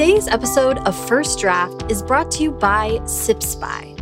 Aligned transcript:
Today's 0.00 0.28
episode 0.28 0.78
of 0.88 0.96
First 1.08 1.38
Draft 1.40 1.92
is 1.92 2.02
brought 2.02 2.30
to 2.30 2.42
you 2.42 2.52
by 2.52 3.04
Sips 3.04 3.54
By. 3.54 3.94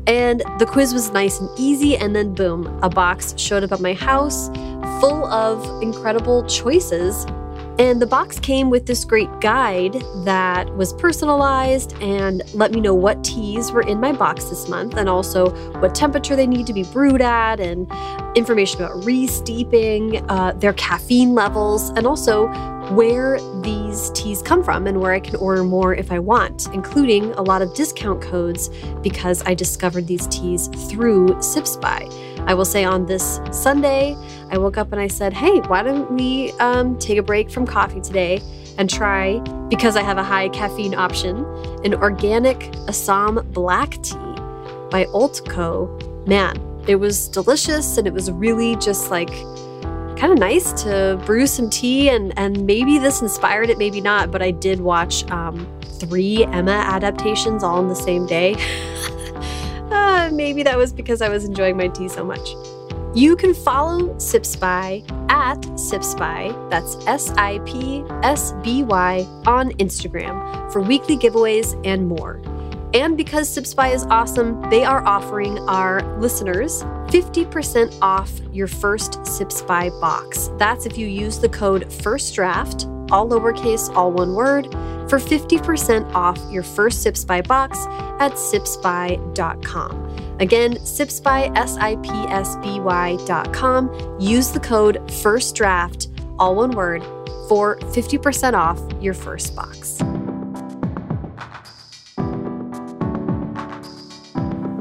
And 0.05 0.41
the 0.59 0.65
quiz 0.65 0.93
was 0.93 1.11
nice 1.11 1.39
and 1.39 1.49
easy, 1.57 1.95
and 1.95 2.15
then 2.15 2.33
boom, 2.33 2.67
a 2.83 2.89
box 2.89 3.33
showed 3.37 3.63
up 3.63 3.71
at 3.71 3.79
my 3.79 3.93
house 3.93 4.49
full 4.99 5.25
of 5.25 5.81
incredible 5.81 6.45
choices 6.47 7.25
and 7.79 7.99
the 7.99 8.05
box 8.05 8.39
came 8.39 8.69
with 8.69 8.85
this 8.85 9.03
great 9.03 9.29
guide 9.41 9.95
that 10.25 10.69
was 10.75 10.93
personalized 10.93 11.95
and 12.01 12.43
let 12.53 12.71
me 12.71 12.79
know 12.79 12.93
what 12.93 13.23
teas 13.23 13.71
were 13.71 13.81
in 13.81 13.99
my 13.99 14.11
box 14.11 14.45
this 14.45 14.69
month 14.69 14.95
and 14.95 15.09
also 15.09 15.49
what 15.79 15.95
temperature 15.95 16.35
they 16.35 16.45
need 16.45 16.67
to 16.67 16.73
be 16.73 16.83
brewed 16.83 17.21
at 17.21 17.59
and 17.59 17.91
information 18.37 18.79
about 18.79 19.03
re-steeping, 19.03 20.17
uh, 20.29 20.53
their 20.57 20.73
caffeine 20.73 21.33
levels, 21.33 21.89
and 21.91 22.05
also 22.05 22.47
where 22.91 23.39
these 23.61 24.09
teas 24.11 24.41
come 24.41 24.63
from 24.63 24.87
and 24.87 24.99
where 24.99 25.13
I 25.13 25.19
can 25.19 25.35
order 25.37 25.63
more 25.63 25.95
if 25.95 26.11
I 26.11 26.19
want, 26.19 26.67
including 26.73 27.31
a 27.33 27.41
lot 27.41 27.61
of 27.61 27.73
discount 27.73 28.21
codes 28.21 28.69
because 29.01 29.41
I 29.45 29.53
discovered 29.53 30.07
these 30.07 30.27
teas 30.27 30.67
through 30.89 31.41
Sips 31.41 31.77
By. 31.77 32.07
I 32.45 32.53
will 32.53 32.65
say 32.65 32.83
on 32.83 33.05
this 33.05 33.39
Sunday, 33.51 34.15
I 34.51 34.57
woke 34.57 34.77
up 34.77 34.91
and 34.91 34.99
I 34.99 35.07
said, 35.07 35.33
hey, 35.33 35.59
why 35.61 35.81
don't 35.81 36.11
we 36.11 36.51
um, 36.53 36.97
take 36.99 37.17
a 37.17 37.23
break 37.23 37.49
from 37.49 37.65
coffee 37.65 38.01
today 38.01 38.41
and 38.77 38.89
try, 38.89 39.39
because 39.69 39.95
I 39.95 40.01
have 40.01 40.17
a 40.17 40.23
high 40.23 40.49
caffeine 40.49 40.95
option, 40.95 41.45
an 41.85 41.93
organic 41.93 42.75
Assam 42.87 43.47
black 43.51 44.01
tea 44.01 44.17
by 44.89 45.05
Altco. 45.13 46.27
Man, 46.27 46.57
it 46.87 46.95
was 46.95 47.29
delicious 47.29 47.97
and 47.97 48.07
it 48.07 48.13
was 48.13 48.29
really 48.31 48.75
just 48.75 49.09
like 49.09 49.31
kind 50.17 50.31
of 50.31 50.39
nice 50.39 50.73
to 50.83 51.21
brew 51.25 51.47
some 51.47 51.69
tea 51.69 52.09
and 52.09 52.33
and 52.37 52.65
maybe 52.65 52.97
this 52.97 53.21
inspired 53.21 53.69
it 53.69 53.77
maybe 53.77 54.01
not 54.01 54.31
but 54.31 54.41
i 54.41 54.51
did 54.51 54.79
watch 54.81 55.29
um, 55.31 55.67
three 55.99 56.45
emma 56.45 56.71
adaptations 56.71 57.63
all 57.63 57.79
in 57.79 57.87
the 57.87 57.95
same 57.95 58.25
day 58.25 58.55
uh, 59.91 60.29
maybe 60.33 60.63
that 60.63 60.77
was 60.77 60.93
because 60.93 61.21
I 61.21 61.29
was 61.29 61.45
enjoying 61.45 61.77
my 61.77 61.87
tea 61.87 62.09
so 62.09 62.23
much. 62.23 62.55
You 63.15 63.35
can 63.35 63.53
follow 63.53 64.17
Sips 64.17 64.55
By 64.55 65.03
at 65.29 65.61
sipsby 65.61 66.69
that's 66.69 66.95
S 67.05 67.29
I 67.31 67.59
P 67.59 68.03
S 68.23 68.53
B 68.63 68.83
Y, 68.83 69.27
on 69.45 69.71
Instagram 69.73 70.71
for 70.71 70.81
weekly 70.81 71.17
giveaways 71.17 71.79
and 71.85 72.07
more. 72.07 72.41
And 72.93 73.17
because 73.17 73.49
Sips 73.49 73.73
By 73.73 73.89
is 73.89 74.05
awesome, 74.05 74.61
they 74.69 74.83
are 74.83 75.03
offering 75.05 75.57
our 75.67 76.03
listeners 76.19 76.83
50% 77.07 77.97
off 78.01 78.31
your 78.51 78.67
first 78.67 79.25
Sips 79.25 79.61
By 79.63 79.89
box. 80.01 80.51
That's 80.57 80.85
if 80.85 80.97
you 80.97 81.07
use 81.07 81.39
the 81.39 81.49
code 81.49 81.89
FIRSTDRAFT, 81.89 83.11
all 83.11 83.27
lowercase, 83.27 83.93
all 83.95 84.11
one 84.11 84.35
word, 84.35 84.71
for 85.09 85.19
50% 85.19 86.13
off 86.13 86.39
your 86.51 86.63
first 86.63 87.01
Sips 87.01 87.25
By 87.25 87.41
box 87.41 87.79
at 88.19 88.33
sipsby.com. 88.33 90.03
Again, 90.39 90.73
sipsby, 90.75 91.55
S-I-P-S-B-Y 91.57 93.17
dot 93.25 93.53
com. 93.53 94.17
Use 94.19 94.51
the 94.51 94.59
code 94.59 94.97
FIRSTDRAFT, 95.07 96.35
all 96.39 96.55
one 96.55 96.71
word, 96.71 97.03
for 97.47 97.77
50% 97.77 98.53
off 98.53 98.79
your 99.01 99.13
first 99.13 99.55
box. 99.55 100.01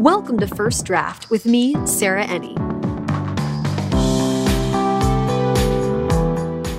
Welcome 0.03 0.41
to 0.41 0.49
First 0.49 0.85
Draft 0.85 1.31
with 1.31 1.47
me, 1.47 1.77
Sarah 1.87 2.25
Enni. 2.25 2.57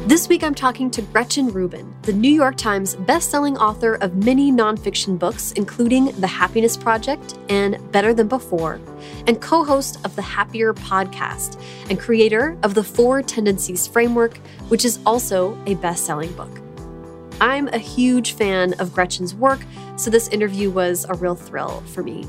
This 0.10 0.28
week 0.28 0.44
I'm 0.44 0.54
talking 0.54 0.92
to 0.92 1.02
Gretchen 1.02 1.48
Rubin, 1.48 1.96
the 2.02 2.12
New 2.12 2.30
York 2.30 2.58
Times 2.58 2.98
bestselling 2.98 3.56
author 3.56 3.94
of 3.94 4.26
many 4.26 4.52
nonfiction 4.52 5.18
books, 5.18 5.54
including 5.54 6.08
The 6.20 6.28
Happiness 6.28 6.76
Project 6.76 7.38
and 7.48 7.80
Better 7.94 8.14
Than 8.14 8.28
Before, 8.28 8.82
and 9.26 9.40
co 9.40 9.64
host 9.64 10.04
of 10.04 10.14
the 10.18 10.22
Happier 10.22 10.74
podcast 10.74 11.64
and 11.90 11.98
creator 11.98 12.58
of 12.62 12.74
the 12.74 12.84
Four 12.84 13.22
Tendencies 13.22 13.88
Framework, 13.88 14.36
which 14.68 14.84
is 14.84 15.00
also 15.06 15.58
a 15.66 15.76
best 15.76 16.06
selling 16.06 16.34
book. 16.34 16.60
I'm 17.40 17.70
a 17.70 17.78
huge 17.78 18.34
fan 18.34 18.74
of 18.80 18.94
Gretchen's 18.94 19.34
work, 19.34 19.62
so 19.96 20.10
this 20.10 20.28
interview 20.28 20.70
was 20.70 21.06
a 21.06 21.14
real 21.14 21.36
thrill 21.36 21.82
for 21.88 22.04
me. 22.04 22.28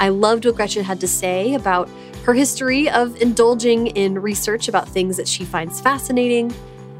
I 0.00 0.08
loved 0.08 0.46
what 0.46 0.56
Gretchen 0.56 0.82
had 0.82 0.98
to 1.00 1.08
say 1.08 1.54
about 1.54 1.88
her 2.24 2.34
history 2.34 2.88
of 2.88 3.20
indulging 3.20 3.88
in 3.88 4.18
research 4.18 4.66
about 4.66 4.88
things 4.88 5.16
that 5.18 5.28
she 5.28 5.44
finds 5.44 5.80
fascinating 5.80 6.52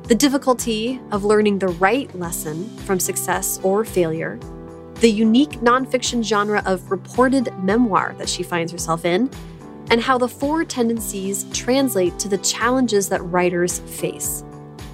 the 0.04 0.14
difficulty 0.16 1.00
of 1.12 1.24
learning 1.24 1.60
the 1.60 1.68
right 1.68 2.12
lesson 2.16 2.68
from 2.78 2.98
success 2.98 3.60
or 3.62 3.84
failure, 3.84 4.40
the 4.96 5.08
unique 5.08 5.52
nonfiction 5.60 6.20
genre 6.20 6.60
of 6.66 6.90
reported 6.90 7.54
memoir 7.62 8.12
that 8.18 8.28
she 8.28 8.42
finds 8.42 8.72
herself 8.72 9.04
in, 9.04 9.30
and 9.88 10.00
how 10.00 10.18
the 10.18 10.26
four 10.26 10.64
tendencies 10.64 11.44
translate 11.52 12.18
to 12.18 12.28
the 12.28 12.38
challenges 12.38 13.08
that 13.08 13.22
writers 13.22 13.78
face. 13.78 14.42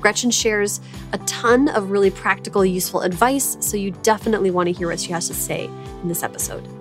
Gretchen 0.03 0.31
shares 0.31 0.81
a 1.15 1.19
ton 1.19 1.69
of 1.69 1.91
really 1.91 2.11
practical, 2.11 2.63
useful 2.63 3.01
advice, 3.01 3.57
so 3.61 3.79
you 3.79 3.93
definitely 4.03 4.51
want 4.51 4.67
to 4.67 4.73
hear 4.75 4.89
what 4.89 5.01
she 5.01 5.13
has 5.13 5.29
to 5.29 5.35
say 5.35 5.65
in 6.03 6.09
this 6.09 6.23
episode. 6.23 6.76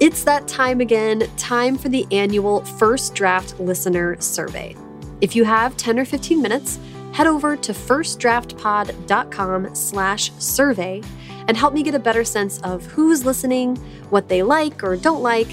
It's 0.00 0.22
that 0.24 0.46
time 0.46 0.80
again, 0.80 1.28
time 1.36 1.76
for 1.76 1.88
the 1.88 2.06
annual 2.12 2.64
First 2.64 3.16
Draft 3.16 3.58
Listener 3.58 4.20
Survey. 4.20 4.76
If 5.20 5.34
you 5.34 5.42
have 5.42 5.76
10 5.76 5.98
or 5.98 6.04
15 6.04 6.40
minutes, 6.40 6.78
head 7.12 7.26
over 7.26 7.56
to 7.56 7.72
firstdraftpod.com 7.72 9.74
slash 9.74 10.30
survey 10.38 11.02
and 11.48 11.56
help 11.56 11.74
me 11.74 11.82
get 11.82 11.96
a 11.96 11.98
better 11.98 12.22
sense 12.22 12.60
of 12.60 12.86
who's 12.86 13.24
listening, 13.24 13.74
what 14.10 14.28
they 14.28 14.44
like 14.44 14.84
or 14.84 14.96
don't 14.96 15.22
like, 15.22 15.48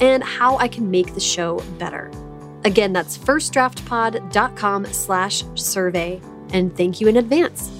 and 0.00 0.22
how 0.22 0.56
I 0.58 0.68
can 0.68 0.88
make 0.88 1.14
the 1.14 1.20
show 1.20 1.58
better. 1.78 2.08
Again, 2.64 2.92
that's 2.92 3.18
firstdraftpod.com 3.18 4.84
slash 4.92 5.42
survey, 5.56 6.20
and 6.52 6.76
thank 6.76 7.00
you 7.00 7.08
in 7.08 7.16
advance. 7.16 7.72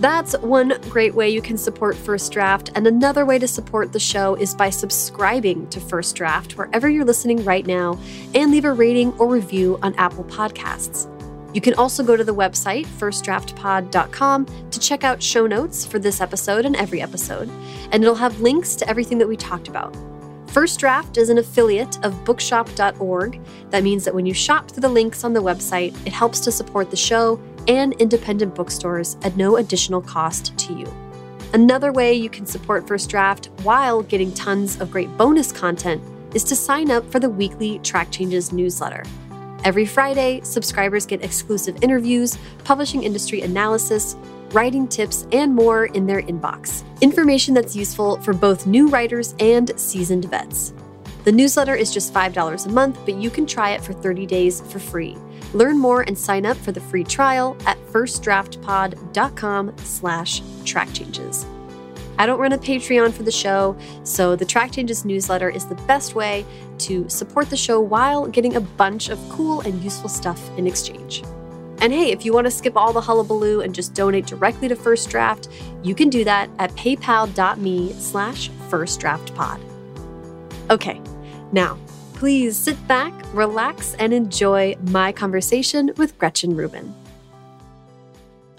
That's 0.00 0.38
one 0.38 0.74
great 0.82 1.14
way 1.14 1.28
you 1.28 1.42
can 1.42 1.58
support 1.58 1.96
First 1.96 2.30
Draft, 2.30 2.70
and 2.76 2.86
another 2.86 3.26
way 3.26 3.36
to 3.40 3.48
support 3.48 3.92
the 3.92 3.98
show 3.98 4.36
is 4.36 4.54
by 4.54 4.70
subscribing 4.70 5.68
to 5.70 5.80
First 5.80 6.14
Draft 6.14 6.56
wherever 6.56 6.88
you're 6.88 7.04
listening 7.04 7.44
right 7.44 7.66
now 7.66 7.98
and 8.32 8.52
leave 8.52 8.64
a 8.64 8.72
rating 8.72 9.12
or 9.14 9.26
review 9.26 9.76
on 9.82 9.94
Apple 9.96 10.22
Podcasts. 10.24 11.12
You 11.52 11.60
can 11.60 11.74
also 11.74 12.04
go 12.04 12.16
to 12.16 12.22
the 12.22 12.34
website, 12.34 12.86
firstdraftpod.com, 12.86 14.46
to 14.70 14.78
check 14.78 15.02
out 15.02 15.20
show 15.20 15.48
notes 15.48 15.84
for 15.84 15.98
this 15.98 16.20
episode 16.20 16.64
and 16.64 16.76
every 16.76 17.02
episode, 17.02 17.50
and 17.90 18.04
it'll 18.04 18.14
have 18.14 18.40
links 18.40 18.76
to 18.76 18.88
everything 18.88 19.18
that 19.18 19.26
we 19.26 19.36
talked 19.36 19.66
about. 19.66 19.96
First 20.46 20.78
Draft 20.78 21.16
is 21.16 21.28
an 21.28 21.38
affiliate 21.38 22.04
of 22.04 22.24
bookshop.org. 22.24 23.40
That 23.70 23.82
means 23.82 24.04
that 24.04 24.14
when 24.14 24.26
you 24.26 24.34
shop 24.34 24.70
through 24.70 24.82
the 24.82 24.88
links 24.88 25.24
on 25.24 25.32
the 25.32 25.42
website, 25.42 25.94
it 26.06 26.12
helps 26.12 26.38
to 26.40 26.52
support 26.52 26.90
the 26.90 26.96
show 26.96 27.40
and 27.68 27.92
independent 28.00 28.54
bookstores 28.54 29.16
at 29.22 29.36
no 29.36 29.58
additional 29.58 30.00
cost 30.00 30.56
to 30.58 30.72
you. 30.72 30.92
Another 31.54 31.92
way 31.92 32.12
you 32.12 32.28
can 32.28 32.44
support 32.44 32.86
First 32.86 33.08
Draft 33.08 33.46
while 33.62 34.02
getting 34.02 34.32
tons 34.34 34.80
of 34.80 34.90
great 34.90 35.14
bonus 35.16 35.52
content 35.52 36.02
is 36.34 36.44
to 36.44 36.56
sign 36.56 36.90
up 36.90 37.10
for 37.10 37.20
the 37.20 37.30
weekly 37.30 37.78
Track 37.78 38.10
Changes 38.10 38.52
newsletter. 38.52 39.02
Every 39.64 39.86
Friday, 39.86 40.40
subscribers 40.44 41.06
get 41.06 41.24
exclusive 41.24 41.82
interviews, 41.82 42.38
publishing 42.64 43.02
industry 43.02 43.40
analysis, 43.40 44.16
writing 44.52 44.86
tips, 44.86 45.26
and 45.32 45.54
more 45.54 45.86
in 45.86 46.06
their 46.06 46.22
inbox. 46.22 46.84
Information 47.00 47.54
that's 47.54 47.74
useful 47.74 48.20
for 48.20 48.32
both 48.32 48.66
new 48.66 48.88
writers 48.88 49.34
and 49.40 49.72
seasoned 49.78 50.26
vets. 50.26 50.72
The 51.24 51.32
newsletter 51.32 51.74
is 51.74 51.92
just 51.92 52.14
$5 52.14 52.66
a 52.66 52.68
month, 52.70 52.98
but 53.04 53.16
you 53.16 53.30
can 53.30 53.46
try 53.46 53.70
it 53.70 53.82
for 53.82 53.92
30 53.92 54.26
days 54.26 54.60
for 54.60 54.78
free. 54.78 55.16
Learn 55.54 55.78
more 55.78 56.02
and 56.02 56.16
sign 56.16 56.44
up 56.44 56.56
for 56.58 56.72
the 56.72 56.80
free 56.80 57.04
trial 57.04 57.56
at 57.66 57.78
firstdraftpod.com 57.86 59.76
slash 59.78 60.42
track 60.64 60.92
changes. 60.92 61.46
I 62.18 62.26
don't 62.26 62.40
run 62.40 62.52
a 62.52 62.58
Patreon 62.58 63.12
for 63.12 63.22
the 63.22 63.30
show, 63.30 63.76
so 64.02 64.34
the 64.34 64.44
Track 64.44 64.72
Changes 64.72 65.04
newsletter 65.04 65.48
is 65.50 65.66
the 65.66 65.76
best 65.86 66.16
way 66.16 66.44
to 66.78 67.08
support 67.08 67.48
the 67.48 67.56
show 67.56 67.80
while 67.80 68.26
getting 68.26 68.56
a 68.56 68.60
bunch 68.60 69.08
of 69.08 69.20
cool 69.28 69.60
and 69.60 69.82
useful 69.84 70.08
stuff 70.08 70.50
in 70.58 70.66
exchange. 70.66 71.22
And 71.80 71.92
hey, 71.92 72.10
if 72.10 72.24
you 72.24 72.32
want 72.32 72.46
to 72.46 72.50
skip 72.50 72.76
all 72.76 72.92
the 72.92 73.00
hullabaloo 73.00 73.60
and 73.60 73.72
just 73.72 73.94
donate 73.94 74.26
directly 74.26 74.66
to 74.66 74.74
First 74.74 75.10
Draft, 75.10 75.48
you 75.84 75.94
can 75.94 76.10
do 76.10 76.24
that 76.24 76.50
at 76.58 76.72
paypal.me 76.72 77.92
slash 77.92 78.50
firstdraftpod. 78.68 79.60
Okay, 80.70 81.00
now 81.52 81.78
please 82.18 82.56
sit 82.56 82.76
back, 82.88 83.14
relax, 83.32 83.94
and 83.94 84.12
enjoy 84.12 84.74
my 84.88 85.12
conversation 85.12 85.92
with 85.96 86.18
Gretchen 86.18 86.56
Rubin. 86.56 86.92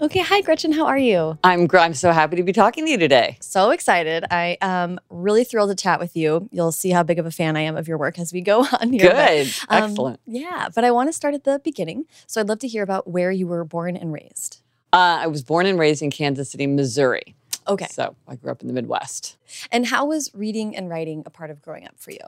Okay, 0.00 0.20
hi 0.20 0.40
Gretchen, 0.40 0.72
how 0.72 0.86
are 0.86 0.96
you? 0.96 1.38
I'm 1.44 1.68
I'm 1.74 1.92
so 1.92 2.10
happy 2.10 2.36
to 2.36 2.42
be 2.42 2.54
talking 2.54 2.86
to 2.86 2.90
you 2.90 2.96
today. 2.96 3.36
So 3.42 3.70
excited. 3.70 4.24
I 4.30 4.56
am 4.62 4.98
really 5.10 5.44
thrilled 5.44 5.68
to 5.68 5.76
chat 5.76 6.00
with 6.00 6.16
you. 6.16 6.48
You'll 6.50 6.72
see 6.72 6.88
how 6.88 7.02
big 7.02 7.18
of 7.18 7.26
a 7.26 7.30
fan 7.30 7.54
I 7.54 7.60
am 7.60 7.76
of 7.76 7.86
your 7.86 7.98
work 7.98 8.18
as 8.18 8.32
we 8.32 8.40
go 8.40 8.60
on 8.80 8.94
here. 8.94 9.10
Good. 9.10 9.52
But, 9.68 9.82
um, 9.82 9.90
Excellent. 9.90 10.20
Yeah, 10.24 10.70
but 10.74 10.84
I 10.84 10.90
want 10.90 11.10
to 11.10 11.12
start 11.12 11.34
at 11.34 11.44
the 11.44 11.60
beginning. 11.62 12.06
So 12.26 12.40
I'd 12.40 12.48
love 12.48 12.60
to 12.60 12.68
hear 12.68 12.82
about 12.82 13.08
where 13.08 13.30
you 13.30 13.46
were 13.46 13.66
born 13.66 13.94
and 13.94 14.10
raised. 14.10 14.62
Uh, 14.90 15.20
I 15.20 15.26
was 15.26 15.42
born 15.42 15.66
and 15.66 15.78
raised 15.78 16.00
in 16.00 16.10
Kansas 16.10 16.50
City, 16.50 16.66
Missouri. 16.66 17.34
Okay. 17.68 17.88
So 17.90 18.16
I 18.26 18.36
grew 18.36 18.50
up 18.50 18.62
in 18.62 18.68
the 18.68 18.74
Midwest. 18.74 19.36
And 19.70 19.84
how 19.84 20.06
was 20.06 20.30
reading 20.32 20.74
and 20.74 20.88
writing 20.88 21.24
a 21.26 21.30
part 21.30 21.50
of 21.50 21.60
growing 21.60 21.84
up 21.84 21.98
for 21.98 22.10
you? 22.10 22.20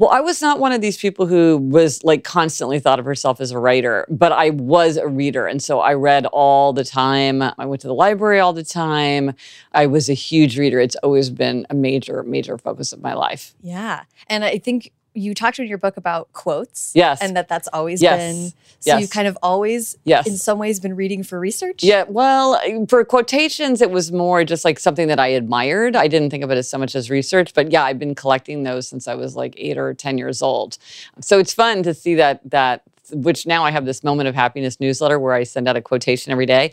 Well, 0.00 0.08
I 0.08 0.20
was 0.20 0.40
not 0.40 0.58
one 0.58 0.72
of 0.72 0.80
these 0.80 0.96
people 0.96 1.26
who 1.26 1.58
was 1.58 2.02
like 2.02 2.24
constantly 2.24 2.80
thought 2.80 2.98
of 2.98 3.04
herself 3.04 3.38
as 3.38 3.50
a 3.50 3.58
writer, 3.58 4.06
but 4.08 4.32
I 4.32 4.48
was 4.48 4.96
a 4.96 5.06
reader. 5.06 5.46
And 5.46 5.62
so 5.62 5.80
I 5.80 5.92
read 5.92 6.24
all 6.24 6.72
the 6.72 6.84
time. 6.84 7.42
I 7.42 7.66
went 7.66 7.82
to 7.82 7.86
the 7.86 7.92
library 7.92 8.40
all 8.40 8.54
the 8.54 8.64
time. 8.64 9.34
I 9.72 9.84
was 9.84 10.08
a 10.08 10.14
huge 10.14 10.58
reader. 10.58 10.80
It's 10.80 10.96
always 11.02 11.28
been 11.28 11.66
a 11.68 11.74
major, 11.74 12.22
major 12.22 12.56
focus 12.56 12.94
of 12.94 13.02
my 13.02 13.12
life. 13.12 13.54
Yeah. 13.60 14.04
And 14.26 14.42
I 14.42 14.56
think 14.56 14.90
you 15.20 15.34
talked 15.34 15.58
in 15.58 15.66
your 15.66 15.78
book 15.78 15.96
about 15.96 16.32
quotes. 16.32 16.92
Yes. 16.94 17.20
And 17.20 17.36
that 17.36 17.48
that's 17.48 17.68
always 17.72 18.02
yes. 18.02 18.18
been, 18.18 18.50
so 18.80 18.92
yes. 18.92 19.00
you've 19.00 19.10
kind 19.10 19.28
of 19.28 19.36
always, 19.42 19.96
yes. 20.04 20.26
in 20.26 20.36
some 20.36 20.58
ways, 20.58 20.80
been 20.80 20.96
reading 20.96 21.22
for 21.22 21.38
research? 21.38 21.82
Yeah. 21.82 22.04
Well, 22.08 22.60
for 22.88 23.04
quotations, 23.04 23.80
it 23.82 23.90
was 23.90 24.10
more 24.12 24.44
just 24.44 24.64
like 24.64 24.78
something 24.78 25.08
that 25.08 25.20
I 25.20 25.28
admired. 25.28 25.96
I 25.96 26.08
didn't 26.08 26.30
think 26.30 26.44
of 26.44 26.50
it 26.50 26.58
as 26.58 26.68
so 26.68 26.78
much 26.78 26.94
as 26.94 27.10
research, 27.10 27.54
but 27.54 27.70
yeah, 27.70 27.84
I've 27.84 27.98
been 27.98 28.14
collecting 28.14 28.62
those 28.62 28.88
since 28.88 29.06
I 29.06 29.14
was 29.14 29.36
like 29.36 29.54
eight 29.56 29.78
or 29.78 29.94
10 29.94 30.18
years 30.18 30.42
old. 30.42 30.78
So 31.20 31.38
it's 31.38 31.52
fun 31.52 31.82
to 31.82 31.94
see 31.94 32.14
that, 32.14 32.48
that 32.50 32.82
which 33.12 33.46
now 33.46 33.64
I 33.64 33.70
have 33.70 33.84
this 33.84 34.02
moment 34.04 34.28
of 34.28 34.34
happiness 34.34 34.80
newsletter 34.80 35.18
where 35.18 35.34
I 35.34 35.44
send 35.44 35.68
out 35.68 35.76
a 35.76 35.82
quotation 35.82 36.32
every 36.32 36.46
day. 36.46 36.72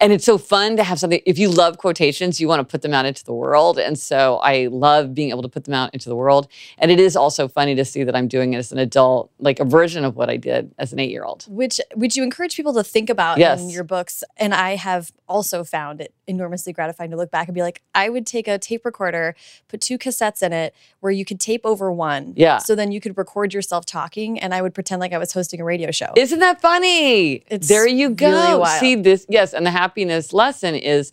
And 0.00 0.12
it's 0.12 0.24
so 0.24 0.38
fun 0.38 0.76
to 0.76 0.84
have 0.84 0.98
something. 0.98 1.20
If 1.26 1.38
you 1.38 1.48
love 1.48 1.78
quotations, 1.78 2.40
you 2.40 2.46
want 2.46 2.60
to 2.60 2.64
put 2.64 2.82
them 2.82 2.94
out 2.94 3.04
into 3.04 3.24
the 3.24 3.34
world. 3.34 3.78
And 3.78 3.98
so 3.98 4.36
I 4.36 4.68
love 4.70 5.14
being 5.14 5.30
able 5.30 5.42
to 5.42 5.48
put 5.48 5.64
them 5.64 5.74
out 5.74 5.92
into 5.92 6.08
the 6.08 6.14
world. 6.14 6.48
And 6.78 6.90
it 6.90 7.00
is 7.00 7.16
also 7.16 7.48
funny 7.48 7.74
to 7.74 7.84
see 7.84 8.04
that 8.04 8.14
I'm 8.14 8.28
doing 8.28 8.54
it 8.54 8.58
as 8.58 8.70
an 8.70 8.78
adult, 8.78 9.30
like 9.38 9.58
a 9.58 9.64
version 9.64 10.04
of 10.04 10.14
what 10.14 10.30
I 10.30 10.36
did 10.36 10.72
as 10.78 10.92
an 10.92 11.00
eight 11.00 11.10
year 11.10 11.24
old. 11.24 11.46
Which, 11.48 11.80
which 11.94 12.16
you 12.16 12.22
encourage 12.22 12.56
people 12.56 12.74
to 12.74 12.84
think 12.84 13.10
about 13.10 13.38
yes. 13.38 13.60
in 13.60 13.70
your 13.70 13.84
books. 13.84 14.22
And 14.36 14.54
I 14.54 14.76
have 14.76 15.12
also 15.28 15.64
found 15.64 16.00
it 16.00 16.14
enormously 16.26 16.72
gratifying 16.72 17.10
to 17.10 17.16
look 17.16 17.30
back 17.30 17.48
and 17.48 17.54
be 17.54 17.62
like, 17.62 17.82
I 17.94 18.08
would 18.08 18.26
take 18.26 18.46
a 18.46 18.58
tape 18.58 18.84
recorder, 18.84 19.34
put 19.66 19.80
two 19.80 19.98
cassettes 19.98 20.42
in 20.42 20.52
it 20.52 20.74
where 21.00 21.12
you 21.12 21.24
could 21.24 21.40
tape 21.40 21.62
over 21.64 21.90
one. 21.90 22.34
Yeah. 22.36 22.58
So 22.58 22.74
then 22.74 22.92
you 22.92 23.00
could 23.00 23.16
record 23.18 23.52
yourself 23.52 23.84
talking 23.86 24.38
and 24.38 24.54
I 24.54 24.62
would 24.62 24.74
pretend 24.74 25.00
like 25.00 25.12
I 25.12 25.18
was 25.18 25.32
hosting 25.32 25.60
a 25.60 25.64
radio 25.64 25.90
show. 25.90 26.12
Isn't 26.16 26.38
that 26.40 26.60
funny? 26.60 27.44
It's 27.48 27.68
there 27.68 27.86
you 27.86 28.10
go. 28.10 28.30
Really 28.30 28.78
See 28.78 28.94
this, 28.94 29.26
yes. 29.28 29.54
And 29.54 29.66
the 29.66 29.70
happiness 29.88 30.34
lesson 30.34 30.74
is 30.74 31.12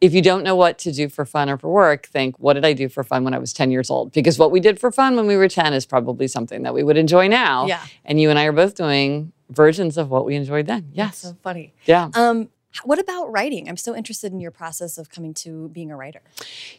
if 0.00 0.14
you 0.14 0.22
don't 0.22 0.42
know 0.42 0.56
what 0.56 0.78
to 0.78 0.92
do 0.92 1.08
for 1.08 1.26
fun 1.26 1.50
or 1.50 1.58
for 1.58 1.68
work, 1.68 2.06
think, 2.06 2.38
what 2.38 2.54
did 2.54 2.64
I 2.64 2.72
do 2.72 2.88
for 2.88 3.04
fun 3.04 3.24
when 3.24 3.34
I 3.34 3.38
was 3.38 3.52
10 3.52 3.70
years 3.70 3.90
old? 3.90 4.12
Because 4.12 4.38
what 4.38 4.50
we 4.50 4.60
did 4.60 4.80
for 4.80 4.90
fun 4.90 5.16
when 5.16 5.26
we 5.26 5.36
were 5.36 5.48
10 5.48 5.74
is 5.74 5.84
probably 5.84 6.28
something 6.28 6.62
that 6.62 6.72
we 6.72 6.82
would 6.82 6.96
enjoy 6.96 7.28
now. 7.28 7.66
Yeah. 7.66 7.82
And 8.06 8.18
you 8.18 8.30
and 8.30 8.38
I 8.38 8.44
are 8.46 8.52
both 8.52 8.74
doing 8.74 9.32
versions 9.50 9.98
of 9.98 10.08
what 10.08 10.24
we 10.24 10.34
enjoyed 10.34 10.66
then. 10.66 10.90
Yes. 10.92 11.22
That's 11.22 11.34
so 11.34 11.36
funny. 11.42 11.74
Yeah. 11.84 12.08
Um, 12.14 12.48
what 12.84 12.98
about 12.98 13.30
writing? 13.30 13.68
I'm 13.68 13.76
so 13.76 13.94
interested 13.94 14.32
in 14.32 14.40
your 14.40 14.50
process 14.50 14.96
of 14.96 15.10
coming 15.10 15.34
to 15.34 15.68
being 15.70 15.90
a 15.90 15.96
writer. 15.96 16.20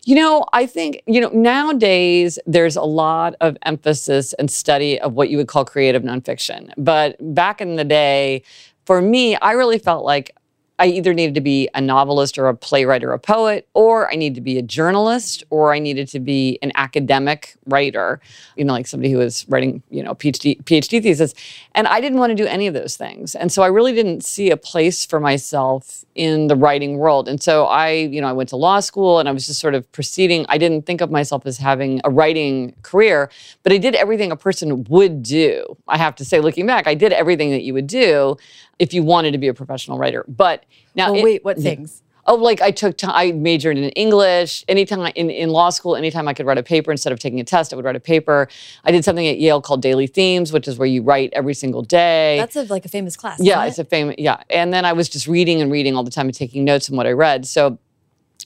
You 0.05 0.15
know, 0.15 0.45
I 0.53 0.65
think, 0.65 1.01
you 1.05 1.21
know, 1.21 1.29
nowadays 1.29 2.39
there's 2.45 2.75
a 2.75 2.83
lot 2.83 3.35
of 3.41 3.57
emphasis 3.63 4.33
and 4.33 4.49
study 4.49 4.99
of 4.99 5.13
what 5.13 5.29
you 5.29 5.37
would 5.37 5.47
call 5.47 5.65
creative 5.65 6.03
nonfiction. 6.03 6.71
But 6.77 7.15
back 7.19 7.61
in 7.61 7.75
the 7.75 7.83
day, 7.83 8.43
for 8.87 9.01
me, 9.01 9.35
I 9.35 9.51
really 9.51 9.79
felt 9.79 10.05
like 10.05 10.33
I 10.79 10.87
either 10.87 11.13
needed 11.13 11.33
to 11.35 11.41
be 11.41 11.69
a 11.73 11.81
novelist 11.81 12.37
or 12.37 12.47
a 12.47 12.55
playwright 12.55 13.03
or 13.03 13.11
a 13.11 13.19
poet, 13.19 13.67
or 13.73 14.11
I 14.11 14.15
needed 14.15 14.35
to 14.35 14.41
be 14.41 14.57
a 14.59 14.61
journalist, 14.61 15.43
or 15.49 15.73
I 15.73 15.79
needed 15.79 16.07
to 16.09 16.19
be 16.19 16.59
an 16.61 16.71
academic 16.75 17.55
writer, 17.65 18.19
you 18.55 18.63
know, 18.63 18.73
like 18.73 18.85
somebody 18.85 19.11
who 19.11 19.17
was 19.17 19.47
writing, 19.49 19.81
you 19.89 20.03
know, 20.03 20.13
PhD, 20.13 20.61
PhD 20.63 21.01
thesis. 21.01 21.33
And 21.73 21.87
I 21.87 21.99
didn't 21.99 22.19
want 22.19 22.31
to 22.31 22.35
do 22.35 22.45
any 22.45 22.67
of 22.67 22.73
those 22.73 22.95
things. 22.95 23.33
And 23.33 23.51
so 23.51 23.63
I 23.63 23.67
really 23.67 23.93
didn't 23.93 24.23
see 24.23 24.51
a 24.51 24.57
place 24.57 25.05
for 25.05 25.19
myself 25.19 26.05
in 26.13 26.47
the 26.47 26.55
writing 26.55 26.97
world. 26.97 27.27
And 27.27 27.41
so 27.41 27.65
I, 27.65 27.91
you 27.91 28.21
know, 28.21 28.27
I 28.27 28.33
went 28.33 28.49
to 28.49 28.55
law 28.55 28.79
school 28.79 29.19
and 29.19 29.27
I 29.27 29.31
was 29.31 29.47
just 29.47 29.59
sort 29.59 29.73
of 29.73 29.91
proceeding. 29.91 30.45
I 30.49 30.57
didn't 30.57 30.85
think 30.85 31.01
of 31.01 31.09
myself 31.09 31.45
as 31.45 31.57
having 31.57 32.01
a 32.03 32.09
writing 32.09 32.75
career, 32.83 33.31
but 33.63 33.71
I 33.71 33.77
did 33.77 33.95
everything 33.95 34.31
a 34.31 34.35
person 34.35 34.83
would 34.85 35.23
do. 35.23 35.77
I 35.87 35.97
have 35.97 36.15
to 36.17 36.25
say, 36.25 36.39
looking 36.39 36.67
back, 36.67 36.87
I 36.87 36.93
did 36.93 37.13
everything 37.13 37.51
that 37.51 37.63
you 37.63 37.73
would 37.73 37.87
do 37.87 38.37
if 38.79 38.93
you 38.93 39.03
wanted 39.03 39.31
to 39.31 39.37
be 39.37 39.47
a 39.47 39.53
professional 39.53 39.97
writer. 39.97 40.25
But 40.27 40.65
now, 40.95 41.09
oh, 41.09 41.13
well, 41.13 41.23
wait, 41.23 41.43
what 41.43 41.57
things? 41.57 42.03
Oh, 42.29 42.35
like 42.35 42.61
I 42.61 42.71
took, 42.71 42.97
t- 42.97 43.07
I 43.09 43.31
majored 43.31 43.77
in 43.77 43.89
English. 43.91 44.65
Anytime 44.67 44.99
I, 44.99 45.11
in, 45.11 45.29
in 45.29 45.49
law 45.49 45.69
school, 45.69 45.95
anytime 45.95 46.27
I 46.27 46.33
could 46.33 46.45
write 46.45 46.57
a 46.57 46.63
paper 46.63 46.91
instead 46.91 47.13
of 47.13 47.19
taking 47.19 47.39
a 47.39 47.43
test, 47.45 47.71
I 47.71 47.77
would 47.77 47.85
write 47.85 47.95
a 47.95 48.01
paper. 48.01 48.49
I 48.83 48.91
did 48.91 49.05
something 49.05 49.25
at 49.25 49.39
Yale 49.39 49.61
called 49.61 49.81
Daily 49.81 50.07
Themes, 50.07 50.51
which 50.51 50.67
is 50.67 50.77
where 50.77 50.87
you 50.87 51.01
write 51.03 51.29
every 51.31 51.53
single 51.53 51.83
day. 51.83 52.35
That's 52.37 52.57
a, 52.57 52.63
like 52.63 52.83
a 52.83 52.89
famous 52.89 53.15
class. 53.15 53.39
Yeah, 53.39 53.63
it? 53.63 53.69
it's 53.69 53.79
a 53.79 53.85
famous, 53.85 54.15
yeah. 54.17 54.43
And 54.49 54.73
then 54.73 54.83
I 54.83 54.91
was 54.91 55.07
just 55.07 55.25
reading 55.25 55.61
and 55.61 55.71
reading 55.71 55.95
all 55.95 56.03
the 56.03 56.11
time 56.11 56.25
and 56.25 56.35
taking 56.35 56.65
notes 56.65 56.89
on 56.89 56.97
what 56.97 57.07
I 57.07 57.11
read. 57.11 57.45
So 57.45 57.79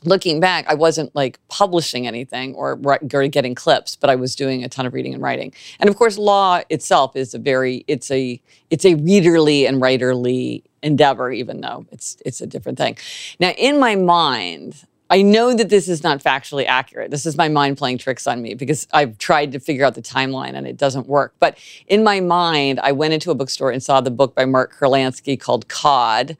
looking 0.03 0.39
back, 0.39 0.65
I 0.67 0.73
wasn't 0.73 1.15
like 1.15 1.39
publishing 1.47 2.07
anything 2.07 2.55
or, 2.55 2.75
getting 3.29 3.55
clips, 3.55 3.95
but 3.95 4.09
I 4.09 4.15
was 4.15 4.35
doing 4.35 4.63
a 4.63 4.69
ton 4.69 4.85
of 4.85 4.93
reading 4.93 5.13
and 5.13 5.21
writing. 5.21 5.53
And 5.79 5.89
of 5.89 5.95
course, 5.95 6.17
law 6.17 6.61
itself 6.69 7.15
is 7.15 7.33
a 7.33 7.39
very 7.39 7.83
it's 7.87 8.09
a 8.11 8.41
it's 8.69 8.85
a 8.85 8.95
readerly 8.95 9.67
and 9.67 9.81
writerly 9.81 10.63
endeavor, 10.81 11.31
even 11.31 11.61
though 11.61 11.85
it's 11.91 12.17
it's 12.25 12.41
a 12.41 12.47
different 12.47 12.77
thing. 12.77 12.97
Now, 13.39 13.51
in 13.51 13.79
my 13.79 13.95
mind, 13.95 14.85
I 15.09 15.23
know 15.23 15.53
that 15.53 15.67
this 15.67 15.89
is 15.89 16.03
not 16.03 16.23
factually 16.23 16.65
accurate. 16.65 17.11
This 17.11 17.25
is 17.25 17.35
my 17.35 17.49
mind 17.49 17.77
playing 17.77 17.97
tricks 17.97 18.27
on 18.27 18.41
me 18.41 18.53
because 18.53 18.87
I've 18.93 19.17
tried 19.17 19.51
to 19.51 19.59
figure 19.59 19.83
out 19.83 19.93
the 19.93 20.01
timeline 20.01 20.53
and 20.53 20.65
it 20.65 20.77
doesn't 20.77 21.05
work. 21.05 21.33
But 21.37 21.57
in 21.87 22.01
my 22.01 22.21
mind, 22.21 22.79
I 22.79 22.93
went 22.93 23.13
into 23.13 23.29
a 23.29 23.35
bookstore 23.35 23.71
and 23.71 23.83
saw 23.83 23.99
the 23.99 24.09
book 24.09 24.35
by 24.35 24.45
Mark 24.45 24.73
Kurlansky 24.73 25.37
called 25.37 25.67
Cod, 25.67 26.37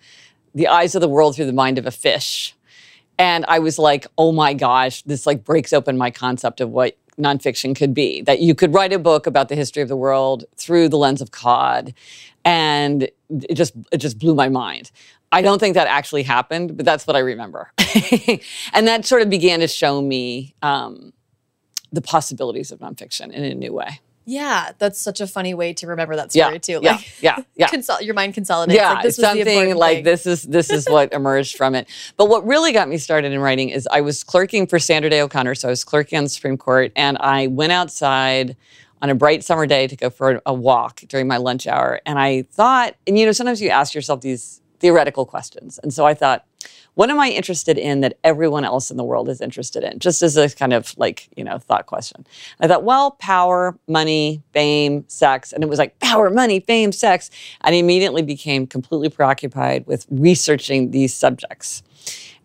The 0.55 0.69
Eyes 0.69 0.95
of 0.95 1.01
the 1.01 1.09
World 1.09 1.35
Through 1.35 1.47
the 1.47 1.53
Mind 1.53 1.77
of 1.77 1.85
a 1.85 1.91
Fish. 1.91 2.55
And 3.17 3.45
I 3.47 3.59
was 3.59 3.77
like, 3.77 4.07
oh 4.17 4.31
my 4.31 4.53
gosh, 4.53 5.01
this 5.03 5.25
like 5.25 5.43
breaks 5.43 5.73
open 5.73 5.97
my 5.97 6.11
concept 6.11 6.61
of 6.61 6.69
what 6.69 6.97
nonfiction 7.17 7.75
could 7.75 7.93
be. 7.93 8.21
That 8.21 8.39
you 8.39 8.55
could 8.55 8.73
write 8.73 8.93
a 8.93 8.99
book 8.99 9.27
about 9.27 9.49
the 9.49 9.55
history 9.55 9.83
of 9.83 9.89
the 9.89 9.95
world 9.95 10.45
through 10.57 10.89
the 10.89 10.97
lens 10.97 11.21
of 11.21 11.31
cod. 11.31 11.93
And 12.43 13.03
it 13.29 13.55
just 13.55 13.73
it 13.91 13.97
just 13.97 14.17
blew 14.17 14.33
my 14.33 14.49
mind. 14.49 14.91
I 15.31 15.41
don't 15.41 15.59
think 15.59 15.75
that 15.75 15.87
actually 15.87 16.23
happened, 16.23 16.75
but 16.75 16.85
that's 16.85 17.07
what 17.07 17.15
I 17.15 17.19
remember. 17.19 17.71
and 18.73 18.87
that 18.87 19.05
sort 19.05 19.21
of 19.21 19.29
began 19.29 19.61
to 19.61 19.67
show 19.67 20.01
me 20.01 20.55
um, 20.61 21.13
the 21.91 22.01
possibilities 22.01 22.71
of 22.71 22.79
nonfiction 22.79 23.31
in 23.31 23.43
a 23.43 23.55
new 23.55 23.73
way. 23.73 24.01
Yeah, 24.25 24.71
that's 24.77 24.99
such 24.99 25.19
a 25.19 25.27
funny 25.27 25.53
way 25.53 25.73
to 25.73 25.87
remember 25.87 26.15
that 26.15 26.31
story 26.31 26.53
yeah, 26.53 26.59
too. 26.59 26.79
Like, 26.79 27.21
yeah, 27.21 27.37
yeah, 27.55 27.67
yeah. 27.73 27.99
Your 28.01 28.13
mind 28.13 28.33
consolidates. 28.33 28.75
Yeah, 28.75 28.93
like, 28.93 29.03
this 29.03 29.15
something 29.15 29.75
like 29.75 29.97
thing. 29.97 30.03
this 30.03 30.25
is 30.25 30.43
this 30.43 30.69
is 30.69 30.87
what 30.87 31.11
emerged 31.11 31.57
from 31.57 31.73
it. 31.75 31.87
But 32.17 32.29
what 32.29 32.45
really 32.45 32.71
got 32.71 32.87
me 32.87 32.97
started 32.97 33.31
in 33.31 33.39
writing 33.39 33.69
is 33.69 33.87
I 33.91 34.01
was 34.01 34.23
clerking 34.23 34.67
for 34.67 34.77
Sandra 34.77 35.09
Day 35.09 35.21
O'Connor, 35.21 35.55
so 35.55 35.67
I 35.67 35.71
was 35.71 35.83
clerking 35.83 36.17
on 36.17 36.23
the 36.23 36.29
Supreme 36.29 36.57
Court, 36.57 36.91
and 36.95 37.17
I 37.17 37.47
went 37.47 37.71
outside 37.71 38.55
on 39.01 39.09
a 39.09 39.15
bright 39.15 39.43
summer 39.43 39.65
day 39.65 39.87
to 39.87 39.95
go 39.95 40.11
for 40.11 40.41
a 40.45 40.53
walk 40.53 41.01
during 41.07 41.27
my 41.27 41.37
lunch 41.37 41.65
hour, 41.65 41.99
and 42.05 42.19
I 42.19 42.43
thought, 42.43 42.95
and 43.07 43.17
you 43.17 43.25
know, 43.25 43.31
sometimes 43.31 43.61
you 43.61 43.69
ask 43.69 43.95
yourself 43.95 44.21
these 44.21 44.60
theoretical 44.81 45.25
questions. 45.25 45.79
And 45.81 45.93
so 45.93 46.05
I 46.05 46.13
thought, 46.13 46.45
what 46.95 47.09
am 47.09 47.19
I 47.19 47.29
interested 47.29 47.77
in 47.77 48.01
that 48.01 48.17
everyone 48.23 48.65
else 48.65 48.91
in 48.91 48.97
the 48.97 49.03
world 49.03 49.29
is 49.29 49.39
interested 49.39 49.83
in? 49.83 49.99
Just 49.99 50.21
as 50.21 50.35
a 50.35 50.49
kind 50.49 50.73
of 50.73 50.93
like, 50.97 51.29
you 51.37 51.43
know, 51.43 51.57
thought 51.57 51.85
question. 51.85 52.25
I 52.59 52.67
thought, 52.67 52.83
well, 52.83 53.11
power, 53.11 53.77
money, 53.87 54.43
fame, 54.51 55.05
sex. 55.07 55.53
And 55.53 55.63
it 55.63 55.69
was 55.69 55.79
like 55.79 55.99
power, 55.99 56.29
money, 56.29 56.59
fame, 56.59 56.91
sex. 56.91 57.29
And 57.61 57.73
I 57.73 57.77
immediately 57.77 58.23
became 58.23 58.67
completely 58.67 59.09
preoccupied 59.09 59.87
with 59.87 60.05
researching 60.09 60.91
these 60.91 61.13
subjects. 61.13 61.83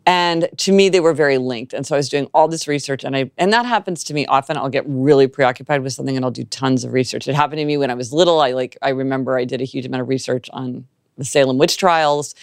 And 0.08 0.48
to 0.58 0.70
me, 0.70 0.88
they 0.88 1.00
were 1.00 1.12
very 1.12 1.36
linked. 1.36 1.72
And 1.72 1.84
so 1.84 1.96
I 1.96 1.98
was 1.98 2.08
doing 2.08 2.28
all 2.32 2.46
this 2.46 2.68
research, 2.68 3.02
and 3.02 3.16
I 3.16 3.32
and 3.36 3.52
that 3.52 3.66
happens 3.66 4.04
to 4.04 4.14
me 4.14 4.24
often. 4.26 4.56
I'll 4.56 4.68
get 4.68 4.84
really 4.86 5.26
preoccupied 5.26 5.82
with 5.82 5.94
something, 5.94 6.14
and 6.14 6.24
I'll 6.24 6.30
do 6.30 6.44
tons 6.44 6.84
of 6.84 6.92
research. 6.92 7.26
It 7.26 7.34
happened 7.34 7.58
to 7.58 7.64
me 7.64 7.76
when 7.76 7.90
I 7.90 7.94
was 7.94 8.12
little. 8.12 8.40
I 8.40 8.52
like 8.52 8.78
I 8.82 8.90
remember 8.90 9.36
I 9.36 9.44
did 9.44 9.60
a 9.60 9.64
huge 9.64 9.84
amount 9.84 10.02
of 10.02 10.08
research 10.08 10.48
on 10.52 10.86
the 11.16 11.24
Salem 11.24 11.58
witch 11.58 11.76
trials. 11.76 12.34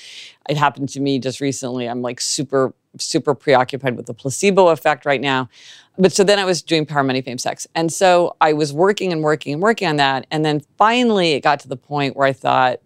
It 0.49 0.57
happened 0.57 0.89
to 0.89 0.99
me 0.99 1.19
just 1.19 1.39
recently. 1.41 1.87
I'm 1.87 2.01
like 2.01 2.19
super 2.21 2.73
super 2.99 3.33
preoccupied 3.33 3.97
with 3.97 4.05
the 4.05 4.13
placebo 4.13 4.67
effect 4.67 5.03
right 5.03 5.21
now. 5.21 5.49
But 5.97 6.13
so 6.13 6.23
then 6.23 6.37
I 6.37 6.45
was 6.45 6.61
doing 6.61 6.85
power, 6.85 7.03
money, 7.03 7.21
fame, 7.21 7.39
sex, 7.39 7.65
and 7.73 7.91
so 7.91 8.35
I 8.39 8.53
was 8.53 8.71
working 8.71 9.11
and 9.11 9.23
working 9.23 9.53
and 9.53 9.61
working 9.61 9.87
on 9.87 9.95
that, 9.97 10.27
and 10.31 10.45
then 10.45 10.61
finally 10.77 11.33
it 11.33 11.41
got 11.41 11.59
to 11.61 11.67
the 11.67 11.77
point 11.77 12.15
where 12.15 12.27
I 12.27 12.33
thought, 12.33 12.81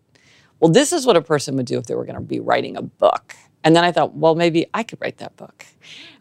well, 0.59 0.71
this 0.71 0.93
is 0.93 1.05
what 1.05 1.17
a 1.17 1.21
person 1.21 1.55
would 1.57 1.65
do 1.65 1.77
if 1.77 1.85
they 1.87 1.95
were 1.95 2.05
going 2.05 2.15
to 2.15 2.21
be 2.21 2.39
writing 2.39 2.77
a 2.77 2.81
book 2.81 3.35
and 3.67 3.75
then 3.75 3.83
I 3.83 3.91
thought, 3.91 4.15
well, 4.15 4.33
maybe 4.33 4.65
I 4.73 4.83
could 4.83 5.01
write 5.01 5.17
that 5.17 5.35
book. 5.35 5.65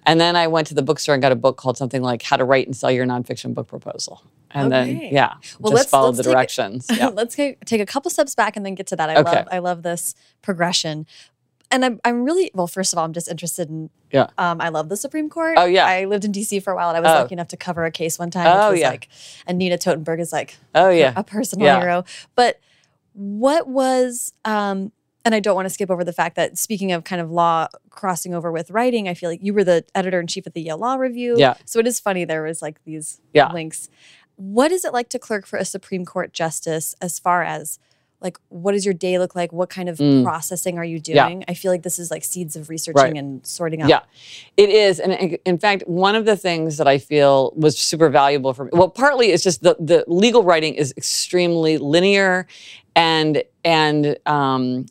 And 0.05 0.21
then 0.21 0.35
I 0.35 0.49
went 0.49 0.67
to 0.67 0.75
the 0.75 0.83
bookstore 0.83 1.15
and 1.15 1.23
got 1.23 1.31
a 1.31 1.37
book 1.37 1.57
called 1.57 1.77
something 1.77 2.03
like 2.03 2.23
How 2.23 2.37
to 2.37 2.45
Write 2.45 2.67
and 2.67 2.77
Sell 2.77 2.91
Your 2.91 3.07
Nonfiction 3.07 3.55
Book 3.55 3.69
Proposal. 3.69 4.25
And 4.51 4.73
okay. 4.73 4.95
then, 4.95 5.13
yeah, 5.13 5.35
well, 5.59 5.73
just 5.73 5.75
let's, 5.75 5.91
follow 5.91 6.07
let's 6.11 6.19
the 6.19 6.25
directions. 6.25 6.87
yeah. 6.97 7.09
let's 7.09 7.35
take, 7.35 7.65
take 7.65 7.81
a 7.81 7.87
couple 7.87 8.11
steps 8.11 8.35
back 8.35 8.57
and 8.57 8.65
then 8.65 8.75
get 8.75 8.87
to 8.89 8.97
that. 8.97 9.11
I 9.11 9.17
okay. 9.17 9.31
love 9.31 9.49
I 9.51 9.59
love 9.59 9.83
this 9.83 10.15
progression. 10.43 11.07
And 11.69 11.85
I'm, 11.85 12.01
I'm 12.05 12.23
really 12.25 12.53
well. 12.55 12.69
First 12.69 12.93
of 12.93 12.99
all, 12.99 13.05
I'm 13.05 13.13
just 13.13 13.29
interested 13.29 13.69
in. 13.69 13.91
Yeah. 14.13 14.29
Um, 14.39 14.61
I 14.61 14.69
love 14.69 14.89
the 14.89 14.97
Supreme 14.97 15.29
Court. 15.29 15.59
Oh 15.59 15.65
yeah. 15.65 15.85
I 15.85 16.05
lived 16.05 16.25
in 16.25 16.31
D.C. 16.31 16.61
for 16.61 16.73
a 16.73 16.77
while, 16.77 16.89
and 16.89 16.97
I 16.97 17.01
was 17.01 17.11
oh. 17.11 17.23
lucky 17.23 17.33
enough 17.33 17.49
to 17.49 17.57
cover 17.57 17.85
a 17.85 17.91
case 17.91 18.21
one 18.21 18.31
time. 18.31 18.47
Oh 18.47 18.73
yeah. 18.73 18.91
Like 18.91 19.09
Anita 19.49 19.77
Totenberg 19.77 20.21
is 20.21 20.33
like. 20.33 20.57
Oh 20.75 20.91
yeah. 20.91 21.13
A 21.17 21.25
personal 21.25 21.67
yeah. 21.67 21.81
hero, 21.81 22.05
but 22.37 22.61
what 23.15 23.67
was 23.67 24.33
um, 24.45 24.93
and 25.27 25.35
I 25.35 25.41
don't 25.41 25.57
want 25.57 25.67
to 25.67 25.71
skip 25.71 25.91
over 25.91 26.05
the 26.05 26.13
fact 26.13 26.37
that 26.37 26.57
speaking 26.57 26.93
of 26.93 27.03
kind 27.03 27.21
of 27.21 27.33
law 27.33 27.67
crossing 27.91 28.33
over 28.33 28.53
with 28.53 28.71
writing, 28.71 29.09
I 29.09 29.15
feel 29.15 29.29
like 29.29 29.43
you 29.43 29.53
were 29.53 29.65
the 29.65 29.85
editor 29.93 30.21
in 30.21 30.29
chief 30.29 30.47
at 30.47 30.55
the 30.55 30.63
Yale 30.63 30.79
Law 30.79 30.95
Review. 30.95 31.35
Yeah. 31.37 31.55
So 31.65 31.81
it 31.81 31.87
is 31.89 31.99
funny 31.99 32.25
there 32.25 32.45
was 32.45 32.63
like 32.63 32.83
these 32.85 33.21
yeah. 33.35 33.53
links. 33.53 33.89
What 34.37 34.73
is 34.73 34.85
it 34.85 34.93
like 34.93 35.09
to 35.11 35.19
clerk 35.19 35.47
for 35.47 35.59
a 35.59 35.65
Supreme 35.65 36.05
Court 36.05 36.33
justice 36.33 36.95
as 37.01 37.19
far 37.19 37.43
as 37.43 37.79
like 38.21 38.39
what 38.49 38.73
does 38.73 38.85
your 38.85 38.95
day 38.95 39.19
look 39.19 39.35
like? 39.35 39.53
What 39.53 39.69
kind 39.69 39.89
of 39.89 39.99
mm. 39.99 40.25
processing 40.25 40.79
are 40.79 40.85
you 40.85 40.99
doing? 40.99 41.41
Yeah. 41.41 41.47
I 41.49 41.55
feel 41.55 41.71
like 41.71 41.83
this 41.83 41.99
is 41.99 42.11
like 42.11 42.25
seeds 42.25 42.57
of 42.57 42.69
researching 42.69 43.03
right. 43.03 43.17
and 43.17 43.47
sorting 43.47 43.83
out. 43.83 43.89
Yeah, 43.89 44.01
it 44.57 44.71
is. 44.71 45.01
And 45.01 45.13
in 45.45 45.59
fact, 45.59 45.85
one 45.87 46.15
of 46.15 46.25
the 46.25 46.37
things 46.37 46.79
that 46.79 46.89
I 46.89 46.99
feel 46.99 47.53
was 47.57 47.79
super 47.79 48.09
valuable 48.09 48.55
for 48.55 48.65
me, 48.65 48.71
well, 48.73 48.89
partly 48.89 49.33
it's 49.33 49.43
just 49.43 49.63
the, 49.63 49.77
the 49.79 50.05
legal 50.07 50.43
writing 50.43 50.75
is 50.75 50.95
extremely 50.97 51.79
linear 51.79 52.47
and 52.95 53.43
and 53.65 54.17
um, 54.27 54.87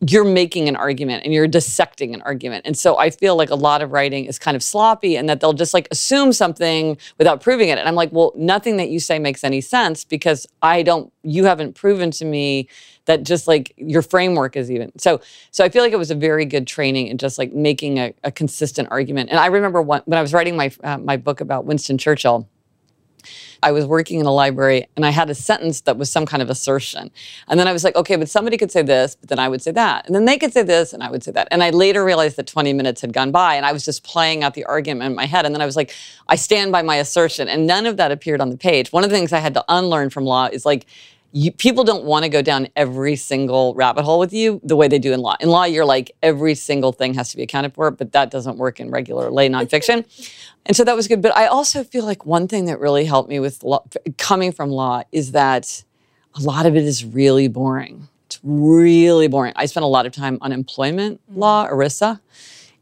you're 0.00 0.24
making 0.24 0.68
an 0.68 0.76
argument 0.76 1.24
and 1.24 1.34
you're 1.34 1.48
dissecting 1.48 2.14
an 2.14 2.22
argument. 2.22 2.64
And 2.66 2.76
so 2.76 2.96
I 2.98 3.10
feel 3.10 3.36
like 3.36 3.50
a 3.50 3.56
lot 3.56 3.82
of 3.82 3.90
writing 3.90 4.26
is 4.26 4.38
kind 4.38 4.56
of 4.56 4.62
sloppy 4.62 5.16
and 5.16 5.28
that 5.28 5.40
they'll 5.40 5.52
just 5.52 5.74
like 5.74 5.88
assume 5.90 6.32
something 6.32 6.96
without 7.18 7.40
proving 7.40 7.68
it. 7.68 7.78
And 7.78 7.88
I'm 7.88 7.96
like, 7.96 8.12
well, 8.12 8.32
nothing 8.36 8.76
that 8.76 8.90
you 8.90 9.00
say 9.00 9.18
makes 9.18 9.42
any 9.42 9.60
sense 9.60 10.04
because 10.04 10.46
I 10.62 10.82
don't, 10.82 11.12
you 11.22 11.44
haven't 11.44 11.74
proven 11.74 12.12
to 12.12 12.24
me 12.24 12.68
that 13.06 13.24
just 13.24 13.48
like 13.48 13.72
your 13.76 14.02
framework 14.02 14.56
is 14.56 14.70
even. 14.70 14.96
So, 14.98 15.20
so 15.50 15.64
I 15.64 15.68
feel 15.68 15.82
like 15.82 15.92
it 15.92 15.98
was 15.98 16.12
a 16.12 16.14
very 16.14 16.44
good 16.44 16.66
training 16.66 17.08
in 17.08 17.18
just 17.18 17.36
like 17.36 17.52
making 17.52 17.98
a, 17.98 18.14
a 18.22 18.30
consistent 18.30 18.88
argument. 18.92 19.30
And 19.30 19.40
I 19.40 19.46
remember 19.46 19.82
when, 19.82 20.02
when 20.04 20.18
I 20.18 20.22
was 20.22 20.32
writing 20.32 20.56
my, 20.56 20.70
uh, 20.84 20.98
my 20.98 21.16
book 21.16 21.40
about 21.40 21.64
Winston 21.64 21.98
Churchill, 21.98 22.48
I 23.62 23.72
was 23.72 23.84
working 23.86 24.20
in 24.20 24.26
a 24.26 24.32
library 24.32 24.86
and 24.96 25.04
I 25.04 25.10
had 25.10 25.30
a 25.30 25.34
sentence 25.34 25.80
that 25.82 25.96
was 25.96 26.10
some 26.10 26.26
kind 26.26 26.42
of 26.42 26.50
assertion. 26.50 27.10
And 27.48 27.58
then 27.58 27.66
I 27.66 27.72
was 27.72 27.84
like, 27.84 27.96
okay, 27.96 28.16
but 28.16 28.28
somebody 28.28 28.56
could 28.56 28.70
say 28.70 28.82
this, 28.82 29.16
but 29.16 29.28
then 29.28 29.38
I 29.38 29.48
would 29.48 29.62
say 29.62 29.72
that. 29.72 30.06
And 30.06 30.14
then 30.14 30.24
they 30.24 30.38
could 30.38 30.52
say 30.52 30.62
this 30.62 30.92
and 30.92 31.02
I 31.02 31.10
would 31.10 31.24
say 31.24 31.32
that. 31.32 31.48
And 31.50 31.62
I 31.62 31.70
later 31.70 32.04
realized 32.04 32.36
that 32.36 32.46
20 32.46 32.72
minutes 32.72 33.00
had 33.00 33.12
gone 33.12 33.30
by 33.30 33.54
and 33.54 33.66
I 33.66 33.72
was 33.72 33.84
just 33.84 34.04
playing 34.04 34.44
out 34.44 34.54
the 34.54 34.64
argument 34.64 35.10
in 35.10 35.16
my 35.16 35.26
head. 35.26 35.44
And 35.46 35.54
then 35.54 35.62
I 35.62 35.66
was 35.66 35.76
like, 35.76 35.94
I 36.28 36.36
stand 36.36 36.72
by 36.72 36.82
my 36.82 36.96
assertion. 36.96 37.48
And 37.48 37.66
none 37.66 37.86
of 37.86 37.96
that 37.96 38.12
appeared 38.12 38.40
on 38.40 38.50
the 38.50 38.56
page. 38.56 38.92
One 38.92 39.04
of 39.04 39.10
the 39.10 39.16
things 39.16 39.32
I 39.32 39.38
had 39.38 39.54
to 39.54 39.64
unlearn 39.68 40.10
from 40.10 40.24
law 40.24 40.48
is 40.50 40.64
like, 40.64 40.86
you, 41.32 41.52
people 41.52 41.84
don't 41.84 42.04
want 42.04 42.24
to 42.24 42.28
go 42.28 42.40
down 42.40 42.68
every 42.74 43.14
single 43.16 43.74
rabbit 43.74 44.04
hole 44.04 44.18
with 44.18 44.32
you 44.32 44.60
the 44.64 44.76
way 44.76 44.88
they 44.88 44.98
do 44.98 45.12
in 45.12 45.20
law. 45.20 45.36
In 45.40 45.50
law, 45.50 45.64
you're 45.64 45.84
like 45.84 46.10
every 46.22 46.54
single 46.54 46.92
thing 46.92 47.14
has 47.14 47.30
to 47.30 47.36
be 47.36 47.42
accounted 47.42 47.74
for, 47.74 47.90
but 47.90 48.12
that 48.12 48.30
doesn't 48.30 48.56
work 48.56 48.80
in 48.80 48.90
regular 48.90 49.30
lay 49.30 49.48
nonfiction. 49.48 50.06
and 50.66 50.76
so 50.76 50.84
that 50.84 50.96
was 50.96 51.06
good. 51.06 51.20
But 51.20 51.36
I 51.36 51.46
also 51.46 51.84
feel 51.84 52.04
like 52.04 52.24
one 52.24 52.48
thing 52.48 52.64
that 52.66 52.80
really 52.80 53.04
helped 53.04 53.28
me 53.28 53.40
with 53.40 53.62
law, 53.62 53.84
coming 54.16 54.52
from 54.52 54.70
law 54.70 55.02
is 55.12 55.32
that 55.32 55.84
a 56.34 56.40
lot 56.40 56.64
of 56.66 56.76
it 56.76 56.84
is 56.84 57.04
really 57.04 57.48
boring. 57.48 58.08
It's 58.26 58.40
really 58.42 59.28
boring. 59.28 59.52
I 59.56 59.66
spent 59.66 59.84
a 59.84 59.88
lot 59.88 60.06
of 60.06 60.12
time 60.12 60.38
on 60.40 60.52
employment 60.52 61.20
law, 61.34 61.66
mm-hmm. 61.66 61.74
ERISA. 61.74 62.20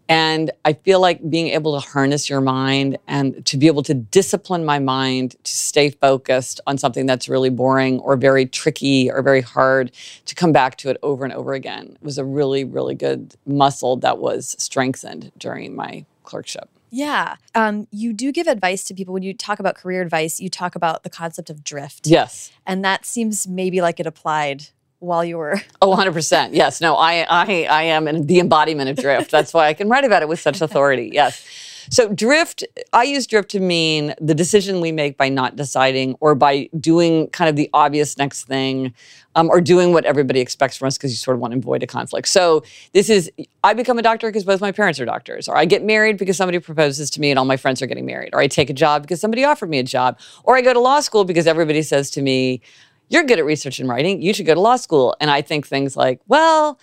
And 0.08 0.50
I 0.64 0.72
feel 0.72 1.00
like 1.00 1.28
being 1.28 1.48
able 1.48 1.80
to 1.80 1.86
harness 1.86 2.30
your 2.30 2.40
mind 2.40 2.98
and 3.08 3.44
to 3.46 3.56
be 3.56 3.66
able 3.66 3.82
to 3.84 3.94
discipline 3.94 4.64
my 4.64 4.78
mind 4.78 5.36
to 5.42 5.56
stay 5.56 5.90
focused 5.90 6.60
on 6.66 6.78
something 6.78 7.06
that's 7.06 7.28
really 7.28 7.50
boring 7.50 7.98
or 8.00 8.16
very 8.16 8.46
tricky 8.46 9.10
or 9.10 9.22
very 9.22 9.40
hard 9.40 9.90
to 10.26 10.34
come 10.34 10.52
back 10.52 10.76
to 10.78 10.90
it 10.90 10.96
over 11.02 11.24
and 11.24 11.32
over 11.32 11.54
again 11.54 11.96
was 12.00 12.18
a 12.18 12.24
really, 12.24 12.64
really 12.64 12.94
good 12.94 13.34
muscle 13.46 13.96
that 13.96 14.18
was 14.18 14.54
strengthened 14.58 15.32
during 15.38 15.74
my 15.74 16.04
clerkship. 16.22 16.68
Yeah. 16.90 17.36
Um, 17.54 17.88
you 17.90 18.12
do 18.12 18.32
give 18.32 18.46
advice 18.46 18.84
to 18.84 18.94
people 18.94 19.12
when 19.12 19.22
you 19.22 19.34
talk 19.34 19.58
about 19.58 19.74
career 19.74 20.02
advice, 20.02 20.40
you 20.40 20.48
talk 20.48 20.76
about 20.76 21.02
the 21.02 21.10
concept 21.10 21.50
of 21.50 21.64
drift. 21.64 22.06
Yes. 22.06 22.52
And 22.66 22.84
that 22.84 23.04
seems 23.04 23.46
maybe 23.46 23.80
like 23.80 23.98
it 23.98 24.06
applied 24.06 24.68
while 24.98 25.24
you 25.24 25.38
were. 25.38 25.60
Oh 25.82 25.94
100% 25.94 26.50
yes. 26.52 26.80
No 26.80 26.96
i 26.96 27.26
i 27.28 27.64
i 27.64 27.82
am 27.82 28.08
in 28.08 28.26
the 28.26 28.40
embodiment 28.40 28.90
of 28.90 28.96
drift. 28.96 29.30
That's 29.30 29.52
why 29.52 29.66
i 29.66 29.74
can 29.74 29.88
write 29.88 30.04
about 30.04 30.22
it 30.22 30.28
with 30.28 30.40
such 30.40 30.60
authority. 30.60 31.10
Yes. 31.12 31.44
So 31.90 32.08
drift 32.12 32.64
i 32.92 33.02
use 33.04 33.26
drift 33.26 33.50
to 33.50 33.60
mean 33.60 34.14
the 34.20 34.34
decision 34.34 34.80
we 34.80 34.92
make 34.92 35.16
by 35.16 35.28
not 35.28 35.54
deciding 35.54 36.16
or 36.20 36.34
by 36.34 36.68
doing 36.80 37.28
kind 37.28 37.48
of 37.48 37.56
the 37.56 37.68
obvious 37.72 38.16
next 38.16 38.44
thing 38.44 38.94
um, 39.36 39.50
or 39.50 39.60
doing 39.60 39.92
what 39.92 40.06
everybody 40.06 40.40
expects 40.40 40.78
from 40.78 40.88
us 40.88 40.96
because 40.96 41.12
you 41.12 41.16
sort 41.16 41.36
of 41.36 41.40
want 41.40 41.52
to 41.52 41.58
avoid 41.58 41.82
a 41.82 41.86
conflict. 41.86 42.26
So 42.26 42.64
this 42.92 43.08
is 43.10 43.30
i 43.62 43.74
become 43.74 43.98
a 43.98 44.02
doctor 44.02 44.28
because 44.28 44.44
both 44.44 44.60
my 44.60 44.72
parents 44.72 44.98
are 44.98 45.04
doctors 45.04 45.46
or 45.46 45.56
i 45.56 45.64
get 45.66 45.84
married 45.84 46.16
because 46.16 46.36
somebody 46.36 46.58
proposes 46.58 47.10
to 47.10 47.20
me 47.20 47.30
and 47.30 47.38
all 47.38 47.44
my 47.44 47.56
friends 47.58 47.82
are 47.82 47.86
getting 47.86 48.06
married 48.06 48.30
or 48.32 48.40
i 48.40 48.48
take 48.48 48.70
a 48.70 48.72
job 48.72 49.02
because 49.02 49.20
somebody 49.20 49.44
offered 49.44 49.68
me 49.68 49.78
a 49.78 49.84
job 49.84 50.18
or 50.44 50.56
i 50.56 50.62
go 50.62 50.72
to 50.72 50.80
law 50.80 51.00
school 51.00 51.24
because 51.24 51.46
everybody 51.46 51.82
says 51.82 52.10
to 52.10 52.22
me 52.22 52.60
you're 53.08 53.24
good 53.24 53.38
at 53.38 53.44
research 53.44 53.78
and 53.78 53.88
writing. 53.88 54.22
You 54.22 54.34
should 54.34 54.46
go 54.46 54.54
to 54.54 54.60
law 54.60 54.76
school. 54.76 55.16
And 55.20 55.30
I 55.30 55.42
think 55.42 55.66
things 55.66 55.96
like, 55.96 56.20
well, 56.26 56.78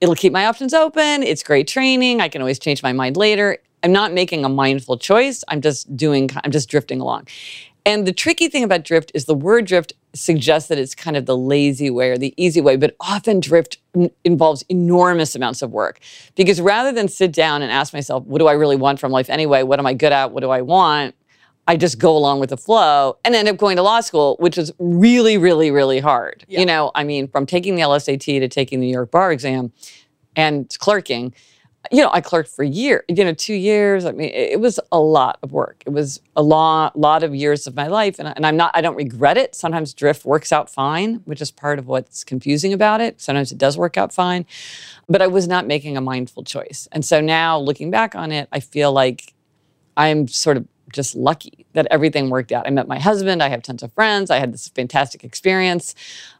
it'll 0.00 0.14
keep 0.14 0.32
my 0.32 0.46
options 0.46 0.74
open. 0.74 1.22
It's 1.22 1.42
great 1.42 1.68
training. 1.68 2.20
I 2.20 2.28
can 2.28 2.40
always 2.40 2.58
change 2.58 2.82
my 2.82 2.92
mind 2.92 3.16
later. 3.16 3.58
I'm 3.82 3.92
not 3.92 4.12
making 4.12 4.44
a 4.44 4.48
mindful 4.48 4.98
choice. 4.98 5.44
I'm 5.48 5.60
just 5.60 5.96
doing, 5.96 6.28
I'm 6.44 6.50
just 6.50 6.68
drifting 6.68 7.00
along. 7.00 7.28
And 7.84 8.04
the 8.04 8.12
tricky 8.12 8.48
thing 8.48 8.64
about 8.64 8.82
drift 8.82 9.12
is 9.14 9.26
the 9.26 9.34
word 9.34 9.66
drift 9.66 9.92
suggests 10.12 10.68
that 10.70 10.78
it's 10.78 10.94
kind 10.94 11.16
of 11.16 11.26
the 11.26 11.36
lazy 11.36 11.88
way 11.88 12.10
or 12.10 12.18
the 12.18 12.34
easy 12.36 12.60
way, 12.60 12.76
but 12.76 12.96
often 12.98 13.38
drift 13.38 13.78
involves 14.24 14.64
enormous 14.68 15.36
amounts 15.36 15.62
of 15.62 15.70
work. 15.70 16.00
Because 16.34 16.60
rather 16.60 16.90
than 16.90 17.06
sit 17.06 17.32
down 17.32 17.62
and 17.62 17.70
ask 17.70 17.92
myself, 17.92 18.24
what 18.24 18.40
do 18.40 18.48
I 18.48 18.54
really 18.54 18.74
want 18.74 18.98
from 18.98 19.12
life 19.12 19.30
anyway? 19.30 19.62
What 19.62 19.78
am 19.78 19.86
I 19.86 19.94
good 19.94 20.12
at? 20.12 20.32
What 20.32 20.40
do 20.40 20.50
I 20.50 20.62
want? 20.62 21.14
I 21.66 21.76
just 21.76 21.98
go 21.98 22.16
along 22.16 22.40
with 22.40 22.50
the 22.50 22.56
flow 22.56 23.18
and 23.24 23.34
end 23.34 23.48
up 23.48 23.56
going 23.56 23.76
to 23.76 23.82
law 23.82 24.00
school, 24.00 24.36
which 24.38 24.56
is 24.56 24.72
really, 24.78 25.36
really, 25.36 25.70
really 25.70 25.98
hard. 25.98 26.44
Yeah. 26.48 26.60
You 26.60 26.66
know, 26.66 26.92
I 26.94 27.02
mean, 27.02 27.28
from 27.28 27.44
taking 27.44 27.74
the 27.74 27.82
LSAT 27.82 28.24
to 28.24 28.48
taking 28.48 28.80
the 28.80 28.86
New 28.86 28.92
York 28.92 29.10
bar 29.10 29.32
exam 29.32 29.72
and 30.36 30.72
clerking, 30.78 31.34
you 31.92 32.02
know, 32.02 32.10
I 32.12 32.20
clerked 32.20 32.48
for 32.48 32.64
years, 32.64 33.02
you 33.08 33.24
know, 33.24 33.32
two 33.32 33.54
years. 33.54 34.04
I 34.04 34.12
mean, 34.12 34.30
it 34.30 34.60
was 34.60 34.80
a 34.90 34.98
lot 34.98 35.38
of 35.42 35.52
work. 35.52 35.82
It 35.86 35.90
was 35.90 36.20
a 36.34 36.42
lot, 36.42 36.98
lot 36.98 37.22
of 37.22 37.34
years 37.34 37.66
of 37.66 37.74
my 37.74 37.86
life. 37.86 38.18
And, 38.18 38.28
and 38.28 38.46
I'm 38.46 38.56
not, 38.56 38.72
I 38.74 38.80
don't 38.80 38.96
regret 38.96 39.36
it. 39.36 39.54
Sometimes 39.54 39.94
drift 39.94 40.24
works 40.24 40.52
out 40.52 40.68
fine, 40.68 41.16
which 41.24 41.40
is 41.40 41.50
part 41.50 41.78
of 41.78 41.86
what's 41.86 42.24
confusing 42.24 42.72
about 42.72 43.00
it. 43.00 43.20
Sometimes 43.20 43.52
it 43.52 43.58
does 43.58 43.78
work 43.78 43.96
out 43.96 44.12
fine. 44.12 44.46
But 45.08 45.22
I 45.22 45.26
was 45.26 45.46
not 45.46 45.66
making 45.66 45.96
a 45.96 46.00
mindful 46.00 46.44
choice. 46.44 46.88
And 46.92 47.04
so 47.04 47.20
now 47.20 47.58
looking 47.58 47.90
back 47.90 48.14
on 48.14 48.32
it, 48.32 48.48
I 48.52 48.60
feel 48.60 48.92
like 48.92 49.32
I'm 49.96 50.28
sort 50.28 50.56
of 50.56 50.66
just 50.96 51.14
lucky 51.14 51.66
that 51.74 51.86
everything 51.90 52.30
worked 52.30 52.50
out. 52.50 52.66
I 52.66 52.70
met 52.70 52.88
my 52.88 52.98
husband, 52.98 53.42
I 53.42 53.48
have 53.48 53.62
tons 53.62 53.84
of 53.84 53.92
friends, 53.92 54.30
I 54.30 54.38
had 54.38 54.52
this 54.52 54.68
fantastic 54.68 55.22
experience, 55.22 55.94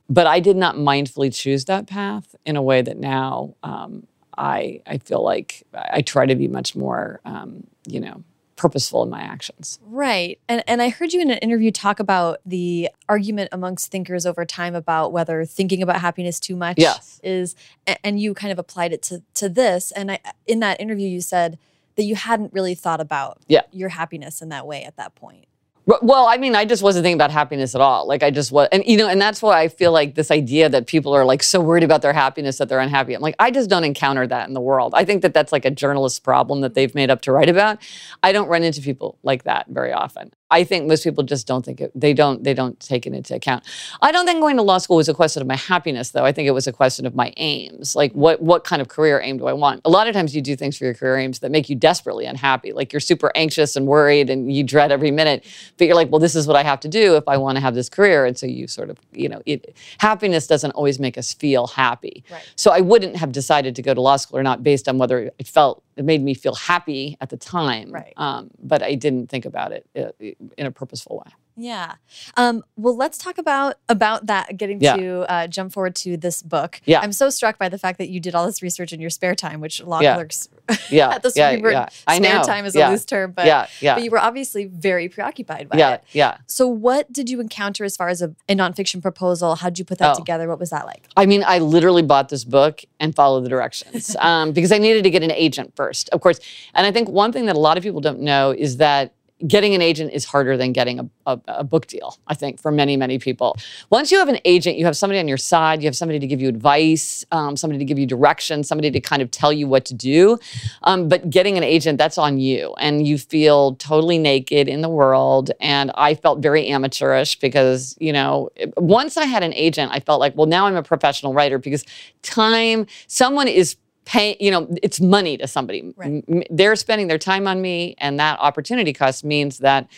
but 0.09 0.27
I 0.27 0.41
did 0.41 0.57
not 0.57 0.75
mindfully 0.75 1.33
choose 1.33 1.67
that 1.67 1.87
path 1.87 2.35
in 2.45 2.57
a 2.57 2.63
way 2.63 2.83
that 2.83 2.97
now 2.97 3.55
um, 3.63 4.07
I, 4.37 4.83
I 4.87 4.99
feel 4.99 5.23
like 5.23 5.63
I 5.75 6.03
try 6.03 6.27
to 6.27 6.35
be 6.35 6.49
much 6.49 6.75
more, 6.75 7.21
um, 7.25 7.65
you 7.87 8.01
know, 8.01 8.25
purposeful 8.57 9.03
in 9.03 9.11
my 9.11 9.21
actions. 9.21 9.79
Right. 9.85 10.41
And 10.49 10.65
and 10.67 10.81
I 10.81 10.89
heard 10.89 11.13
you 11.13 11.21
in 11.21 11.31
an 11.31 11.37
interview 11.39 11.71
talk 11.71 12.01
about 12.01 12.39
the 12.47 12.89
argument 13.07 13.51
amongst 13.53 13.91
thinkers 13.91 14.25
over 14.25 14.47
time 14.47 14.75
about 14.75 15.13
whether 15.13 15.45
thinking 15.45 15.83
about 15.83 16.01
happiness 16.01 16.41
too 16.41 16.57
much 16.57 16.79
yes. 16.79 17.21
is 17.23 17.55
and 18.03 18.19
you 18.19 18.33
kind 18.33 18.53
of 18.53 18.59
applied 18.59 18.95
it 18.95 19.03
to 19.03 19.23
to 19.35 19.51
this 19.51 19.93
and 19.93 20.11
I 20.11 20.21
in 20.47 20.61
that 20.61 20.81
interview 20.81 21.07
you 21.07 21.21
said 21.21 21.59
that 21.97 22.05
you 22.05 22.15
hadn't 22.15 22.53
really 22.53 22.75
thought 22.75 23.01
about 23.01 23.39
yeah. 23.49 23.63
your 23.73 23.89
happiness 23.89 24.41
in 24.41 24.49
that 24.51 24.67
way 24.67 24.85
at 24.85 24.97
that 24.97 25.15
point. 25.15 25.47
Well, 25.87 26.27
I 26.27 26.37
mean, 26.37 26.57
I 26.57 26.65
just 26.65 26.83
wasn't 26.83 27.05
thinking 27.05 27.17
about 27.17 27.31
happiness 27.31 27.77
at 27.77 27.81
all. 27.81 28.09
Like 28.09 28.25
I 28.25 28.33
just 28.33 28.51
was, 28.51 28.69
and 28.73 28.85
you 28.85 28.97
know, 28.97 29.07
and 29.07 29.21
that's 29.21 29.41
why 29.41 29.61
I 29.61 29.69
feel 29.69 29.93
like 29.93 30.17
this 30.17 30.33
idea 30.33 30.69
that 30.69 30.89
people 30.89 31.15
are 31.15 31.25
like 31.25 31.45
so 31.45 31.61
worried 31.61 31.85
about 31.85 32.03
their 32.03 32.13
happiness 32.13 32.59
that 32.59 32.69
they're 32.69 32.81
unhappy. 32.81 33.15
I'm 33.15 33.23
like, 33.23 33.37
I 33.39 33.53
just 33.53 33.71
don't 33.71 33.85
encounter 33.85 34.27
that 34.27 34.49
in 34.49 34.55
the 34.55 34.61
world. 34.61 34.95
I 34.97 35.05
think 35.05 35.23
that 35.23 35.33
that's 35.33 35.53
like 35.53 35.65
a 35.65 35.71
journalist 35.71 36.25
problem 36.25 36.61
that 36.63 36.75
they've 36.75 36.93
made 36.93 37.09
up 37.09 37.21
to 37.23 37.33
write 37.33 37.49
about. 37.49 37.79
I 38.21 38.33
don't 38.33 38.49
run 38.49 38.65
into 38.65 38.83
people 38.83 39.17
like 39.23 39.45
that 39.45 39.67
very 39.69 39.93
often. 39.93 40.33
I 40.51 40.63
think 40.63 40.87
most 40.87 41.03
people 41.03 41.25
just 41.25 41.47
don't 41.47 41.65
think 41.65 41.81
it, 41.81 41.93
they 41.95 42.15
don't 42.15 42.45
they 42.45 42.55
don't 42.55 42.79
take 42.79 43.07
it 43.07 43.13
into 43.13 43.35
account. 43.35 43.65
I 44.01 44.13
don't 44.13 44.27
think 44.27 44.41
going 44.41 44.57
to 44.57 44.63
law 44.63 44.79
school 44.79 44.97
was 44.97 45.09
a 45.09 45.15
question 45.15 45.43
of 45.43 45.49
my 45.49 45.57
happiness 45.57 46.11
though. 46.11 46.25
I 46.25 46.31
think 46.31 46.47
it 46.47 46.53
was 46.53 46.67
a 46.69 46.73
question 46.73 47.05
of 47.05 47.15
my 47.17 47.33
aims. 47.37 47.97
Like 47.97 48.13
what 48.13 48.41
what 48.41 48.63
kind 48.63 48.81
of 48.81 48.89
career 48.89 49.21
aim 49.21 49.39
do 49.39 49.47
I 49.47 49.53
want? 49.53 49.81
A 49.85 49.91
lot 49.91 50.07
of 50.07 50.15
times 50.15 50.37
you 50.37 50.43
do 50.43 50.55
things 50.55 50.79
for 50.79 50.85
your 50.85 50.95
career 50.95 51.17
aims 51.17 51.41
that 51.41 51.51
make 51.51 51.69
you 51.69 51.75
desperately 51.75 52.27
unhappy. 52.27 52.73
Like 52.73 52.93
you're 52.93 53.01
super 53.01 53.33
anxious 53.35 53.75
and 53.75 53.87
worried 53.87 54.31
and 54.31 54.53
you 54.53 54.63
dread 54.63 54.93
every 54.93 55.11
minute, 55.11 55.45
but 55.79 55.87
you're 55.87 55.97
like, 55.97 56.11
well, 56.11 56.21
this 56.21 56.37
is 56.37 56.47
what 56.47 56.57
I 56.57 56.63
have 56.63 56.79
to 56.81 56.89
do 56.89 57.17
if 57.17 57.27
I 57.27 57.37
want 57.39 57.57
to 57.57 57.61
have 57.61 57.75
this 57.75 57.89
career. 57.89 58.25
And 58.25 58.39
so 58.39 58.47
you 58.47 58.69
sort 58.69 58.91
of, 58.91 58.99
you 59.13 59.29
know, 59.29 59.43
it, 59.47 59.77
happiness 59.99 60.47
doesn't 60.47 60.73
always 60.73 61.01
make 61.01 61.19
us 61.19 61.35
feel 61.35 61.67
happy. 61.67 62.23
Right. 62.31 62.49
So 62.55 62.71
I 62.71 62.81
wouldn't 62.81 63.17
have 63.17 63.33
decided 63.33 63.75
to 63.77 63.83
go 63.83 63.95
to 63.95 64.01
law 64.01 64.17
school 64.17 64.39
or 64.39 64.45
not 64.45 64.63
based 64.63 64.89
on 64.89 64.99
whether 64.99 65.33
it 65.39 65.47
felt 65.49 65.83
it 65.97 66.05
made 66.05 66.23
me 66.23 66.35
feel 66.35 66.55
happy 66.55 67.17
at 67.21 67.31
the 67.31 67.37
time. 67.37 67.91
Right. 67.91 68.13
Um, 68.17 68.51
but 68.63 68.83
I 68.83 68.95
didn't 68.95 69.29
think 69.29 69.47
about 69.47 69.73
it 69.73 69.87
uh, 69.97 70.35
in 70.59 70.67
a 70.67 70.71
purposeful 70.71 71.23
way. 71.25 71.33
Yeah. 71.59 71.95
Um, 72.37 72.63
well, 72.77 72.95
let's 72.95 73.17
talk 73.17 73.39
about 73.39 73.77
about 73.89 74.27
that. 74.27 74.59
Getting 74.59 74.79
Yeah. 74.79 74.97
to 74.97 75.21
uh, 75.33 75.47
jump 75.47 75.73
forward 75.73 75.95
to 75.97 76.19
this 76.19 76.43
book. 76.43 76.83
Yeah. 76.85 77.01
I'm 77.01 77.13
so 77.13 77.31
struck 77.31 77.57
by 77.59 77.71
the 77.71 77.79
fact 77.79 77.97
that 77.97 78.11
you 78.11 78.21
did 78.21 78.35
all 78.35 78.45
this 78.45 78.61
research 78.61 78.93
in 78.93 79.01
your 79.01 79.09
spare 79.09 79.35
time, 79.35 79.61
which 79.61 79.83
law 79.83 80.01
Yeah. 80.01 80.17
clerks 80.17 80.51
Yeah. 80.91 81.09
at 81.15 81.23
the 81.23 81.33
yeah, 81.35 81.57
Court 81.59 81.73
yeah. 81.73 81.89
I 82.07 82.19
spare 82.19 82.35
know. 82.41 82.43
time 82.43 82.67
is 82.67 82.77
a 82.77 82.87
loose 82.91 83.07
term, 83.07 83.33
but 83.33 83.47
yeah, 83.47 83.69
yeah, 83.81 83.95
but 83.95 84.05
you 84.05 84.11
were 84.11 84.19
obviously 84.19 84.67
very 84.67 85.09
preoccupied 85.09 85.71
by 85.71 85.79
yeah, 85.79 85.95
it. 85.95 86.05
yeah. 86.13 86.37
So, 86.47 86.69
what 86.69 87.11
did 87.11 87.31
you 87.31 87.41
encounter 87.41 87.85
as 87.85 87.97
far 87.97 88.09
as 88.11 88.21
a, 88.21 88.35
a 88.51 88.55
nonfiction 88.55 89.01
proposal? 89.01 89.55
How 89.55 89.71
did 89.71 89.79
you 89.79 89.87
put 89.87 89.97
that 89.99 90.13
Oh. 90.15 90.19
together? 90.19 90.49
What 90.49 90.59
was 90.59 90.69
that 90.71 90.85
like? 90.85 91.09
I 91.17 91.25
mean, 91.25 91.43
I 91.47 91.59
literally 91.61 92.03
bought 92.03 92.29
this 92.29 92.45
book 92.45 92.83
and 93.01 93.15
followed 93.17 93.45
the 93.45 93.49
directions 93.49 94.15
um, 94.21 94.53
because 94.53 94.73
I 94.73 94.79
needed 94.79 95.05
to 95.05 95.11
get 95.11 95.23
an 95.23 95.31
agent 95.31 95.73
first, 95.75 96.11
of 96.11 96.21
course. 96.21 96.39
And 96.75 96.87
I 96.87 96.93
think 96.93 97.09
one 97.09 97.33
thing 97.33 97.47
that 97.47 97.57
a 97.57 97.61
lot 97.61 97.79
of 97.79 97.83
people 97.83 98.03
don't 98.03 98.21
know 98.21 98.51
is 98.51 98.77
that 98.77 99.15
getting 99.47 99.75
an 99.75 99.83
agent 99.83 100.13
is 100.13 100.25
harder 100.25 100.57
than 100.57 100.73
getting 100.73 100.99
a, 100.99 101.09
a, 101.27 101.41
a 101.49 101.65
book 101.65 101.87
deal, 101.87 102.17
I 102.27 102.35
think, 102.35 102.61
for 102.61 102.71
many, 102.71 102.97
many 102.97 103.19
people. 103.19 103.57
Once 103.91 104.11
you 104.11 104.19
have 104.19 104.29
an 104.29 104.39
agent, 104.45 104.79
you 104.79 104.87
have 104.87 104.97
somebody 104.97 105.19
on 105.19 105.29
your 105.29 105.37
side, 105.37 105.83
you 105.83 105.87
have 105.87 105.97
somebody 105.97 106.19
to 106.19 106.27
give 106.27 106.41
you 106.41 106.49
advice, 106.49 107.25
um, 107.33 107.57
somebody 107.57 107.79
to 107.79 107.85
give 107.85 107.99
you 107.99 108.07
direction, 108.07 108.65
somebody 108.65 108.91
to 108.91 109.01
kind 109.01 109.21
of 109.21 109.31
tell 109.31 109.53
you 109.53 109.69
what 109.69 109.85
to 109.87 109.95
do. 109.95 110.39
Um, 110.85 111.09
but 111.09 111.29
getting 111.29 111.59
an 111.59 111.65
agent, 111.65 111.99
that's 111.99 112.17
on 112.17 112.39
you. 112.39 112.75
And 112.79 113.07
you 113.07 113.19
feel 113.19 113.75
totally 113.77 114.19
naked 114.19 114.69
in 114.69 114.81
the 114.81 114.89
world. 114.89 115.51
And 115.61 115.91
I 115.97 116.15
felt 116.15 116.41
very 116.41 116.69
amateurish 116.69 117.39
because, 117.39 117.95
you 118.01 118.13
know, 118.13 118.51
once 118.77 119.17
I 119.17 119.27
had 119.27 119.43
an 119.43 119.53
agent, 119.55 119.93
I 119.93 120.01
felt 120.01 120.21
like, 120.21 120.35
well, 120.35 120.47
now 120.47 120.67
I'm 120.67 120.77
a 120.77 120.83
professional 120.83 121.35
writer 121.35 121.59
because 121.59 121.85
time, 122.23 122.87
someone 123.07 123.49
is 123.49 123.77
pay 124.07 124.37
you 124.41 124.51
know 124.51 124.67
it's 124.83 125.01
money 125.01 125.37
to 125.37 125.47
somebody 125.47 125.93
Right. 125.97 126.25
They're 126.51 126.77
spending 126.77 127.09
their 127.09 127.19
time 127.19 127.47
on 127.47 127.61
me 127.61 127.95
and 127.99 128.19
that 128.19 128.39
opportunity 128.41 128.93
cost 128.95 129.25
means 129.25 129.59
that 129.59 129.89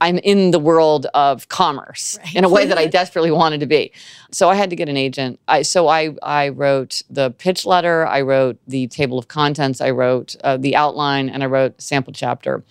i'm 0.00 0.18
in 0.18 0.50
the 0.52 0.58
world 0.58 1.06
of 1.14 1.48
commerce 1.48 2.18
Right. 2.22 2.36
in 2.36 2.44
a 2.44 2.48
way 2.48 2.64
that 2.66 2.78
i 2.78 2.86
desperately 3.00 3.30
wanted 3.32 3.60
to 3.60 3.66
be 3.66 3.92
so 4.30 4.48
i 4.48 4.54
had 4.54 4.70
to 4.70 4.76
get 4.76 4.88
an 4.88 4.96
agent 4.96 5.38
I, 5.48 5.62
so 5.62 5.88
I, 5.88 6.14
I 6.22 6.48
wrote 6.50 7.02
the 7.10 7.30
pitch 7.32 7.66
letter 7.66 8.06
i 8.06 8.20
wrote 8.20 8.56
the 8.68 8.86
table 8.86 9.18
of 9.18 9.28
contents 9.28 9.80
i 9.80 9.90
wrote 9.90 10.36
uh, 10.44 10.56
the 10.56 10.74
outline 10.76 11.28
and 11.28 11.42
i 11.42 11.46
wrote 11.46 11.80
sample 11.82 12.12
chapter 12.12 12.62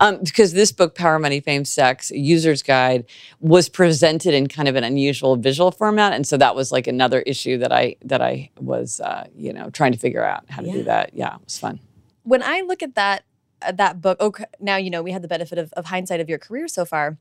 um, 0.00 0.18
because 0.24 0.52
this 0.52 0.72
book, 0.72 0.94
Power, 0.94 1.18
Money, 1.18 1.40
Fame, 1.40 1.64
Sex, 1.64 2.10
User's 2.10 2.62
Guide, 2.62 3.04
was 3.38 3.68
presented 3.68 4.34
in 4.34 4.48
kind 4.48 4.66
of 4.68 4.74
an 4.74 4.82
unusual 4.82 5.36
visual 5.36 5.70
format, 5.70 6.12
and 6.12 6.26
so 6.26 6.36
that 6.38 6.56
was 6.56 6.72
like 6.72 6.86
another 6.86 7.20
issue 7.20 7.58
that 7.58 7.72
I 7.72 7.96
that 8.04 8.20
I 8.22 8.50
was, 8.58 9.00
uh, 9.00 9.26
you 9.36 9.52
know, 9.52 9.70
trying 9.70 9.92
to 9.92 9.98
figure 9.98 10.24
out 10.24 10.44
how 10.50 10.62
to 10.62 10.68
Yeah. 10.68 10.72
do 10.74 10.82
that. 10.84 11.10
Yeah, 11.14 11.34
it 11.36 11.40
was 11.44 11.58
fun. 11.58 11.78
When 12.24 12.42
I 12.42 12.62
look 12.62 12.82
at 12.82 12.94
that 12.96 13.24
uh, 13.62 13.72
that 13.72 14.00
book, 14.00 14.18
okay, 14.20 14.44
now 14.58 14.76
you 14.76 14.90
know 14.90 15.02
we 15.02 15.12
had 15.12 15.22
the 15.22 15.28
benefit 15.28 15.58
of, 15.58 15.72
of 15.74 15.86
hindsight 15.86 16.20
of 16.20 16.28
your 16.28 16.38
career 16.38 16.66
so 16.66 16.84
far, 16.84 17.18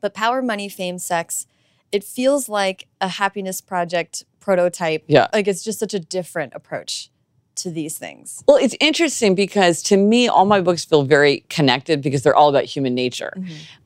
but 0.00 0.14
Power, 0.14 0.40
Money, 0.42 0.68
Fame, 0.68 0.98
Sex, 0.98 1.46
it 1.92 2.04
feels 2.04 2.48
like 2.48 2.88
a 3.00 3.08
happiness 3.08 3.60
project 3.60 4.24
prototype. 4.40 5.04
Yeah. 5.08 5.26
Like 5.32 5.48
it's 5.48 5.64
just 5.64 5.78
such 5.80 5.92
a 5.94 5.98
different 5.98 6.52
approach 6.54 7.10
to 7.56 7.70
these 7.70 7.98
things. 7.98 8.42
Well, 8.46 8.56
it's 8.56 8.76
interesting 8.80 9.34
because 9.34 9.82
to 9.84 9.96
me, 9.96 10.28
all 10.28 10.44
my 10.44 10.60
books 10.60 10.84
feel 10.84 11.02
very 11.02 11.44
connected 11.48 12.02
because 12.02 12.22
they're 12.22 12.36
all 12.36 12.48
about 12.48 12.64
human 12.64 12.94
nature. 12.94 13.32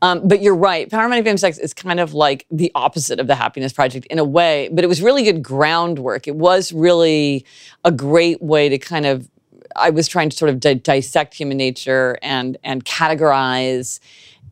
Um, 0.02 0.26
but 0.26 0.42
you're 0.42 0.56
right. 0.56 0.90
Power, 0.90 1.08
Money, 1.08 1.22
Fame, 1.22 1.38
Sex 1.38 1.58
is 1.58 1.72
kind 1.72 2.00
of 2.00 2.14
like 2.14 2.46
the 2.50 2.70
opposite 2.74 3.20
of 3.20 3.26
the 3.26 3.34
Happiness 3.34 3.72
Project 3.72 4.06
in 4.06 4.18
a 4.18 4.24
way, 4.24 4.68
but 4.72 4.84
it 4.84 4.86
was 4.86 5.00
really 5.02 5.22
good 5.22 5.42
groundwork. 5.42 6.26
It 6.26 6.36
was 6.36 6.72
really 6.72 7.44
a 7.84 7.92
great 7.92 8.42
way 8.42 8.68
to 8.68 8.78
kind 8.78 9.06
of. 9.06 9.28
I 9.76 9.90
was 9.90 10.08
trying 10.08 10.30
to 10.30 10.36
sort 10.36 10.48
of 10.48 10.58
di- 10.58 10.74
dissect 10.74 11.34
human 11.34 11.56
nature 11.56 12.18
and 12.22 12.58
and 12.64 12.84
categorize 12.84 14.00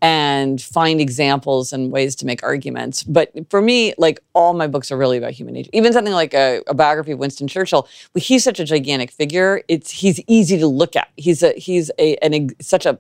and 0.00 0.61
find 0.61 1.00
examples 1.00 1.72
and 1.72 1.90
ways 1.90 2.14
to 2.16 2.26
make 2.26 2.42
arguments. 2.42 3.02
But 3.02 3.32
for 3.50 3.61
me, 3.61 3.94
like 3.98 4.20
all 4.34 4.54
my 4.54 4.66
books 4.66 4.92
are 4.92 4.96
really 4.96 5.18
about 5.18 5.32
human 5.32 5.54
nature. 5.54 5.70
Even 5.72 5.92
something 5.92 6.12
like 6.14 6.34
a, 6.34 6.62
a 6.66 6.74
biography 6.74 7.12
of 7.12 7.18
Winston 7.18 7.48
Churchill, 7.48 7.88
well, 8.14 8.22
he's 8.22 8.44
such 8.44 8.61
a 8.61 8.64
gigantic 8.64 9.11
figure. 9.11 9.62
It's 9.68 9.90
he's 9.90 10.20
easy 10.26 10.58
to 10.58 10.66
look 10.66 10.96
at. 10.96 11.08
He's 11.16 11.42
a 11.42 11.52
he's 11.52 11.90
a 11.98 12.16
an, 12.16 12.50
such 12.61 12.87
a 12.87 12.98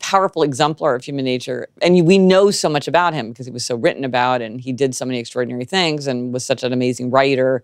powerful 0.00 0.42
exemplar 0.42 0.94
of 0.94 1.04
human 1.04 1.24
nature. 1.24 1.68
And 1.80 2.06
we 2.06 2.18
know 2.18 2.50
so 2.50 2.68
much 2.68 2.88
about 2.88 3.14
him 3.14 3.28
because 3.28 3.46
he 3.46 3.52
was 3.52 3.64
so 3.64 3.76
written 3.76 4.04
about 4.04 4.42
and 4.42 4.60
he 4.60 4.72
did 4.72 4.94
so 4.94 5.04
many 5.04 5.18
extraordinary 5.18 5.64
things 5.64 6.06
and 6.06 6.32
was 6.32 6.44
such 6.44 6.64
an 6.64 6.72
amazing 6.72 7.10
writer. 7.10 7.62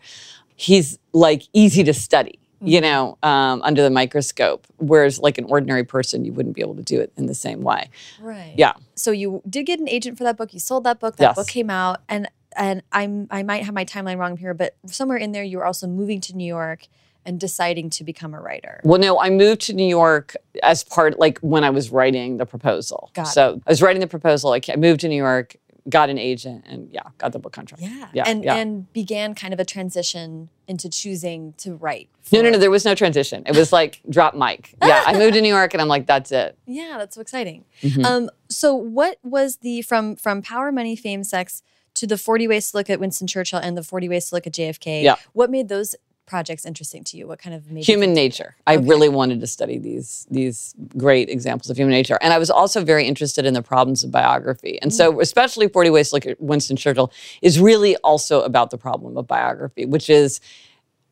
He's 0.54 0.98
like 1.12 1.42
easy 1.52 1.82
to 1.84 1.94
study, 1.94 2.38
you 2.60 2.80
know, 2.80 3.18
um, 3.22 3.62
under 3.62 3.82
the 3.82 3.90
microscope. 3.90 4.66
Whereas, 4.78 5.18
like 5.18 5.38
an 5.38 5.44
ordinary 5.44 5.84
person, 5.84 6.24
you 6.24 6.32
wouldn't 6.32 6.54
be 6.54 6.62
able 6.62 6.76
to 6.76 6.82
do 6.82 7.00
it 7.00 7.12
in 7.16 7.26
the 7.26 7.34
same 7.34 7.62
way. 7.62 7.90
Right. 8.20 8.54
Yeah. 8.56 8.72
So 8.94 9.10
you 9.10 9.42
did 9.48 9.64
get 9.64 9.78
an 9.80 9.88
agent 9.88 10.18
for 10.18 10.24
that 10.24 10.36
book. 10.36 10.52
You 10.54 10.60
sold 10.60 10.84
that 10.84 10.98
book. 11.00 11.16
That 11.16 11.24
Yes. 11.30 11.36
book 11.36 11.48
came 11.48 11.70
out, 11.70 12.00
and 12.08 12.28
and 12.56 12.82
I'm 12.92 13.26
I 13.30 13.42
might 13.42 13.64
have 13.64 13.74
my 13.74 13.84
timeline 13.84 14.18
wrong 14.18 14.36
here, 14.36 14.54
but 14.54 14.76
somewhere 14.86 15.18
in 15.18 15.32
there 15.32 15.44
you 15.44 15.58
were 15.58 15.66
also 15.66 15.86
moving 15.86 16.20
to 16.22 16.36
New 16.36 16.46
York 16.46 16.86
and 17.26 17.40
deciding 17.40 17.90
to 17.90 18.04
become 18.04 18.32
a 18.34 18.40
writer. 18.40 18.80
Well, 18.84 19.00
no, 19.00 19.20
I 19.20 19.30
moved 19.30 19.62
to 19.62 19.72
New 19.72 19.86
York 19.86 20.36
as 20.62 20.84
part, 20.84 21.18
like 21.18 21.38
when 21.40 21.64
I 21.64 21.70
was 21.70 21.90
writing 21.90 22.36
the 22.36 22.46
proposal. 22.46 23.10
Got 23.14 23.26
it. 23.26 23.30
so 23.30 23.60
I 23.66 23.70
was 23.70 23.82
writing 23.82 24.00
the 24.00 24.06
proposal. 24.06 24.52
I 24.52 24.60
moved 24.76 25.00
to 25.00 25.08
New 25.08 25.16
York, 25.16 25.56
got 25.88 26.10
an 26.10 26.18
agent, 26.18 26.64
and 26.66 26.88
yeah, 26.90 27.02
got 27.18 27.32
the 27.32 27.38
book 27.38 27.52
contract. 27.52 27.82
Yeah. 27.82 28.08
yeah, 28.12 28.24
and 28.26 28.44
yeah. 28.44 28.56
and 28.56 28.92
began 28.92 29.34
kind 29.34 29.54
of 29.54 29.60
a 29.60 29.64
transition 29.64 30.48
into 30.66 30.88
choosing 30.88 31.54
to 31.58 31.74
write. 31.74 32.08
no, 32.32 32.42
no, 32.42 32.50
no. 32.50 32.58
There 32.58 32.70
was 32.70 32.84
no 32.84 32.94
transition. 32.94 33.44
It 33.46 33.56
was 33.56 33.72
like 33.72 34.00
drop 34.10 34.34
mic. 34.34 34.74
Yeah, 34.82 35.04
I 35.06 35.16
moved 35.16 35.34
to 35.34 35.40
New 35.40 35.48
York, 35.48 35.74
and 35.74 35.80
I'm 35.80 35.88
like, 35.88 36.06
that's 36.06 36.32
it. 36.32 36.58
Yeah, 36.66 36.96
that's 36.98 37.14
so 37.14 37.20
exciting. 37.20 37.64
Mhm. 37.82 38.04
Um, 38.04 38.30
so 38.48 38.74
what 38.74 39.18
was 39.22 39.58
the 39.58 39.82
from 39.82 40.16
from 40.16 40.42
Power, 40.42 40.72
Money, 40.72 40.96
Fame, 40.96 41.24
Sex 41.24 41.62
to 41.94 42.06
the 42.06 42.18
40 42.18 42.48
Ways 42.48 42.70
to 42.70 42.76
Look 42.76 42.90
at 42.90 43.00
Winston 43.00 43.26
Churchill 43.26 43.58
and 43.58 43.76
the 43.76 43.82
40 43.82 44.08
Ways 44.08 44.28
to 44.28 44.34
Look 44.34 44.46
at 44.46 44.52
JFK? 44.52 45.02
Yeah. 45.02 45.16
What 45.32 45.50
made 45.50 45.68
those 45.68 45.94
projects 46.26 46.66
interesting 46.66 47.04
to 47.04 47.16
you? 47.16 47.26
What 47.26 47.38
kind 47.38 47.54
of 47.54 47.70
made 47.70 47.84
human 47.84 48.12
nature. 48.12 48.56
I 48.66 48.76
Okay. 48.76 48.86
really 48.86 49.08
wanted 49.08 49.40
to 49.40 49.46
study 49.46 49.78
these 49.78 50.26
these 50.30 50.74
great 50.96 51.28
examples 51.28 51.70
of 51.70 51.76
human 51.76 51.92
nature, 51.92 52.18
and 52.20 52.32
I 52.32 52.38
was 52.38 52.50
also 52.50 52.84
very 52.84 53.06
interested 53.06 53.46
in 53.46 53.54
the 53.54 53.62
problems 53.62 54.04
of 54.04 54.10
biography. 54.10 54.78
And 54.82 54.90
Mm. 54.90 54.94
so, 54.96 55.20
especially 55.20 55.68
Forty 55.68 55.90
Ways 55.90 56.08
to 56.10 56.16
Look 56.16 56.26
at 56.26 56.40
Winston 56.40 56.76
Churchill 56.76 57.12
is 57.42 57.58
really 57.60 57.96
also 57.98 58.42
about 58.42 58.70
the 58.70 58.78
problem 58.78 59.16
of 59.16 59.26
biography, 59.26 59.84
which 59.86 60.10
is 60.10 60.40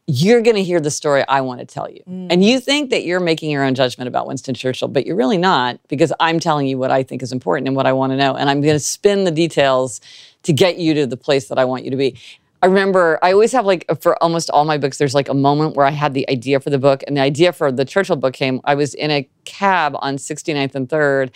you're 0.07 0.42
going 0.42 0.57
to 0.57 0.62
hear 0.62 0.81
the 0.81 0.90
story 0.90 1.24
I 1.29 1.40
want 1.40 1.61
to 1.61 1.64
tell 1.66 1.88
you. 1.90 2.03
Mm. 2.07 2.27
And 2.31 2.44
you 2.44 2.61
think 2.61 2.90
that 2.90 3.05
you're 3.05 3.20
making 3.20 3.50
your 3.50 3.64
own 3.64 3.74
judgment 3.74 4.07
about 4.07 4.27
Winston 4.27 4.55
Churchill, 4.55 4.88
but 4.88 5.07
you're 5.07 5.16
really 5.16 5.38
not 5.38 5.81
because 5.88 6.12
I'm 6.20 6.38
telling 6.40 6.66
you 6.66 6.77
what 6.77 6.90
I 6.90 7.03
think 7.03 7.22
is 7.22 7.33
important 7.33 7.68
and 7.68 7.74
what 7.74 7.87
I 7.87 7.92
want 7.94 8.12
to 8.12 8.16
know. 8.18 8.35
And 8.35 8.50
I'm 8.50 8.61
going 8.61 8.74
to 8.74 8.79
spin 8.81 9.24
the 9.24 9.31
details 9.31 10.03
to 10.42 10.53
get 10.53 10.77
you 10.77 10.92
to 10.92 11.07
the 11.07 11.16
place 11.16 11.48
that 11.48 11.59
I 11.59 11.64
want 11.64 11.85
you 11.87 11.90
to 11.90 11.96
be. 11.96 12.16
I 12.64 12.66
remember 12.66 13.18
I 13.20 13.31
always 13.33 13.53
have 13.53 13.66
like 13.66 13.85
for 14.00 14.16
almost 14.22 14.48
all 14.48 14.64
my 14.64 14.79
books, 14.79 14.96
there's 14.96 15.14
like 15.14 15.29
a 15.29 15.35
moment 15.35 15.77
where 15.77 15.85
I 15.85 15.90
had 15.90 16.14
the 16.14 16.27
idea 16.31 16.61
for 16.61 16.70
the 16.70 16.79
book, 16.79 17.05
and 17.07 17.14
the 17.14 17.20
idea 17.20 17.53
for 17.53 17.70
the 17.70 17.85
Churchill 17.85 18.16
book 18.16 18.33
came. 18.33 18.62
I 18.64 18.74
was 18.74 18.94
in 18.94 19.11
a 19.11 19.29
cab 19.44 19.94
on 19.98 20.16
69th 20.16 20.74
and 20.74 20.88
3rd, 20.88 21.29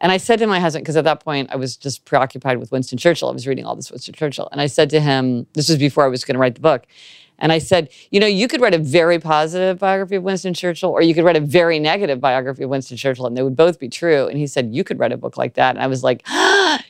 and 0.00 0.12
I 0.12 0.18
said 0.18 0.40
to 0.40 0.46
my 0.46 0.60
husband, 0.60 0.84
because 0.84 0.98
at 0.98 1.04
that 1.04 1.20
point 1.20 1.48
I 1.50 1.56
was 1.56 1.78
just 1.78 2.04
preoccupied 2.04 2.58
with 2.58 2.70
Winston 2.70 2.98
Churchill. 2.98 3.30
I 3.30 3.32
was 3.32 3.46
reading 3.46 3.64
all 3.64 3.74
this 3.74 3.90
Winston 3.90 4.12
Churchill, 4.12 4.46
and 4.52 4.60
I 4.60 4.66
said 4.66 4.90
to 4.90 5.00
him, 5.00 5.46
this 5.54 5.70
was 5.70 5.78
before 5.78 6.04
I 6.04 6.08
was 6.08 6.22
going 6.22 6.34
to 6.34 6.38
write 6.38 6.54
the 6.54 6.60
book, 6.60 6.86
And 7.38 7.52
I 7.52 7.58
said, 7.58 7.90
you 8.10 8.20
know, 8.20 8.26
you 8.26 8.46
could 8.46 8.60
write 8.60 8.74
a 8.74 8.78
very 8.78 9.18
positive 9.18 9.78
biography 9.78 10.16
of 10.16 10.22
Winston 10.22 10.54
Churchill, 10.54 10.90
or 10.90 11.02
you 11.02 11.14
could 11.14 11.24
write 11.24 11.36
a 11.36 11.40
very 11.40 11.78
negative 11.78 12.20
biography 12.20 12.62
of 12.62 12.70
Winston 12.70 12.96
Churchill, 12.96 13.26
and 13.26 13.36
they 13.36 13.42
would 13.42 13.56
both 13.56 13.78
be 13.78 13.88
true. 13.88 14.26
And 14.26 14.38
he 14.38 14.46
said, 14.46 14.74
you 14.74 14.84
could 14.84 14.98
write 14.98 15.12
a 15.12 15.16
book 15.16 15.36
like 15.36 15.54
that. 15.54 15.74
And 15.74 15.82
I 15.82 15.88
was 15.88 16.04
like, 16.04 16.22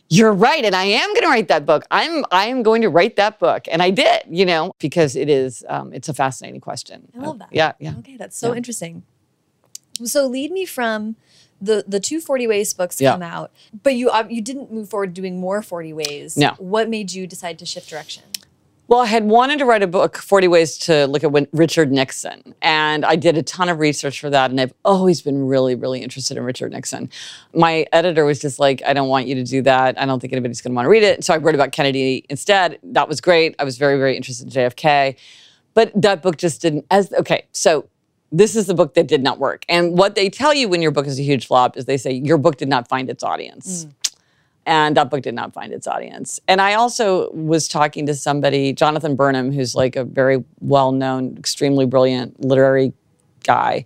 you're 0.08 0.32
right, 0.32 0.64
and 0.64 0.74
I 0.76 0.84
am 0.84 1.08
going 1.14 1.22
to 1.22 1.28
write 1.28 1.48
that 1.48 1.64
book. 1.66 1.84
I'm 1.90 2.24
I 2.30 2.46
am 2.46 2.62
going 2.62 2.82
to 2.82 2.88
write 2.88 3.16
that 3.16 3.38
book, 3.38 3.66
and 3.70 3.82
I 3.82 3.90
did, 3.90 4.22
you 4.28 4.44
know, 4.46 4.72
because 4.78 5.16
it 5.16 5.28
is 5.28 5.64
um, 5.68 5.92
it's 5.92 6.08
a 6.08 6.14
fascinating 6.14 6.60
question. 6.60 7.08
I 7.16 7.18
love 7.26 7.38
that. 7.38 7.48
yeah, 7.52 7.72
yeah. 7.80 7.94
Okay, 7.98 8.16
that's 8.16 8.36
so 8.38 8.50
Yeah. 8.52 8.56
interesting. 8.58 9.02
So 10.04 10.26
lead 10.26 10.50
me 10.52 10.66
from 10.66 11.16
the 11.60 11.84
the 11.86 12.00
two 12.00 12.20
40 12.20 12.46
ways 12.46 12.74
books 12.74 13.00
Yeah. 13.00 13.12
come 13.12 13.22
out, 13.22 13.50
but 13.82 13.94
you 13.94 14.10
uh, 14.10 14.24
you 14.28 14.42
didn't 14.42 14.70
move 14.72 14.90
forward 14.90 15.14
doing 15.14 15.40
more 15.40 15.62
40 15.62 15.92
ways. 15.92 16.36
No. 16.36 16.54
What 16.58 16.88
made 16.88 17.12
you 17.12 17.26
decide 17.26 17.58
to 17.60 17.66
shift 17.66 17.88
direction? 17.88 18.24
Well, 18.86 19.00
I 19.00 19.06
had 19.06 19.24
wanted 19.24 19.58
to 19.60 19.64
write 19.64 19.82
a 19.82 19.86
book, 19.86 20.18
40 20.18 20.46
Ways 20.48 20.76
to 20.78 21.06
Look 21.06 21.24
at 21.24 21.32
Richard 21.52 21.90
Nixon. 21.90 22.54
And 22.60 23.04
I 23.06 23.16
did 23.16 23.38
a 23.38 23.42
ton 23.42 23.70
of 23.70 23.78
research 23.78 24.20
for 24.20 24.28
that. 24.28 24.50
And 24.50 24.60
I've 24.60 24.74
always 24.84 25.22
been 25.22 25.46
really, 25.46 25.74
really 25.74 26.02
interested 26.02 26.36
in 26.36 26.44
Richard 26.44 26.72
Nixon. 26.72 27.08
My 27.54 27.86
editor 27.92 28.26
was 28.26 28.40
just 28.40 28.58
like, 28.58 28.82
I 28.86 28.92
don't 28.92 29.08
want 29.08 29.26
you 29.26 29.36
to 29.36 29.42
do 29.42 29.62
that. 29.62 29.98
I 29.98 30.04
don't 30.04 30.20
think 30.20 30.34
anybody's 30.34 30.60
going 30.60 30.72
to 30.72 30.74
want 30.74 30.84
to 30.84 30.90
read 30.90 31.02
it. 31.02 31.24
So 31.24 31.32
I 31.32 31.38
wrote 31.38 31.54
about 31.54 31.72
Kennedy 31.72 32.26
instead. 32.28 32.78
That 32.82 33.08
was 33.08 33.22
great. 33.22 33.54
I 33.58 33.64
was 33.64 33.78
very, 33.78 33.96
very 33.96 34.16
interested 34.16 34.46
in 34.46 34.52
JFK. 34.52 35.16
But 35.72 35.90
that 36.00 36.20
book 36.20 36.36
just 36.36 36.60
didn't, 36.60 36.84
as, 36.90 37.10
okay, 37.14 37.46
so 37.52 37.88
this 38.30 38.54
is 38.54 38.66
the 38.66 38.74
book 38.74 38.94
that 38.94 39.08
did 39.08 39.22
not 39.22 39.38
work. 39.38 39.64
And 39.68 39.96
what 39.96 40.14
they 40.14 40.28
tell 40.28 40.52
you 40.52 40.68
when 40.68 40.82
your 40.82 40.90
book 40.90 41.06
is 41.06 41.18
a 41.18 41.22
huge 41.22 41.46
flop 41.46 41.78
is 41.78 41.86
they 41.86 41.96
say 41.96 42.12
your 42.12 42.36
book 42.36 42.56
did 42.56 42.68
not 42.68 42.86
find 42.86 43.08
its 43.08 43.24
audience. 43.24 43.86
Mm. 43.86 43.92
And 44.66 44.96
that 44.96 45.10
book 45.10 45.22
did 45.22 45.34
not 45.34 45.52
find 45.52 45.72
its 45.72 45.86
audience. 45.86 46.40
And 46.48 46.60
I 46.60 46.74
also 46.74 47.30
was 47.32 47.68
talking 47.68 48.06
to 48.06 48.14
somebody, 48.14 48.72
Jonathan 48.72 49.14
Burnham, 49.14 49.52
who's 49.52 49.74
like 49.74 49.94
a 49.94 50.04
very 50.04 50.42
well 50.60 50.92
known, 50.92 51.36
extremely 51.36 51.86
brilliant 51.86 52.42
literary 52.42 52.92
guy. 53.44 53.84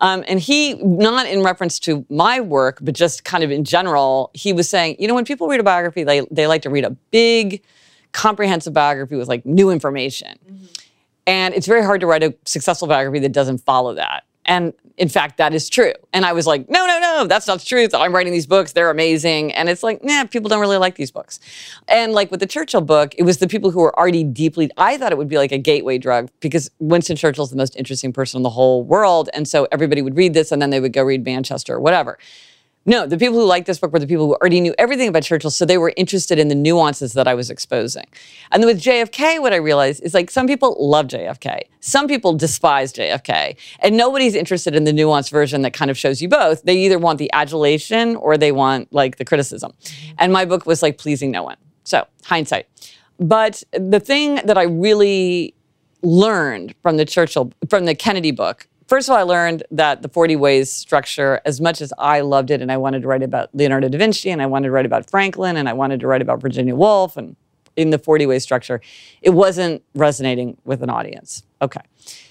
Um, 0.00 0.24
and 0.28 0.40
he, 0.40 0.74
not 0.74 1.26
in 1.26 1.42
reference 1.42 1.78
to 1.80 2.06
my 2.08 2.40
work, 2.40 2.78
but 2.80 2.94
just 2.94 3.24
kind 3.24 3.44
of 3.44 3.50
in 3.50 3.64
general, 3.64 4.30
he 4.32 4.52
was 4.52 4.68
saying, 4.68 4.96
you 4.98 5.06
know, 5.06 5.14
when 5.14 5.24
people 5.24 5.46
read 5.46 5.60
a 5.60 5.62
biography, 5.62 6.04
they, 6.04 6.26
they 6.30 6.46
like 6.46 6.62
to 6.62 6.70
read 6.70 6.84
a 6.84 6.90
big, 6.90 7.62
comprehensive 8.12 8.72
biography 8.72 9.16
with 9.16 9.28
like 9.28 9.44
new 9.44 9.70
information. 9.70 10.38
And 11.26 11.54
it's 11.54 11.66
very 11.66 11.84
hard 11.84 12.00
to 12.00 12.06
write 12.06 12.22
a 12.22 12.34
successful 12.44 12.88
biography 12.88 13.20
that 13.20 13.32
doesn't 13.32 13.58
follow 13.58 13.94
that. 13.94 14.24
And 14.50 14.74
in 14.96 15.08
fact, 15.08 15.36
that 15.36 15.54
is 15.54 15.70
true. 15.70 15.92
And 16.12 16.26
I 16.26 16.32
was 16.32 16.44
like, 16.44 16.68
no, 16.68 16.84
no, 16.84 16.98
no, 16.98 17.26
that's 17.28 17.46
not 17.46 17.60
the 17.60 17.64
truth. 17.64 17.94
I'm 17.94 18.12
writing 18.12 18.32
these 18.32 18.48
books. 18.48 18.72
They're 18.72 18.90
amazing. 18.90 19.52
And 19.52 19.68
it's 19.68 19.84
like, 19.84 20.02
nah, 20.02 20.24
people 20.24 20.48
don't 20.48 20.60
really 20.60 20.76
like 20.76 20.96
these 20.96 21.12
books. 21.12 21.38
And 21.86 22.14
like 22.14 22.32
with 22.32 22.40
the 22.40 22.48
Churchill 22.48 22.80
book, 22.80 23.14
it 23.16 23.22
was 23.22 23.38
the 23.38 23.46
people 23.46 23.70
who 23.70 23.78
were 23.78 23.96
already 23.96 24.24
deeply, 24.24 24.68
I 24.76 24.98
thought 24.98 25.12
it 25.12 25.18
would 25.18 25.28
be 25.28 25.38
like 25.38 25.52
a 25.52 25.58
gateway 25.58 25.98
drug 25.98 26.30
because 26.40 26.68
Winston 26.80 27.14
Churchill's 27.14 27.50
the 27.50 27.56
most 27.56 27.76
interesting 27.76 28.12
person 28.12 28.40
in 28.40 28.42
the 28.42 28.50
whole 28.50 28.82
world. 28.82 29.30
And 29.32 29.46
so 29.46 29.68
everybody 29.70 30.02
would 30.02 30.16
read 30.16 30.34
this 30.34 30.50
and 30.50 30.60
then 30.60 30.70
they 30.70 30.80
would 30.80 30.92
go 30.92 31.04
read 31.04 31.24
Manchester 31.24 31.76
or 31.76 31.80
whatever. 31.80 32.18
No, 32.86 33.06
the 33.06 33.18
people 33.18 33.34
who 33.34 33.44
liked 33.44 33.66
this 33.66 33.78
book 33.78 33.92
were 33.92 33.98
the 33.98 34.06
people 34.06 34.26
who 34.26 34.34
already 34.36 34.58
knew 34.60 34.74
everything 34.78 35.08
about 35.08 35.22
Churchill, 35.22 35.50
so 35.50 35.66
they 35.66 35.76
were 35.76 35.92
interested 35.98 36.38
in 36.38 36.48
the 36.48 36.54
nuances 36.54 37.12
that 37.12 37.28
I 37.28 37.34
was 37.34 37.50
exposing. 37.50 38.06
And 38.50 38.62
then 38.62 38.68
with 38.68 38.82
JFK, 38.82 39.38
what 39.40 39.52
I 39.52 39.56
realized 39.56 40.02
is 40.02 40.14
like 40.14 40.30
some 40.30 40.46
people 40.46 40.76
love 40.80 41.06
JFK, 41.08 41.60
some 41.80 42.08
people 42.08 42.32
despise 42.32 42.90
JFK, 42.94 43.56
and 43.80 43.98
nobody's 43.98 44.34
interested 44.34 44.74
in 44.74 44.84
the 44.84 44.92
nuanced 44.92 45.30
version 45.30 45.60
that 45.62 45.74
kind 45.74 45.90
of 45.90 45.98
shows 45.98 46.22
you 46.22 46.28
both. 46.28 46.62
They 46.62 46.76
either 46.78 46.98
want 46.98 47.18
the 47.18 47.30
adulation 47.34 48.16
or 48.16 48.38
they 48.38 48.50
want 48.50 48.90
like 48.94 49.16
the 49.16 49.26
criticism. 49.26 49.72
Mm-hmm. 49.72 50.14
And 50.18 50.32
my 50.32 50.46
book 50.46 50.64
was 50.64 50.82
like 50.82 50.96
pleasing 50.96 51.30
no 51.30 51.42
one. 51.42 51.58
So 51.84 52.06
hindsight. 52.24 52.66
But 53.18 53.62
the 53.72 54.00
thing 54.00 54.36
that 54.46 54.56
I 54.56 54.62
really 54.62 55.54
learned 56.02 56.74
from 56.82 56.96
the 56.96 57.04
Churchill, 57.04 57.52
from 57.68 57.84
the 57.84 57.94
Kennedy 57.94 58.30
book, 58.30 58.66
first 58.90 59.08
of 59.08 59.12
all, 59.12 59.18
I 59.18 59.22
learned 59.22 59.62
that 59.70 60.02
the 60.02 60.08
40 60.08 60.36
Ways 60.36 60.70
structure, 60.70 61.40
as 61.46 61.60
much 61.60 61.80
as 61.80 61.92
I 61.96 62.20
loved 62.20 62.50
it 62.50 62.60
and 62.60 62.70
I 62.70 62.76
wanted 62.76 63.02
to 63.02 63.08
write 63.08 63.22
about 63.22 63.48
Leonardo 63.54 63.88
da 63.88 63.96
Vinci 63.96 64.30
and 64.30 64.42
I 64.42 64.46
wanted 64.46 64.66
to 64.66 64.72
write 64.72 64.84
about 64.84 65.08
Franklin 65.08 65.56
and 65.56 65.68
I 65.68 65.72
wanted 65.72 66.00
to 66.00 66.08
write 66.08 66.20
about 66.20 66.42
Virginia 66.42 66.74
Woolf 66.74 67.16
and 67.16 67.36
in 67.76 67.90
the 67.90 67.98
40 67.98 68.26
Ways 68.26 68.42
structure, 68.42 68.80
it 69.22 69.30
wasn't 69.30 69.82
resonating 69.94 70.58
with 70.64 70.82
an 70.82 70.90
audience. 70.90 71.44
Okay. 71.62 71.80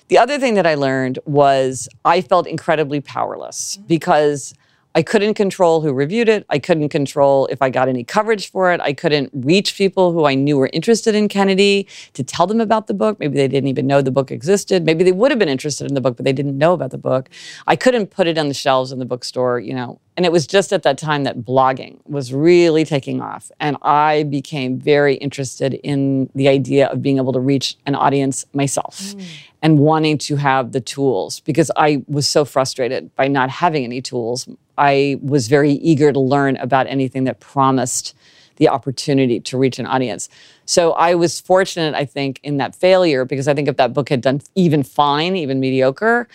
The 0.09 0.17
other 0.17 0.37
thing 0.37 0.55
that 0.55 0.67
I 0.67 0.75
learned 0.75 1.17
was 1.25 1.87
I 2.03 2.19
felt 2.19 2.45
incredibly 2.45 2.99
powerless 2.99 3.77
because 3.87 4.53
I 4.99 5.01
couldn't 5.01 5.35
control 5.35 5.79
who 5.79 5.93
reviewed 5.93 6.27
it. 6.27 6.45
I 6.49 6.59
couldn't 6.59 6.89
control 6.89 7.47
if 7.49 7.61
I 7.61 7.69
got 7.69 7.87
any 7.87 8.03
coverage 8.03 8.51
for 8.51 8.73
it. 8.73 8.81
I 8.81 8.91
couldn't 8.91 9.29
reach 9.33 9.77
people 9.77 10.11
who 10.11 10.25
I 10.25 10.35
knew 10.35 10.57
were 10.57 10.69
interested 10.73 11.15
in 11.15 11.29
Kennedy 11.29 11.87
to 12.15 12.21
tell 12.21 12.45
them 12.47 12.59
about 12.59 12.87
the 12.87 12.93
book. 12.93 13.17
Maybe 13.17 13.37
they 13.37 13.47
didn't 13.47 13.69
even 13.69 13.87
know 13.87 14.01
the 14.01 14.11
book 14.11 14.29
existed. 14.29 14.83
Maybe 14.83 15.05
they 15.05 15.13
would 15.13 15.31
have 15.31 15.39
been 15.39 15.47
interested 15.47 15.87
in 15.87 15.93
the 15.93 16.01
book, 16.01 16.17
but 16.17 16.25
they 16.25 16.33
didn't 16.33 16.57
know 16.57 16.73
about 16.73 16.91
the 16.91 16.97
book. 16.97 17.29
I 17.65 17.77
couldn't 17.77 18.07
put 18.07 18.27
it 18.27 18.37
on 18.37 18.49
the 18.49 18.53
shelves 18.53 18.91
in 18.91 18.99
the 18.99 19.05
bookstore, 19.05 19.61
you 19.61 19.73
know. 19.73 20.01
And 20.17 20.25
it 20.25 20.33
was 20.33 20.45
just 20.45 20.73
at 20.73 20.83
that 20.83 20.97
time 20.97 21.23
that 21.23 21.45
blogging 21.45 21.99
was 22.05 22.33
really 22.33 22.83
taking 22.83 23.21
off. 23.21 23.49
And 23.61 23.77
I 23.81 24.23
became 24.23 24.77
very 24.77 25.15
interested 25.15 25.75
in 25.75 26.29
the 26.35 26.49
idea 26.49 26.87
of 26.87 27.01
being 27.01 27.15
able 27.15 27.31
to 27.31 27.39
reach 27.39 27.77
an 27.85 27.95
audience 27.95 28.43
myself 28.51 28.99
mm. 28.99 29.25
and 29.61 29.79
wanting 29.79 30.17
to 30.17 30.35
have 30.35 30.73
the 30.73 30.81
tools 30.81 31.39
because 31.39 31.71
I 31.77 32.03
was 32.09 32.27
so 32.27 32.43
frustrated 32.43 33.15
by 33.15 33.29
not 33.29 33.49
having 33.49 33.85
any 33.85 34.01
tools. 34.01 34.45
I 34.79 35.19
was 35.21 35.47
very 35.47 35.73
eager 35.73 36.11
to 36.11 36.19
learn 36.19 36.57
about 36.57 36.87
anything 36.87 37.25
that 37.25 37.39
promised 37.39 38.15
the 38.55 38.69
opportunity 38.69 39.39
to 39.39 39.57
reach 39.57 39.77
an 39.77 39.85
audience. 39.85 40.29
So 40.65 40.93
I 40.93 41.15
was 41.15 41.39
fortunate, 41.39 41.93
I 41.95 42.05
think, 42.05 42.39
in 42.43 42.57
that 42.57 42.75
failure 42.75 43.25
because 43.25 43.47
I 43.47 43.53
think 43.53 43.67
if 43.67 43.77
that 43.77 43.93
book 43.93 44.09
had 44.09 44.21
done 44.21 44.41
even 44.55 44.83
fine, 44.83 45.35
even 45.35 45.59
mediocre, 45.59 46.27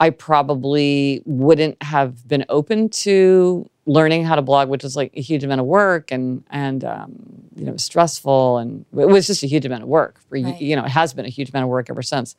I 0.00 0.10
probably 0.10 1.22
wouldn't 1.26 1.82
have 1.82 2.26
been 2.26 2.44
open 2.48 2.88
to 2.88 3.69
learning 3.90 4.24
how 4.24 4.36
to 4.36 4.42
blog, 4.42 4.68
which 4.68 4.84
was 4.84 4.94
like 4.94 5.10
a 5.14 5.20
huge 5.20 5.42
amount 5.42 5.60
of 5.60 5.66
work 5.66 6.12
and 6.12 6.44
and 6.50 6.84
um, 6.84 7.12
you 7.56 7.64
know 7.64 7.76
stressful, 7.76 8.58
and 8.58 8.84
it 8.96 9.08
was 9.08 9.26
just 9.26 9.42
a 9.42 9.48
huge 9.48 9.66
amount 9.66 9.82
of 9.82 9.88
work. 9.88 10.20
For, 10.28 10.38
Right. 10.38 10.60
You 10.60 10.76
know, 10.76 10.84
it 10.84 10.90
has 10.90 11.12
been 11.12 11.26
a 11.26 11.28
huge 11.28 11.50
amount 11.50 11.64
of 11.64 11.70
work 11.70 11.90
ever 11.90 12.02
since. 12.02 12.36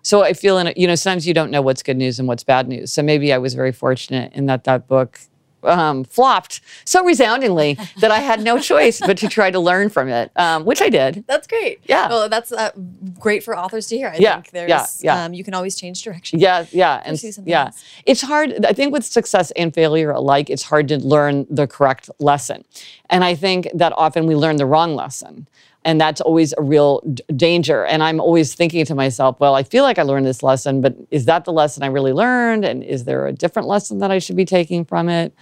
So 0.00 0.22
I 0.22 0.32
feel 0.32 0.56
in 0.58 0.68
a, 0.68 0.72
you 0.76 0.86
know 0.86 0.94
sometimes 0.94 1.26
you 1.26 1.34
don't 1.34 1.50
know 1.50 1.60
what's 1.60 1.82
good 1.82 1.98
news 1.98 2.18
and 2.18 2.26
what's 2.26 2.42
bad 2.42 2.68
news. 2.68 2.90
So 2.90 3.02
maybe 3.02 3.32
I 3.34 3.38
was 3.38 3.52
very 3.54 3.72
fortunate 3.72 4.32
in 4.32 4.46
that 4.46 4.64
that 4.64 4.88
book 4.88 5.20
um, 5.64 6.04
flopped 6.04 6.60
so 6.84 7.04
resoundingly 7.04 7.78
that 8.00 8.10
I 8.10 8.18
had 8.20 8.42
no 8.42 8.58
choice 8.58 9.00
but 9.00 9.18
to 9.18 9.28
try 9.28 9.50
to 9.50 9.58
learn 9.60 9.88
from 9.88 10.08
it, 10.08 10.30
um, 10.36 10.64
which 10.64 10.80
I 10.82 10.88
did. 10.88 11.24
That's 11.26 11.46
great. 11.46 11.80
Yeah. 11.84 12.08
Well, 12.08 12.28
that's 12.28 12.52
uh, 12.52 12.70
great 13.18 13.42
for 13.42 13.56
authors 13.56 13.86
to 13.88 13.96
hear. 13.96 14.08
I 14.08 14.16
Yeah, 14.16 14.34
think 14.40 14.50
there's, 14.50 14.68
yeah, 14.68 14.86
yeah. 15.02 15.24
Um, 15.24 15.34
you 15.34 15.44
can 15.44 15.54
always 15.54 15.76
change 15.76 16.02
direction. 16.02 16.38
Yeah, 16.38 16.66
yeah, 16.70 17.02
and 17.04 17.20
yeah, 17.46 17.66
else. 17.66 17.84
it's 18.06 18.20
hard. 18.22 18.64
I 18.64 18.72
think 18.72 18.92
with 18.92 19.04
success 19.04 19.50
and 19.52 19.72
failure 19.74 20.10
alike, 20.10 20.50
it's 20.50 20.62
hard 20.62 20.88
to 20.88 20.98
learn 20.98 21.46
the 21.50 21.66
correct 21.66 22.10
lesson, 22.18 22.64
and 23.10 23.24
I 23.24 23.34
think 23.34 23.68
that 23.74 23.92
often 23.96 24.26
we 24.26 24.34
learn 24.34 24.56
the 24.56 24.66
wrong 24.66 24.94
lesson, 24.94 25.48
and 25.84 26.00
that's 26.00 26.20
always 26.20 26.54
a 26.56 26.62
real 26.62 27.00
d- 27.00 27.22
danger. 27.36 27.84
And 27.84 28.02
I'm 28.02 28.20
always 28.20 28.54
thinking 28.54 28.84
to 28.86 28.94
myself, 28.94 29.38
well, 29.38 29.54
I 29.54 29.62
feel 29.62 29.84
like 29.84 29.98
I 29.98 30.02
learned 30.02 30.26
this 30.26 30.42
lesson, 30.42 30.80
but 30.80 30.96
is 31.10 31.26
that 31.26 31.44
the 31.44 31.52
lesson 31.52 31.82
I 31.82 31.88
really 31.88 32.12
learned? 32.12 32.64
And 32.64 32.82
is 32.82 33.04
there 33.04 33.26
a 33.26 33.32
different 33.32 33.68
lesson 33.68 33.98
that 33.98 34.10
I 34.10 34.18
should 34.18 34.36
be 34.36 34.44
taking 34.44 34.84
from 34.84 35.08
it? 35.08 35.34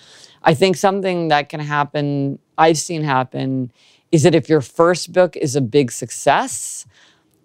I 0.43 0.55
think 0.55 0.77
something 0.77 1.29
that 1.29 1.49
can 1.49 1.61
happen, 1.61 2.39
I've 2.59 2.79
seen 2.79 3.05
happen, 3.05 3.73
is 4.11 4.25
that 4.25 4.35
if 4.35 4.49
your 4.49 4.61
first 4.61 5.13
book 5.13 5.37
is 5.37 5.55
a 5.55 5.61
big 5.61 5.93
success, 5.93 6.87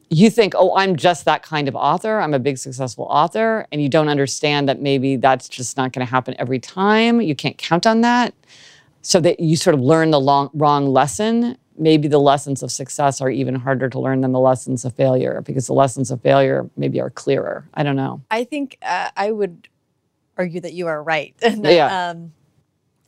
you 0.10 0.29
think, 0.29 0.53
oh, 0.55 0.75
I'm 0.75 0.95
just 0.95 1.25
that 1.25 1.43
kind 1.43 1.67
of 1.67 1.75
author. 1.75 2.19
I'm 2.19 2.33
a 2.33 2.39
big 2.39 2.57
successful 2.57 3.05
author. 3.05 3.67
And 3.71 3.81
you 3.81 3.89
don't 3.89 4.10
understand 4.10 4.69
that 4.69 4.81
maybe 4.81 5.17
that's 5.17 5.49
just 5.49 5.77
not 5.77 5.93
going 5.93 6.05
to 6.05 6.10
happen 6.10 6.33
every 6.39 6.60
time. 6.60 7.21
You 7.21 7.36
can't 7.36 7.57
count 7.57 7.86
on 7.86 8.01
that. 8.01 8.33
So 9.01 9.19
that 9.21 9.39
you 9.39 9.55
sort 9.55 9.73
of 9.73 9.81
learn 9.81 10.12
the 10.12 10.19
long, 10.19 10.49
wrong 10.53 10.88
lesson. 10.88 11.57
Maybe 11.77 12.07
the 12.07 12.19
lessons 12.19 12.63
of 12.63 12.71
success 12.71 13.21
are 13.21 13.29
even 13.29 13.55
harder 13.55 13.89
to 13.89 13.99
learn 13.99 14.21
than 14.21 14.31
the 14.31 14.39
lessons 14.39 14.83
of 14.85 14.93
failure 14.93 15.41
because 15.41 15.67
the 15.67 15.73
lessons 15.73 16.11
of 16.11 16.21
failure 16.21 16.69
maybe 16.75 16.99
are 16.99 17.09
clearer. 17.09 17.67
I 17.73 17.83
don't 17.83 17.95
know. 17.95 18.21
I 18.31 18.43
think 18.43 18.77
uh, 18.81 19.09
I 19.15 19.31
would 19.31 19.67
argue 20.37 20.61
that 20.61 20.73
you 20.73 20.87
are 20.87 21.01
right. 21.01 21.35
Yeah. 21.41 22.09
Um, 22.09 22.33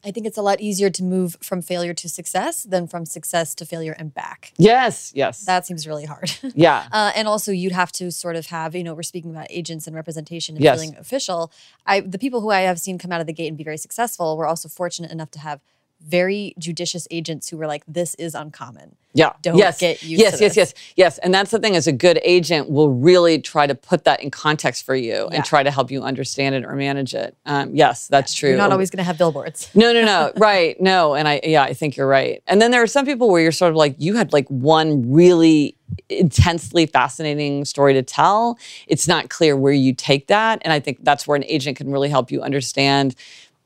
I 0.02 0.12
think 0.12 0.26
it's 0.26 0.38
a 0.38 0.42
lot 0.42 0.62
easier 0.62 0.90
to 0.90 1.04
move 1.04 1.36
from 1.42 1.62
failure 1.62 1.94
to 1.94 2.08
success 2.08 2.64
than 2.64 2.88
from 2.88 3.06
success 3.06 3.54
to 3.56 3.66
failure 3.66 3.94
and 4.00 4.14
back. 4.14 4.54
Yes, 4.58 5.12
yes. 5.14 5.44
That 5.44 5.66
seems 5.66 5.86
really 5.86 6.06
hard. 6.06 6.32
yeah. 6.56 6.88
Uh, 6.90 7.12
and 7.16 7.28
also, 7.28 7.52
you'd 7.52 7.74
have 7.74 7.92
to 7.94 8.10
sort 8.10 8.38
of 8.38 8.46
have, 8.46 8.76
you 8.76 8.84
know, 8.86 8.94
we're 8.94 9.04
speaking 9.04 9.32
about 9.32 9.48
agents 9.50 9.88
and 9.88 9.96
representation 9.96 10.56
and 10.56 10.64
Yes. 10.64 10.80
feeling 10.80 10.96
official. 10.98 11.52
I, 11.86 12.00
the 12.00 12.18
people 12.18 12.40
who 12.40 12.50
I 12.50 12.62
have 12.62 12.80
seen 12.80 12.98
come 12.98 13.12
out 13.12 13.20
of 13.20 13.28
the 13.28 13.34
gate 13.34 13.48
and 13.50 13.58
be 13.58 13.64
very 13.66 13.78
successful 13.78 14.38
were 14.38 14.48
also 14.48 14.70
fortunate 14.70 15.12
enough 15.12 15.32
to 15.32 15.40
have 15.40 15.60
very 16.02 16.54
judicious 16.58 17.08
agents 17.12 17.50
who 17.50 17.58
were 17.58 17.68
like, 17.68 17.84
"This 17.88 18.16
is 18.16 18.36
uncommon." 18.36 18.96
Yeah. 19.14 19.34
Don't 19.42 19.58
yes. 19.58 19.80
get 19.80 20.04
used 20.04 20.22
yes, 20.22 20.40
yes, 20.40 20.56
yes, 20.56 20.74
yes. 20.96 21.18
And 21.18 21.34
that's 21.34 21.50
the 21.50 21.58
thing 21.58 21.74
is 21.74 21.88
a 21.88 21.92
good 21.92 22.20
agent 22.24 22.70
will 22.70 22.92
really 22.92 23.40
try 23.40 23.66
to 23.66 23.74
put 23.74 24.04
that 24.04 24.22
in 24.22 24.30
context 24.30 24.86
for 24.86 24.96
you 24.96 25.28
Yeah. 25.32 25.38
and 25.38 25.44
try 25.46 25.64
to 25.64 25.72
help 25.72 25.90
you 25.90 26.04
understand 26.04 26.54
it 26.54 26.64
or 26.64 26.76
manage 26.76 27.16
it. 27.16 27.36
Um, 27.46 27.76
yes, 27.76 28.08
that's 28.08 28.36
true. 28.36 28.50
You're 28.50 28.58
not 28.60 28.72
always 28.72 28.92
going 28.92 29.00
to 29.00 29.04
have 29.04 29.18
billboards. 29.18 29.72
No, 29.74 29.94
no, 29.94 30.06
no. 30.06 30.32
right. 30.38 30.80
No. 30.80 31.16
And 31.16 31.28
I, 31.28 31.42
yeah, 31.44 31.64
I 31.64 31.74
think 31.74 31.98
you're 31.98 32.08
right. 32.08 32.44
And 32.46 32.62
then 32.62 32.70
there 32.70 32.84
are 32.84 32.88
some 32.88 33.06
people 33.06 33.30
where 33.30 33.42
you're 33.42 33.52
sort 33.52 33.72
of 33.72 33.76
like, 33.76 33.96
you 33.98 34.16
had 34.16 34.32
like 34.32 34.48
one 34.48 35.12
really 35.12 35.76
intensely 36.10 36.86
fascinating 36.86 37.66
story 37.66 37.94
to 37.96 38.04
tell. 38.04 38.60
It's 38.86 39.08
not 39.08 39.30
clear 39.30 39.58
where 39.58 39.74
you 39.74 39.94
take 39.94 40.28
that. 40.28 40.62
And 40.62 40.72
I 40.72 40.80
think 40.80 41.00
that's 41.02 41.28
where 41.28 41.36
an 41.36 41.44
agent 41.46 41.78
can 41.78 41.92
really 41.92 42.10
help 42.10 42.32
you 42.32 42.44
understand 42.44 43.16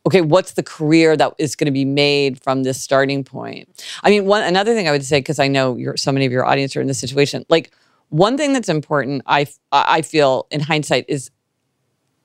okay, 0.06 0.22
what's 0.22 0.54
the 0.54 0.64
career 0.64 1.16
that 1.16 1.34
is 1.38 1.56
going 1.56 1.66
to 1.66 1.72
be 1.72 1.86
made 1.86 2.42
from 2.44 2.64
this 2.64 2.82
starting 2.82 3.24
point? 3.24 3.70
I 4.04 4.10
mean, 4.10 4.26
one 4.26 4.44
another 4.44 4.74
thing 4.74 4.88
I 4.88 4.92
would 4.92 5.06
say 5.06 5.20
because 5.20 5.40
I 5.40 5.48
know 5.48 5.78
you're, 5.78 5.98
so 5.98 6.12
many 6.12 6.26
of 6.26 6.32
your 6.32 6.46
audience 6.46 6.76
are 6.76 6.82
in 6.82 6.88
this 6.88 7.00
situation. 7.00 7.46
Like 7.50 7.72
one 8.10 8.38
thing 8.38 8.54
that's 8.54 8.70
important, 8.70 9.24
I 9.26 9.48
I 9.72 10.02
feel 10.02 10.48
in 10.52 10.60
hindsight 10.60 11.06
is 11.08 11.32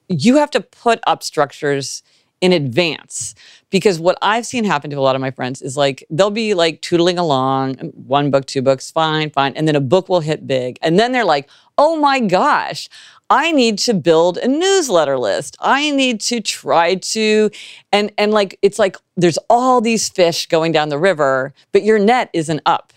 you 0.09 0.37
have 0.37 0.51
to 0.51 0.61
put 0.61 1.01
up 1.07 1.23
structures 1.23 2.03
in 2.41 2.53
advance 2.53 3.35
because 3.71 3.99
what 3.99 4.17
I've 4.23 4.47
seen 4.47 4.65
happen 4.65 4.91
to 4.91 4.97
a 4.97 5.01
lot 5.01 5.17
of 5.17 5.21
my 5.21 5.31
friends 5.31 5.61
is 5.61 5.77
like 5.77 6.05
they'll 6.09 6.31
be 6.31 6.55
like 6.55 6.83
tootling 6.83 7.19
along, 7.19 7.77
one 7.95 8.31
book, 8.31 8.47
two 8.47 8.63
books, 8.63 8.91
fine, 8.91 9.31
fine, 9.31 9.55
and 9.55 9.67
then 9.67 9.77
a 9.77 9.81
book 9.81 10.09
will 10.09 10.21
hit 10.21 10.47
big, 10.47 10.79
and 10.83 10.99
then 10.99 11.13
they're 11.13 11.25
like, 11.25 11.49
oh 11.77 11.97
my 11.97 12.21
gosh. 12.21 12.89
I 13.31 13.53
need 13.53 13.79
to 13.81 13.95
build 13.95 14.39
a 14.39 14.49
newsletter 14.49 15.19
list. 15.19 15.57
I 15.61 15.91
need 15.91 16.21
to 16.23 16.41
try 16.41 16.95
to 16.95 17.51
and 17.93 18.11
and 18.17 18.33
like 18.33 18.59
it's 18.63 18.79
like 18.79 18.97
there's 19.17 19.39
all 19.51 19.81
these 19.81 20.09
fish 20.09 20.47
going 20.47 20.73
down 20.73 20.89
the 20.89 20.99
river, 20.99 21.53
but 21.73 21.83
your 21.83 21.99
net 21.99 22.31
isn't 22.33 22.61
up 22.65 22.93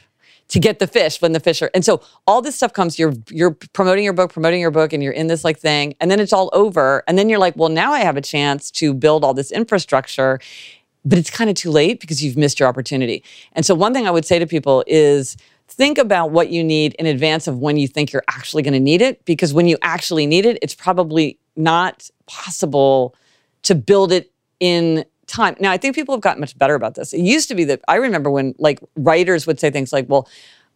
to 0.52 0.60
get 0.60 0.80
the 0.80 0.88
fish 0.88 1.22
when 1.22 1.32
the 1.32 1.40
fish 1.40 1.62
are 1.62 1.72
and 1.74 1.86
so 1.86 2.02
all 2.28 2.42
this 2.42 2.58
stuff 2.58 2.74
comes 2.74 3.00
you're 3.00 3.14
you're 3.30 3.52
promoting 3.72 4.04
your 4.04 4.12
book 4.12 4.34
promoting 4.34 4.60
your 4.60 4.72
book 4.72 4.92
and 4.92 5.02
you're 5.02 5.14
in 5.14 5.28
this 5.28 5.46
like 5.46 5.58
thing 5.58 5.96
and 6.02 6.12
then 6.12 6.20
it's 6.20 6.34
all 6.34 6.50
over 6.52 7.04
and 7.08 7.18
then 7.18 7.30
you're 7.30 7.40
like 7.40 7.56
well 7.56 7.70
now 7.70 7.94
i 7.94 8.00
have 8.00 8.18
a 8.18 8.22
chance 8.22 8.70
to 8.70 8.94
build 8.94 9.24
all 9.24 9.34
this 9.34 9.50
infrastructure 9.50 10.42
but 11.06 11.18
it's 11.18 11.30
kind 11.30 11.50
of 11.50 11.56
too 11.56 11.72
late 11.72 12.02
because 12.02 12.22
you've 12.22 12.36
missed 12.36 12.60
your 12.60 12.68
opportunity 12.68 13.24
and 13.54 13.66
so 13.66 13.74
one 13.74 13.94
thing 13.94 14.06
i 14.06 14.12
would 14.12 14.26
say 14.26 14.40
to 14.40 14.46
people 14.46 14.84
is 14.88 15.38
think 15.72 15.98
about 15.98 16.32
what 16.32 16.50
you 16.50 16.64
need 16.64 16.94
in 16.96 17.06
advance 17.06 17.48
of 17.48 17.58
when 17.58 17.78
you 17.78 17.88
think 17.88 18.12
you're 18.12 18.24
actually 18.28 18.64
going 18.64 18.74
to 18.74 18.80
need 18.80 19.02
it 19.02 19.24
because 19.26 19.54
when 19.54 19.68
you 19.68 19.78
actually 19.82 20.26
need 20.26 20.46
it 20.46 20.58
it's 20.62 20.76
probably 20.76 21.40
not 21.56 22.10
possible 22.28 23.16
to 23.64 23.76
build 23.76 24.12
it 24.12 24.32
in 24.60 25.06
time. 25.28 25.56
Now, 25.60 25.72
I 25.72 25.78
think 25.78 25.96
people 25.96 26.14
have 26.14 26.22
gotten 26.22 26.40
much 26.40 26.58
better 26.58 26.76
about 26.76 26.96
this. 26.96 27.14
It 27.14 27.22
used 27.22 27.48
to 27.50 27.56
be 27.56 27.64
that 27.66 27.82
I 27.88 27.96
remember 27.96 28.30
when 28.30 28.54
like 28.58 28.80
writers 28.96 29.48
would 29.48 29.60
say 29.60 29.72
things 29.72 29.94
like, 29.94 30.06
well, 30.10 30.28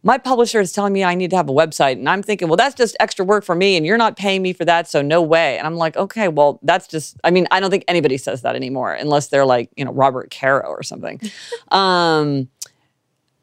my 0.04 0.20
publisher 0.20 0.60
is 0.60 0.72
telling 0.72 0.94
me 0.94 1.04
I 1.04 1.16
need 1.16 1.32
to 1.32 1.36
have 1.36 1.50
a 1.50 1.54
website. 1.54 1.94
And 1.94 2.08
I'm 2.08 2.22
thinking, 2.22 2.48
well, 2.48 2.58
that's 2.58 2.76
just 2.76 2.96
extra 3.00 3.26
work 3.26 3.44
for 3.44 3.56
me 3.56 3.76
and 3.76 3.86
you're 3.86 3.98
not 3.98 4.16
paying 4.16 4.44
me 4.44 4.54
for 4.54 4.64
that. 4.64 4.88
So 4.88 5.02
no 5.02 5.20
way. 5.20 5.58
And 5.58 5.66
I'm 5.66 5.78
like, 5.78 5.98
okay, 5.98 6.28
well, 6.28 6.60
that's 6.62 6.88
just, 6.88 7.18
I 7.24 7.32
mean, 7.32 7.48
I 7.50 7.60
don't 7.60 7.72
think 7.72 7.86
anybody 7.88 8.20
says 8.20 8.44
that 8.44 8.56
anymore 8.56 8.94
unless 8.94 9.30
they're 9.30 9.48
like, 9.48 9.72
you 9.76 9.84
know, 9.84 9.92
Robert 9.92 10.30
Caro 10.30 10.68
or 10.68 10.84
something. 10.84 11.20
um, 11.72 12.48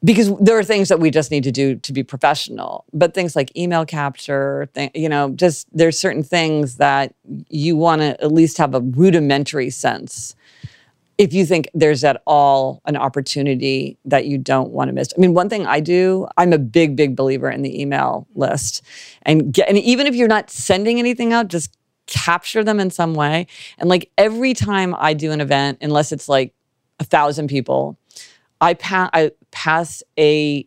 because 0.03 0.35
there 0.39 0.57
are 0.57 0.63
things 0.63 0.89
that 0.89 0.99
we 0.99 1.09
just 1.09 1.31
need 1.31 1.43
to 1.43 1.51
do 1.51 1.75
to 1.75 1.93
be 1.93 2.03
professional 2.03 2.85
but 2.93 3.13
things 3.13 3.35
like 3.35 3.55
email 3.55 3.85
capture 3.85 4.69
you 4.93 5.09
know 5.09 5.29
just 5.31 5.67
there's 5.71 5.97
certain 5.97 6.23
things 6.23 6.77
that 6.77 7.13
you 7.49 7.75
want 7.75 8.01
to 8.01 8.21
at 8.21 8.31
least 8.31 8.57
have 8.57 8.73
a 8.73 8.81
rudimentary 8.81 9.69
sense 9.69 10.35
if 11.17 11.33
you 11.33 11.45
think 11.45 11.67
there's 11.73 12.03
at 12.03 12.21
all 12.25 12.81
an 12.85 12.97
opportunity 12.97 13.97
that 14.05 14.25
you 14.25 14.37
don't 14.37 14.71
want 14.71 14.89
to 14.89 14.93
miss. 14.93 15.13
I 15.15 15.21
mean, 15.21 15.33
one 15.33 15.47
thing 15.47 15.65
I 15.65 15.79
do, 15.79 16.27
I'm 16.37 16.53
a 16.53 16.57
big, 16.57 16.95
big 16.95 17.15
believer 17.15 17.49
in 17.49 17.61
the 17.61 17.79
email 17.79 18.27
list. 18.33 18.81
And 19.21 19.53
get, 19.53 19.69
and 19.69 19.77
even 19.77 20.07
if 20.07 20.15
you're 20.15 20.27
not 20.27 20.49
sending 20.49 20.99
anything 20.99 21.31
out, 21.31 21.49
just 21.49 21.77
capture 22.07 22.63
them 22.63 22.79
in 22.79 22.89
some 22.89 23.13
way. 23.13 23.47
And 23.77 23.89
like 23.89 24.11
every 24.17 24.53
time 24.53 24.95
I 24.97 25.13
do 25.13 25.31
an 25.31 25.39
event, 25.39 25.77
unless 25.81 26.11
it's 26.11 26.27
like 26.27 26.53
a 26.99 27.03
thousand 27.03 27.47
people, 27.47 27.97
I, 28.63 28.73
pa- 28.75 29.09
I 29.13 29.31
pass 29.51 30.01
a 30.17 30.65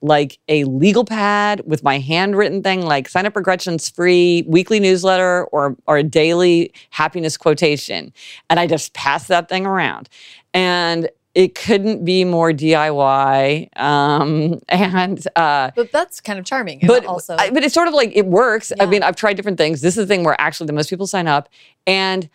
like 0.00 0.38
a 0.48 0.64
legal 0.64 1.04
pad 1.04 1.62
with 1.64 1.82
my 1.82 1.98
handwritten 1.98 2.62
thing, 2.62 2.82
like 2.82 3.08
sign 3.08 3.24
up 3.24 3.32
for 3.32 3.40
Gretchen's 3.40 3.88
free 3.88 4.44
weekly 4.46 4.78
newsletter 4.80 5.44
or 5.44 5.76
or 5.86 5.96
a 5.98 6.02
daily 6.02 6.72
happiness 6.90 7.36
quotation, 7.36 8.12
and 8.50 8.60
I 8.60 8.66
just 8.66 8.92
pass 8.92 9.28
that 9.28 9.48
thing 9.48 9.64
around, 9.66 10.08
and 10.52 11.08
it 11.34 11.54
couldn't 11.54 12.04
be 12.04 12.24
more 12.24 12.52
DIY. 12.52 13.80
Um, 13.80 14.60
and 14.68 15.26
uh, 15.36 15.70
But 15.74 15.90
that's 15.90 16.20
kind 16.20 16.38
of 16.38 16.44
charming. 16.44 16.80
but 16.86 17.04
also, 17.06 17.36
I- 17.36 17.50
but 17.50 17.64
it's 17.64 17.74
sort 17.74 17.88
of 17.88 17.94
like 17.94 18.12
it 18.14 18.26
works. 18.26 18.72
I 18.78 18.86
mean, 18.86 19.02
I've 19.02 19.16
tried 19.16 19.34
different 19.38 19.58
things. 19.58 19.80
This 19.80 19.96
is 19.96 20.06
the 20.06 20.14
thing 20.14 20.22
where 20.24 20.38
actually 20.40 20.66
the 20.66 20.72
most 20.74 20.90
people 20.90 21.06
sign 21.06 21.26
up, 21.28 21.48
and 21.86 22.28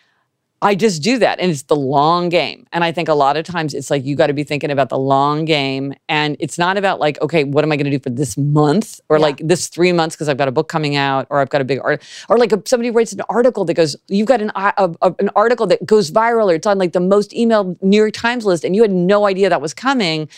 I 0.62 0.74
just 0.74 1.02
do 1.02 1.18
that, 1.18 1.40
and 1.40 1.50
it's 1.50 1.62
the 1.62 1.74
long 1.76 2.28
game. 2.28 2.66
And 2.70 2.84
I 2.84 2.92
think 2.92 3.08
a 3.08 3.14
lot 3.14 3.38
of 3.38 3.46
times 3.46 3.72
it's 3.72 3.88
like 3.90 4.04
you 4.04 4.14
got 4.14 4.26
to 4.26 4.34
be 4.34 4.44
thinking 4.44 4.70
about 4.70 4.90
the 4.90 4.98
long 4.98 5.46
game, 5.46 5.94
and 6.06 6.36
it's 6.38 6.58
not 6.58 6.76
about 6.76 7.00
like, 7.00 7.18
okay, 7.22 7.44
what 7.44 7.64
am 7.64 7.72
I 7.72 7.76
going 7.76 7.86
to 7.86 7.90
do 7.90 7.98
for 7.98 8.10
this 8.10 8.36
month 8.36 9.00
or 9.08 9.16
Yeah. 9.16 9.22
like 9.22 9.38
this 9.42 9.68
three 9.68 9.92
months 9.92 10.14
because 10.16 10.28
I've 10.28 10.36
got 10.36 10.48
a 10.48 10.52
book 10.52 10.68
coming 10.68 10.96
out 10.96 11.26
or 11.30 11.40
I've 11.40 11.48
got 11.48 11.62
a 11.62 11.64
big 11.64 11.80
art, 11.82 12.02
or 12.28 12.36
like 12.36 12.52
if 12.52 12.68
somebody 12.68 12.90
writes 12.90 13.12
an 13.14 13.22
article 13.30 13.64
that 13.64 13.74
goes, 13.74 13.96
you've 14.08 14.28
got 14.28 14.42
an 14.42 14.52
a, 14.54 14.94
a- 15.00 15.14
an 15.18 15.30
article 15.34 15.66
that 15.68 15.86
goes 15.86 16.10
viral 16.10 16.52
or 16.52 16.54
it's 16.56 16.66
on 16.66 16.76
like 16.76 16.92
the 16.92 17.00
most 17.00 17.30
emailed 17.30 17.82
New 17.82 17.96
York 17.96 18.12
Times 18.12 18.44
list, 18.44 18.62
and 18.62 18.76
you 18.76 18.82
had 18.82 18.92
no 18.92 19.26
idea 19.26 19.48
that 19.48 19.62
was 19.62 19.72
coming. 19.72 20.28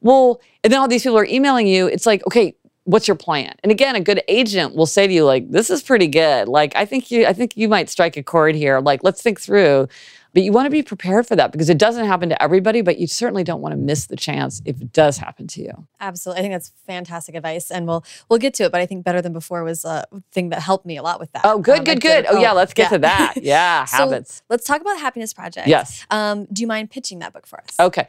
Well, 0.00 0.40
and 0.64 0.72
then 0.72 0.80
all 0.80 0.88
these 0.88 1.02
people 1.02 1.18
are 1.18 1.26
emailing 1.26 1.66
you. 1.66 1.86
It's 1.86 2.06
like, 2.06 2.26
okay, 2.26 2.54
what's 2.84 3.06
your 3.08 3.14
plan? 3.16 3.54
And 3.62 3.70
again, 3.70 3.94
a 3.96 4.00
good 4.00 4.22
agent 4.28 4.74
will 4.74 4.86
say 4.86 5.06
to 5.06 5.12
you, 5.12 5.24
like, 5.24 5.50
this 5.50 5.70
is 5.70 5.82
pretty 5.82 6.06
good. 6.08 6.48
Like, 6.48 6.74
I 6.76 6.84
think 6.84 7.10
you, 7.10 7.26
I 7.26 7.32
think 7.32 7.56
you 7.56 7.68
might 7.68 7.88
strike 7.90 8.16
a 8.16 8.22
chord 8.22 8.54
here. 8.54 8.80
Like, 8.80 9.02
let's 9.04 9.22
think 9.22 9.40
through. 9.40 9.88
But 10.32 10.44
you 10.44 10.52
want 10.52 10.66
to 10.66 10.70
be 10.70 10.84
prepared 10.84 11.26
for 11.26 11.34
that 11.34 11.50
because 11.50 11.68
it 11.68 11.76
doesn't 11.76 12.06
happen 12.06 12.28
to 12.28 12.40
everybody, 12.40 12.82
but 12.82 12.98
you 12.98 13.08
certainly 13.08 13.42
don't 13.42 13.60
want 13.60 13.72
to 13.72 13.76
miss 13.76 14.06
the 14.06 14.14
chance 14.14 14.62
if 14.64 14.80
it 14.80 14.92
does 14.92 15.18
happen 15.18 15.48
to 15.48 15.60
you. 15.60 15.88
Absolutely. 15.98 16.38
I 16.38 16.42
think 16.42 16.54
that's 16.54 16.70
fantastic 16.86 17.34
advice. 17.34 17.68
And 17.68 17.84
we'll 17.88 18.04
we'll 18.28 18.38
get 18.38 18.54
to 18.54 18.62
it, 18.64 18.70
but 18.70 18.80
I 18.80 18.86
think 18.86 19.04
better 19.04 19.20
than 19.20 19.32
before 19.32 19.64
was 19.64 19.84
a 19.84 20.04
thing 20.30 20.50
that 20.50 20.60
helped 20.60 20.86
me 20.86 20.96
a 20.98 21.02
lot 21.02 21.18
with 21.18 21.32
that. 21.32 21.42
Oh, 21.44 21.58
good, 21.58 21.80
Um, 21.80 21.84
good, 21.84 22.00
good. 22.00 22.26
Oh, 22.28 22.38
yeah, 22.40 22.52
let's 22.52 22.72
get 22.74 22.84
yeah. 22.84 22.88
to 22.90 22.98
that. 22.98 23.34
Yeah, 23.42 23.84
So 23.86 23.96
habits. 23.96 24.42
let's 24.48 24.64
talk 24.64 24.80
about 24.80 24.94
the 24.94 25.00
Happiness 25.00 25.34
Project. 25.34 25.66
Yes. 25.66 26.06
Um, 26.10 26.46
do 26.52 26.62
you 26.62 26.68
mind 26.68 26.90
pitching 26.92 27.18
that 27.18 27.32
book 27.32 27.44
for 27.48 27.58
us? 27.60 27.74
Okay. 27.80 28.06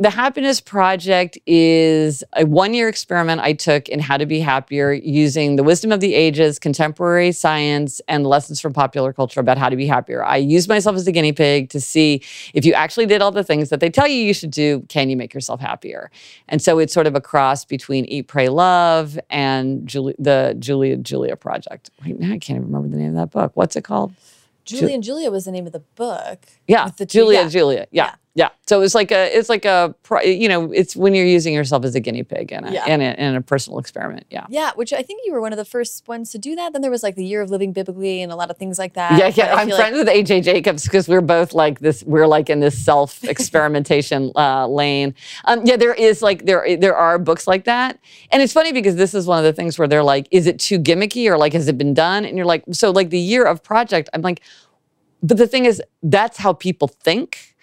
The 0.00 0.10
Happiness 0.10 0.60
Project 0.60 1.38
is 1.44 2.22
a 2.34 2.46
one 2.46 2.72
year 2.72 2.88
experiment 2.88 3.40
I 3.40 3.52
took 3.52 3.88
in 3.88 3.98
how 3.98 4.16
to 4.16 4.26
be 4.26 4.38
happier 4.38 4.92
using 4.92 5.56
the 5.56 5.64
wisdom 5.64 5.90
of 5.90 5.98
the 5.98 6.14
ages, 6.14 6.60
contemporary 6.60 7.32
science, 7.32 8.00
and 8.06 8.24
lessons 8.24 8.60
from 8.60 8.72
popular 8.72 9.12
culture 9.12 9.40
about 9.40 9.58
how 9.58 9.68
to 9.68 9.74
be 9.74 9.88
happier. 9.88 10.24
I 10.24 10.36
used 10.36 10.68
myself 10.68 10.94
as 10.94 11.08
a 11.08 11.10
guinea 11.10 11.32
pig 11.32 11.70
to 11.70 11.80
see 11.80 12.22
if 12.54 12.64
you 12.64 12.74
actually 12.74 13.06
did 13.06 13.20
all 13.20 13.32
the 13.32 13.42
things 13.42 13.70
that 13.70 13.80
they 13.80 13.90
tell 13.90 14.06
you 14.06 14.22
you 14.22 14.34
should 14.34 14.52
do, 14.52 14.84
can 14.88 15.10
you 15.10 15.16
make 15.16 15.34
yourself 15.34 15.58
happier? 15.58 16.12
And 16.48 16.62
so 16.62 16.78
it's 16.78 16.94
sort 16.94 17.08
of 17.08 17.16
a 17.16 17.20
cross 17.20 17.64
between 17.64 18.04
Eat, 18.04 18.28
Pray, 18.28 18.48
Love 18.48 19.18
and 19.30 19.84
Juli- 19.84 20.14
the 20.16 20.54
Julia 20.60 20.96
Julia 20.96 21.34
Project. 21.34 21.90
Wait, 22.04 22.20
now 22.20 22.28
I 22.28 22.38
can't 22.38 22.58
even 22.58 22.66
remember 22.66 22.88
the 22.88 23.02
name 23.02 23.10
of 23.10 23.16
that 23.16 23.32
book. 23.32 23.50
What's 23.54 23.74
it 23.74 23.82
called? 23.82 24.14
Julie 24.64 24.94
and 24.94 25.02
Julia 25.02 25.30
was 25.30 25.46
the 25.46 25.50
name 25.50 25.66
of 25.66 25.72
the 25.72 25.80
book. 25.80 26.44
Yeah, 26.66 26.90
the 26.96 27.06
Julia, 27.06 27.42
yeah. 27.42 27.48
Julia. 27.48 27.86
Yeah, 27.90 28.04
Yeah. 28.04 28.14
Yeah, 28.38 28.50
So 28.68 28.82
it's 28.82 28.94
like 28.94 29.10
a, 29.10 29.36
it's 29.36 29.48
like 29.48 29.64
a, 29.64 29.92
you 30.24 30.48
know, 30.48 30.70
it's 30.70 30.94
when 30.94 31.12
you're 31.12 31.26
using 31.26 31.52
yourself 31.52 31.84
as 31.84 31.96
a 31.96 32.00
guinea 32.00 32.22
pig 32.22 32.52
in 32.52 32.62
a, 32.64 32.70
Yeah. 32.72 32.86
in 32.86 33.00
a, 33.00 33.10
in 33.18 33.34
a 33.34 33.42
personal 33.42 33.80
experiment. 33.80 34.26
Yeah. 34.30 34.46
Yeah, 34.48 34.70
which 34.76 34.92
I 34.92 35.02
think 35.02 35.22
you 35.26 35.32
were 35.32 35.40
one 35.40 35.52
of 35.52 35.56
the 35.56 35.64
first 35.64 36.06
ones 36.06 36.30
to 36.30 36.38
do 36.38 36.54
that. 36.54 36.72
Then 36.72 36.80
there 36.80 36.90
was 36.92 37.02
like 37.02 37.16
the 37.16 37.24
year 37.24 37.42
of 37.42 37.50
living 37.50 37.72
biblically 37.72 38.22
and 38.22 38.30
a 38.30 38.36
lot 38.36 38.48
of 38.48 38.56
things 38.56 38.78
like 38.78 38.94
that. 38.94 39.18
Yeah, 39.18 39.32
yeah. 39.34 39.56
I'm 39.56 39.68
friends 39.70 39.96
with 39.98 40.06
AJ 40.06 40.44
Jacobs 40.44 40.84
because 40.84 41.08
we're 41.08 41.20
both 41.20 41.52
like 41.52 41.80
this. 41.80 42.04
We're 42.04 42.28
like 42.28 42.48
in 42.48 42.60
this 42.60 42.78
self 42.78 43.24
experimentation 43.24 44.30
uh, 44.36 44.68
lane. 44.68 45.16
Um, 45.46 45.66
yeah, 45.66 45.76
there 45.76 45.94
is 45.94 46.22
like 46.22 46.44
there 46.46 46.76
there 46.76 46.94
are 46.96 47.18
books 47.18 47.48
like 47.48 47.64
that, 47.64 47.98
and 48.30 48.40
it's 48.40 48.52
funny 48.52 48.70
because 48.72 48.94
this 48.94 49.14
is 49.14 49.26
one 49.26 49.38
of 49.38 49.44
the 49.44 49.52
things 49.52 49.80
where 49.80 49.88
they're 49.88 50.04
like, 50.04 50.28
is 50.30 50.46
it 50.46 50.60
too 50.60 50.78
gimmicky 50.78 51.28
or 51.28 51.36
like 51.36 51.54
has 51.54 51.66
it 51.66 51.76
been 51.76 51.92
done? 51.94 52.24
And 52.24 52.36
you're 52.36 52.46
like, 52.46 52.62
so 52.70 52.92
like 52.92 53.10
the 53.10 53.18
year 53.18 53.44
of 53.44 53.64
project. 53.64 54.08
I'm 54.14 54.22
like, 54.22 54.42
but 55.22 55.36
the 55.36 55.48
thing 55.48 55.64
is, 55.64 55.82
that's 56.04 56.38
how 56.38 56.52
people 56.52 56.86
think. 56.86 57.56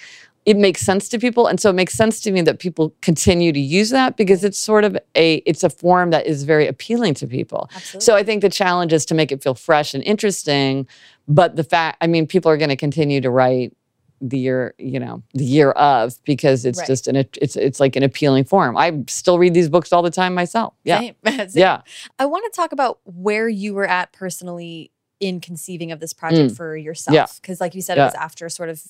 It 0.45 0.57
makes 0.57 0.81
sense 0.81 1.09
to 1.09 1.17
people, 1.17 1.47
and 1.47 1.59
so 1.59 1.71
it 1.71 1.73
makes 1.73 1.93
sense 1.95 2.21
to 2.21 2.31
me 2.31 2.41
that 2.41 2.59
people 2.59 2.93
continue 3.01 3.51
to 3.51 3.59
use 3.59 3.89
that 3.89 4.15
because 4.15 4.43
it's 4.43 4.59
sort 4.59 4.83
of 4.83 4.95
a 5.15 5.35
it's 5.37 5.63
a 5.63 5.69
form 5.71 6.11
that 6.11 6.27
is 6.27 6.43
very 6.43 6.67
appealing 6.67 7.15
to 7.15 7.25
people. 7.27 7.67
Absolutely. 7.75 8.05
So 8.05 8.15
I 8.15 8.23
think 8.23 8.41
the 8.43 8.49
challenge 8.49 8.93
is 8.93 9.05
to 9.07 9.15
make 9.15 9.31
it 9.31 9.41
feel 9.41 9.55
fresh 9.55 9.93
and 9.95 10.03
interesting, 10.03 10.87
but 11.27 11.55
the 11.55 11.63
fact 11.63 11.97
I 11.99 12.07
mean, 12.07 12.27
people 12.27 12.51
are 12.51 12.57
going 12.57 12.69
to 12.69 12.75
continue 12.75 13.21
to 13.21 13.29
write 13.31 13.75
the 14.21 14.37
year 14.39 14.73
you 14.77 14.97
know 14.99 15.21
the 15.33 15.43
year 15.43 15.71
of 15.71 16.13
because 16.23 16.63
it's 16.63 16.79
Right. 16.79 16.87
just 16.87 17.07
an 17.07 17.15
it's 17.17 17.55
it's 17.55 17.79
like 17.79 17.95
an 17.95 18.03
appealing 18.03 18.45
form. 18.45 18.77
I 18.77 19.03
still 19.07 19.39
read 19.39 19.53
these 19.55 19.67
books 19.67 19.91
all 19.91 20.03
the 20.03 20.11
time 20.11 20.33
myself. 20.35 20.73
Yeah, 20.83 20.99
Same. 20.99 21.15
Same. 21.25 21.47
yeah. 21.55 21.81
I 22.19 22.25
want 22.27 22.45
to 22.51 22.55
talk 22.55 22.71
about 22.71 22.99
where 23.03 23.49
you 23.49 23.73
were 23.73 23.87
at 23.87 24.13
personally 24.13 24.91
in 25.19 25.41
conceiving 25.41 25.91
of 25.91 25.99
this 25.99 26.13
project 26.13 26.51
for 26.55 26.77
yourself. 26.77 27.13
Mm. 27.13 27.17
Yeah. 27.17 27.25
Because, 27.41 27.59
like 27.59 27.73
you 27.73 27.81
said, 27.81 27.97
Yeah. 27.97 28.03
it 28.03 28.07
was 28.07 28.15
after 28.15 28.47
sort 28.49 28.69
of 28.69 28.81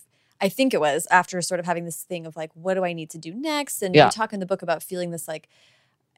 I 0.41 0.49
think 0.49 0.73
it 0.73 0.79
was 0.81 1.07
after 1.11 1.41
sort 1.41 1.59
of 1.59 1.65
having 1.65 1.85
this 1.85 2.01
thing 2.03 2.25
of 2.25 2.35
like, 2.35 2.51
what 2.53 2.73
do 2.73 2.83
I 2.83 2.93
need 2.93 3.09
to 3.11 3.17
do 3.17 3.33
next? 3.33 3.81
And 3.81 3.95
Yeah. 3.95 4.05
you 4.05 4.11
talk 4.11 4.33
in 4.33 4.39
the 4.39 4.45
book 4.45 4.61
about 4.61 4.83
feeling 4.83 5.11
this 5.11 5.27
like, 5.27 5.47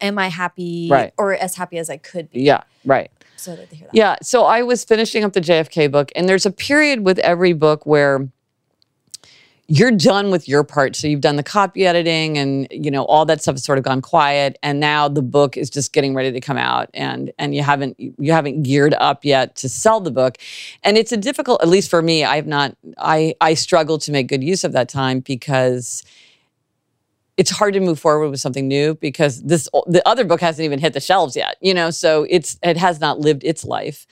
am 0.01 0.17
I 0.17 0.27
happy 0.30 0.89
Right. 0.91 1.13
or 1.17 1.34
as 1.34 1.56
happy 1.56 1.77
as 1.77 1.89
I 1.89 1.97
could 1.97 2.30
be? 2.32 2.41
Yeah, 2.41 2.62
right. 2.86 3.12
So 3.36 3.53
I'd 3.53 3.60
like 3.60 3.69
to 3.69 3.75
hear 3.75 3.88
that. 3.88 3.95
Yeah. 3.95 4.15
So 4.23 4.45
I 4.45 4.63
was 4.63 4.84
finishing 4.84 5.23
up 5.23 5.34
the 5.34 5.41
JFK 5.41 5.88
book, 5.91 6.12
and 6.15 6.27
there's 6.27 6.45
a 6.45 6.51
period 6.51 7.01
with 7.01 7.19
every 7.19 7.53
book 7.53 7.86
where 7.86 8.27
you're 9.69 9.91
done 9.91 10.32
with 10.32 10.47
your 10.47 10.63
part. 10.63 10.95
So 10.95 11.08
you've 11.08 11.21
done 11.21 11.36
the 11.36 11.43
copy 11.43 11.86
editing 11.86 12.38
and 12.38 12.67
you 12.71 12.89
know 12.89 13.03
all 13.06 13.25
that 13.25 13.41
stuff 13.41 13.56
has 13.56 13.63
sort 13.63 13.77
of 13.77 13.84
gone 13.84 14.01
quiet 14.01 14.58
and 14.63 14.80
now 14.80 15.10
the 15.10 15.21
book 15.21 15.58
is 15.58 15.69
just 15.69 15.91
getting 15.91 16.15
ready 16.15 16.32
to 16.32 16.39
come 16.39 16.58
out 16.58 16.89
and 16.93 17.32
and 17.38 17.53
you 17.53 17.62
haven't 17.62 17.99
you 17.99 18.32
haven't 18.32 18.63
geared 18.63 18.95
up 18.99 19.25
yet 19.25 19.56
to 19.58 19.67
sell 19.67 19.99
the 19.99 20.12
book. 20.12 20.38
And 20.84 20.97
it's 20.97 21.12
a 21.12 21.17
difficult 21.17 21.62
at 21.62 21.67
least 21.67 21.89
for 21.89 22.01
me 22.01 22.23
I've 22.23 22.47
not 22.47 22.77
I 22.97 23.36
I 23.41 23.56
struggle 23.56 23.97
to 23.99 24.12
make 24.12 24.27
good 24.27 24.43
use 24.43 24.63
of 24.63 24.71
that 24.71 24.88
time 24.88 25.19
because 25.19 26.03
it's 27.36 27.51
hard 27.51 27.73
to 27.75 27.80
move 27.80 27.99
forward 27.99 28.30
with 28.30 28.39
something 28.39 28.67
new 28.67 28.95
because 28.95 29.43
this 29.43 29.69
the 29.86 30.01
other 30.08 30.23
book 30.23 30.41
hasn't 30.41 30.63
even 30.65 30.80
hit 30.80 30.93
the 30.93 30.99
shelves 30.99 31.36
yet 31.36 31.56
you 31.62 31.73
know 31.73 31.91
so 31.91 32.25
it's 32.30 32.58
it 32.63 32.77
has 32.77 32.99
not 32.99 33.19
lived 33.19 33.43
its 33.43 33.63
life 33.63 34.08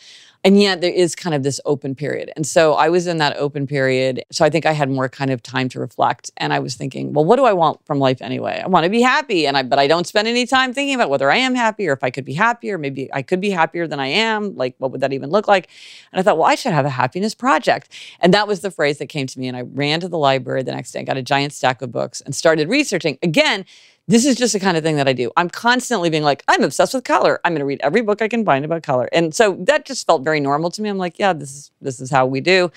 and 0.45 0.61
yet 0.61 0.79
there 0.79 0.93
is 0.93 1.15
kind 1.15 1.33
of 1.33 1.41
this 1.41 1.59
open 1.65 1.95
period. 1.95 2.31
And 2.35 2.45
so 2.45 2.75
i 2.75 2.87
was 2.87 3.07
in 3.07 3.17
that 3.17 3.35
open 3.35 3.65
period. 3.67 4.23
So 4.31 4.45
i 4.45 4.49
think 4.49 4.65
i 4.65 4.71
had 4.71 4.89
more 4.89 5.09
kind 5.09 5.31
of 5.31 5.41
time 5.41 5.67
to 5.69 5.79
reflect. 5.79 6.31
And 6.37 6.53
i 6.53 6.59
was 6.59 6.75
thinking 6.75 7.11
well 7.11 7.25
what 7.25 7.37
do 7.37 7.45
i 7.45 7.51
want 7.51 7.83
from 7.85 7.99
life 7.99 8.21
anyway? 8.21 8.61
I 8.63 8.67
want 8.67 8.83
to 8.85 8.89
be 8.89 9.01
happy. 9.01 9.47
And 9.47 9.57
i 9.57 9.63
but 9.63 9.79
i 9.79 9.87
don't 9.87 10.07
spend 10.07 10.27
any 10.27 10.45
time 10.45 10.73
thinking 10.73 10.95
about 10.95 11.09
whether 11.09 11.29
i 11.31 11.37
am 11.37 11.55
happy 11.55 11.87
or 11.87 11.93
if 11.93 12.03
i 12.03 12.11
could 12.11 12.25
be 12.25 12.35
happier. 12.35 12.77
Maybe 12.77 13.11
i 13.11 13.21
could 13.21 13.41
be 13.41 13.49
happier 13.49 13.87
than 13.87 13.99
i 13.99 14.07
am. 14.07 14.55
Like 14.55 14.75
what 14.77 14.91
would 14.91 15.01
that 15.01 15.11
even 15.11 15.31
look 15.31 15.47
like? 15.47 15.67
And 16.13 16.19
i 16.19 16.23
thought 16.23 16.37
well 16.37 16.47
i 16.47 16.55
should 16.55 16.73
have 16.73 16.85
a 16.85 16.89
happiness 16.91 17.33
project. 17.33 17.91
And 18.19 18.33
that 18.33 18.47
was 18.47 18.61
the 18.61 18.71
phrase 18.71 18.99
that 18.99 19.07
came 19.07 19.27
to 19.27 19.39
me. 19.39 19.47
And 19.47 19.57
i 19.57 19.61
ran 19.61 19.99
to 20.01 20.07
the 20.07 20.19
library 20.19 20.61
the 20.63 20.71
next 20.71 20.91
day 20.91 20.99
and 20.99 21.07
got 21.07 21.17
a 21.17 21.23
giant 21.23 21.53
stack 21.53 21.81
of 21.81 21.91
books 21.91 22.21
and 22.21 22.35
started 22.35 22.69
researching. 22.69 23.17
Again 23.23 23.65
this 24.07 24.25
is 24.25 24.35
just 24.35 24.53
the 24.53 24.59
kind 24.59 24.77
of 24.77 24.83
thing 24.83 24.97
that 24.97 25.07
I 25.07 25.13
do. 25.13 25.31
I'm 25.35 25.49
constantly 25.49 26.11
being 26.11 26.23
like, 26.23 26.43
I'm 26.47 26.63
obsessed 26.63 26.93
with 26.93 27.03
color. 27.03 27.39
I'm 27.43 27.53
going 27.53 27.59
to 27.59 27.65
read 27.65 27.79
every 27.81 28.01
book 28.01 28.21
I 28.21 28.27
can 28.27 28.45
find 28.45 28.63
about 28.63 28.83
color. 28.83 29.09
And 29.11 29.33
so 29.33 29.57
that 29.61 29.85
just 29.85 30.05
felt 30.05 30.23
very 30.23 30.39
normal 30.39 30.69
to 30.71 30.81
me. 30.81 30.89
I'm 30.89 30.99
like, 30.99 31.17
yeah, 31.17 31.33
this 31.33 31.51
is 31.51 31.71
this 31.81 31.99
is 31.99 32.11
how 32.11 32.27
we 32.27 32.39
do. 32.39 32.71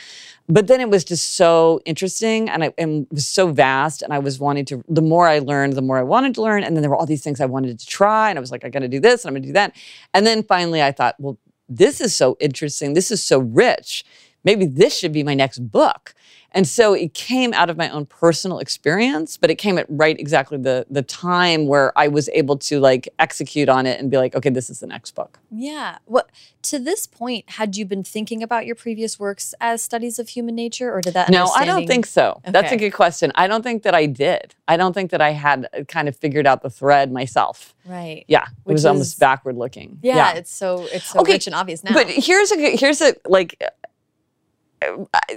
But 0.48 0.68
then 0.68 0.80
it 0.80 0.88
was 0.88 1.04
just 1.04 1.34
so 1.34 1.82
interesting 1.84 2.48
and, 2.48 2.64
I, 2.64 2.72
and 2.78 3.02
it 3.02 3.12
was 3.12 3.26
so 3.26 3.48
vast. 3.48 4.00
And 4.00 4.14
I 4.14 4.18
was 4.18 4.38
wanting 4.38 4.64
to, 4.66 4.82
the 4.88 5.02
more 5.02 5.28
I 5.28 5.40
learned, 5.40 5.74
the 5.74 5.82
more 5.82 5.98
I 5.98 6.02
wanted 6.02 6.34
to 6.36 6.42
learn. 6.42 6.64
And 6.64 6.74
then 6.74 6.80
there 6.80 6.88
were 6.88 6.96
all 6.96 7.04
these 7.04 7.22
things 7.22 7.42
I 7.42 7.46
wanted 7.46 7.78
to 7.78 7.86
try. 7.86 8.30
And 8.30 8.38
I 8.38 8.40
was 8.40 8.50
like, 8.50 8.64
I 8.64 8.70
got 8.70 8.80
to 8.80 8.88
do 8.88 9.00
this 9.00 9.24
and 9.24 9.28
I'm 9.28 9.34
going 9.34 9.42
to 9.42 9.48
do 9.48 9.52
that. 9.52 9.76
And 10.14 10.26
then 10.26 10.42
finally 10.42 10.82
I 10.82 10.92
thought, 10.92 11.16
well, 11.18 11.38
this 11.68 12.00
is 12.00 12.16
so 12.16 12.38
interesting. 12.40 12.94
This 12.94 13.10
is 13.10 13.22
so 13.22 13.40
rich. 13.40 14.02
Maybe 14.44 14.64
this 14.64 14.96
should 14.96 15.12
be 15.12 15.22
my 15.22 15.34
next 15.34 15.58
book. 15.58 16.14
And 16.52 16.66
so 16.66 16.94
it 16.94 17.12
came 17.12 17.52
out 17.52 17.68
of 17.68 17.76
my 17.76 17.90
own 17.90 18.06
personal 18.06 18.58
experience, 18.58 19.37
but 19.37 19.50
it 19.50 19.56
came 19.56 19.76
at 19.76 19.84
right 19.88 20.18
exactly 20.18 20.56
the 20.56 20.87
the 20.88 21.02
time 21.02 21.66
where 21.66 21.92
I 21.96 22.08
was 22.08 22.28
able 22.30 22.56
to 22.58 22.80
like 22.80 23.06
execute 23.18 23.68
on 23.68 23.84
it 23.84 24.00
and 24.00 24.11
be 24.11 24.16
like, 24.16 24.34
okay, 24.34 24.48
this 24.48 24.70
is 24.70 24.80
the 24.80 24.87
next 24.87 25.14
book. 25.14 25.38
Yeah. 25.50 25.98
What 26.06 26.30
to 26.62 26.78
this 26.78 27.06
point, 27.06 27.50
had 27.50 27.76
you 27.76 27.84
been 27.84 28.02
thinking 28.02 28.42
about 28.42 28.64
your 28.64 28.74
previous 28.74 29.18
works 29.20 29.54
as 29.61 29.82
studies 29.82 30.18
of 30.18 30.30
human 30.30 30.54
nature, 30.54 30.92
or 30.92 31.00
did 31.02 31.14
that? 31.14 31.28
No, 31.28 31.46
I 31.54 31.64
don't 31.66 31.87
think 31.87 32.06
so. 32.06 32.40
Okay. 32.42 32.50
That's 32.52 32.72
a 32.72 32.76
good 32.76 32.92
question. 32.92 33.30
I 33.34 33.46
don't 33.46 33.62
think 33.62 33.82
that 33.82 33.94
I 33.94 34.06
did. 34.06 34.54
I 34.66 34.76
don't 34.78 34.94
think 34.94 35.11
that 35.11 35.20
I 35.20 35.30
had 35.30 35.68
uh, 35.76 35.84
kind 35.84 36.08
of 36.08 36.16
figured 36.16 36.46
out 36.46 36.62
the 36.62 36.70
thread 36.70 37.12
myself. 37.12 37.74
Right. 37.84 38.24
Yeah, 38.26 38.42
it 38.42 38.48
Which 38.64 38.72
was 38.74 38.82
is- 38.82 38.87
almost 38.87 39.20
backward 39.20 39.56
looking. 39.56 39.98
Yeah, 40.02 40.16
yeah, 40.16 40.32
it's 40.34 40.50
so 40.52 40.87
it's 40.90 41.06
so 41.06 41.20
Okay, 41.20 41.32
rich 41.32 41.46
and 41.46 41.54
obvious 41.54 41.84
now. 41.84 41.92
But 41.92 42.08
here's 42.08 42.50
a 42.52 42.76
here's 42.76 43.02
a 43.02 43.14
like. 43.26 43.62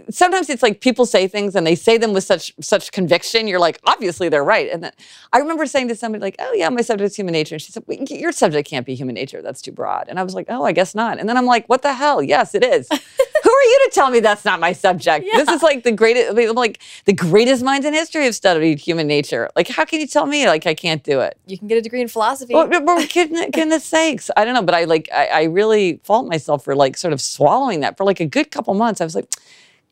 Sometimes 0.09 0.49
it's 0.49 0.63
like 0.63 0.81
people 0.81 1.05
say 1.05 1.27
things 1.27 1.55
and 1.55 1.65
they 1.65 1.75
say 1.75 1.97
them 1.97 2.13
with 2.13 2.23
such 2.23 2.53
such 2.61 2.91
conviction. 2.91 3.47
You're 3.47 3.59
like, 3.59 3.79
obviously 3.85 4.29
they're 4.29 4.43
right. 4.43 4.69
And 4.71 4.83
then 4.83 4.91
I 5.33 5.39
remember 5.39 5.65
saying 5.65 5.87
to 5.89 5.95
somebody 5.95 6.21
like, 6.21 6.35
"Oh 6.39 6.53
yeah, 6.53 6.69
my 6.69 6.81
subject 6.81 7.11
is 7.11 7.15
human 7.15 7.33
nature." 7.33 7.55
And 7.55 7.61
she 7.61 7.71
said, 7.71 7.83
"Wait, 7.87 8.09
"Your 8.09 8.31
subject 8.31 8.69
can't 8.69 8.85
be 8.85 8.95
human 8.95 9.15
nature. 9.15 9.41
That's 9.41 9.61
too 9.61 9.71
broad." 9.71 10.07
And 10.07 10.19
I 10.19 10.23
was 10.23 10.33
like, 10.33 10.47
"Oh, 10.49 10.63
I 10.63 10.71
guess 10.71 10.95
not." 10.95 11.19
And 11.19 11.27
then 11.27 11.37
I'm 11.37 11.45
like, 11.45 11.67
"What 11.67 11.81
the 11.81 11.93
hell? 11.93 12.21
Yes, 12.21 12.55
it 12.55 12.63
is." 12.63 12.87
Who 13.43 13.49
are 13.49 13.63
you 13.63 13.87
to 13.89 13.91
tell 13.93 14.11
me 14.11 14.19
that's 14.19 14.45
not 14.45 14.59
my 14.59 14.71
subject? 14.71 15.25
This 15.33 15.49
is 15.49 15.63
like 15.63 15.83
the 15.83 15.91
greatest. 15.91 16.29
I 16.31 16.33
mean, 16.33 16.49
I'm 16.49 16.55
like 16.55 16.79
the 17.05 17.13
greatest 17.13 17.63
minds 17.63 17.85
in 17.85 17.93
history 17.93 18.25
have 18.25 18.35
studied 18.35 18.79
human 18.79 19.07
nature. 19.07 19.49
Like, 19.55 19.67
how 19.67 19.83
can 19.83 19.99
you 19.99 20.07
tell 20.07 20.25
me 20.25 20.45
like 20.47 20.65
I 20.67 20.73
can't 20.73 21.03
do 21.03 21.19
it? 21.21 21.37
you 21.51 21.57
can 21.57 21.67
get 21.67 21.77
a 21.77 21.81
degree 21.81 22.01
in 22.01 22.07
philosophy. 22.07 22.53
Well, 22.53 22.67
but 22.67 23.13
goodness, 23.13 23.47
goodness 23.53 23.83
sakes, 23.83 24.31
I 24.35 24.45
don't 24.45 24.53
know, 24.53 24.63
but 24.63 24.73
I 24.73 24.85
like 24.85 25.09
I, 25.13 25.27
I 25.27 25.43
really 25.43 25.99
fault 26.03 26.27
myself 26.27 26.63
for 26.63 26.75
like 26.75 26.97
sort 26.97 27.13
of 27.13 27.21
swallowing 27.21 27.81
that 27.81 27.97
for 27.97 28.05
like 28.05 28.19
a 28.19 28.25
good 28.25 28.51
couple 28.51 28.73
months. 28.73 29.01
I 29.01 29.03
was 29.03 29.15
like, 29.15 29.27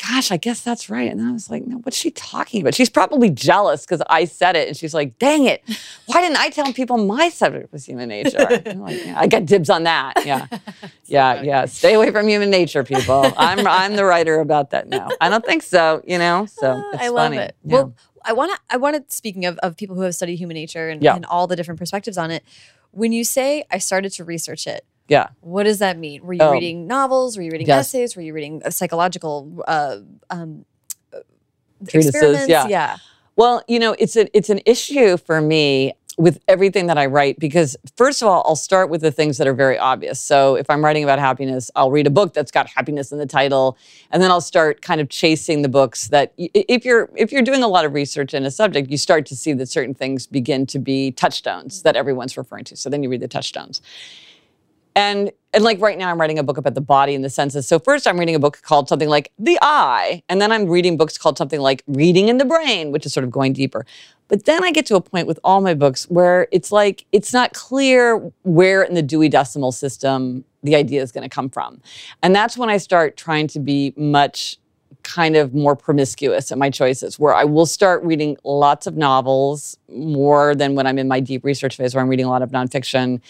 gosh, 0.08 0.32
I 0.32 0.38
guess 0.38 0.62
that's 0.62 0.89
right. 0.89 1.12
And 1.12 1.21
I 1.21 1.32
was 1.32 1.49
like, 1.49 1.67
no, 1.67 1.78
what's 1.80 1.97
she 1.97 2.10
talking 2.12 2.62
about? 2.62 2.73
She's 2.73 2.89
probably 2.89 3.30
jealous 3.30 3.86
because 3.86 4.02
I 4.10 4.23
said 4.25 4.56
it, 4.56 4.69
and 4.69 4.78
she's 4.78 4.93
like, 4.93 5.19
dang 5.19 5.43
it, 5.45 5.62
why 6.06 6.21
didn't 6.21 6.38
I 6.38 6.49
tell 6.49 6.71
people 6.71 6.97
my 7.06 7.28
subject 7.30 7.71
was 7.73 7.86
human 7.86 8.08
nature? 8.10 8.38
Like, 8.80 9.06
yeah, 9.06 9.19
I 9.19 9.28
got 9.28 9.45
dibs 9.45 9.69
on 9.69 9.84
that. 9.84 10.13
Yeah, 10.25 10.47
yeah, 11.06 11.41
yeah. 11.41 11.65
Stay 11.65 11.95
away 11.95 12.12
from 12.12 12.28
human 12.30 12.49
nature, 12.49 12.84
people. 12.84 13.32
I'm 13.38 13.67
I'm 13.67 13.95
the 13.97 14.06
writer 14.06 14.39
about 14.39 14.69
that 14.71 14.88
now. 14.88 15.10
I 15.19 15.28
don't 15.30 15.45
think 15.45 15.63
so. 15.63 16.02
You 16.08 16.17
know, 16.17 16.45
so 16.45 16.82
Ah, 16.86 16.89
it's 16.93 17.04
I 17.04 17.08
love 17.10 17.32
funny. 17.32 17.38
it. 17.38 17.56
Yeah. 17.65 17.73
Well, 17.75 17.93
I 18.23 18.34
want 18.34 18.54
to. 18.54 18.60
I 18.69 18.78
wanted. 18.78 19.12
Speaking 19.12 19.45
of 19.45 19.58
of 19.60 19.75
people 19.75 19.95
who 19.97 20.04
have 20.04 20.15
studied 20.15 20.38
human 20.38 20.56
nature 20.56 20.88
and, 20.89 21.02
Yeah. 21.04 21.15
and 21.15 21.25
all 21.25 21.45
the 21.47 21.56
different 21.58 21.78
perspectives 21.80 22.17
on 22.17 22.32
it, 22.32 22.43
when 22.91 23.12
you 23.12 23.23
say 23.25 23.65
I 23.69 23.80
started 23.80 24.12
to 24.13 24.23
research 24.23 24.65
it, 24.65 24.86
yeah. 25.10 25.30
what 25.41 25.63
does 25.63 25.80
that 25.80 25.98
mean? 25.98 26.24
Were 26.24 26.34
you 26.34 26.39
Oh. 26.41 26.52
reading 26.52 26.88
novels? 26.88 27.36
Were 27.38 27.43
you 27.43 27.52
reading 27.52 27.67
Yes. 27.67 27.88
essays? 27.93 28.15
Were 28.15 28.22
you 28.22 28.34
reading 28.34 28.62
uh, 28.63 28.69
psychological 28.69 29.63
uh, 29.67 29.98
um, 30.30 30.65
uh, 31.13 31.19
Treatises, 31.88 32.48
yeah. 32.48 32.67
yeah. 32.67 32.98
Well, 33.36 33.63
you 33.67 33.80
know, 33.80 33.95
it's 33.98 34.15
a, 34.17 34.36
it's 34.38 34.50
an 34.50 34.60
issue 34.65 35.17
for 35.17 35.39
me 35.41 35.93
with 36.17 36.39
everything 36.50 36.88
that 36.88 36.98
I 36.98 37.06
write 37.06 37.39
because 37.39 37.78
first 37.95 38.22
of 38.22 38.28
all, 38.28 38.43
I'll 38.45 38.58
start 38.58 38.89
with 38.89 39.00
the 39.00 39.12
things 39.12 39.38
that 39.38 39.48
are 39.48 39.54
very 39.54 39.78
obvious. 39.78 40.19
So 40.19 40.56
if 40.56 40.69
I'm 40.69 40.84
writing 40.84 41.06
about 41.06 41.17
happiness, 41.17 41.72
I'll 41.78 41.91
read 41.91 42.06
a 42.08 42.10
book 42.10 42.34
that's 42.34 42.52
got 42.52 42.67
happiness 42.67 43.13
in 43.13 43.17
the 43.19 43.26
title, 43.26 43.78
and 44.12 44.22
then 44.22 44.30
I'll 44.30 44.41
start 44.41 44.82
kind 44.82 45.00
of 45.00 45.08
chasing 45.08 45.62
the 45.62 45.69
books 45.69 46.10
that 46.10 46.34
if 46.38 46.84
you're 46.84 47.10
if 47.15 47.32
you're 47.32 47.41
doing 47.41 47.63
a 47.63 47.69
lot 47.69 47.86
of 47.86 47.93
research 47.93 48.34
in 48.34 48.45
a 48.45 48.52
subject, 48.52 48.89
you 48.91 48.98
start 48.98 49.26
to 49.28 49.36
see 49.38 49.54
that 49.54 49.67
certain 49.67 49.93
things 49.93 50.28
begin 50.28 50.65
to 50.65 50.80
be 50.80 51.12
touchstones 51.12 51.84
that 51.84 51.95
everyone's 51.95 52.36
referring 52.36 52.65
to. 52.65 52.76
So 52.76 52.89
then 52.89 53.02
you 53.02 53.10
read 53.10 53.22
the 53.22 53.30
touchstones. 53.30 53.82
And 54.95 55.32
and 55.52 55.63
like 55.63 55.82
right 55.82 55.97
now 55.97 56.12
I'm 56.12 56.21
writing 56.21 56.38
a 56.38 56.43
book 56.43 56.58
about 56.58 56.75
the 56.75 56.82
body 56.82 57.15
and 57.15 57.23
the 57.23 57.30
senses. 57.30 57.67
So 57.67 57.80
first 57.80 58.08
I'm 58.08 58.19
reading 58.19 58.36
a 58.36 58.39
book 58.39 58.62
called 58.62 58.88
something 58.88 59.10
like 59.10 59.32
The 59.39 59.58
Eye, 59.62 60.21
and 60.30 60.39
then 60.41 60.52
I'm 60.52 60.67
reading 60.67 60.95
books 60.95 61.17
called 61.17 61.38
something 61.38 61.60
like 61.60 61.84
Reading 61.88 62.28
in 62.28 62.38
the 62.38 62.45
Brain, 62.45 62.91
which 62.91 63.06
is 63.06 63.13
sort 63.13 63.23
of 63.23 63.32
going 63.32 63.54
deeper. 63.54 63.86
But 64.28 64.45
then 64.45 64.63
I 64.63 64.71
get 64.71 64.86
to 64.88 64.95
a 64.95 65.02
point 65.02 65.25
with 65.25 65.39
all 65.43 65.60
my 65.60 65.73
books 65.73 66.04
where 66.06 66.47
it's 66.52 66.71
like 66.71 67.06
it's 67.12 67.34
not 67.34 67.54
clear 67.54 68.32
where 68.43 68.84
in 68.84 68.93
the 68.93 69.02
Dewey 69.02 69.28
Decimal 69.28 69.71
System 69.71 70.45
the 70.62 70.75
idea 70.75 71.02
is 71.02 71.12
going 71.12 71.28
to 71.28 71.34
come 71.34 71.49
from. 71.49 71.82
And 72.21 72.36
that's 72.36 72.58
when 72.58 72.69
I 72.69 72.78
start 72.78 73.17
trying 73.17 73.47
to 73.47 73.60
be 73.60 73.93
much 73.97 74.58
kind 75.04 75.36
of 75.36 75.54
more 75.54 75.75
promiscuous 75.75 76.52
in 76.52 76.60
my 76.60 76.69
choices, 76.69 77.17
where 77.17 77.34
I 77.34 77.43
will 77.45 77.65
start 77.65 78.04
reading 78.04 78.38
lots 78.43 78.86
of 78.86 78.97
novels 78.97 79.78
more 79.88 80.54
than 80.54 80.75
when 80.75 80.86
I'm 80.86 80.99
in 80.99 81.08
my 81.08 81.19
deep 81.19 81.43
research 81.43 81.78
phase, 81.78 81.95
where 81.95 82.04
I'm 82.04 82.10
reading 82.10 82.25
a 82.25 82.30
lot 82.30 82.41
of 82.41 82.52
nonfiction. 82.52 83.21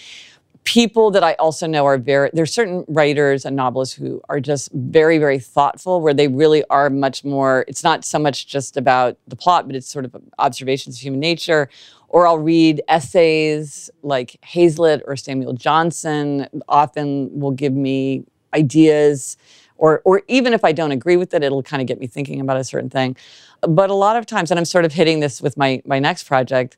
People 0.69 1.09
that 1.09 1.23
I 1.23 1.33
also 1.33 1.65
know 1.65 1.87
are 1.87 1.97
very, 1.97 2.29
there's 2.31 2.53
certain 2.53 2.85
writers 2.87 3.43
and 3.43 3.55
novelists 3.55 3.95
who 3.95 4.21
are 4.29 4.39
just 4.39 4.71
very, 4.71 5.17
very 5.17 5.39
thoughtful, 5.39 5.99
where 5.99 6.13
they 6.13 6.27
really 6.27 6.63
are 6.69 6.91
much 6.91 7.23
more, 7.23 7.65
it's 7.67 7.83
not 7.83 8.05
so 8.05 8.19
much 8.19 8.45
just 8.45 8.77
about 8.77 9.17
the 9.27 9.35
plot, 9.35 9.65
but 9.65 9.75
it's 9.75 9.87
sort 9.87 10.05
of 10.05 10.15
observations 10.37 10.97
of 10.97 11.01
human 11.01 11.19
nature. 11.19 11.69
Or 12.07 12.27
I'll 12.27 12.37
read 12.37 12.83
essays 12.87 13.89
like 14.03 14.37
Hazlitt 14.43 15.01
or 15.07 15.15
Samuel 15.15 15.53
Johnson, 15.53 16.47
often 16.67 17.31
will 17.39 17.49
give 17.49 17.73
me 17.73 18.25
ideas 18.53 19.37
or 19.79 20.01
or 20.05 20.21
even 20.27 20.53
if 20.53 20.63
I 20.63 20.71
don't 20.71 20.91
agree 20.91 21.17
with 21.17 21.33
it, 21.33 21.41
it'll 21.41 21.63
kind 21.63 21.81
of 21.81 21.87
get 21.87 21.99
me 21.99 22.05
thinking 22.05 22.41
about 22.41 22.57
a 22.57 22.63
certain 22.63 22.89
thing. 22.89 23.15
But 23.61 23.89
a 23.89 23.95
lot 23.95 24.17
of 24.17 24.25
times, 24.25 24.51
and 24.51 24.59
I'm 24.59 24.65
sort 24.65 24.85
of 24.85 24.91
hitting 24.93 25.19
this 25.21 25.41
with 25.41 25.57
my 25.57 25.81
my 25.85 25.99
next 25.99 26.25
project, 26.25 26.77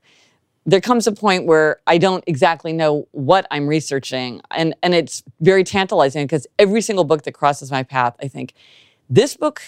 there 0.66 0.82
comes 0.82 1.08
a 1.08 1.12
point 1.12 1.46
where 1.46 1.82
I 1.88 1.98
don't 1.98 2.24
exactly 2.28 2.72
know 2.72 3.08
what 3.12 3.48
I'm 3.52 3.68
researching, 3.68 4.42
and 4.52 4.76
and 4.84 4.94
it's 4.94 5.24
very 5.40 5.64
tantalizing 5.64 6.26
because 6.26 6.48
every 6.60 6.82
single 6.82 7.04
book 7.04 7.24
that 7.24 7.34
crosses 7.34 7.72
my 7.72 7.84
path, 7.84 8.16
I 8.22 8.28
think 8.28 8.54
this 9.10 9.36
book 9.36 9.62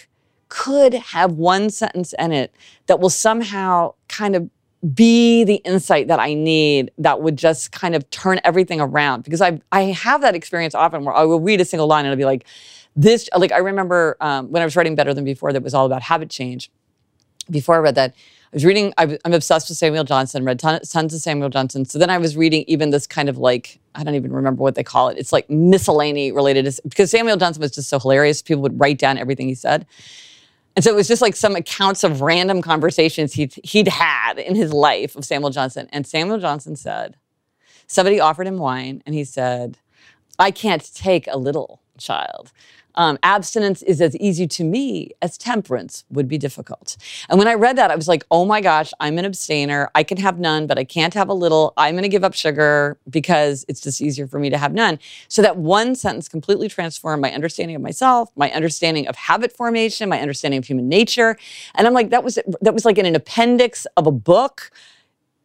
could 0.49 0.93
have 0.93 1.33
one 1.33 1.69
sentence 1.69 2.13
in 2.19 2.31
it 2.31 2.53
that 2.85 2.99
will 2.99 3.09
somehow 3.09 3.93
kind 4.07 4.35
of 4.35 4.49
be 4.93 5.43
the 5.45 5.55
insight 5.65 6.09
that 6.09 6.19
I 6.19 6.33
need 6.33 6.91
that 6.97 7.21
would 7.21 7.37
just 7.37 7.71
kind 7.71 7.95
of 7.95 8.07
turn 8.09 8.39
everything 8.43 8.81
around 8.81 9.23
because 9.23 9.41
I 9.41 9.61
I 9.71 9.83
have 9.85 10.21
that 10.21 10.35
experience 10.35 10.75
often 10.75 11.05
where 11.05 11.15
I 11.15 11.23
will 11.23 11.39
read 11.39 11.61
a 11.61 11.65
single 11.65 11.87
line 11.87 12.05
and 12.05 12.11
it'll 12.11 12.19
be 12.19 12.25
like 12.25 12.45
this 12.95 13.29
like 13.35 13.51
I 13.51 13.59
remember 13.59 14.17
um, 14.19 14.51
when 14.51 14.61
I 14.61 14.65
was 14.65 14.75
writing 14.75 14.93
Better 14.95 15.13
Than 15.13 15.23
Before 15.23 15.53
that 15.53 15.63
was 15.63 15.73
all 15.73 15.85
about 15.85 16.03
habit 16.03 16.29
change. 16.29 16.69
Before 17.49 17.75
I 17.75 17.79
read 17.79 17.95
that, 17.95 18.13
was 18.53 18.65
reading. 18.65 18.93
I, 18.97 19.17
am 19.25 19.33
obsessed 19.33 19.69
with 19.69 19.77
Samuel 19.77 20.03
Johnson. 20.03 20.45
Read 20.45 20.59
ton, 20.59 20.79
tons 20.81 21.13
of 21.13 21.21
Samuel 21.21 21.49
Johnson. 21.49 21.85
So 21.85 21.97
then 21.97 22.09
I 22.09 22.17
was 22.17 22.37
reading 22.37 22.63
even 22.67 22.91
this 22.91 23.07
kind 23.07 23.29
of 23.29 23.37
like 23.37 23.79
I 23.95 24.03
don't 24.03 24.15
even 24.15 24.31
remember 24.31 24.63
what 24.63 24.75
they 24.75 24.83
call 24.83 25.09
it. 25.09 25.17
It's 25.17 25.33
like 25.33 25.49
miscellany 25.49 26.31
related 26.31 26.67
because 26.83 27.11
Samuel 27.11 27.37
Johnson 27.37 27.61
was 27.61 27.71
just 27.71 27.89
so 27.89 27.99
hilarious. 27.99 28.41
People 28.41 28.63
would 28.63 28.79
write 28.79 28.99
down 28.99 29.17
everything 29.17 29.47
he 29.47 29.55
said. 29.55 29.85
And 30.75 30.83
so 30.83 30.91
it 30.91 30.95
was 30.95 31.07
just 31.07 31.21
like 31.21 31.35
some 31.35 31.55
accounts 31.55 32.03
of 32.03 32.21
random 32.21 32.61
conversations 32.61 33.33
he'd, 33.33 33.53
he'd 33.63 33.87
had 33.87 34.39
in 34.39 34.55
his 34.55 34.73
life 34.73 35.15
of 35.15 35.23
Samuel 35.23 35.51
Johnson. 35.51 35.87
And 35.91 36.07
Samuel 36.07 36.39
Johnson 36.39 36.75
said, 36.75 37.15
somebody 37.85 38.19
offered 38.19 38.47
him 38.47 38.57
wine, 38.57 39.03
and 39.05 39.13
he 39.13 39.23
said, 39.23 39.77
I 40.39 40.49
can't 40.49 40.93
take 40.95 41.27
a 41.27 41.37
little 41.37 41.79
child. 41.97 42.51
Um, 42.95 43.17
abstinence 43.23 43.81
is 43.83 44.01
as 44.01 44.15
easy 44.17 44.47
to 44.47 44.63
me 44.63 45.11
as 45.21 45.37
temperance 45.37 46.03
would 46.09 46.27
be 46.27 46.37
difficult. 46.37 46.97
And 47.29 47.39
when 47.39 47.47
I 47.47 47.53
read 47.53 47.77
that, 47.77 47.91
I 47.91 47.95
was 47.95 48.07
like, 48.07 48.25
oh 48.31 48.45
my 48.45 48.61
gosh, 48.61 48.91
I'm 48.99 49.17
an 49.17 49.25
abstainer. 49.25 49.89
I 49.95 50.03
can 50.03 50.17
have 50.17 50.39
none, 50.39 50.67
but 50.67 50.77
I 50.77 50.83
can't 50.83 51.13
have 51.13 51.29
a 51.29 51.33
little. 51.33 51.73
I'm 51.77 51.95
going 51.95 52.03
to 52.03 52.09
give 52.09 52.23
up 52.23 52.33
sugar 52.33 52.97
because 53.09 53.65
it's 53.67 53.81
just 53.81 54.01
easier 54.01 54.27
for 54.27 54.39
me 54.39 54.49
to 54.49 54.57
have 54.57 54.73
none. 54.73 54.99
So 55.27 55.41
that 55.41 55.57
one 55.57 55.95
sentence 55.95 56.27
completely 56.27 56.69
transformed 56.69 57.21
my 57.21 57.31
understanding 57.31 57.75
of 57.75 57.81
myself, 57.81 58.29
my 58.35 58.51
understanding 58.51 59.07
of 59.07 59.15
habit 59.15 59.51
formation, 59.51 60.09
my 60.09 60.19
understanding 60.19 60.57
of 60.57 60.65
human 60.65 60.87
nature. 60.87 61.37
And 61.75 61.87
I'm 61.87 61.93
like, 61.93 62.09
that 62.09 62.23
was 62.23 62.39
that 62.61 62.73
was 62.73 62.85
like 62.85 62.97
in 62.97 63.05
an 63.05 63.15
appendix 63.15 63.85
of 63.97 64.07
a 64.07 64.11
book 64.11 64.71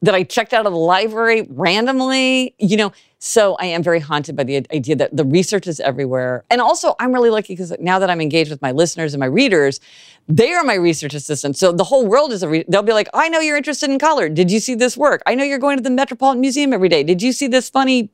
that 0.02 0.14
I 0.14 0.22
checked 0.22 0.52
out 0.52 0.66
of 0.66 0.72
the 0.72 0.78
library 0.78 1.46
randomly, 1.50 2.54
you 2.58 2.76
know. 2.76 2.92
So 3.20 3.56
I 3.56 3.66
am 3.66 3.82
very 3.82 3.98
haunted 3.98 4.36
by 4.36 4.44
the 4.44 4.64
idea 4.72 4.94
that 4.94 5.16
the 5.16 5.24
research 5.24 5.66
is 5.66 5.80
everywhere. 5.80 6.44
And 6.50 6.60
also, 6.60 6.94
I'm 7.00 7.12
really 7.12 7.30
lucky 7.30 7.54
because 7.54 7.74
now 7.80 7.98
that 7.98 8.08
I'm 8.10 8.20
engaged 8.20 8.50
with 8.50 8.62
my 8.62 8.70
listeners 8.70 9.12
and 9.12 9.18
my 9.18 9.26
readers, 9.26 9.80
they 10.28 10.52
are 10.52 10.62
my 10.62 10.74
research 10.74 11.14
assistants. 11.14 11.58
So 11.58 11.72
the 11.72 11.84
whole 11.84 12.06
world 12.06 12.32
is 12.32 12.44
a, 12.44 12.48
re- 12.48 12.64
they'll 12.68 12.82
be 12.82 12.92
like, 12.92 13.08
I 13.12 13.28
know 13.28 13.40
you're 13.40 13.56
interested 13.56 13.90
in 13.90 13.98
color. 13.98 14.28
Did 14.28 14.52
you 14.52 14.60
see 14.60 14.76
this 14.76 14.96
work? 14.96 15.22
I 15.26 15.34
know 15.34 15.42
you're 15.42 15.58
going 15.58 15.78
to 15.78 15.82
the 15.82 15.90
Metropolitan 15.90 16.40
Museum 16.40 16.72
every 16.72 16.88
day. 16.88 17.02
Did 17.02 17.20
you 17.20 17.32
see 17.32 17.48
this 17.48 17.68
funny 17.68 18.10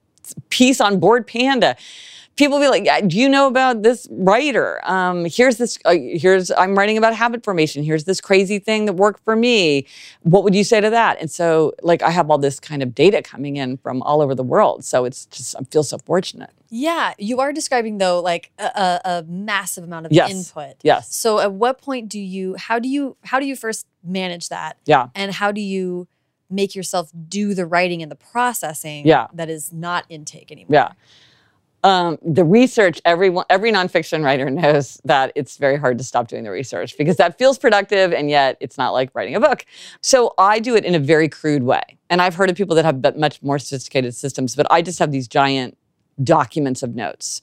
piece 0.48 0.80
on 0.80 0.98
Bored 1.00 1.26
Panda? 1.26 1.76
People 2.36 2.58
be 2.60 2.68
like, 2.68 2.84
"Do 3.08 3.18
you 3.18 3.28
know 3.28 3.46
about 3.46 3.82
this 3.82 4.06
writer? 4.10 4.80
Um, 4.84 5.24
here's 5.26 5.56
this. 5.56 5.78
Uh, 5.84 5.94
here's 5.94 6.50
I'm 6.50 6.76
writing 6.76 6.96
about 6.98 7.14
habit 7.14 7.44
formation. 7.44 7.84
Here's 7.84 8.04
this 8.04 8.20
crazy 8.20 8.58
thing 8.58 8.86
that 8.86 8.94
worked 8.94 9.22
for 9.24 9.36
me. 9.36 9.86
What 10.22 10.44
would 10.44 10.54
you 10.54 10.64
say 10.64 10.80
to 10.80 10.90
that?" 10.90 11.20
And 11.20 11.30
so, 11.30 11.72
like, 11.82 12.02
I 12.02 12.10
have 12.10 12.30
all 12.30 12.38
this 12.38 12.58
kind 12.60 12.82
of 12.82 12.94
data 12.94 13.22
coming 13.22 13.56
in 13.56 13.76
from 13.78 14.02
all 14.02 14.20
over 14.20 14.34
the 14.34 14.42
world. 14.42 14.84
So 14.84 15.04
it's 15.04 15.26
just 15.26 15.54
I 15.58 15.64
feel 15.64 15.82
so 15.82 15.98
fortunate. 15.98 16.50
Yeah, 16.70 17.14
you 17.18 17.40
are 17.40 17.52
describing 17.52 17.98
though 17.98 18.20
like 18.20 18.50
a, 18.58 18.64
a, 18.64 19.00
a 19.04 19.22
massive 19.28 19.84
amount 19.84 20.06
of 20.06 20.12
Yes. 20.12 20.30
input. 20.30 20.74
Yes. 20.82 21.14
So 21.14 21.38
at 21.38 21.52
what 21.52 21.80
point 21.80 22.08
do 22.08 22.18
you? 22.20 22.56
How 22.58 22.78
do 22.78 22.88
you? 22.88 23.16
How 23.24 23.38
do 23.38 23.46
you 23.46 23.56
first 23.56 23.86
manage 24.02 24.48
that? 24.48 24.76
Yeah. 24.86 25.08
And 25.14 25.32
how 25.32 25.52
do 25.52 25.60
you? 25.60 26.08
Make 26.50 26.74
yourself 26.76 27.10
do 27.28 27.54
the 27.54 27.64
writing 27.66 28.02
and 28.02 28.12
the 28.12 28.16
processing 28.16 29.06
Yeah. 29.06 29.26
that 29.32 29.48
is 29.48 29.72
not 29.72 30.04
intake 30.08 30.52
anymore. 30.52 30.68
Yeah. 30.74 30.92
Um, 31.84 32.18
the 32.22 32.44
research, 32.44 33.02
everyone, 33.04 33.44
every 33.50 33.70
nonfiction 33.70 34.24
writer 34.24 34.48
knows 34.50 34.98
that 35.04 35.32
it's 35.34 35.58
very 35.58 35.76
hard 35.76 35.98
to 35.98 36.04
stop 36.04 36.28
doing 36.28 36.42
the 36.42 36.50
research 36.50 36.96
because 36.96 37.18
that 37.18 37.36
feels 37.38 37.58
productive 37.58 38.14
and 38.14 38.30
yet 38.30 38.56
it's 38.58 38.78
not 38.78 38.94
like 38.94 39.10
writing 39.14 39.36
a 39.36 39.40
book. 39.40 39.66
So 40.00 40.32
I 40.38 40.60
do 40.60 40.76
it 40.76 40.86
in 40.86 40.94
a 40.94 40.98
very 40.98 41.28
crude 41.28 41.62
way. 41.62 41.82
And 42.08 42.22
I've 42.22 42.36
heard 42.36 42.48
of 42.48 42.56
people 42.56 42.74
that 42.76 42.86
have 42.86 43.16
much 43.18 43.42
more 43.42 43.58
sophisticated 43.58 44.14
systems, 44.14 44.56
but 44.56 44.66
I 44.70 44.80
just 44.80 44.98
have 44.98 45.12
these 45.12 45.28
giant 45.28 45.76
documents 46.22 46.82
of 46.82 46.94
notes. 46.94 47.42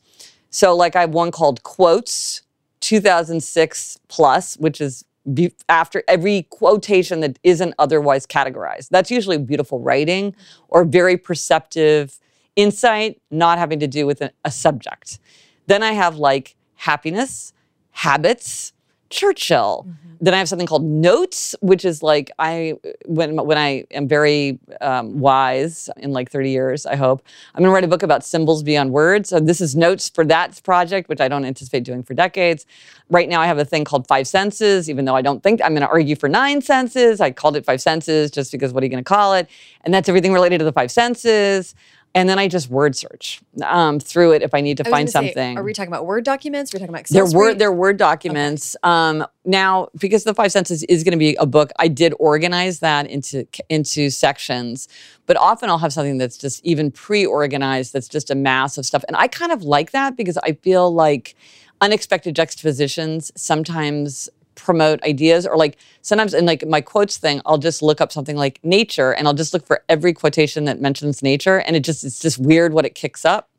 So, 0.50 0.76
like, 0.76 0.96
I 0.96 1.02
have 1.02 1.12
one 1.12 1.32
called 1.32 1.64
Quotes 1.64 2.42
2006 2.82 4.00
Plus, 4.08 4.58
which 4.58 4.82
is 4.82 5.06
be- 5.34 5.54
after 5.70 6.04
every 6.08 6.48
quotation 6.50 7.20
that 7.20 7.38
isn't 7.44 7.76
otherwise 7.78 8.26
categorized. 8.26 8.90
That's 8.90 9.12
usually 9.12 9.38
beautiful 9.38 9.80
writing 9.80 10.36
or 10.68 10.84
very 10.84 11.16
perceptive 11.16 12.20
insight, 12.56 13.22
not 13.30 13.58
having 13.58 13.80
to 13.80 13.88
do 13.88 14.06
with 14.06 14.22
a, 14.22 14.52
subject. 14.52 15.20
Then 15.68 15.84
I 15.84 15.94
have 15.94 16.18
like 16.18 16.56
happiness, 16.76 17.54
habits, 17.92 18.74
Churchill. 19.12 19.86
Then 20.22 20.34
I 20.34 20.38
have 20.38 20.48
something 20.48 20.68
called 20.68 20.84
notes, 20.84 21.56
which 21.62 21.84
is 21.84 22.02
like 22.02 22.32
I 22.40 22.76
when 23.06 23.36
when 23.36 23.58
I 23.58 23.86
am 23.92 24.08
very 24.08 24.60
um, 24.80 25.20
wise 25.20 25.90
in 25.98 26.12
like 26.12 26.32
30 26.32 26.50
years, 26.50 26.86
I 26.86 26.96
hope 26.96 27.24
I'm 27.54 27.64
gonna 27.64 27.74
write 27.74 27.84
a 27.84 27.88
book 27.88 28.04
about 28.04 28.24
symbols 28.24 28.64
beyond 28.64 28.92
words. 28.92 29.30
So 29.30 29.40
this 29.40 29.62
is 29.62 29.76
notes 29.76 30.10
for 30.10 30.24
that 30.26 30.62
project, 30.64 31.10
which 31.10 31.20
I 31.20 31.28
don't 31.28 31.44
anticipate 31.44 31.84
doing 31.84 32.04
for 32.04 32.14
decades. 32.14 32.66
Right 33.10 33.28
now, 33.28 33.42
I 33.42 33.48
have 33.48 33.58
a 33.58 33.66
thing 33.66 33.84
called 33.84 34.08
five 34.08 34.28
senses, 34.28 34.90
even 34.90 35.06
though 35.06 35.16
I 35.16 35.22
don't 35.22 35.44
think 35.44 35.60
I'm 35.62 35.74
gonna 35.74 35.88
argue 35.88 36.16
for 36.16 36.30
nine 36.30 36.62
senses. 36.62 37.20
I 37.20 37.32
called 37.32 37.56
it 37.56 37.66
five 37.66 37.82
senses 37.82 38.32
just 38.32 38.52
because 38.52 38.74
what 38.74 38.84
are 38.84 38.86
you 38.86 38.92
gonna 38.92 39.04
call 39.04 39.34
it? 39.34 39.50
And 39.84 39.94
that's 39.94 40.08
everything 40.08 40.34
related 40.34 40.60
to 40.60 40.66
the 40.66 40.74
five 40.74 40.92
senses. 40.92 41.76
And 42.14 42.28
then 42.28 42.38
I 42.38 42.50
just 42.50 42.70
word 42.70 42.96
search 42.96 43.42
um, 43.64 44.00
through 44.00 44.34
it 44.34 44.42
if 44.42 44.54
I 44.54 44.60
need 44.60 44.78
to 44.78 44.88
I 44.88 44.90
find 44.90 45.08
gonna 45.12 45.28
say, 45.28 45.34
something. 45.34 45.58
are 45.58 45.64
we 45.64 45.72
talking 45.74 45.88
about 45.88 46.06
Word 46.06 46.26
documents? 46.26 46.74
Are 46.74 46.76
we 46.76 46.80
talking 46.80 46.94
about 46.94 47.08
They're 47.08 47.24
Excel 47.24 47.40
word 47.40 47.56
spreadsheet? 47.56 47.60
they're 47.60 47.72
word 47.72 47.98
documents. 47.98 48.76
Um, 48.84 49.26
now, 49.46 49.88
because 49.98 50.26
the 50.26 50.34
five 50.34 50.52
senses 50.52 50.84
is 50.84 51.04
going 51.04 51.14
to 51.14 51.18
be 51.18 51.36
a 51.36 51.46
book, 51.46 51.72
I 51.80 51.88
did 51.88 52.14
organize 52.20 52.80
that 52.80 53.08
into 53.08 53.48
into 53.70 54.10
sections. 54.10 54.90
But 55.26 55.38
often 55.38 55.70
I'll 55.70 55.78
have 55.78 55.94
something 55.94 56.18
that's 56.18 56.38
just 56.38 56.64
even 56.66 56.92
pre-organized. 56.92 57.94
That's 57.94 58.10
just 58.10 58.30
a 58.30 58.36
mass 58.36 58.78
of 58.78 58.86
stuff, 58.86 59.06
and 59.08 59.16
I 59.16 59.28
kind 59.28 59.54
of 59.54 59.64
like 59.64 59.92
that 59.92 60.18
because 60.18 60.38
I 60.44 60.54
feel 60.54 60.94
like 60.94 61.36
unexpected 61.80 62.36
juxtapositions 62.36 63.32
sometimes 63.36 64.30
promote 64.62 65.02
ideas 65.04 65.46
or 65.46 65.58
like 65.58 65.78
sometimes 66.02 66.34
in 66.34 66.46
like 66.46 66.66
my 66.68 66.82
quotes 66.82 67.18
thing 67.18 67.42
i'll 67.46 67.58
just 67.58 67.82
look 67.82 68.00
up 68.00 68.12
something 68.12 68.38
like 68.38 68.60
nature 68.64 69.14
and 69.14 69.28
i'll 69.28 69.34
just 69.34 69.54
look 69.54 69.66
for 69.66 69.84
every 69.90 70.14
quotation 70.14 70.66
that 70.66 70.80
mentions 70.80 71.24
nature 71.24 71.60
and 71.62 71.76
it 71.76 71.84
just 71.84 72.04
it's 72.04 72.20
just 72.20 72.38
weird 72.38 72.74
what 72.74 72.86
it 72.86 72.96
kicks 72.96 73.26
up. 73.26 73.50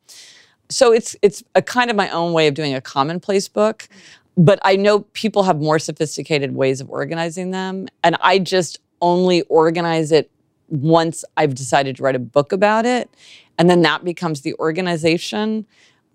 So 0.69 0.91
it's 0.91 1.15
it's 1.21 1.43
a 1.55 1.61
kind 1.61 1.89
of 1.89 1.95
my 1.95 2.09
own 2.09 2.33
way 2.33 2.47
of 2.47 2.53
doing 2.53 2.73
a 2.73 2.81
commonplace 2.81 3.47
book 3.47 3.87
but 4.37 4.59
i 4.63 4.75
know 4.75 5.01
people 5.13 5.43
have 5.43 5.59
more 5.59 5.79
sophisticated 5.79 6.55
ways 6.55 6.81
of 6.81 6.89
organizing 6.89 7.51
them 7.51 7.87
and 8.03 8.15
i 8.21 8.39
just 8.39 8.79
only 9.01 9.41
organize 9.43 10.11
it 10.11 10.31
once 10.69 11.23
i've 11.37 11.53
decided 11.53 11.95
to 11.97 12.03
write 12.03 12.15
a 12.15 12.19
book 12.19 12.51
about 12.51 12.85
it 12.85 13.09
and 13.57 13.69
then 13.69 13.81
that 13.81 14.03
becomes 14.03 14.41
the 14.41 14.55
organization 14.55 15.65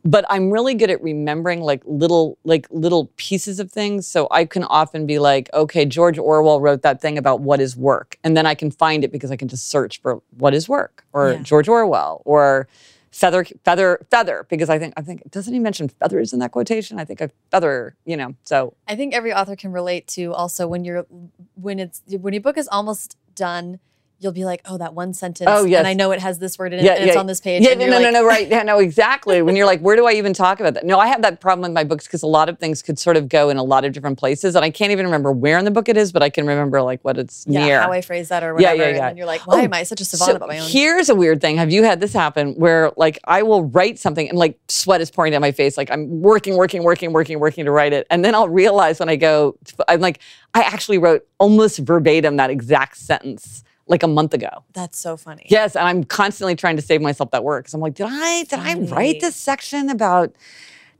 but 0.04 0.24
i'm 0.30 0.50
really 0.50 0.74
good 0.74 0.90
at 0.90 1.02
remembering 1.02 1.60
like 1.60 1.82
little 1.84 2.38
like 2.44 2.66
little 2.70 3.10
pieces 3.16 3.58
of 3.60 3.70
things. 3.70 4.06
So 4.06 4.28
i 4.30 4.44
can 4.44 4.64
often 4.64 5.06
be 5.06 5.18
like 5.18 5.48
okay 5.52 5.84
george 5.84 6.18
orwell 6.18 6.60
wrote 6.60 6.82
that 6.82 7.00
thing 7.00 7.18
about 7.18 7.40
what 7.40 7.60
is 7.60 7.76
work 7.76 8.16
and 8.24 8.36
then 8.36 8.46
i 8.46 8.54
can 8.54 8.70
find 8.70 9.04
it 9.04 9.12
because 9.12 9.30
i 9.30 9.36
can 9.36 9.48
just 9.48 9.68
search 9.68 10.00
for 10.00 10.22
what 10.36 10.54
is 10.54 10.68
work 10.68 11.04
or 11.12 11.32
Yeah. 11.32 11.38
george 11.42 11.68
orwell 11.68 12.22
or 12.24 12.68
feather 13.10 13.44
feather 13.64 14.06
feather 14.10 14.46
because 14.50 14.68
i 14.70 14.78
think 14.78 14.94
i 14.96 15.02
think 15.02 15.28
doesn't 15.30 15.52
he 15.54 15.58
mention 15.58 15.88
feathers 15.88 16.32
in 16.32 16.38
that 16.40 16.52
quotation? 16.52 16.98
I 16.98 17.04
think 17.04 17.20
a 17.20 17.30
feather 17.50 17.96
you 18.04 18.16
know 18.16 18.34
so. 18.44 18.74
I 18.86 18.96
think 18.96 19.14
every 19.14 19.32
author 19.32 19.56
can 19.56 19.72
relate 19.72 20.06
to 20.08 20.32
also 20.34 20.68
when 20.68 20.84
you're 20.84 21.06
when 21.54 21.78
it's 21.78 22.02
when 22.06 22.34
your 22.34 22.42
book 22.42 22.58
is 22.58 22.68
almost 22.68 23.16
done, 23.34 23.80
you'll 24.20 24.32
be 24.32 24.44
like, 24.44 24.60
oh, 24.64 24.76
that 24.78 24.94
one 24.94 25.14
sentence. 25.14 25.48
Oh, 25.50 25.64
yes. 25.64 25.78
And 25.78 25.86
I 25.86 25.94
know 25.94 26.10
it 26.10 26.20
has 26.20 26.38
this 26.40 26.58
word 26.58 26.72
in 26.72 26.80
it, 26.80 26.84
Yeah, 26.84 26.94
and 26.94 27.08
it's 27.08 27.16
on 27.16 27.26
this 27.26 27.40
page. 27.40 27.62
Yeah, 27.62 27.74
no, 27.74 27.86
you're 27.86 28.00
no, 28.00 28.10
no, 28.10 28.24
right. 28.26 28.48
Yeah, 28.48 28.64
no, 28.64 28.78
exactly. 28.80 29.42
when 29.42 29.54
you're 29.54 29.66
like, 29.66 29.80
where 29.80 29.94
do 29.94 30.06
I 30.06 30.12
even 30.14 30.32
talk 30.32 30.58
about 30.58 30.74
that? 30.74 30.84
No, 30.84 30.98
I 30.98 31.06
have 31.06 31.22
that 31.22 31.40
problem 31.40 31.62
with 31.62 31.72
my 31.72 31.84
books 31.84 32.06
because 32.06 32.22
a 32.22 32.26
lot 32.26 32.48
of 32.48 32.58
things 32.58 32.82
could 32.82 32.98
sort 32.98 33.16
of 33.16 33.28
go 33.28 33.48
in 33.48 33.56
a 33.58 33.62
lot 33.62 33.84
of 33.84 33.92
different 33.92 34.18
places, 34.18 34.56
and 34.56 34.64
I 34.64 34.70
can't 34.70 34.90
even 34.90 35.04
remember 35.06 35.30
where 35.30 35.56
in 35.56 35.64
the 35.64 35.70
book 35.70 35.88
it 35.88 35.96
is, 35.96 36.10
but 36.10 36.22
I 36.22 36.30
can 36.30 36.46
remember 36.46 36.82
like 36.82 37.00
what 37.04 37.16
it's 37.16 37.44
Yeah, 37.46 37.64
near. 37.64 37.80
how 37.80 37.92
I 37.92 38.00
phrase 38.00 38.28
that 38.30 38.42
or 38.42 38.58
Yeah, 38.58 38.72
whatever. 38.72 38.76
yeah, 38.76 38.82
yeah. 38.82 38.88
And 38.88 38.98
then 39.10 39.16
you're 39.16 39.26
like, 39.26 39.46
why 39.46 39.60
Oh, 39.60 39.64
am 39.64 39.72
I 39.72 39.84
such 39.84 40.00
a 40.00 40.04
savant 40.04 40.30
So 40.30 40.36
about 40.36 40.48
my 40.48 40.58
own? 40.58 40.68
here's 40.68 41.08
a 41.08 41.14
weird 41.14 41.40
thing. 41.40 41.56
Have 41.56 41.70
you 41.70 41.84
had 41.84 42.00
this 42.00 42.12
happen 42.12 42.54
where 42.54 42.90
like 42.96 43.18
I 43.24 43.42
will 43.42 43.64
write 43.64 44.00
something 44.00 44.28
and 44.28 44.36
like 44.36 44.58
sweat 44.68 45.00
is 45.00 45.10
pouring 45.12 45.30
down 45.32 45.42
my 45.42 45.52
face, 45.52 45.76
like 45.76 45.90
I'm 45.92 46.20
working, 46.22 46.56
working, 46.56 46.82
working, 46.82 47.12
working, 47.12 47.38
working 47.38 47.64
to 47.66 47.70
write 47.70 47.92
it, 47.92 48.06
and 48.10 48.24
then 48.24 48.34
I'll 48.34 48.48
realize 48.48 48.98
when 48.98 49.08
I 49.08 49.16
go, 49.16 49.56
I'm 49.86 50.00
like, 50.00 50.18
I 50.54 50.62
actually 50.62 50.98
wrote 50.98 51.24
almost 51.38 51.78
verbatim 51.78 52.36
that 52.38 52.50
exact 52.50 52.96
sentence 52.96 53.62
like 53.88 54.02
a 54.02 54.08
month 54.08 54.34
ago. 54.34 54.64
That's 54.72 54.98
so 54.98 55.16
funny. 55.16 55.46
Yes, 55.48 55.74
and 55.76 55.86
I'm 55.86 56.04
constantly 56.04 56.54
trying 56.54 56.76
to 56.76 56.82
save 56.82 57.00
myself 57.00 57.30
that 57.32 57.44
work 57.44 57.64
because 57.64 57.74
I'm 57.74 57.80
like, 57.80 57.94
did 57.94 58.06
I 58.08 58.44
did 58.44 58.58
I 58.58 58.74
write 58.74 59.20
this 59.20 59.36
section 59.36 59.90
about 59.90 60.34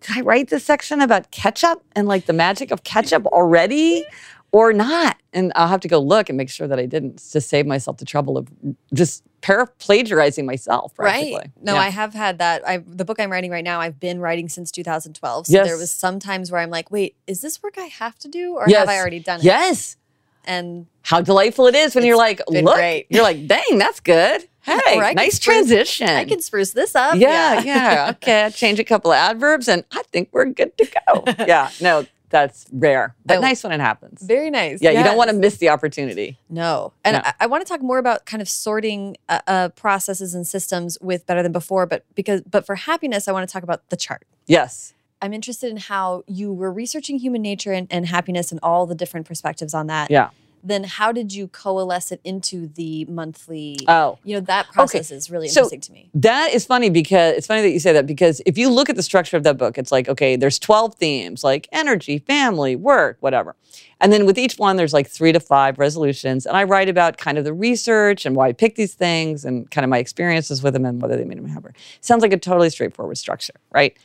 did 0.01 0.19
I 0.19 0.21
write 0.23 0.49
this 0.49 0.65
section 0.65 1.01
about 1.01 1.31
ketchup 1.31 1.83
and 1.95 2.09
like 2.09 2.27
the 2.27 2.33
magic 2.33 2.71
of 2.71 2.85
ketchup 2.85 3.27
already 3.27 4.05
or 4.53 4.73
not? 4.73 5.17
And 5.33 5.53
I'll 5.55 5.69
have 5.69 5.81
to 5.81 5.89
go 5.89 5.99
look 5.99 6.29
and 6.29 6.37
make 6.37 6.49
sure 6.49 6.67
that 6.67 6.79
I 6.79 6.87
didn't 6.87 7.19
to 7.33 7.41
save 7.41 7.67
myself 7.67 7.99
the 7.99 8.05
trouble 8.05 8.39
of 8.39 8.49
just 8.95 9.23
plagiarizing 9.41 10.47
myself. 10.47 10.93
Right. 10.99 11.51
No, 11.61 11.75
Yeah. 11.75 11.81
I 11.81 11.89
have 11.91 12.15
had 12.15 12.39
that. 12.39 12.67
I 12.67 12.79
the 12.79 13.05
book 13.05 13.21
I'm 13.21 13.31
writing 13.31 13.51
right 13.51 13.65
now, 13.65 13.81
I've 13.81 14.01
been 14.01 14.21
writing 14.21 14.49
since 14.49 14.71
2012. 14.71 15.47
So 15.47 15.65
there 15.65 15.77
was 15.77 15.91
some 15.91 16.19
times 16.19 16.51
where 16.51 16.61
I'm 16.61 16.71
like, 16.71 16.91
wait, 16.91 17.17
is 17.27 17.41
this 17.41 17.63
work 17.63 17.77
I 17.77 17.87
have 17.87 18.19
to 18.21 18.29
do 18.29 18.55
or 18.55 18.67
have 18.67 18.89
I 18.89 18.99
already 18.99 19.21
done 19.21 19.41
it? 19.41 19.45
Yes. 19.45 19.97
And 20.45 20.87
How 21.09 21.23
delightful 21.23 21.67
it 21.69 21.75
is 21.75 21.95
when 21.95 22.05
you're 22.05 22.19
like, 22.19 22.43
look, 22.49 22.75
great. 22.77 23.07
you're 23.09 23.23
like, 23.23 23.47
dang, 23.47 23.79
that's 23.79 23.99
good. 24.01 24.47
Hey, 24.69 24.99
nice 25.15 25.37
spruce- 25.37 25.39
transition. 25.39 26.09
I 26.11 26.27
can 26.27 26.43
spruce 26.43 26.73
this 26.73 26.95
up. 26.95 27.17
Yeah, 27.17 27.63
yeah. 27.63 28.09
Okay, 28.17 28.43
I 28.45 28.51
change 28.51 28.79
a 28.79 28.85
couple 28.85 29.11
of 29.11 29.17
adverbs 29.17 29.67
and 29.67 29.83
I 29.93 30.03
think 30.13 30.29
we're 30.31 30.45
good 30.45 30.77
to 30.77 30.85
go. 31.07 31.25
yeah, 31.47 31.71
no, 31.81 32.05
that's 32.29 32.67
rare, 32.71 33.15
but 33.25 33.41
nice 33.41 33.65
when 33.65 33.73
it 33.73 33.81
happens. 33.81 34.21
Very 34.21 34.51
nice. 34.51 34.83
Yeah, 34.83 34.91
you 34.91 35.03
don't 35.03 35.17
want 35.17 35.31
to 35.31 35.37
miss 35.37 35.57
the 35.57 35.71
opportunity. 35.71 36.39
No. 36.51 36.93
And 37.03 37.15
No. 37.15 37.23
I, 37.25 37.33
I 37.41 37.47
want 37.47 37.65
to 37.67 37.73
talk 37.73 37.81
more 37.81 37.97
about 37.97 38.27
kind 38.27 38.43
of 38.43 38.49
sorting 38.51 39.17
uh, 39.31 39.41
uh, 39.47 39.69
processes 39.71 40.35
and 40.35 40.47
systems 40.47 40.99
with 41.01 41.25
Better 41.25 41.43
Than 41.43 41.53
Before, 41.53 41.87
but 41.87 42.05
because 42.15 42.43
but 42.43 42.67
for 42.67 42.75
happiness, 42.75 43.27
I 43.27 43.33
want 43.33 43.49
to 43.49 43.51
talk 43.51 43.63
about 43.63 43.89
the 43.89 43.97
chart. 43.97 44.27
Yes. 44.47 44.93
I'm 45.23 45.33
interested 45.33 45.71
in 45.71 45.79
how 45.79 46.25
you 46.27 46.53
were 46.53 46.71
researching 46.71 47.19
human 47.19 47.41
nature 47.41 47.73
and, 47.73 47.87
and 47.91 48.05
happiness 48.05 48.51
and 48.53 48.61
all 48.63 48.85
the 48.85 48.95
different 48.95 49.27
perspectives 49.27 49.73
on 49.73 49.87
that. 49.87 50.11
Yeah. 50.11 50.29
Then 50.63 50.85
how 50.85 51.13
did 51.13 51.33
you 51.33 51.49
coalesce 51.49 52.11
it 52.13 52.21
into 52.25 52.67
the 52.67 53.05
monthly? 53.07 53.79
Oh. 53.87 54.19
you 54.25 54.35
know 54.35 54.41
that 54.41 54.69
process 54.73 55.11
is 55.11 55.31
really 55.31 55.49
So- 55.49 55.61
interesting 55.63 55.81
to 55.83 55.93
me. 55.93 56.11
That 56.15 56.53
is 56.53 56.65
funny 56.67 56.91
because 56.91 57.37
it's 57.37 57.47
funny 57.47 57.63
that 57.63 57.71
you 57.71 57.81
say 57.81 57.93
that 57.93 58.07
because 58.07 58.41
if 58.47 58.59
you 58.59 58.69
look 58.71 58.89
at 58.91 58.97
the 58.97 59.03
structure 59.03 59.37
of 59.37 59.43
that 59.45 59.57
book, 59.57 59.79
it's 59.79 59.93
like, 59.93 60.09
okay, 60.09 60.37
there's 60.37 60.59
12 60.59 60.95
themes 60.97 61.45
like 61.45 61.69
energy, 61.73 62.19
family, 62.19 62.77
work, 62.77 63.17
whatever. 63.21 63.55
And 64.01 64.13
then 64.13 64.27
with 64.27 64.39
each 64.39 64.57
one, 64.59 64.77
there's 64.77 64.93
like 64.93 65.09
three 65.09 65.33
to 65.33 65.41
five 65.41 65.79
resolutions. 65.79 66.47
And 66.47 66.57
I 66.57 66.65
write 66.65 66.89
about 66.89 67.17
kind 67.19 67.37
of 67.39 67.45
the 67.45 67.53
research 67.53 68.27
and 68.27 68.37
why 68.37 68.49
I 68.49 68.53
picked 68.53 68.77
these 68.77 68.95
things 68.95 69.45
and 69.45 69.71
kind 69.71 69.85
of 69.85 69.89
my 69.91 69.99
experiences 69.99 70.63
with 70.63 70.73
them 70.75 70.85
and 70.85 71.01
whether 71.03 71.17
they 71.17 71.25
made 71.25 71.43
me 71.43 71.51
happier. 71.51 71.75
Sounds 72.01 72.23
like 72.23 72.33
a 72.33 72.39
totally 72.39 72.71
straightforward 72.71 73.19
structure, 73.19 73.55
right? 73.73 73.97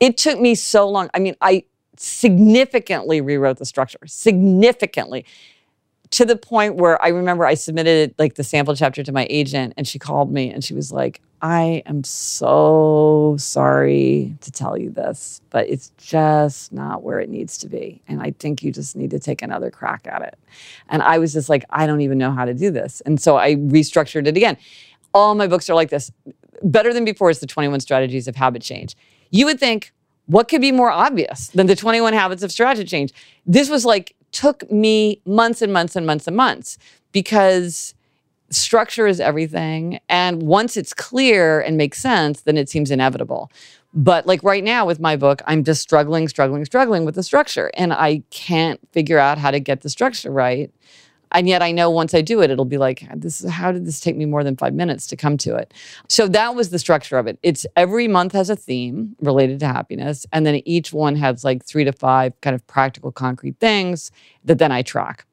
It 0.00 0.16
took 0.16 0.40
me 0.40 0.54
so 0.54 0.88
long. 0.88 1.08
I 1.14 1.18
mean, 1.18 1.36
I 1.40 1.64
significantly 1.96 3.20
rewrote 3.20 3.58
the 3.58 3.64
structure, 3.64 3.98
significantly 4.06 5.24
to 6.10 6.24
the 6.24 6.36
point 6.36 6.76
where 6.76 7.02
I 7.02 7.08
remember 7.08 7.44
I 7.44 7.54
submitted 7.54 8.14
like 8.18 8.34
the 8.34 8.44
sample 8.44 8.76
chapter 8.76 9.02
to 9.02 9.12
my 9.12 9.26
agent 9.30 9.74
and 9.76 9.86
she 9.86 9.98
called 9.98 10.32
me 10.32 10.50
and 10.50 10.62
she 10.62 10.74
was 10.74 10.92
like, 10.92 11.20
I 11.42 11.82
am 11.84 12.04
so 12.04 13.36
sorry 13.38 14.34
to 14.40 14.50
tell 14.50 14.78
you 14.78 14.90
this, 14.90 15.42
but 15.50 15.68
it's 15.68 15.92
just 15.98 16.72
not 16.72 17.02
where 17.02 17.20
it 17.20 17.28
needs 17.28 17.58
to 17.58 17.68
be. 17.68 18.00
And 18.08 18.22
I 18.22 18.30
think 18.38 18.62
you 18.62 18.72
just 18.72 18.96
need 18.96 19.10
to 19.10 19.18
take 19.18 19.42
another 19.42 19.70
crack 19.70 20.06
at 20.06 20.22
it. 20.22 20.38
And 20.88 21.02
I 21.02 21.18
was 21.18 21.34
just 21.34 21.48
like, 21.48 21.64
I 21.68 21.86
don't 21.86 22.00
even 22.00 22.16
know 22.16 22.32
how 22.32 22.46
to 22.46 22.54
do 22.54 22.70
this. 22.70 23.02
And 23.02 23.20
so 23.20 23.36
I 23.36 23.56
restructured 23.56 24.26
it 24.26 24.36
again. 24.36 24.56
All 25.12 25.34
my 25.34 25.46
books 25.46 25.68
are 25.68 25.74
like 25.74 25.90
this. 25.90 26.10
Better 26.62 26.94
Than 26.94 27.04
Before 27.04 27.28
is 27.28 27.40
the 27.40 27.46
21 27.46 27.80
Strategies 27.80 28.26
of 28.26 28.36
Habit 28.36 28.62
Change. 28.62 28.96
You 29.30 29.44
would 29.44 29.60
think, 29.60 29.92
what 30.26 30.48
could 30.48 30.62
be 30.62 30.72
more 30.72 30.90
obvious 30.90 31.48
than 31.48 31.66
the 31.66 31.76
21 31.76 32.14
habits 32.14 32.42
of 32.42 32.50
strategy 32.50 32.84
change? 32.84 33.12
This 33.44 33.68
was 33.68 33.84
like, 33.84 34.16
took 34.34 34.70
me 34.70 35.22
months 35.24 35.62
and 35.62 35.72
months 35.72 35.96
and 35.96 36.04
months 36.04 36.26
and 36.26 36.36
months 36.36 36.76
because 37.12 37.94
structure 38.50 39.06
is 39.06 39.20
everything. 39.20 40.00
And 40.08 40.42
once 40.42 40.76
it's 40.76 40.92
clear 40.92 41.60
and 41.60 41.76
makes 41.76 41.98
sense, 41.98 42.42
then 42.42 42.58
it 42.58 42.68
seems 42.68 42.90
inevitable. 42.90 43.50
But 43.94 44.26
like 44.26 44.42
right 44.42 44.64
now 44.64 44.86
with 44.86 44.98
my 44.98 45.16
book, 45.16 45.40
I'm 45.46 45.62
just 45.62 45.80
struggling, 45.80 46.28
struggling, 46.28 46.64
struggling 46.64 47.04
with 47.04 47.14
the 47.14 47.22
structure. 47.22 47.70
And 47.74 47.92
I 47.92 48.22
can't 48.30 48.80
figure 48.92 49.18
out 49.18 49.38
how 49.38 49.52
to 49.52 49.60
get 49.60 49.82
the 49.82 49.88
structure 49.88 50.30
right. 50.30 50.70
And 51.34 51.48
yet 51.48 51.62
I 51.62 51.72
know 51.72 51.90
once 51.90 52.14
I 52.14 52.20
do 52.20 52.40
it, 52.40 52.50
it'll 52.50 52.64
be 52.64 52.78
like, 52.78 53.06
this 53.16 53.44
how 53.46 53.72
did 53.72 53.84
this 53.84 54.00
take 54.00 54.16
me 54.16 54.24
more 54.24 54.44
than 54.44 54.56
five 54.56 54.72
minutes 54.72 55.06
to 55.08 55.16
come 55.16 55.36
to 55.38 55.56
it? 55.56 55.74
So 56.08 56.28
that 56.28 56.54
was 56.54 56.70
the 56.70 56.78
structure 56.78 57.18
of 57.18 57.26
it. 57.26 57.38
It's 57.42 57.66
every 57.76 58.06
month 58.06 58.32
has 58.32 58.48
a 58.48 58.56
theme 58.56 59.16
related 59.20 59.58
to 59.60 59.66
happiness. 59.66 60.26
And 60.32 60.46
then 60.46 60.62
each 60.64 60.92
one 60.92 61.16
has 61.16 61.44
like 61.44 61.64
three 61.64 61.84
to 61.84 61.92
five 61.92 62.40
kind 62.40 62.54
of 62.54 62.64
practical, 62.68 63.10
concrete 63.10 63.58
things 63.58 64.12
that 64.44 64.58
then 64.58 64.70
I 64.70 64.82
track. 64.82 65.26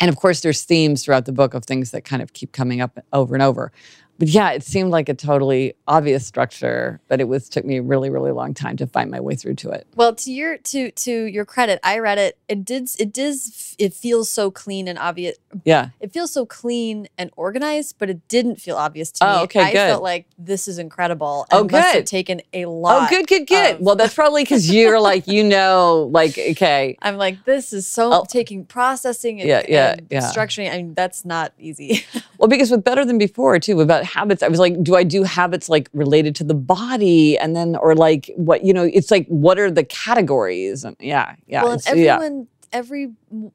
And 0.00 0.08
of 0.08 0.16
course, 0.16 0.40
there's 0.40 0.62
themes 0.62 1.04
throughout 1.04 1.24
the 1.24 1.32
book 1.32 1.54
of 1.54 1.64
things 1.64 1.90
that 1.92 2.04
kind 2.04 2.22
of 2.22 2.32
keep 2.32 2.52
coming 2.52 2.80
up 2.80 2.98
over 3.12 3.34
and 3.34 3.42
over. 3.42 3.72
But 4.18 4.28
yeah, 4.28 4.50
it 4.50 4.64
seemed 4.64 4.90
like 4.90 5.08
a 5.08 5.14
totally 5.14 5.74
obvious 5.86 6.26
structure, 6.26 7.00
but 7.08 7.20
it 7.20 7.28
was 7.28 7.48
took 7.48 7.64
me 7.64 7.76
a 7.76 7.82
really, 7.82 8.10
really 8.10 8.32
long 8.32 8.52
time 8.52 8.76
to 8.78 8.86
find 8.86 9.10
my 9.10 9.20
way 9.20 9.36
through 9.36 9.54
to 9.56 9.70
it. 9.70 9.86
Well, 9.94 10.14
to 10.16 10.32
your 10.32 10.58
to 10.58 10.90
to 10.90 11.24
your 11.26 11.44
credit, 11.44 11.78
I 11.84 11.98
read 12.00 12.18
it. 12.18 12.36
It 12.48 12.64
did 12.64 12.88
it 12.98 13.12
does 13.12 13.76
it 13.78 13.94
feels 13.94 14.28
so 14.28 14.50
clean 14.50 14.88
and 14.88 14.98
obvious. 14.98 15.36
Yeah. 15.64 15.90
It 16.00 16.12
feels 16.12 16.32
so 16.32 16.44
clean 16.46 17.08
and 17.16 17.30
organized, 17.36 17.94
but 17.98 18.10
it 18.10 18.26
didn't 18.28 18.56
feel 18.56 18.76
obvious 18.76 19.12
to 19.12 19.24
me. 19.24 19.30
Oh, 19.32 19.42
okay, 19.44 19.60
I 19.60 19.72
good. 19.72 19.86
felt 19.88 20.02
like 20.02 20.26
this 20.36 20.66
is 20.66 20.78
incredible. 20.80 21.46
Oh, 21.52 21.60
and 21.62 21.70
must 21.70 21.94
have 21.94 22.04
taken 22.04 22.40
a 22.52 22.64
oh, 22.64 22.72
lot. 22.72 23.06
Oh, 23.06 23.14
good, 23.14 23.28
good, 23.28 23.46
good. 23.46 23.74
of- 23.76 23.80
Well, 23.80 23.94
that's 23.94 24.14
probably 24.14 24.42
because 24.42 24.68
you're 24.68 24.98
like, 25.12 25.28
you 25.28 25.44
know, 25.44 26.08
like, 26.12 26.36
okay, 26.36 26.96
I'm 27.02 27.16
like, 27.18 27.44
this 27.44 27.72
is 27.72 27.86
so 27.86 28.12
Oh. 28.12 28.24
taking 28.28 28.64
processing 28.64 29.40
and, 29.40 29.48
Yeah, 29.48 29.62
yeah, 29.68 29.92
and 29.92 30.06
yeah. 30.10 30.20
structuring. 30.32 30.72
I 30.72 30.78
mean, 30.78 30.94
that's 30.94 31.24
not 31.24 31.52
easy. 31.58 32.04
Well, 32.38 32.46
because 32.48 32.70
with 32.70 32.84
Better 32.84 33.04
Than 33.04 33.18
Before, 33.18 33.58
too, 33.58 33.80
about 33.80 34.04
habits, 34.08 34.42
I 34.42 34.48
was 34.48 34.58
like, 34.58 34.82
do 34.82 34.96
I 34.96 35.04
do 35.04 35.22
habits 35.22 35.68
like 35.68 35.88
related 35.92 36.34
to 36.36 36.44
the 36.44 36.54
body? 36.54 37.38
And 37.38 37.54
then, 37.56 37.76
or 37.76 37.94
like 37.94 38.30
what, 38.36 38.64
you 38.64 38.72
know, 38.72 38.84
it's 38.84 39.10
like, 39.10 39.26
what 39.28 39.58
are 39.58 39.70
the 39.70 39.84
categories? 39.84 40.84
And 40.84 40.96
yeah, 41.00 41.34
yeah. 41.46 41.62
well, 41.62 41.72
and 41.72 41.80
it's- 41.80 41.96
yeah. 42.04 42.18
Every 42.72 43.12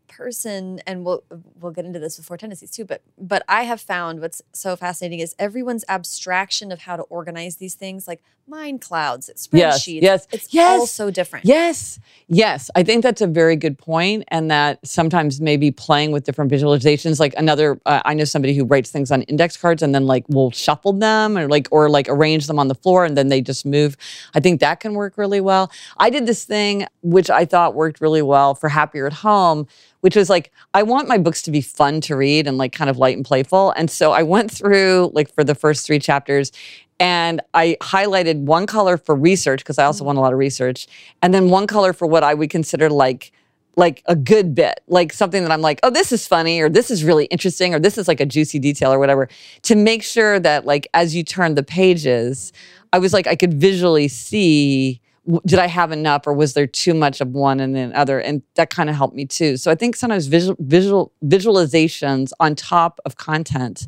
person, 0.07 0.81
and 0.87 1.05
we'll 1.05 1.23
we'll 1.59 1.71
get 1.71 1.85
into 1.85 1.99
this 1.99 2.17
before 2.17 2.37
tendencies 2.37 2.71
too. 2.71 2.85
But 2.85 3.01
but 3.17 3.43
I 3.47 3.63
have 3.63 3.81
found 3.81 4.21
what's 4.21 4.41
so 4.53 4.75
fascinating 4.75 5.19
is 5.19 5.35
everyone's 5.39 5.85
abstraction 5.89 6.71
of 6.71 6.79
how 6.81 6.95
to 6.95 7.03
organize 7.03 7.57
these 7.57 7.75
things, 7.75 8.07
like 8.07 8.21
mind 8.47 8.81
clouds, 8.81 9.29
Yes, 9.51 9.85
spreadsheets. 9.85 10.01
yes, 10.01 10.27
it's 10.31 10.53
yes, 10.53 10.79
all 10.79 10.85
so 10.87 11.09
different. 11.09 11.45
Yes, 11.45 11.99
yes. 12.27 12.69
I 12.75 12.83
think 12.83 13.01
that's 13.03 13.21
a 13.21 13.27
very 13.27 13.55
good 13.55 13.77
point, 13.77 14.25
and 14.27 14.51
that 14.51 14.85
sometimes 14.85 15.39
maybe 15.39 15.71
playing 15.71 16.11
with 16.11 16.25
different 16.25 16.51
visualizations, 16.51 17.19
like 17.19 17.33
another, 17.37 17.79
uh, 17.85 18.01
I 18.03 18.13
know 18.13 18.25
somebody 18.25 18.53
who 18.53 18.65
writes 18.65 18.91
things 18.91 19.11
on 19.11 19.21
index 19.23 19.55
cards 19.55 19.81
and 19.81 19.95
then 19.95 20.05
like 20.05 20.25
will 20.27 20.51
shuffle 20.51 20.93
them 20.93 21.37
or 21.37 21.47
like 21.47 21.67
or 21.71 21.89
like 21.89 22.09
arrange 22.09 22.47
them 22.47 22.59
on 22.59 22.67
the 22.67 22.75
floor 22.75 23.05
and 23.05 23.15
then 23.17 23.29
they 23.29 23.41
just 23.41 23.65
move. 23.65 23.95
I 24.35 24.39
think 24.39 24.59
that 24.59 24.79
can 24.81 24.93
work 24.93 25.17
really 25.17 25.41
well. 25.41 25.71
I 25.97 26.09
did 26.09 26.25
this 26.25 26.43
thing 26.43 26.85
which 27.01 27.29
I 27.29 27.45
thought 27.45 27.75
worked 27.75 28.01
really 28.01 28.21
well 28.21 28.55
for 28.55 28.69
Happier 28.69 29.02
at 29.05 29.13
Home, 29.13 29.67
which 30.01 30.15
was 30.15 30.29
like 30.29 30.51
I 30.73 30.83
want 30.83 31.07
my 31.07 31.17
books 31.17 31.41
to 31.43 31.51
be 31.51 31.61
fun 31.61 32.01
to 32.01 32.15
read 32.15 32.47
and 32.47 32.57
like 32.57 32.73
kind 32.73 32.89
of 32.89 32.97
light 32.97 33.15
and 33.15 33.25
playful, 33.25 33.71
and 33.71 33.89
so 33.89 34.11
I 34.11 34.23
went 34.23 34.51
through 34.51 35.11
like 35.13 35.33
for 35.33 35.43
the 35.43 35.55
first 35.55 35.85
three 35.85 35.99
chapters. 35.99 36.51
And 36.99 37.41
I 37.53 37.75
highlighted 37.81 38.43
one 38.43 38.65
color 38.65 38.97
for 38.97 39.15
research 39.15 39.59
because 39.59 39.77
I 39.77 39.83
also 39.83 39.99
mm-hmm. 39.99 40.07
want 40.07 40.17
a 40.19 40.21
lot 40.21 40.31
of 40.31 40.39
research, 40.39 40.87
and 41.21 41.33
then 41.33 41.49
one 41.49 41.67
color 41.67 41.91
for 41.91 42.07
what 42.07 42.23
I 42.23 42.33
would 42.33 42.49
consider 42.49 42.89
like 42.89 43.31
like 43.75 44.03
a 44.05 44.15
good 44.15 44.53
bit, 44.53 44.81
like 44.87 45.11
something 45.11 45.41
that 45.41 45.51
I'm 45.51 45.61
like, 45.61 45.79
oh, 45.81 45.89
this 45.89 46.11
is 46.11 46.27
funny, 46.27 46.61
or 46.61 46.69
this 46.69 46.91
is 46.91 47.03
really 47.03 47.25
interesting, 47.25 47.73
or 47.73 47.79
this 47.79 47.97
is 47.97 48.07
like 48.07 48.19
a 48.19 48.25
juicy 48.25 48.59
detail, 48.59 48.93
or 48.93 48.99
whatever, 48.99 49.27
to 49.63 49.75
make 49.75 50.03
sure 50.03 50.39
that 50.39 50.65
like 50.65 50.87
as 50.93 51.15
you 51.15 51.23
turn 51.23 51.55
the 51.55 51.63
pages, 51.63 52.53
I 52.93 52.99
was 52.99 53.11
like, 53.11 53.27
I 53.27 53.35
could 53.35 53.55
visually 53.55 54.07
see. 54.07 55.01
Did 55.45 55.59
I 55.59 55.67
have 55.67 55.91
enough, 55.93 56.27
or 56.27 56.33
was 56.33 56.53
there 56.53 56.67
too 56.67 56.93
much 56.93 57.21
of 57.21 57.29
one 57.29 57.61
and 57.61 57.73
then 57.73 57.93
other? 57.93 58.19
And 58.19 58.41
that 58.55 58.69
kind 58.69 58.89
of 58.89 58.95
helped 58.95 59.15
me 59.15 59.25
too. 59.25 59.55
So 59.55 59.71
I 59.71 59.75
think 59.75 59.95
sometimes 59.95 60.27
visual, 60.27 60.57
visual 60.59 61.13
visualizations 61.23 62.31
on 62.39 62.55
top 62.55 62.99
of 63.05 63.15
content 63.15 63.87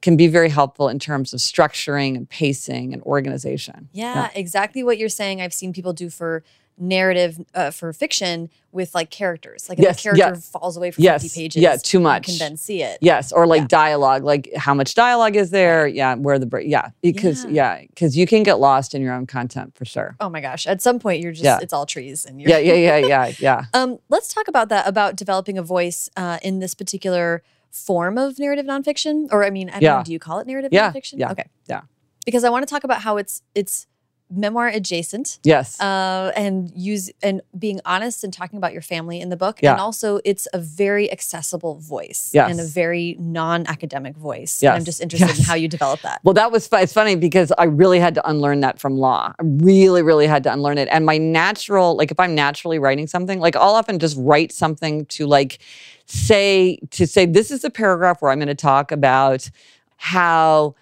can 0.00 0.16
be 0.16 0.26
very 0.26 0.48
helpful 0.48 0.88
in 0.88 0.98
terms 0.98 1.32
of 1.32 1.38
structuring 1.38 2.16
and 2.16 2.28
pacing 2.28 2.92
and 2.92 3.00
organization. 3.04 3.88
Yeah, 3.92 4.30
exactly 4.34 4.82
what 4.82 4.98
you're 4.98 5.08
saying. 5.08 5.40
I've 5.40 5.54
seen 5.54 5.72
people 5.72 5.92
do 5.92 6.10
for 6.10 6.42
narrative 6.78 7.38
uh, 7.54 7.70
for 7.70 7.92
fiction 7.92 8.48
with 8.72 8.94
like 8.94 9.10
characters. 9.10 9.68
Like 9.68 9.78
if 9.78 9.82
Yes, 9.82 9.98
a 10.00 10.02
character 10.02 10.34
yeah. 10.34 10.40
falls 10.40 10.76
away 10.76 10.90
for 10.90 11.00
Yes, 11.00 11.22
50 11.22 11.40
pages, 11.40 11.62
yeah, 11.62 11.76
too 11.76 12.00
much. 12.00 12.26
You 12.28 12.32
can 12.32 12.38
then 12.38 12.56
see 12.56 12.82
it. 12.82 12.98
Yes, 13.02 13.30
or 13.32 13.46
like 13.46 13.62
Yeah. 13.62 13.66
dialogue, 13.68 14.24
like 14.24 14.50
how 14.56 14.72
much 14.74 14.94
dialogue 14.94 15.36
is 15.36 15.50
there? 15.50 15.86
Yeah, 15.86 16.14
where 16.14 16.38
the 16.38 16.46
break? 16.46 16.68
Yeah, 16.68 16.90
because 17.02 17.44
Yeah. 17.44 17.50
yeah, 17.78 17.84
because 17.88 18.16
you 18.16 18.26
can 18.26 18.42
get 18.42 18.58
lost 18.58 18.94
in 18.94 19.02
your 19.02 19.12
own 19.12 19.26
content 19.26 19.74
for 19.76 19.84
sure. 19.84 20.16
Oh 20.20 20.28
my 20.30 20.40
gosh! 20.40 20.66
At 20.66 20.80
some 20.80 20.98
point, 20.98 21.20
you're 21.22 21.32
just 21.32 21.44
Yeah. 21.44 21.58
it's 21.60 21.72
all 21.72 21.84
trees 21.86 22.24
and 22.24 22.40
you're 22.40 22.50
Yeah, 22.50 22.58
yeah, 22.58 22.74
yeah, 22.74 22.96
yeah, 23.06 23.32
yeah. 23.38 23.64
Um, 23.74 23.98
let's 24.08 24.32
talk 24.32 24.48
about 24.48 24.68
that 24.70 24.88
about 24.88 25.16
developing 25.16 25.58
a 25.58 25.62
voice 25.62 26.08
uh, 26.16 26.38
in 26.42 26.58
this 26.60 26.74
particular 26.74 27.42
form 27.70 28.18
of 28.18 28.38
narrative 28.38 28.66
nonfiction, 28.66 29.28
or 29.30 29.44
I 29.44 29.50
mean, 29.50 29.68
I 29.68 29.72
don't 29.74 29.82
Yeah. 29.82 29.96
know, 29.98 30.04
do 30.04 30.12
you 30.12 30.18
call 30.18 30.38
it 30.40 30.46
narrative 30.46 30.70
Yeah, 30.72 30.90
nonfiction? 30.92 31.14
yeah, 31.18 31.30
Okay. 31.32 31.44
yeah. 31.66 31.82
Because 32.26 32.44
I 32.44 32.50
want 32.50 32.66
to 32.66 32.70
talk 32.72 32.84
about 32.84 33.02
how 33.02 33.16
it's 33.16 33.42
it's 33.54 33.86
memoir 34.32 34.68
adjacent. 34.68 35.38
Yes. 35.42 35.80
Uh, 35.80 36.32
and 36.34 36.72
use 36.74 37.10
and 37.22 37.42
being 37.58 37.80
honest 37.84 38.24
and 38.24 38.32
talking 38.32 38.56
about 38.56 38.72
your 38.72 38.82
family 38.82 39.20
in 39.20 39.28
the 39.28 39.36
book, 39.36 39.60
Yeah. 39.62 39.72
and 39.72 39.80
also 39.80 40.20
it's 40.24 40.48
a 40.52 40.58
very 40.58 41.10
accessible 41.12 41.76
voice 41.76 42.30
Yes. 42.32 42.50
and 42.50 42.60
a 42.60 42.64
very 42.64 43.16
non-academic 43.18 44.16
voice. 44.16 44.62
And 44.62 44.72
I'm 44.72 44.84
just 44.84 45.00
interested 45.00 45.38
in 45.38 45.44
how 45.44 45.54
you 45.54 45.68
develop 45.68 46.00
that. 46.02 46.20
Well, 46.24 46.34
that 46.34 46.50
was 46.50 46.68
it's 46.72 46.92
funny 46.92 47.16
because 47.16 47.52
I 47.58 47.64
really 47.64 48.00
had 48.00 48.14
to 48.14 48.28
unlearn 48.28 48.60
that 48.60 48.80
from 48.80 48.96
law. 48.96 49.32
I 49.38 49.42
really, 49.42 50.02
really 50.02 50.26
had 50.26 50.42
to 50.44 50.52
unlearn 50.52 50.78
it. 50.78 50.88
And 50.90 51.04
my 51.04 51.18
natural, 51.18 51.96
like 51.96 52.10
if 52.10 52.18
I'm 52.18 52.34
naturally 52.34 52.78
writing 52.78 53.06
something, 53.06 53.40
like 53.40 53.56
I'll 53.56 53.74
often 53.74 53.98
just 53.98 54.16
write 54.18 54.52
something 54.52 55.06
to 55.06 55.26
like 55.26 55.58
say 56.06 56.78
to 56.90 57.06
say 57.06 57.26
this 57.26 57.50
is 57.50 57.64
a 57.64 57.70
paragraph 57.70 58.20
where 58.20 58.30
I'm 58.30 58.38
going 58.38 58.48
to 58.48 58.54
talk 58.54 58.90
about 58.92 59.48
how 59.96 60.74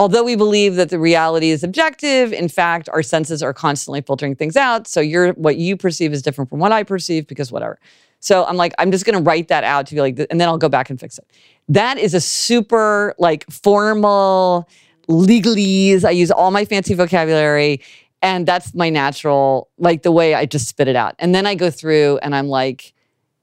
although 0.00 0.24
we 0.24 0.34
believe 0.34 0.76
that 0.76 0.88
the 0.88 0.98
reality 0.98 1.50
is 1.50 1.62
objective, 1.62 2.32
in 2.32 2.48
fact, 2.48 2.88
our 2.88 3.02
senses 3.02 3.42
are 3.42 3.52
constantly 3.52 4.00
filtering 4.00 4.34
things 4.34 4.56
out. 4.56 4.88
So 4.88 4.98
you're 4.98 5.34
what 5.34 5.56
you 5.56 5.76
perceive 5.76 6.14
is 6.14 6.22
different 6.22 6.48
from 6.48 6.58
what 6.58 6.72
I 6.72 6.84
perceive 6.84 7.26
because 7.26 7.52
whatever. 7.52 7.78
So 8.18 8.46
I'm 8.46 8.56
like, 8.56 8.72
I'm 8.78 8.90
just 8.90 9.04
going 9.04 9.18
to 9.18 9.22
write 9.22 9.48
that 9.48 9.62
out 9.62 9.86
to 9.88 9.94
be 9.94 10.00
like, 10.00 10.18
and 10.30 10.40
then 10.40 10.48
I'll 10.48 10.56
go 10.56 10.70
back 10.70 10.88
and 10.88 10.98
fix 10.98 11.18
it. 11.18 11.26
That 11.68 11.98
is 11.98 12.14
a 12.14 12.20
super 12.20 13.14
like 13.18 13.44
formal 13.50 14.66
legalese. 15.06 16.02
I 16.02 16.12
use 16.12 16.30
all 16.30 16.50
my 16.50 16.64
fancy 16.64 16.94
vocabulary. 16.94 17.82
And 18.22 18.46
that's 18.46 18.74
my 18.74 18.88
natural, 18.88 19.68
like 19.76 20.02
the 20.02 20.12
way 20.12 20.34
I 20.34 20.46
just 20.46 20.66
spit 20.66 20.88
it 20.88 20.96
out. 20.96 21.14
And 21.18 21.34
then 21.34 21.46
I 21.46 21.54
go 21.54 21.70
through 21.70 22.18
and 22.22 22.34
I'm 22.34 22.48
like, 22.48 22.94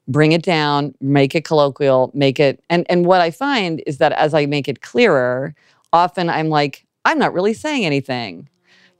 bring 0.07 0.31
it 0.31 0.41
down, 0.41 0.95
make 1.01 1.35
it 1.35 1.43
colloquial, 1.43 2.11
make 2.13 2.39
it 2.39 2.63
and 2.69 2.85
and 2.89 3.05
what 3.05 3.21
I 3.21 3.29
find 3.29 3.83
is 3.85 3.97
that 3.97 4.13
as 4.13 4.33
I 4.33 4.45
make 4.45 4.67
it 4.67 4.81
clearer, 4.81 5.53
often 5.93 6.29
I'm 6.29 6.49
like, 6.49 6.85
I'm 7.05 7.19
not 7.19 7.33
really 7.33 7.53
saying 7.53 7.85
anything. 7.85 8.49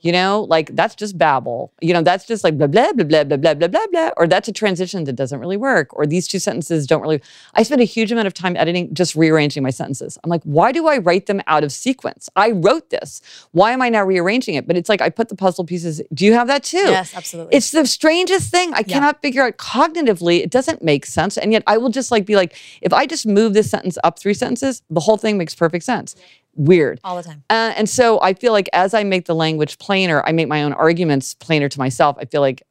You 0.01 0.11
know, 0.11 0.45
like 0.47 0.75
that's 0.75 0.93
just 0.93 1.17
babble. 1.17 1.73
You 1.81 1.91
know, 1.91 2.03
that's 2.03 2.25
just 2.25 2.43
like 2.43 2.55
blah, 2.55 2.67
blah, 2.67 2.93
blah, 2.93 3.03
blah, 3.03 3.23
blah, 3.23 3.37
blah, 3.37 3.53
blah, 3.55 3.67
blah, 3.67 3.87
blah. 3.91 4.09
Or 4.15 4.27
that's 4.27 4.47
a 4.47 4.51
transition 4.51 5.05
that 5.05 5.13
doesn't 5.13 5.39
really 5.39 5.57
work. 5.57 5.89
Or 5.97 6.05
these 6.05 6.27
two 6.27 6.37
sentences 6.37 6.85
don't 6.85 7.01
really. 7.01 7.19
I 7.55 7.63
spend 7.63 7.81
a 7.81 7.83
huge 7.83 8.11
amount 8.11 8.27
of 8.27 8.35
time 8.35 8.55
editing 8.55 8.93
just 8.93 9.15
rearranging 9.15 9.63
my 9.63 9.71
sentences. 9.71 10.19
I'm 10.23 10.29
like, 10.29 10.43
why 10.43 10.71
do 10.71 10.87
I 10.87 10.99
write 10.99 11.25
them 11.25 11.41
out 11.47 11.63
of 11.63 11.71
sequence? 11.71 12.29
I 12.35 12.51
wrote 12.51 12.91
this. 12.91 13.21
Why 13.53 13.71
am 13.71 13.81
I 13.81 13.89
now 13.89 14.03
rearranging 14.03 14.53
it? 14.53 14.67
But 14.67 14.77
it's 14.77 14.87
like 14.87 15.01
I 15.01 15.09
put 15.09 15.29
the 15.29 15.35
puzzle 15.35 15.65
pieces. 15.65 15.99
Do 16.13 16.25
you 16.25 16.33
have 16.33 16.47
that 16.47 16.63
too? 16.63 16.77
Yes, 16.77 17.15
absolutely. 17.15 17.55
It's 17.57 17.71
the 17.71 17.85
strangest 17.87 18.51
thing. 18.51 18.75
I 18.75 18.83
cannot 18.83 19.23
figure 19.23 19.43
out 19.43 19.57
cognitively. 19.57 20.41
It 20.41 20.51
doesn't 20.51 20.83
make 20.83 21.07
sense. 21.07 21.39
And 21.39 21.51
yet 21.51 21.63
I 21.65 21.77
will 21.77 21.89
just 21.89 22.11
like 22.11 22.27
be 22.27 22.35
like, 22.35 22.55
if 22.81 22.93
I 22.93 23.07
just 23.07 23.25
move 23.25 23.55
this 23.55 23.71
sentence 23.71 23.97
up 24.03 24.19
three 24.19 24.35
sentences, 24.35 24.83
the 24.91 24.99
whole 24.99 25.17
thing 25.17 25.39
makes 25.39 25.55
perfect 25.55 25.85
sense. 25.85 26.15
Weird. 26.57 26.99
all 27.03 27.15
the 27.15 27.23
time. 27.23 27.43
Uh, 27.49 27.73
and 27.77 27.87
so 27.87 28.19
I 28.21 28.33
feel 28.33 28.51
like 28.51 28.67
as 28.73 28.93
I 28.93 29.03
make 29.03 29.25
the 29.25 29.35
language 29.35 29.77
plainer, 29.77 30.23
I 30.25 30.31
make 30.31 30.47
my 30.47 30.63
own 30.63 30.73
arguments 30.73 31.35
plainer 31.35 31.69
to 31.69 31.79
myself. 31.79 32.17
I 32.19 32.25
feel 32.25 32.41
like 32.41 32.63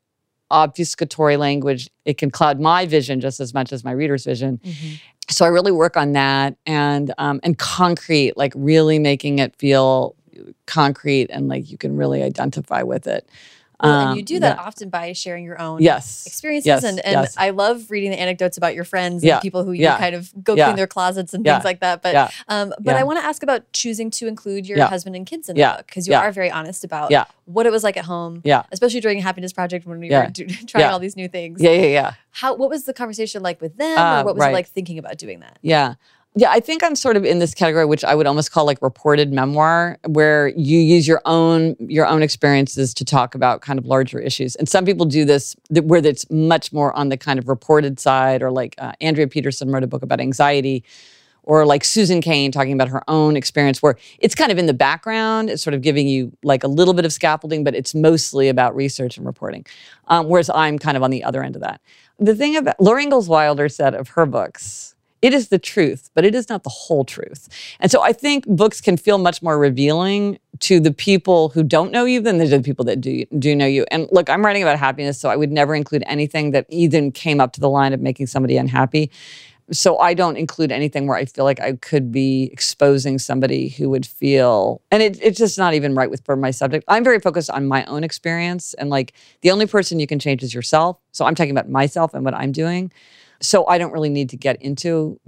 obfuscatory 0.50 1.38
language, 1.38 1.88
it 2.04 2.18
can 2.18 2.30
cloud 2.30 2.60
my 2.60 2.86
vision 2.86 3.20
just 3.20 3.40
as 3.40 3.54
much 3.54 3.72
as 3.72 3.84
my 3.84 3.92
reader's 3.92 4.24
vision. 4.24 4.60
So 5.28 5.44
I 5.44 5.48
really 5.48 5.72
work 5.72 5.96
on 5.96 6.12
that 6.12 6.56
and 6.66 7.12
um, 7.18 7.40
and 7.42 7.58
concrete, 7.58 8.36
like 8.36 8.52
really 8.56 8.98
making 8.98 9.38
it 9.38 9.56
feel 9.56 10.14
concrete 10.66 11.28
and 11.30 11.48
like 11.48 11.70
you 11.70 11.78
can 11.78 11.96
really 11.96 12.22
identify 12.22 12.82
with 12.82 13.06
it. 13.06 13.28
Well, 13.82 13.92
Um, 13.92 14.08
and 14.08 14.16
you 14.16 14.22
do 14.22 14.40
that 14.40 14.56
yeah. 14.56 14.62
often 14.62 14.88
by 14.88 15.12
sharing 15.12 15.44
your 15.44 15.60
own 15.60 15.82
Yes. 15.82 16.26
experiences 16.26 16.66
Yes, 16.66 16.82
and, 16.84 16.98
and 17.04 17.12
yes. 17.22 17.34
I 17.36 17.50
love 17.50 17.90
reading 17.90 18.10
the 18.10 18.18
anecdotes 18.18 18.56
about 18.56 18.74
your 18.74 18.84
friends 18.84 19.22
Yeah, 19.22 19.34
and 19.34 19.42
people 19.42 19.64
who 19.64 19.72
you 19.72 19.82
yeah, 19.82 19.98
kind 19.98 20.14
of 20.14 20.32
go 20.42 20.54
yeah. 20.54 20.64
clean 20.66 20.76
their 20.76 20.86
closets 20.86 21.34
and 21.34 21.44
Yeah, 21.44 21.54
things 21.56 21.64
like 21.66 21.80
that. 21.80 22.00
But 22.02 22.14
yeah, 22.14 22.30
um, 22.48 22.70
but 22.80 22.92
yeah. 22.94 23.00
I 23.00 23.04
want 23.04 23.18
to 23.20 23.24
ask 23.24 23.42
about 23.42 23.70
choosing 23.72 24.10
to 24.12 24.26
include 24.26 24.66
your 24.66 24.78
Yeah. 24.78 24.86
husband 24.88 25.14
and 25.14 25.26
kids 25.26 25.48
in 25.50 25.56
the 25.56 25.62
book 25.62 25.86
because 25.86 26.06
you 26.08 26.12
yeah. 26.12 26.20
are 26.20 26.32
very 26.32 26.50
honest 26.50 26.84
about 26.84 27.10
Yeah. 27.10 27.24
what 27.44 27.66
it 27.66 27.72
was 27.72 27.84
like 27.84 27.96
at 27.98 28.06
home, 28.06 28.40
Yeah. 28.44 28.62
especially 28.72 29.00
during 29.00 29.20
Happiness 29.20 29.52
Project 29.52 29.86
when 29.86 30.00
we 30.00 30.08
Yeah. 30.08 30.24
were 30.26 30.30
trying 30.66 30.84
Yeah. 30.84 30.92
all 30.92 30.98
these 30.98 31.16
new 31.16 31.28
things. 31.28 31.60
Yeah, 31.62 31.72
yeah, 31.72 31.86
yeah. 31.86 32.12
How 32.30 32.54
what 32.54 32.70
was 32.70 32.84
the 32.84 32.94
conversation 32.94 33.42
like 33.42 33.60
with 33.60 33.76
them, 33.76 33.96
Ah, 33.98 34.20
or 34.20 34.24
what 34.24 34.34
was 34.36 34.40
right. 34.42 34.50
it 34.50 34.54
like 34.54 34.68
thinking 34.68 34.98
about 34.98 35.18
doing 35.18 35.40
that? 35.40 35.58
Yeah. 35.62 35.94
Yeah, 36.38 36.50
I 36.50 36.60
think 36.60 36.84
I'm 36.84 36.94
sort 36.94 37.16
of 37.16 37.24
in 37.24 37.38
this 37.38 37.54
category, 37.54 37.86
which 37.86 38.04
I 38.04 38.14
would 38.14 38.26
almost 38.26 38.52
call 38.52 38.66
like 38.66 38.82
reported 38.82 39.32
memoir, 39.32 39.96
where 40.06 40.48
you 40.48 40.78
use 40.78 41.08
your 41.08 41.22
own 41.24 41.76
your 41.80 42.06
own 42.06 42.22
experiences 42.22 42.92
to 42.92 43.06
talk 43.06 43.34
about 43.34 43.62
kind 43.62 43.78
of 43.78 43.86
larger 43.86 44.18
issues. 44.18 44.54
And 44.56 44.68
some 44.68 44.84
people 44.84 45.06
do 45.06 45.24
this 45.24 45.56
where 45.70 46.04
it's 46.04 46.30
much 46.30 46.74
more 46.74 46.94
on 46.94 47.08
the 47.08 47.16
kind 47.16 47.38
of 47.38 47.48
reported 47.48 47.98
side, 47.98 48.42
or 48.42 48.50
like 48.50 48.74
uh, 48.76 48.92
Andrea 49.00 49.26
Petersen 49.26 49.70
wrote 49.70 49.82
a 49.82 49.86
book 49.86 50.02
about 50.02 50.20
anxiety, 50.20 50.84
or 51.42 51.64
like 51.64 51.84
Susan 51.84 52.20
Cain 52.20 52.52
talking 52.52 52.74
about 52.74 52.88
her 52.88 53.02
own 53.08 53.34
experience, 53.34 53.80
where 53.80 53.96
it's 54.18 54.34
kind 54.34 54.52
of 54.52 54.58
in 54.58 54.66
the 54.66 54.74
background, 54.74 55.48
it's 55.48 55.62
sort 55.62 55.72
of 55.72 55.80
giving 55.80 56.06
you 56.06 56.36
like 56.42 56.62
a 56.62 56.68
little 56.68 56.92
bit 56.92 57.06
of 57.06 57.14
scaffolding, 57.14 57.64
but 57.64 57.74
it's 57.74 57.94
mostly 57.94 58.50
about 58.50 58.76
research 58.76 59.16
and 59.16 59.24
reporting. 59.24 59.64
Um, 60.08 60.28
whereas 60.28 60.50
I'm 60.50 60.78
kind 60.78 60.98
of 60.98 61.02
on 61.02 61.10
the 61.10 61.24
other 61.24 61.42
end 61.42 61.56
of 61.56 61.62
that. 61.62 61.80
The 62.18 62.34
thing 62.34 62.56
about 62.56 62.78
Laura 62.78 63.02
Ingalls 63.02 63.26
Wilder 63.26 63.70
said 63.70 63.94
of 63.94 64.08
her 64.08 64.26
books, 64.26 64.95
it 65.26 65.34
is 65.34 65.48
the 65.48 65.58
truth, 65.58 66.08
but 66.14 66.24
it 66.24 66.36
is 66.36 66.48
not 66.48 66.62
the 66.62 66.70
whole 66.70 67.04
truth. 67.04 67.48
And 67.80 67.90
so 67.90 68.00
I 68.00 68.12
think 68.12 68.46
books 68.46 68.80
can 68.80 68.96
feel 68.96 69.18
much 69.18 69.42
more 69.42 69.58
revealing 69.58 70.38
to 70.60 70.78
the 70.78 70.92
people 70.92 71.48
who 71.48 71.64
don't 71.64 71.90
know 71.90 72.04
you 72.04 72.20
than 72.20 72.38
the 72.38 72.62
people 72.62 72.84
that 72.84 73.00
do 73.00 73.24
do 73.36 73.56
know 73.56 73.66
you. 73.66 73.84
And 73.90 74.08
look, 74.12 74.30
I'm 74.30 74.46
writing 74.46 74.62
about 74.62 74.78
happiness, 74.78 75.18
so 75.18 75.28
I 75.28 75.34
would 75.34 75.50
never 75.50 75.74
include 75.74 76.04
anything 76.06 76.52
that 76.52 76.64
even 76.68 77.10
came 77.10 77.40
up 77.40 77.52
to 77.54 77.60
the 77.60 77.68
line 77.68 77.92
of 77.92 78.00
making 78.00 78.28
somebody 78.28 78.56
unhappy. 78.56 79.10
So 79.72 79.98
I 79.98 80.14
don't 80.14 80.36
include 80.36 80.70
anything 80.70 81.08
where 81.08 81.16
I 81.16 81.24
feel 81.24 81.44
like 81.44 81.58
I 81.58 81.72
could 81.72 82.12
be 82.12 82.48
exposing 82.52 83.18
somebody 83.18 83.70
who 83.70 83.90
would 83.90 84.06
feel, 84.06 84.80
and 84.92 85.02
it, 85.02 85.18
it's 85.20 85.38
just 85.38 85.58
not 85.58 85.74
even 85.74 85.96
right 85.96 86.08
with 86.08 86.24
for 86.24 86.36
my 86.36 86.52
subject. 86.52 86.84
I'm 86.86 87.02
very 87.02 87.18
focused 87.18 87.50
on 87.50 87.66
my 87.66 87.84
own 87.86 88.04
experience, 88.04 88.74
and 88.74 88.90
like 88.90 89.12
the 89.40 89.50
only 89.50 89.66
person 89.66 89.98
you 89.98 90.06
can 90.06 90.20
change 90.20 90.44
is 90.44 90.54
yourself. 90.54 91.00
So 91.10 91.24
I'm 91.24 91.34
talking 91.34 91.50
about 91.50 91.68
myself 91.68 92.14
and 92.14 92.24
what 92.24 92.34
I'm 92.34 92.52
doing. 92.52 92.92
So 93.40 93.66
I 93.66 93.78
don't 93.78 93.92
really 93.92 94.08
need 94.08 94.30
to 94.30 94.36
get 94.36 94.60
into 94.62 95.20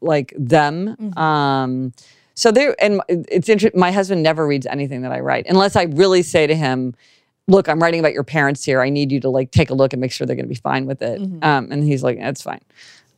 like 0.00 0.32
them. 0.36 1.16
Um, 1.18 1.92
so 2.34 2.50
there, 2.50 2.74
and 2.80 3.00
it's 3.08 3.48
interesting. 3.48 3.78
My 3.78 3.92
husband 3.92 4.22
never 4.22 4.46
reads 4.46 4.66
anything 4.66 5.02
that 5.02 5.12
I 5.12 5.20
write 5.20 5.46
unless 5.48 5.76
I 5.76 5.84
really 5.84 6.22
say 6.22 6.46
to 6.46 6.54
him, 6.54 6.94
"Look, 7.46 7.68
I'm 7.68 7.80
writing 7.80 8.00
about 8.00 8.12
your 8.12 8.24
parents 8.24 8.64
here. 8.64 8.80
I 8.80 8.90
need 8.90 9.12
you 9.12 9.20
to 9.20 9.28
like 9.28 9.50
take 9.50 9.70
a 9.70 9.74
look 9.74 9.92
and 9.92 10.00
make 10.00 10.12
sure 10.12 10.26
they're 10.26 10.36
going 10.36 10.46
to 10.46 10.48
be 10.48 10.54
fine 10.54 10.86
with 10.86 11.00
it." 11.02 11.20
Um, 11.42 11.68
and 11.70 11.84
he's 11.84 12.02
like, 12.02 12.18
"That's 12.18 12.42
fine." 12.42 12.60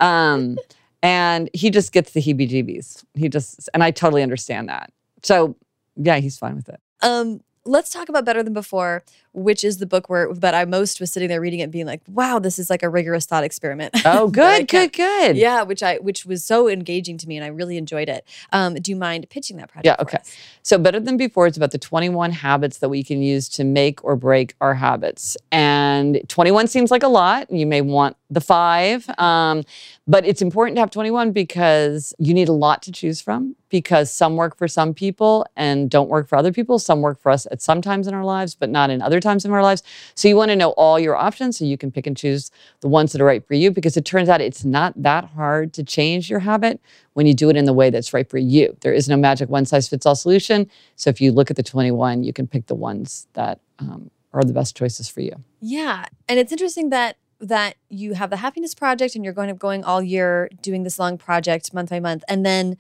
Um, 0.00 0.58
and 1.02 1.48
he 1.54 1.70
just 1.70 1.92
gets 1.92 2.12
the 2.12 2.20
heebie-jeebies. 2.20 3.04
He 3.14 3.28
just, 3.28 3.68
and 3.72 3.82
I 3.82 3.90
totally 3.90 4.22
understand 4.22 4.68
that. 4.68 4.92
So 5.22 5.56
yeah, 5.96 6.18
he's 6.18 6.38
fine 6.38 6.56
with 6.56 6.68
it. 6.68 6.80
Um, 7.02 7.40
let's 7.64 7.90
talk 7.90 8.08
about 8.08 8.24
Better 8.24 8.42
Than 8.42 8.52
Before, 8.52 9.02
which 9.36 9.62
is 9.62 9.78
the 9.78 9.86
book 9.86 10.08
where 10.08 10.32
but 10.32 10.54
I 10.54 10.64
most 10.64 10.98
was 10.98 11.12
sitting 11.12 11.28
there 11.28 11.40
reading 11.40 11.60
it, 11.60 11.64
and 11.64 11.72
being 11.72 11.86
like, 11.86 12.00
"Wow, 12.08 12.38
this 12.38 12.58
is 12.58 12.70
like 12.70 12.82
a 12.82 12.88
rigorous 12.88 13.26
thought 13.26 13.44
experiment." 13.44 13.94
Oh, 14.08 14.28
good, 14.28 14.68
good, 14.68 14.92
good. 14.92 15.36
Yeah, 15.36 15.62
which 15.62 15.82
I 15.82 15.96
which 15.96 16.24
was 16.24 16.42
so 16.44 16.68
engaging 16.68 17.18
to 17.18 17.28
me, 17.28 17.36
and 17.36 17.44
I 17.44 17.48
really 17.48 17.76
enjoyed 17.76 18.08
it. 18.08 18.24
Um, 18.52 18.74
do 18.74 18.90
you 18.90 18.96
mind 18.96 19.28
pitching 19.30 19.56
that 19.56 19.68
project? 19.68 19.86
Yeah, 19.86 19.96
okay. 20.02 20.18
So, 20.62 20.78
Better 20.78 20.98
Than 20.98 21.16
Before 21.16 21.46
is 21.46 21.56
about 21.56 21.70
the 21.70 21.78
21 21.78 22.32
habits 22.32 22.78
that 22.78 22.88
we 22.88 23.04
can 23.04 23.22
use 23.22 23.48
to 23.50 23.62
make 23.62 24.02
or 24.04 24.16
break 24.16 24.54
our 24.60 24.74
habits. 24.74 25.36
And 25.52 26.20
21 26.28 26.66
seems 26.66 26.90
like 26.90 27.02
a 27.04 27.08
lot. 27.08 27.48
And 27.48 27.60
you 27.60 27.66
may 27.66 27.82
want 27.82 28.16
the 28.30 28.40
five. 28.40 29.08
Um, 29.18 29.62
but 30.08 30.24
it's 30.26 30.42
important 30.42 30.76
to 30.76 30.80
have 30.80 30.90
21 30.90 31.32
because 31.32 32.14
you 32.18 32.34
need 32.34 32.48
a 32.48 32.52
lot 32.52 32.82
to 32.82 32.92
choose 32.92 33.20
from 33.20 33.54
because 33.68 34.10
some 34.10 34.36
work 34.36 34.56
for 34.56 34.68
some 34.68 34.94
people 34.94 35.46
and 35.56 35.90
don't 35.90 36.08
work 36.08 36.28
for 36.28 36.36
other 36.36 36.52
people. 36.52 36.78
Some 36.78 37.00
work 37.00 37.20
for 37.20 37.30
us 37.30 37.46
at 37.50 37.62
some 37.62 37.82
times 37.82 38.06
in 38.06 38.14
our 38.14 38.24
lives, 38.24 38.54
but 38.54 38.70
not 38.70 38.90
in 38.90 39.02
other 39.02 39.20
times 39.26 39.44
in 39.44 39.50
our 39.50 39.62
lives. 39.62 39.82
So, 40.14 40.28
you 40.28 40.36
want 40.36 40.50
to 40.50 40.56
know 40.56 40.70
all 40.70 40.98
your 40.98 41.16
options 41.16 41.58
so 41.58 41.64
you 41.64 41.76
can 41.76 41.90
pick 41.90 42.06
and 42.06 42.16
choose 42.16 42.50
the 42.80 42.88
ones 42.88 43.12
that 43.12 43.20
are 43.20 43.24
right 43.24 43.46
for 43.46 43.54
you 43.54 43.70
because 43.70 43.96
it 43.96 44.04
turns 44.04 44.28
out 44.28 44.40
it's 44.40 44.64
not 44.64 44.94
that 45.02 45.24
hard 45.24 45.72
to 45.74 45.82
change 45.82 46.30
your 46.30 46.40
habit 46.40 46.80
when 47.14 47.26
you 47.26 47.34
do 47.34 47.50
it 47.50 47.56
in 47.56 47.64
the 47.64 47.72
way 47.72 47.90
that's 47.90 48.12
right 48.12 48.28
for 48.28 48.38
you. 48.38 48.76
There 48.80 48.92
is 48.92 49.08
no 49.08 49.16
magic 49.16 49.48
one 49.48 49.66
size 49.66 49.88
fits 49.88 50.06
all 50.06 50.14
solution. 50.14 50.70
So 50.96 51.10
if 51.10 51.20
you 51.20 51.32
look 51.32 51.50
at 51.50 51.56
the 51.56 51.62
21, 51.62 52.24
you 52.24 52.32
can 52.32 52.46
pick 52.46 52.66
the 52.66 52.74
ones 52.74 53.26
that 53.34 53.60
um, 53.78 54.10
are 54.32 54.42
the 54.42 54.52
best 54.52 54.76
choices 54.76 55.08
for 55.08 55.20
you. 55.20 55.32
Yeah, 55.60 56.06
and 56.28 56.38
it's 56.38 56.52
interesting 56.52 56.90
that 56.90 57.16
that 57.38 57.76
you 57.90 58.14
have 58.14 58.30
the 58.30 58.38
happiness 58.38 58.74
project 58.74 59.14
and 59.14 59.22
you're 59.22 59.34
going 59.34 59.48
to 59.48 59.54
going 59.54 59.84
all 59.84 60.02
year 60.02 60.48
doing 60.62 60.84
this 60.84 60.98
long 60.98 61.18
project 61.18 61.74
month 61.74 61.90
by 61.90 62.00
month, 62.00 62.24
and 62.28 62.44
then 62.44 62.76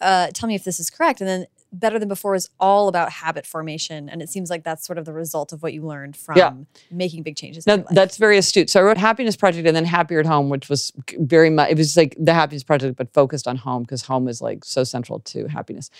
uh, 0.00 0.28
tell 0.34 0.48
me 0.48 0.54
if 0.54 0.64
this 0.64 0.80
is 0.80 0.90
correct. 0.90 1.20
And 1.20 1.28
then 1.28 1.46
better 1.72 1.98
than 1.98 2.08
before 2.08 2.34
is 2.34 2.50
all 2.60 2.88
about 2.88 3.10
habit 3.10 3.46
formation, 3.46 4.08
and 4.08 4.20
it 4.20 4.28
seems 4.28 4.50
like 4.50 4.62
that's 4.62 4.86
sort 4.86 4.98
of 4.98 5.04
the 5.04 5.12
result 5.12 5.52
of 5.52 5.62
what 5.62 5.72
you 5.72 5.82
learned 5.82 6.16
from 6.16 6.36
Yeah. 6.36 6.52
making 6.90 7.22
big 7.22 7.36
changes. 7.36 7.66
Now, 7.66 7.78
that's 7.90 8.18
very 8.18 8.36
astute. 8.36 8.68
So 8.68 8.80
I 8.80 8.82
wrote 8.82 8.98
Happiness 8.98 9.36
Project 9.36 9.66
and 9.66 9.74
then 9.74 9.84
Happier 9.84 10.20
at 10.20 10.26
Home, 10.26 10.48
which 10.50 10.68
was 10.68 10.92
very 11.18 11.48
much, 11.50 11.70
it 11.70 11.78
was 11.78 11.96
like 11.96 12.14
the 12.18 12.34
Happiness 12.34 12.62
Project, 12.62 12.96
but 12.96 13.12
focused 13.14 13.48
on 13.48 13.56
home 13.56 13.82
because 13.82 14.02
home 14.02 14.28
is 14.28 14.42
like 14.42 14.64
so 14.64 14.84
central 14.84 15.20
to 15.20 15.46
happiness. 15.48 15.90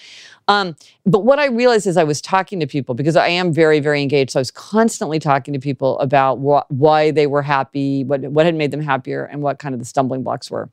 Um, 0.49 0.77
but 1.07 1.21
what 1.25 1.39
I 1.39 1.47
realized 1.47 1.87
is 1.87 1.97
I 1.97 2.05
was 2.05 2.21
talking 2.21 2.61
to 2.61 2.67
people 2.67 2.95
because 2.95 3.17
I 3.17 3.29
am 3.29 3.53
very, 3.53 3.81
very 3.81 4.03
engaged. 4.03 4.33
So 4.33 4.41
I 4.41 4.43
was 4.43 4.51
constantly 4.51 5.19
talking 5.19 5.55
to 5.55 5.61
people 5.61 5.99
about 6.01 6.37
wh- 6.39 6.71
why 6.71 7.11
they 7.11 7.27
were 7.27 7.43
happy, 7.43 8.05
what, 8.05 8.21
what 8.23 8.45
had 8.47 8.55
made 8.55 8.71
them 8.73 8.81
happier, 8.83 9.25
and 9.25 9.41
what 9.43 9.59
kind 9.59 9.75
of 9.75 9.79
the 9.79 9.87
stumbling 9.87 10.23
blocks 10.23 10.51
were. 10.51 10.69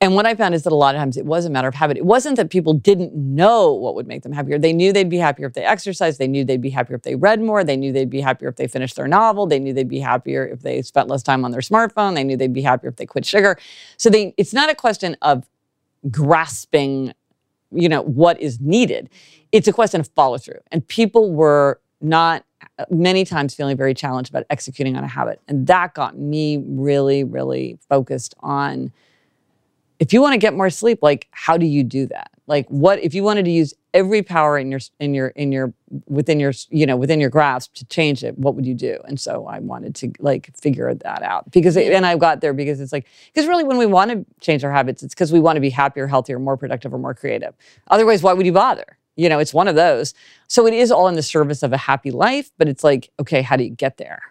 And 0.00 0.14
what 0.14 0.26
I 0.26 0.34
found 0.36 0.54
is 0.54 0.62
that 0.62 0.72
a 0.72 0.76
lot 0.76 0.94
of 0.94 1.00
times 1.00 1.16
it 1.16 1.26
was 1.26 1.44
a 1.44 1.50
matter 1.50 1.66
of 1.66 1.74
habit. 1.74 1.96
It 1.96 2.04
wasn't 2.04 2.36
that 2.36 2.50
people 2.50 2.72
didn't 2.72 3.14
know 3.14 3.72
what 3.72 3.96
would 3.96 4.06
make 4.06 4.22
them 4.22 4.30
happier. 4.30 4.56
They 4.56 4.72
knew 4.72 4.92
they'd 4.92 5.08
be 5.08 5.18
happier 5.18 5.46
if 5.46 5.54
they 5.54 5.64
exercised. 5.64 6.20
They 6.20 6.28
knew 6.28 6.44
they'd 6.44 6.60
be 6.60 6.70
happier 6.70 6.94
if 6.94 7.02
they 7.02 7.16
read 7.16 7.40
more. 7.40 7.64
They 7.64 7.76
knew 7.76 7.92
they'd 7.92 8.08
be 8.08 8.20
happier 8.20 8.48
if 8.48 8.56
they 8.56 8.68
finished 8.68 8.94
their 8.94 9.08
novel. 9.08 9.46
They 9.46 9.58
knew 9.58 9.72
they'd 9.72 9.88
be 9.88 9.98
happier 9.98 10.46
if 10.46 10.60
they 10.60 10.82
spent 10.82 11.08
less 11.08 11.24
time 11.24 11.44
on 11.44 11.50
their 11.50 11.60
smartphone. 11.60 12.14
They 12.14 12.22
knew 12.22 12.36
they'd 12.36 12.52
be 12.52 12.62
happier 12.62 12.90
if 12.90 12.96
they 12.96 13.06
quit 13.06 13.26
sugar. 13.26 13.58
So 13.96 14.08
they, 14.08 14.34
it's 14.36 14.54
not 14.54 14.70
a 14.70 14.74
question 14.74 15.16
of 15.20 15.48
grasping, 16.10 17.12
you 17.72 17.88
know, 17.88 18.02
what 18.02 18.40
is 18.40 18.60
needed. 18.60 19.10
It's 19.50 19.66
a 19.66 19.72
question 19.72 20.00
of 20.00 20.06
follow 20.08 20.38
through. 20.38 20.60
And 20.70 20.86
people 20.86 21.32
were 21.32 21.80
not 22.00 22.44
many 22.88 23.24
times 23.24 23.52
feeling 23.52 23.76
very 23.76 23.94
challenged 23.94 24.30
about 24.30 24.44
executing 24.48 24.96
on 24.96 25.02
a 25.02 25.08
habit. 25.08 25.40
And 25.48 25.66
that 25.66 25.94
got 25.94 26.16
me 26.16 26.62
really, 26.64 27.24
really 27.24 27.78
focused 27.88 28.36
on 28.38 28.92
if 29.98 30.12
you 30.12 30.20
want 30.20 30.34
to 30.34 30.38
get 30.38 30.54
more 30.54 30.70
sleep 30.70 31.00
like 31.02 31.28
how 31.30 31.56
do 31.56 31.66
you 31.66 31.82
do 31.82 32.06
that? 32.06 32.30
Like 32.46 32.66
what 32.68 32.98
if 33.00 33.14
you 33.14 33.22
wanted 33.22 33.44
to 33.44 33.50
use 33.50 33.74
every 33.94 34.22
power 34.22 34.58
in 34.58 34.70
your 34.70 34.80
in 35.00 35.14
your 35.14 35.28
in 35.28 35.52
your 35.52 35.74
within 36.06 36.38
your 36.38 36.52
you 36.70 36.86
know 36.86 36.96
within 36.96 37.20
your 37.20 37.30
grasp 37.30 37.74
to 37.74 37.84
change 37.86 38.22
it 38.22 38.38
what 38.38 38.54
would 38.54 38.66
you 38.66 38.74
do? 38.74 38.98
And 39.04 39.18
so 39.18 39.46
i 39.46 39.58
wanted 39.58 39.94
to 39.96 40.12
like 40.18 40.50
figure 40.56 40.94
that 40.94 41.22
out 41.22 41.50
because 41.50 41.76
it, 41.76 41.92
and 41.92 42.06
i 42.06 42.16
got 42.16 42.40
there 42.40 42.52
because 42.52 42.80
it's 42.80 42.92
like 42.92 43.06
because 43.32 43.46
really 43.46 43.64
when 43.64 43.76
we 43.76 43.86
want 43.86 44.10
to 44.10 44.24
change 44.40 44.64
our 44.64 44.72
habits 44.72 45.02
it's 45.02 45.14
because 45.14 45.32
we 45.32 45.40
want 45.40 45.56
to 45.56 45.60
be 45.60 45.70
happier 45.70 46.06
healthier 46.06 46.38
more 46.38 46.56
productive 46.56 46.94
or 46.94 46.98
more 46.98 47.14
creative. 47.14 47.54
Otherwise 47.88 48.22
why 48.22 48.32
would 48.32 48.46
you 48.46 48.52
bother? 48.52 48.98
You 49.16 49.28
know 49.28 49.38
it's 49.38 49.54
one 49.54 49.68
of 49.68 49.74
those. 49.74 50.14
So 50.46 50.66
it 50.66 50.74
is 50.74 50.90
all 50.90 51.08
in 51.08 51.14
the 51.14 51.22
service 51.22 51.62
of 51.62 51.72
a 51.72 51.78
happy 51.78 52.10
life 52.10 52.50
but 52.56 52.68
it's 52.68 52.84
like 52.84 53.10
okay 53.18 53.42
how 53.42 53.56
do 53.56 53.64
you 53.64 53.70
get 53.70 53.96
there 53.96 54.22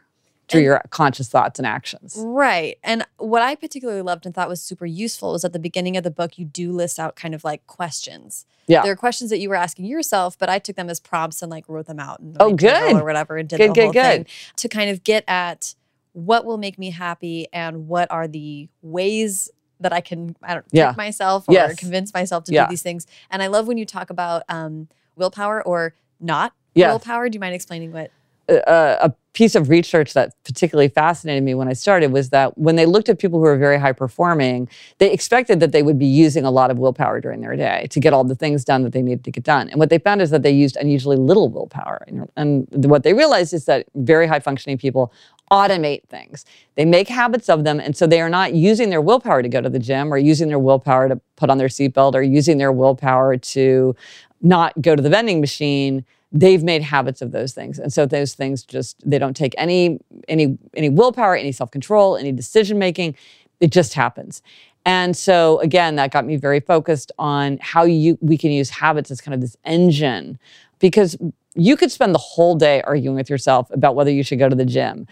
through 0.50 0.60
And- 0.60 0.66
your 0.66 0.82
conscious 0.92 1.28
thoughts 1.28 1.60
and 1.60 1.66
actions. 1.66 2.16
Right. 2.18 2.78
And 2.84 3.06
what 3.18 3.42
I 3.42 3.56
particularly 3.56 4.02
loved 4.02 4.26
and 4.26 4.34
thought 4.34 4.48
was 4.48 4.62
super 4.62 4.86
useful 4.86 5.34
was 5.34 5.44
at 5.44 5.52
the 5.54 5.60
beginning 5.60 5.98
of 5.98 6.04
the 6.04 6.12
book, 6.12 6.38
you 6.38 6.46
do 6.46 6.72
list 6.72 7.00
out 7.00 7.16
kind 7.16 7.36
of 7.36 7.44
like 7.44 7.68
questions. 7.68 8.46
Yeah. 8.68 8.82
There 8.84 8.92
are 8.92 8.96
questions 8.96 9.30
that 9.30 9.40
you 9.40 9.50
were 9.50 9.56
asking 9.56 9.86
yourself, 9.86 10.38
but 10.38 10.50
I 10.50 10.60
took 10.60 10.76
them 10.78 10.90
as 10.90 11.00
prompts 11.00 11.42
and 11.42 11.52
like 11.52 11.66
wrote 11.68 11.88
them 11.88 12.00
out 12.00 12.20
in 12.22 12.36
Oh, 12.40 12.54
good. 12.54 12.94
or 12.96 13.04
whatever 13.04 13.36
and 13.38 13.48
did 13.50 13.58
Good, 13.58 13.70
the 13.72 13.74
good, 13.74 13.84
whole 13.84 13.94
good. 13.94 14.04
thing 14.04 14.26
to 14.56 14.70
kind 14.70 14.90
of 14.90 15.04
get 15.04 15.24
at 15.28 15.76
what 16.14 16.46
will 16.46 16.58
make 16.58 16.80
me 16.80 16.92
happy 16.92 17.48
and 17.52 17.88
what 17.88 18.10
are 18.10 18.28
the 18.28 18.70
ways 18.82 19.50
that 19.80 19.94
I 19.94 20.02
can 20.02 20.36
I 20.42 20.54
don't 20.56 20.66
Yeah. 20.72 20.86
trick 20.88 20.98
myself 20.98 21.48
or 21.48 21.54
Yes. 21.54 21.76
convince 21.76 22.14
myself 22.14 22.46
to 22.46 22.54
Yeah. 22.54 22.66
do 22.66 22.70
these 22.72 22.82
things. 22.82 23.06
And 23.30 23.44
I 23.44 23.48
love 23.48 23.68
when 23.68 23.78
you 23.78 23.86
talk 23.86 24.10
about 24.10 24.44
um, 24.50 24.88
willpower 25.16 25.62
or 25.62 25.94
not 26.20 26.54
Yes. 26.74 26.90
willpower. 26.90 27.28
Do 27.30 27.36
you 27.36 27.40
mind 27.40 27.54
explaining 27.54 27.92
what? 27.92 28.12
A, 28.50 29.14
piece 29.38 29.54
of 29.54 29.70
research 29.70 30.14
that 30.14 30.34
particularly 30.44 30.88
fascinated 30.88 31.44
me 31.44 31.54
when 31.54 31.68
I 31.68 31.74
started 31.74 32.12
was 32.12 32.32
that 32.32 32.58
when 32.58 32.76
they 32.76 32.88
looked 32.88 33.08
at 33.08 33.20
people 33.20 33.38
who 33.38 33.46
were 33.46 33.56
very 33.56 33.80
high 33.80 33.92
performing, 33.92 34.68
they 34.98 35.12
expected 35.12 35.60
that 35.60 35.72
they 35.72 35.84
would 35.84 36.00
be 36.00 36.08
using 36.08 36.44
a 36.44 36.50
lot 36.50 36.72
of 36.72 36.80
willpower 36.80 37.22
during 37.22 37.42
their 37.42 37.56
day 37.56 37.86
to 37.92 38.00
get 38.00 38.14
all 38.14 38.24
the 38.24 38.34
things 38.34 38.66
done 38.66 38.82
that 38.82 38.94
they 38.94 39.02
needed 39.04 39.24
to 39.26 39.30
get 39.30 39.44
done. 39.44 39.70
And 39.70 39.78
what 39.78 39.92
they 39.92 40.00
found 40.00 40.24
is 40.24 40.32
that 40.32 40.42
they 40.42 40.50
used 40.50 40.76
unusually 40.76 41.18
little 41.18 41.50
willpower. 41.50 42.04
And 42.36 42.68
what 42.72 43.04
they 43.04 43.14
realized 43.14 43.54
is 43.54 43.66
that 43.66 43.86
very 43.94 44.26
high 44.26 44.40
functioning 44.40 44.80
people 44.80 45.14
automate 45.52 46.08
things. 46.10 46.44
They 46.74 46.86
make 46.86 47.08
habits 47.08 47.48
of 47.48 47.64
them. 47.64 47.80
And 47.80 47.96
so 47.96 48.08
they 48.08 48.22
are 48.22 48.30
not 48.30 48.56
using 48.56 48.90
their 48.90 49.02
willpower 49.02 49.44
to 49.44 49.50
go 49.50 49.62
to 49.62 49.70
the 49.70 49.78
gym 49.78 50.12
or 50.12 50.18
using 50.18 50.48
their 50.48 50.58
willpower 50.58 51.10
to 51.10 51.22
put 51.36 51.52
on 51.52 51.60
their 51.60 51.68
seatbelt 51.68 52.16
or 52.16 52.24
using 52.24 52.58
their 52.58 52.72
willpower 52.72 53.38
to 53.38 53.96
not 54.42 54.82
go 54.82 54.96
to 54.96 55.02
the 55.04 55.10
vending 55.12 55.42
machine 55.42 56.06
they've 56.32 56.64
made 56.64 56.82
habits 56.82 57.22
of 57.22 57.32
those 57.32 57.54
things. 57.54 57.80
And 57.80 57.92
so 57.92 58.06
those 58.06 58.34
things 58.34 58.64
just 58.64 58.98
they 59.10 59.18
don't 59.18 59.36
take 59.36 59.56
any 59.58 60.00
any 60.28 60.58
any 60.76 60.90
willpower 60.90 61.36
any 61.36 61.52
self-control 61.52 62.18
any 62.18 62.32
decision 62.32 62.78
making 62.78 63.16
it 63.60 63.72
just 63.72 63.94
happens. 63.94 64.42
And 64.86 65.16
so 65.16 65.60
again 65.60 65.96
that 65.96 66.12
got 66.12 66.26
me 66.26 66.36
very 66.36 66.60
focused 66.60 67.12
on 67.18 67.60
how 67.62 67.84
you 67.84 68.18
we 68.22 68.38
can 68.38 68.52
use 68.52 68.70
habits 68.70 69.12
as 69.12 69.22
kind 69.22 69.36
of 69.36 69.42
this 69.42 69.58
engine. 69.64 70.40
Because 70.80 71.18
you 71.56 71.76
could 71.76 71.92
spend 71.92 72.14
the 72.14 72.20
whole 72.20 72.56
day 72.56 72.82
arguing 72.84 73.16
with 73.16 73.30
yourself 73.30 73.72
about 73.72 73.96
whether 73.96 74.12
you 74.12 74.22
should 74.22 74.38
go 74.38 74.48
to 74.48 74.56
the 74.56 74.66
gym 74.66 75.08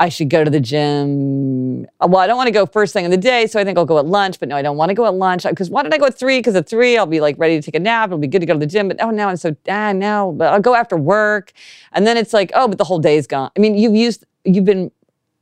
I 0.00 0.08
should 0.10 0.30
go 0.30 0.44
to 0.44 0.50
the 0.50 0.60
gym. 0.60 1.84
Uh, 2.00 2.06
well, 2.08 2.18
I 2.18 2.28
don't 2.28 2.36
want 2.36 2.46
to 2.46 2.52
go 2.52 2.66
first 2.66 2.92
thing 2.92 3.04
in 3.04 3.10
the 3.10 3.16
day, 3.16 3.48
so 3.48 3.58
I 3.58 3.64
think 3.64 3.76
I'll 3.76 3.84
go 3.84 3.98
at 3.98 4.06
lunch. 4.06 4.38
But 4.38 4.48
no, 4.48 4.56
I 4.56 4.62
don't 4.62 4.76
want 4.76 4.90
to 4.90 4.94
go 4.94 5.06
at 5.06 5.14
lunch 5.14 5.44
uh, 5.44 5.50
because 5.50 5.70
why 5.70 5.82
did 5.82 5.92
I 5.92 5.98
go 5.98 6.06
at 6.06 6.16
three? 6.16 6.38
Because 6.38 6.54
at 6.54 6.68
three 6.68 6.96
I'll 6.96 7.06
be 7.06 7.20
like 7.20 7.36
ready 7.36 7.56
to 7.56 7.62
take 7.62 7.74
a 7.74 7.80
nap. 7.80 8.08
It'll 8.08 8.18
be 8.18 8.28
good 8.28 8.38
to 8.40 8.46
go 8.46 8.52
to 8.52 8.58
the 8.60 8.66
gym. 8.66 8.86
But 8.86 9.02
oh, 9.02 9.10
now 9.10 9.28
I'm 9.28 9.36
so 9.36 9.56
ah 9.68 9.92
now. 9.92 10.30
But 10.30 10.52
I'll 10.52 10.60
go 10.60 10.74
after 10.74 10.96
work, 10.96 11.52
and 11.92 12.06
then 12.06 12.16
it's 12.16 12.32
like 12.32 12.52
oh, 12.54 12.68
but 12.68 12.78
the 12.78 12.84
whole 12.84 13.00
day's 13.00 13.26
gone. 13.26 13.50
I 13.56 13.60
mean, 13.60 13.74
you've 13.74 13.94
used 13.94 14.24
you've 14.44 14.64
been 14.64 14.92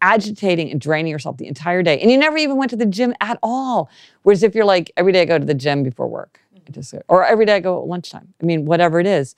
agitating 0.00 0.70
and 0.70 0.80
draining 0.80 1.10
yourself 1.10 1.36
the 1.36 1.46
entire 1.46 1.82
day, 1.82 1.98
and 2.00 2.10
you 2.10 2.16
never 2.16 2.38
even 2.38 2.56
went 2.56 2.70
to 2.70 2.76
the 2.76 2.86
gym 2.86 3.14
at 3.20 3.38
all. 3.42 3.90
Whereas 4.22 4.42
if 4.42 4.54
you're 4.54 4.64
like 4.64 4.90
every 4.96 5.12
day 5.12 5.22
I 5.22 5.24
go 5.26 5.38
to 5.38 5.44
the 5.44 5.54
gym 5.54 5.82
before 5.82 6.08
work, 6.08 6.40
mm. 6.54 6.62
I 6.66 6.70
just 6.70 6.94
or 7.08 7.26
every 7.26 7.44
day 7.44 7.56
I 7.56 7.60
go 7.60 7.82
at 7.82 7.88
lunchtime. 7.88 8.32
I 8.42 8.46
mean, 8.46 8.64
whatever 8.64 9.00
it 9.00 9.06
is 9.06 9.34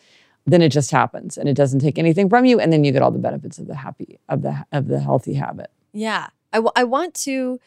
then 0.50 0.62
it 0.62 0.70
just 0.70 0.90
happens 0.90 1.36
and 1.38 1.48
it 1.48 1.54
doesn't 1.54 1.80
take 1.80 1.98
anything 1.98 2.28
from 2.28 2.44
you 2.44 2.58
and 2.60 2.72
then 2.72 2.82
you 2.84 2.92
get 2.92 3.02
all 3.02 3.10
the 3.10 3.18
benefits 3.18 3.58
of 3.58 3.66
the 3.66 3.74
happy 3.76 4.18
of 4.28 4.42
the 4.42 4.64
of 4.72 4.88
the 4.88 4.98
healthy 5.00 5.34
habit 5.34 5.70
Yeah. 5.92 6.28
I, 6.52 6.56
w- 6.58 6.72
I 6.76 6.84
want 6.84 7.14
to. 7.26 7.60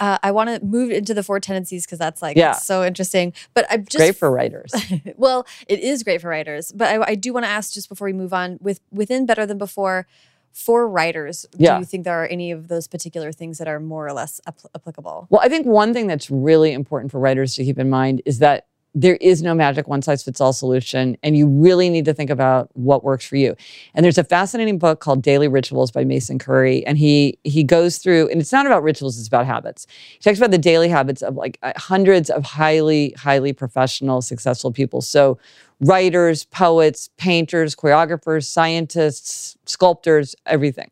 Uh, 0.00 0.18
I 0.24 0.32
want 0.32 0.50
to 0.50 0.58
move 0.66 0.90
into 0.90 1.14
the 1.14 1.22
four 1.22 1.38
tendencies 1.38 1.86
because 1.86 2.00
that's 2.00 2.20
like 2.20 2.36
Yeah. 2.36 2.50
so 2.54 2.82
interesting. 2.84 3.32
But 3.54 3.64
I'm 3.70 3.84
just 3.84 3.96
great 3.98 4.16
for 4.16 4.28
writers 4.28 4.72
well, 5.16 5.46
it 5.68 5.78
is 5.78 6.02
great 6.02 6.20
for 6.20 6.28
writers. 6.30 6.72
But 6.74 6.88
I, 6.88 7.10
I 7.12 7.14
do 7.14 7.32
want 7.32 7.44
to 7.46 7.50
ask 7.50 7.72
just 7.72 7.88
before 7.88 8.06
we 8.06 8.12
move 8.12 8.32
on 8.34 8.58
with 8.60 8.80
within 8.90 9.24
Better 9.24 9.46
Than 9.46 9.56
Before, 9.56 10.08
for 10.52 10.88
writers, 10.88 11.46
Yeah. 11.56 11.74
do 11.74 11.80
you 11.80 11.84
think 11.84 12.02
there 12.04 12.20
are 12.22 12.26
any 12.26 12.50
of 12.50 12.66
those 12.66 12.88
particular 12.88 13.30
things 13.30 13.58
that 13.58 13.68
are 13.68 13.78
more 13.78 14.04
or 14.06 14.12
less 14.12 14.40
apl- 14.48 14.66
applicable? 14.74 15.28
well 15.30 15.40
i 15.44 15.48
think 15.48 15.64
one 15.64 15.92
thing 15.94 16.08
that's 16.08 16.28
really 16.30 16.72
important 16.72 17.12
for 17.12 17.20
writers 17.20 17.54
to 17.54 17.64
keep 17.64 17.78
in 17.78 17.88
mind 17.88 18.20
is 18.26 18.40
that 18.40 18.66
there 18.94 19.16
is 19.16 19.42
no 19.42 19.54
magic 19.54 19.88
one 19.88 20.02
size 20.02 20.22
fits 20.22 20.40
all 20.40 20.52
solution 20.52 21.16
and 21.22 21.36
you 21.36 21.48
really 21.48 21.90
need 21.90 22.04
to 22.04 22.14
think 22.14 22.30
about 22.30 22.70
what 22.74 23.02
works 23.02 23.26
for 23.26 23.36
you. 23.36 23.56
And 23.92 24.04
there's 24.04 24.18
a 24.18 24.24
fascinating 24.24 24.78
book 24.78 25.00
called 25.00 25.22
daily 25.22 25.48
rituals 25.48 25.90
by 25.90 26.04
mason 26.04 26.38
Currey 26.38 26.84
and 26.86 26.96
he 26.96 27.38
he 27.42 27.64
goes 27.64 27.98
through 27.98 28.28
and 28.28 28.40
it's 28.40 28.52
not 28.52 28.66
about 28.66 28.82
rituals 28.82 29.18
it's 29.18 29.26
about 29.26 29.46
habits. 29.46 29.86
He 30.12 30.20
talks 30.20 30.38
about 30.38 30.52
the 30.52 30.58
daily 30.58 30.88
habits 30.88 31.22
of 31.22 31.34
like 31.34 31.58
uh, 31.62 31.72
hundreds 31.76 32.30
of 32.30 32.44
highly 32.44 33.14
highly 33.18 33.52
professional 33.52 34.22
successful 34.22 34.70
people. 34.70 35.00
So 35.00 35.38
writers 35.80 36.44
poets 36.44 37.10
painters 37.16 37.74
choreographers 37.74 38.44
scientists 38.44 39.56
sculptors 39.66 40.36
everything. 40.46 40.90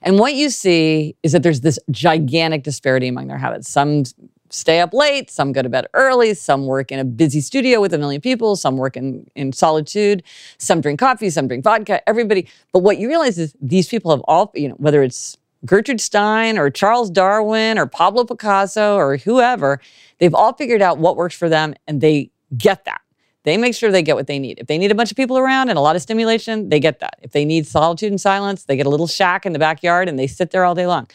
And 0.00 0.18
what 0.18 0.34
you 0.34 0.48
see 0.48 1.16
is 1.22 1.32
that 1.32 1.42
there's 1.42 1.60
this 1.60 1.78
gigantic 1.90 2.62
disparity 2.62 3.08
among 3.08 3.26
their 3.28 3.36
habits. 3.36 3.68
Some 3.68 4.04
stay 4.50 4.80
up 4.80 4.92
late, 4.92 5.30
some 5.30 5.52
go 5.52 5.62
to 5.62 5.68
bed 5.68 5.86
early, 5.94 6.34
some 6.34 6.66
work 6.66 6.92
in 6.92 6.98
a 6.98 7.04
busy 7.04 7.40
studio 7.40 7.80
with 7.80 7.94
a 7.94 7.98
million 7.98 8.20
people, 8.20 8.56
some 8.56 8.76
work 8.76 8.96
in, 8.96 9.28
in 9.34 9.52
solitude, 9.52 10.22
some 10.58 10.80
drink 10.80 11.00
coffee, 11.00 11.30
some 11.30 11.48
drink 11.48 11.64
vodka, 11.64 12.06
everybody. 12.08 12.48
But 12.72 12.80
what 12.80 12.98
you 12.98 13.08
realize 13.08 13.38
is 13.38 13.54
these 13.60 13.88
people 13.88 14.10
have 14.10 14.20
all, 14.28 14.52
you 14.54 14.68
know, 14.68 14.74
whether 14.74 15.02
it's 15.02 15.36
Gertrude 15.64 16.00
Stein 16.00 16.58
or 16.58 16.70
Charles 16.70 17.10
Darwin 17.10 17.78
or 17.78 17.86
Pablo 17.86 18.24
Picasso 18.24 18.96
or 18.96 19.16
whoever, 19.18 19.80
they've 20.18 20.34
all 20.34 20.52
figured 20.52 20.82
out 20.82 20.98
what 20.98 21.16
works 21.16 21.34
for 21.34 21.48
them 21.48 21.74
and 21.86 22.00
they 22.00 22.30
get 22.56 22.84
that. 22.84 23.00
They 23.44 23.56
make 23.56 23.74
sure 23.74 23.90
they 23.90 24.02
get 24.02 24.16
what 24.16 24.26
they 24.26 24.38
need. 24.38 24.58
If 24.58 24.66
they 24.66 24.76
need 24.76 24.90
a 24.90 24.94
bunch 24.94 25.10
of 25.10 25.16
people 25.16 25.38
around 25.38 25.70
and 25.70 25.78
a 25.78 25.82
lot 25.82 25.96
of 25.96 26.02
stimulation, 26.02 26.68
they 26.68 26.80
get 26.80 27.00
that. 27.00 27.18
If 27.22 27.32
they 27.32 27.44
need 27.44 27.66
solitude 27.66 28.12
and 28.12 28.20
silence, 28.20 28.64
they 28.64 28.76
get 28.76 28.86
a 28.86 28.90
little 28.90 29.06
shack 29.06 29.46
in 29.46 29.52
the 29.52 29.58
backyard 29.58 30.08
and 30.08 30.18
they 30.18 30.26
sit 30.26 30.50
there 30.50 30.64
all 30.64 30.74
day 30.74 30.86
long. 30.86 31.08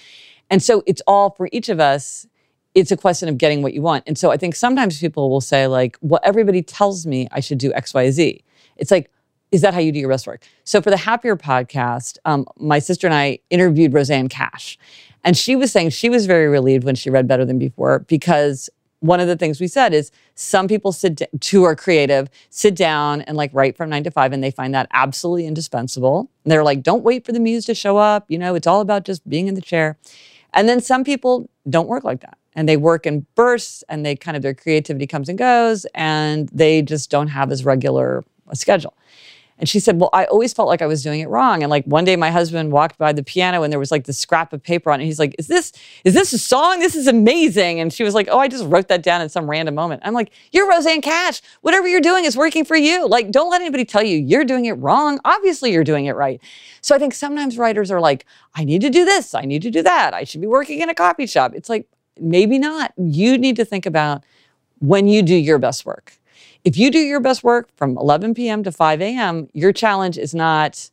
And 0.49 0.61
so 0.61 0.83
it's 0.87 1.01
all 1.07 1.31
for 1.31 1.49
each 1.51 1.69
of 1.69 1.79
us, 1.79 2.25
it's 2.75 2.91
a 2.91 2.97
question 2.97 3.29
of 3.29 3.37
getting 3.37 3.61
what 3.61 3.73
you 3.73 3.81
want. 3.81 4.03
And 4.05 4.17
so 4.17 4.31
I 4.31 4.37
think 4.37 4.55
sometimes 4.55 4.99
people 4.99 5.29
will 5.29 5.41
say, 5.41 5.65
like, 5.65 5.97
well, 6.01 6.19
everybody 6.23 6.61
tells 6.61 7.07
me 7.07 7.27
I 7.31 7.39
should 7.39 7.57
do 7.57 7.73
X, 7.73 7.93
Y, 7.93 8.11
Z. 8.11 8.43
It's 8.75 8.91
like, 8.91 9.09
is 9.51 9.61
that 9.61 9.73
how 9.73 9.79
you 9.79 9.93
do 9.93 9.99
your 9.99 10.09
best 10.09 10.27
work? 10.27 10.43
So 10.65 10.81
for 10.81 10.89
the 10.89 10.97
Happier 10.97 11.37
podcast, 11.37 12.17
um, 12.25 12.45
my 12.57 12.79
sister 12.79 13.07
and 13.07 13.13
I 13.13 13.39
interviewed 13.49 13.93
Roseanne 13.93 14.27
Cash. 14.27 14.77
And 15.23 15.37
she 15.37 15.55
was 15.55 15.71
saying 15.71 15.89
she 15.91 16.09
was 16.09 16.25
very 16.25 16.47
relieved 16.47 16.83
when 16.83 16.95
she 16.95 17.09
read 17.09 17.27
Better 17.27 17.45
Than 17.45 17.57
Before 17.57 17.99
because 17.99 18.69
one 18.99 19.19
of 19.19 19.27
the 19.27 19.35
things 19.35 19.59
we 19.59 19.67
said 19.67 19.93
is 19.93 20.11
some 20.35 20.67
people 20.67 20.91
sit 20.91 21.15
d- 21.15 21.27
who 21.51 21.63
are 21.63 21.75
creative 21.75 22.29
sit 22.49 22.75
down 22.75 23.21
and 23.21 23.37
like 23.37 23.51
write 23.53 23.77
from 23.77 23.89
nine 23.89 24.03
to 24.03 24.11
five 24.11 24.33
and 24.33 24.43
they 24.43 24.51
find 24.51 24.73
that 24.73 24.87
absolutely 24.93 25.45
indispensable 25.45 26.29
and 26.43 26.51
they're 26.51 26.63
like 26.63 26.81
don't 26.81 27.03
wait 27.03 27.25
for 27.25 27.31
the 27.31 27.39
muse 27.39 27.65
to 27.65 27.75
show 27.75 27.97
up 27.97 28.25
you 28.29 28.37
know 28.37 28.55
it's 28.55 28.65
all 28.65 28.81
about 28.81 29.03
just 29.03 29.27
being 29.29 29.47
in 29.47 29.53
the 29.53 29.61
chair 29.61 29.97
and 30.53 30.67
then 30.67 30.79
some 30.79 31.03
people 31.03 31.49
don't 31.69 31.87
work 31.87 32.03
like 32.03 32.21
that 32.21 32.37
and 32.55 32.67
they 32.67 32.77
work 32.77 33.05
in 33.05 33.25
bursts 33.35 33.83
and 33.89 34.05
they 34.05 34.15
kind 34.15 34.35
of 34.37 34.43
their 34.43 34.53
creativity 34.53 35.07
comes 35.07 35.29
and 35.29 35.37
goes 35.37 35.85
and 35.93 36.49
they 36.49 36.81
just 36.81 37.09
don't 37.09 37.27
have 37.27 37.51
as 37.51 37.65
regular 37.65 38.23
a 38.47 38.55
schedule 38.55 38.93
and 39.57 39.69
she 39.69 39.79
said, 39.79 39.99
Well, 39.99 40.09
I 40.11 40.25
always 40.25 40.53
felt 40.53 40.67
like 40.67 40.81
I 40.81 40.85
was 40.85 41.01
doing 41.01 41.21
it 41.21 41.29
wrong. 41.29 41.63
And 41.63 41.69
like 41.69 41.85
one 41.85 42.03
day 42.03 42.15
my 42.17 42.29
husband 42.29 42.73
walked 42.73 42.97
by 42.97 43.13
the 43.13 43.23
piano 43.23 43.63
and 43.63 43.71
there 43.71 43.79
was 43.79 43.89
like 43.89 44.03
this 44.03 44.17
scrap 44.17 44.51
of 44.51 44.61
paper 44.61 44.91
on 44.91 44.99
it. 44.99 45.05
He's 45.05 45.19
like, 45.19 45.33
Is 45.39 45.47
this 45.47 45.71
is 46.03 46.13
this 46.13 46.33
a 46.33 46.37
song? 46.37 46.79
This 46.79 46.95
is 46.95 47.07
amazing. 47.07 47.79
And 47.79 47.93
she 47.93 48.03
was 48.03 48.13
like, 48.13 48.27
Oh, 48.29 48.37
I 48.37 48.49
just 48.49 48.65
wrote 48.65 48.89
that 48.89 49.01
down 49.01 49.21
in 49.21 49.29
some 49.29 49.49
random 49.49 49.73
moment. 49.73 50.01
I'm 50.03 50.13
like, 50.13 50.31
You're 50.51 50.69
Roseanne 50.69 51.01
Cash. 51.01 51.41
Whatever 51.61 51.87
you're 51.87 52.01
doing 52.01 52.25
is 52.25 52.35
working 52.35 52.65
for 52.65 52.75
you. 52.75 53.07
Like, 53.07 53.31
don't 53.31 53.49
let 53.49 53.61
anybody 53.61 53.85
tell 53.85 54.03
you 54.03 54.17
you're 54.17 54.45
doing 54.45 54.65
it 54.65 54.73
wrong. 54.73 55.19
Obviously, 55.23 55.71
you're 55.71 55.85
doing 55.85 56.05
it 56.05 56.15
right. 56.15 56.41
So 56.81 56.93
I 56.93 56.99
think 56.99 57.13
sometimes 57.13 57.57
writers 57.57 57.91
are 57.91 58.01
like, 58.01 58.25
I 58.55 58.65
need 58.65 58.81
to 58.81 58.89
do 58.89 59.05
this, 59.05 59.33
I 59.33 59.41
need 59.41 59.61
to 59.61 59.71
do 59.71 59.81
that. 59.83 60.13
I 60.13 60.25
should 60.25 60.41
be 60.41 60.47
working 60.47 60.81
in 60.81 60.89
a 60.89 60.95
coffee 60.95 61.27
shop. 61.27 61.53
It's 61.55 61.69
like, 61.69 61.87
maybe 62.19 62.59
not. 62.59 62.93
You 62.97 63.37
need 63.37 63.55
to 63.57 63.65
think 63.65 63.85
about 63.85 64.23
when 64.79 65.07
you 65.07 65.21
do 65.21 65.35
your 65.35 65.57
best 65.57 65.85
work. 65.85 66.13
If 66.63 66.77
you 66.77 66.89
do 66.89 66.99
your 66.99 67.19
best 67.19 67.43
work 67.43 67.69
from 67.75 67.97
11 67.97 68.33
p.m. 68.33 68.63
to 68.63 68.71
5 68.71 69.01
a.m., 69.01 69.47
your 69.53 69.71
challenge 69.71 70.17
is 70.17 70.33
not 70.33 70.89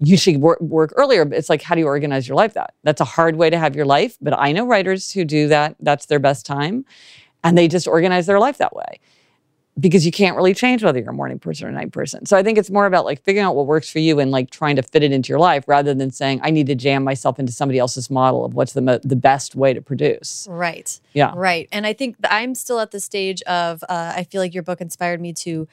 you 0.00 0.16
should 0.16 0.38
work, 0.38 0.60
work 0.60 0.92
earlier. 0.96 1.22
It's 1.32 1.48
like, 1.48 1.62
how 1.62 1.74
do 1.74 1.80
you 1.80 1.86
organize 1.86 2.26
your 2.26 2.36
life 2.36 2.54
that? 2.54 2.74
That's 2.82 3.00
a 3.00 3.04
hard 3.04 3.36
way 3.36 3.48
to 3.48 3.58
have 3.58 3.76
your 3.76 3.86
life. 3.86 4.16
But 4.20 4.38
I 4.38 4.52
know 4.52 4.66
writers 4.66 5.12
who 5.12 5.24
do 5.24 5.48
that. 5.48 5.76
That's 5.80 6.06
their 6.06 6.18
best 6.18 6.44
time. 6.44 6.84
And 7.44 7.56
they 7.56 7.68
just 7.68 7.86
organize 7.86 8.26
their 8.26 8.40
life 8.40 8.58
that 8.58 8.74
way 8.74 8.98
because 9.78 10.06
you 10.06 10.12
can't 10.12 10.36
really 10.36 10.54
change 10.54 10.84
whether 10.84 11.00
you're 11.00 11.10
a 11.10 11.14
morning 11.14 11.38
person 11.38 11.66
or 11.66 11.70
a 11.70 11.72
night 11.72 11.90
person. 11.90 12.26
So 12.26 12.36
I 12.36 12.44
think 12.44 12.58
it's 12.58 12.70
more 12.70 12.86
about 12.86 13.04
like 13.04 13.20
figuring 13.22 13.44
out 13.44 13.56
what 13.56 13.66
works 13.66 13.90
for 13.90 13.98
you 13.98 14.20
and 14.20 14.30
like 14.30 14.50
trying 14.50 14.76
to 14.76 14.82
fit 14.82 15.02
it 15.02 15.10
into 15.10 15.30
your 15.30 15.40
life 15.40 15.64
rather 15.66 15.92
than 15.94 16.12
saying, 16.12 16.40
I 16.44 16.50
need 16.50 16.68
to 16.68 16.76
jam 16.76 17.02
myself 17.02 17.40
into 17.40 17.52
somebody 17.52 17.80
else's 17.80 18.08
model 18.08 18.44
of 18.44 18.54
what's 18.54 18.72
the, 18.74 18.82
mo- 18.82 19.00
the 19.02 19.16
best 19.16 19.56
way 19.56 19.74
to 19.74 19.82
produce. 19.82 20.46
Right. 20.48 21.00
Yeah. 21.12 21.32
Right. 21.34 21.68
And 21.72 21.86
I 21.86 21.92
think 21.92 22.16
I'm 22.30 22.54
still 22.54 22.78
at 22.78 22.92
the 22.92 23.00
stage 23.00 23.42
of, 23.42 23.82
uh, 23.88 24.12
I 24.14 24.22
feel 24.24 24.40
like 24.40 24.54
your 24.54 24.62
book 24.62 24.80
inspired 24.80 25.20
me 25.20 25.32
to 25.32 25.66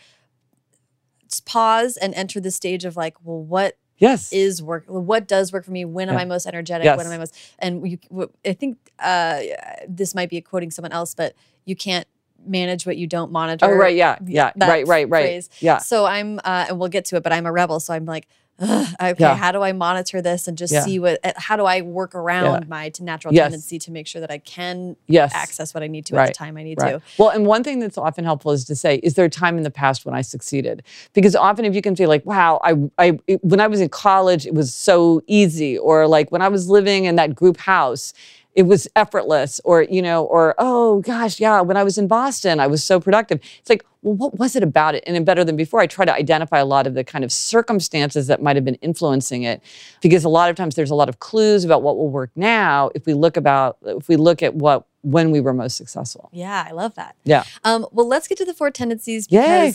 pause 1.45 1.95
and 1.95 2.13
enter 2.15 2.39
the 2.39 2.51
stage 2.51 2.85
of 2.85 2.95
like, 2.97 3.15
well, 3.23 3.41
what 3.41 3.77
Yes. 3.97 4.33
is 4.33 4.63
work? 4.63 4.85
What 4.87 5.27
does 5.27 5.53
work 5.53 5.63
for 5.63 5.71
me? 5.71 5.85
When 5.85 6.09
am 6.09 6.17
I 6.17 6.25
most 6.25 6.47
energetic? 6.47 6.85
Yes. 6.85 6.97
When 6.97 7.05
am 7.05 7.11
I 7.11 7.19
most? 7.19 7.37
And 7.59 7.87
you, 7.87 7.99
i 8.43 8.53
think 8.53 8.79
uh, 8.97 9.41
this 9.87 10.15
might 10.15 10.31
be 10.31 10.41
quoting 10.41 10.71
someone 10.71 10.91
else, 10.91 11.13
but 11.13 11.35
you 11.65 11.75
can't 11.75 12.07
manage 12.45 12.85
what 12.85 12.97
you 12.97 13.07
don't 13.07 13.31
monitor. 13.31 13.65
oh, 13.65 13.75
right. 13.75 13.95
Yeah. 13.95 14.17
Yeah. 14.25 14.51
Right. 14.59 14.85
Right. 14.87 15.07
Right. 15.09 15.23
phrase. 15.25 15.49
Yeah. 15.59 15.77
So 15.77 16.05
I'm, 16.05 16.39
uh, 16.43 16.65
and 16.69 16.79
we'll 16.79 16.89
get 16.89 17.05
to 17.05 17.15
it, 17.17 17.23
but 17.23 17.31
I'm 17.33 17.45
a 17.45 17.51
rebel. 17.51 17.79
So 17.79 17.93
I'm 17.93 18.05
like, 18.05 18.27
"Ugh, 18.59 18.87
okay, 19.01 19.15
Yeah. 19.17 19.35
how 19.35 19.51
do 19.51 19.61
I 19.63 19.71
monitor 19.71 20.21
this 20.21 20.47
and 20.47 20.55
just 20.57 20.71
Yeah. 20.73 20.81
see 20.83 20.99
what? 20.99 21.19
uh, 21.23 21.31
How 21.37 21.55
do 21.55 21.65
I 21.65 21.81
work 21.81 22.13
around 22.13 22.67
my 22.69 22.89
t- 22.89 23.03
natural 23.03 23.33
Yes. 23.33 23.45
tendency 23.45 23.79
to 23.79 23.91
make 23.91 24.05
sure 24.07 24.21
that 24.21 24.29
I 24.29 24.37
can 24.37 24.95
Yes. 25.07 25.31
access 25.33 25.73
what 25.73 25.81
I 25.83 25.87
need 25.87 26.05
to 26.07 26.15
at 26.17 26.27
the 26.27 26.33
time 26.33 26.57
I 26.57 26.63
need 26.63 26.79
Right. 26.79 26.91
to? 26.93 27.01
Well, 27.17 27.29
and 27.29 27.45
one 27.47 27.63
thing 27.63 27.79
that's 27.79 27.97
often 27.97 28.23
helpful 28.23 28.51
is 28.51 28.65
to 28.65 28.75
say, 28.75 28.95
is 28.97 29.15
there 29.15 29.25
a 29.25 29.29
time 29.29 29.57
in 29.57 29.63
the 29.63 29.71
past 29.71 30.05
when 30.05 30.13
I 30.13 30.21
succeeded? 30.21 30.83
Because 31.13 31.35
often 31.35 31.65
if 31.65 31.73
you 31.73 31.81
can 31.81 31.95
say 31.95 32.05
like, 32.05 32.23
wow, 32.25 32.59
I, 32.63 32.75
I 32.99 33.19
it- 33.27 33.43
when 33.43 33.59
I 33.59 33.67
was 33.67 33.81
in 33.81 33.89
college, 33.89 34.45
it 34.45 34.53
was 34.53 34.73
so 34.75 35.21
easy, 35.27 35.77
or 35.77 36.05
like 36.07 36.31
when 36.31 36.41
I 36.43 36.47
was 36.49 36.69
living 36.69 37.05
in 37.05 37.15
that 37.15 37.33
group 37.33 37.57
house, 37.57 38.13
it 38.53 38.63
was 38.63 38.87
effortless, 38.95 39.61
or 39.63 39.83
you 39.83 40.01
know, 40.01 40.25
or 40.25 40.55
oh 40.57 41.01
gosh, 41.01 41.39
yeah, 41.39 41.61
when 41.61 41.77
I 41.77 41.83
was 41.83 41.97
in 41.97 42.07
Boston, 42.07 42.59
I 42.59 42.67
was 42.67 42.83
so 42.83 42.99
productive. 42.99 43.39
It's 43.59 43.69
like, 43.69 43.85
well, 44.01 44.15
what 44.15 44.37
was 44.37 44.55
it 44.55 44.63
about 44.63 44.95
it? 44.95 45.03
And 45.07 45.15
in 45.15 45.23
better 45.23 45.43
than 45.43 45.55
before, 45.55 45.79
I 45.79 45.87
try 45.87 46.05
to 46.05 46.13
identify 46.13 46.59
a 46.59 46.65
lot 46.65 46.87
of 46.87 46.93
the 46.93 47.03
kind 47.03 47.23
of 47.23 47.31
circumstances 47.31 48.27
that 48.27 48.41
might 48.41 48.55
have 48.55 48.65
been 48.65 48.75
influencing 48.75 49.43
it, 49.43 49.61
because 50.01 50.23
a 50.23 50.29
lot 50.29 50.49
of 50.49 50.55
times 50.55 50.75
there's 50.75 50.91
a 50.91 50.95
lot 50.95 51.09
of 51.09 51.19
clues 51.19 51.63
about 51.63 51.81
what 51.81 51.97
will 51.97 52.09
work 52.09 52.31
now 52.35 52.89
if 52.95 53.05
we 53.05 53.13
look 53.13 53.37
about 53.37 53.77
if 53.83 54.07
we 54.07 54.15
look 54.15 54.43
at 54.43 54.55
what 54.55 54.85
when 55.03 55.31
we 55.31 55.39
were 55.41 55.53
most 55.53 55.77
successful. 55.77 56.29
Yeah, 56.31 56.65
I 56.67 56.71
love 56.71 56.95
that. 56.95 57.15
Yeah. 57.23 57.43
Um, 57.63 57.87
well, 57.91 58.07
let's 58.07 58.27
get 58.27 58.37
to 58.39 58.45
the 58.45 58.53
four 58.53 58.69
tendencies 58.69 59.27
Yay. 59.29 59.73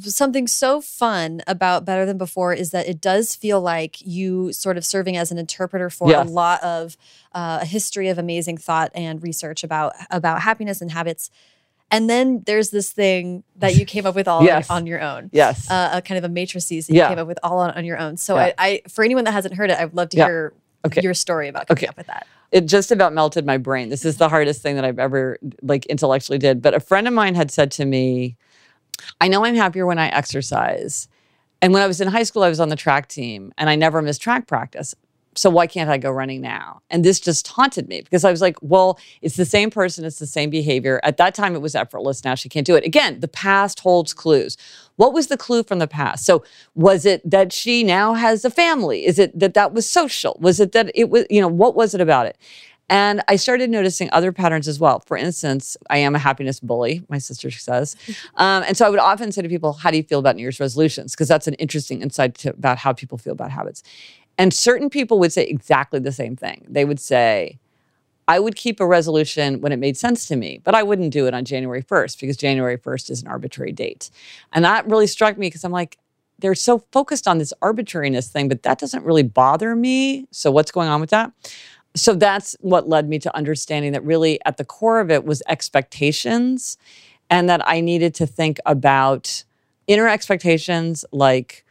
Something 0.00 0.46
so 0.46 0.80
fun 0.80 1.42
about 1.46 1.84
Better 1.84 2.04
Than 2.06 2.18
Before 2.18 2.52
is 2.52 2.70
that 2.70 2.88
it 2.88 3.00
does 3.00 3.34
feel 3.34 3.60
like 3.60 3.96
you 4.06 4.52
sort 4.52 4.76
of 4.76 4.84
serving 4.84 5.16
as 5.16 5.30
an 5.32 5.38
interpreter 5.38 5.90
for 5.90 6.08
Yes. 6.10 6.26
a 6.28 6.30
lot 6.30 6.62
of 6.62 6.96
uh, 7.34 7.58
a 7.62 7.64
history 7.64 8.08
of 8.08 8.18
amazing 8.18 8.56
thought 8.58 8.90
and 8.94 9.22
research 9.22 9.62
about 9.64 9.92
about 10.10 10.42
happiness 10.42 10.80
and 10.80 10.90
habits. 10.92 11.30
And 11.90 12.08
then 12.08 12.42
there's 12.46 12.70
this 12.70 12.90
thing 12.90 13.44
that 13.56 13.74
you 13.76 13.84
came 13.84 14.06
up 14.06 14.14
with 14.14 14.26
all 14.26 14.42
Yes. 14.44 14.70
on 14.70 14.86
your 14.86 15.00
own. 15.00 15.28
Yes. 15.32 15.70
Uh, 15.70 15.90
a 15.94 16.02
kind 16.02 16.16
of 16.18 16.24
a 16.24 16.28
matrices 16.32 16.86
that 16.86 16.94
Yeah. 16.94 17.04
you 17.04 17.08
came 17.10 17.18
up 17.18 17.26
with 17.28 17.38
all 17.42 17.58
on, 17.58 17.70
on 17.72 17.84
your 17.84 17.98
own. 17.98 18.16
So 18.16 18.34
Yeah. 18.36 18.44
I, 18.44 18.54
I, 18.58 18.82
for 18.88 19.04
anyone 19.04 19.24
that 19.24 19.32
hasn't 19.32 19.54
heard 19.54 19.70
it, 19.70 19.78
I'd 19.78 19.92
love 19.94 20.08
to 20.10 20.16
Yeah. 20.16 20.24
hear 20.26 20.52
Okay. 20.86 21.00
your 21.02 21.14
story 21.14 21.48
about 21.48 21.68
coming 21.68 21.78
Okay. 21.84 21.86
up 21.86 21.96
with 21.96 22.06
that. 22.08 22.26
it 22.50 22.66
just 22.66 22.90
about 22.92 23.12
melted 23.12 23.46
my 23.46 23.56
brain. 23.56 23.88
This 23.88 24.04
is 24.04 24.16
the 24.16 24.28
hardest 24.28 24.62
thing 24.62 24.74
that 24.76 24.84
I've 24.84 24.98
ever 24.98 25.38
like 25.62 25.86
intellectually 25.86 26.38
did. 26.38 26.60
But 26.60 26.74
a 26.74 26.80
friend 26.80 27.06
of 27.06 27.14
mine 27.14 27.34
had 27.34 27.50
said 27.50 27.70
to 27.72 27.84
me, 27.84 28.36
I 29.20 29.28
know 29.28 29.44
I'm 29.44 29.54
happier 29.54 29.86
when 29.86 29.98
I 29.98 30.08
exercise. 30.08 31.08
And 31.60 31.72
when 31.72 31.82
I 31.82 31.86
was 31.86 32.00
in 32.00 32.08
high 32.08 32.24
school, 32.24 32.42
I 32.42 32.48
was 32.48 32.60
on 32.60 32.68
the 32.68 32.76
track 32.76 33.08
team 33.08 33.52
and 33.56 33.70
I 33.70 33.76
never 33.76 34.02
missed 34.02 34.20
track 34.20 34.46
practice. 34.46 34.94
So 35.34 35.48
why 35.48 35.66
can't 35.66 35.88
I 35.88 35.96
go 35.96 36.10
running 36.10 36.42
now? 36.42 36.82
And 36.90 37.04
this 37.04 37.18
just 37.18 37.48
haunted 37.48 37.88
me 37.88 38.02
because 38.02 38.22
I 38.24 38.30
was 38.30 38.42
like, 38.42 38.56
well, 38.60 38.98
it's 39.22 39.36
the 39.36 39.46
same 39.46 39.70
person, 39.70 40.04
it's 40.04 40.18
the 40.18 40.26
same 40.26 40.50
behavior. 40.50 41.00
At 41.02 41.16
that 41.16 41.34
time, 41.34 41.54
it 41.54 41.62
was 41.62 41.74
effortless. 41.74 42.22
Now 42.22 42.34
she 42.34 42.50
can't 42.50 42.66
do 42.66 42.74
it. 42.74 42.84
Again, 42.84 43.20
the 43.20 43.28
past 43.28 43.80
holds 43.80 44.12
clues. 44.12 44.58
What 44.96 45.14
was 45.14 45.28
the 45.28 45.38
clue 45.38 45.62
from 45.62 45.78
the 45.78 45.86
past? 45.86 46.26
So 46.26 46.44
was 46.74 47.06
it 47.06 47.28
that 47.28 47.50
she 47.50 47.82
now 47.82 48.12
has 48.12 48.44
a 48.44 48.50
family? 48.50 49.06
Is 49.06 49.18
it 49.18 49.38
that 49.38 49.54
that 49.54 49.72
was 49.72 49.88
social? 49.88 50.36
Was 50.38 50.60
it 50.60 50.72
that 50.72 50.90
it 50.94 51.08
was, 51.08 51.24
you 51.30 51.40
know, 51.40 51.48
what 51.48 51.74
was 51.74 51.94
it 51.94 52.02
about 52.02 52.26
it? 52.26 52.36
And 52.92 53.22
I 53.26 53.36
started 53.36 53.70
noticing 53.70 54.10
other 54.12 54.32
patterns 54.32 54.68
as 54.68 54.78
well. 54.78 55.02
For 55.06 55.16
instance, 55.16 55.78
I 55.88 55.96
am 55.96 56.14
a 56.14 56.18
happiness 56.18 56.60
bully, 56.60 57.02
my 57.08 57.18
sister 57.18 57.50
says. 57.50 57.96
Um, 58.36 58.64
and 58.66 58.76
so 58.76 58.86
I 58.86 58.90
would 58.90 58.98
often 58.98 59.30
say 59.30 59.42
to 59.42 59.48
people, 59.48 59.72
How 59.74 59.90
do 59.90 59.96
you 59.96 60.02
feel 60.02 60.18
about 60.18 60.36
New 60.36 60.42
Year's 60.42 60.58
resolutions? 60.58 61.12
Because 61.12 61.28
that's 61.28 61.46
an 61.46 61.54
interesting 61.54 62.02
insight 62.02 62.34
to, 62.36 62.50
about 62.50 62.78
how 62.78 62.92
people 62.92 63.18
feel 63.18 63.32
about 63.32 63.50
habits. 63.50 63.82
And 64.36 64.52
certain 64.52 64.90
people 64.90 65.18
would 65.20 65.32
say 65.32 65.44
exactly 65.44 66.00
the 66.00 66.12
same 66.12 66.34
thing. 66.36 66.66
They 66.68 66.84
would 66.84 66.98
say, 67.00 67.58
I 68.28 68.38
would 68.38 68.56
keep 68.56 68.80
a 68.80 68.86
resolution 68.86 69.60
when 69.60 69.72
it 69.72 69.78
made 69.78 69.96
sense 69.96 70.26
to 70.26 70.36
me, 70.36 70.60
but 70.64 70.74
I 70.74 70.82
wouldn't 70.82 71.12
do 71.12 71.26
it 71.26 71.34
on 71.34 71.44
January 71.44 71.82
1st 71.82 72.20
because 72.20 72.36
January 72.36 72.78
1st 72.78 73.10
is 73.10 73.22
an 73.22 73.28
arbitrary 73.28 73.72
date. 73.72 74.10
And 74.52 74.64
that 74.64 74.86
really 74.86 75.06
struck 75.06 75.38
me 75.38 75.46
because 75.46 75.64
I'm 75.64 75.72
like, 75.72 75.98
they're 76.38 76.54
so 76.54 76.84
focused 76.90 77.28
on 77.28 77.38
this 77.38 77.52
arbitrariness 77.62 78.28
thing, 78.28 78.48
but 78.48 78.62
that 78.64 78.78
doesn't 78.78 79.04
really 79.04 79.22
bother 79.22 79.76
me. 79.76 80.26
So, 80.30 80.50
what's 80.50 80.72
going 80.72 80.88
on 80.88 81.00
with 81.00 81.10
that? 81.10 81.32
So, 81.94 82.14
that's 82.14 82.56
what 82.60 82.88
led 82.88 83.08
me 83.08 83.18
to 83.20 83.36
understanding 83.36 83.92
that 83.92 84.04
really 84.04 84.40
at 84.44 84.56
the 84.56 84.64
core 84.64 85.00
of 85.00 85.10
it 85.10 85.24
was 85.24 85.42
expectations 85.48 86.76
and 87.30 87.48
that 87.48 87.66
I 87.66 87.80
needed 87.80 88.14
to 88.16 88.26
think 88.26 88.58
about 88.66 89.44
inner 89.86 90.08
expectations 90.08 91.04
like 91.12 91.64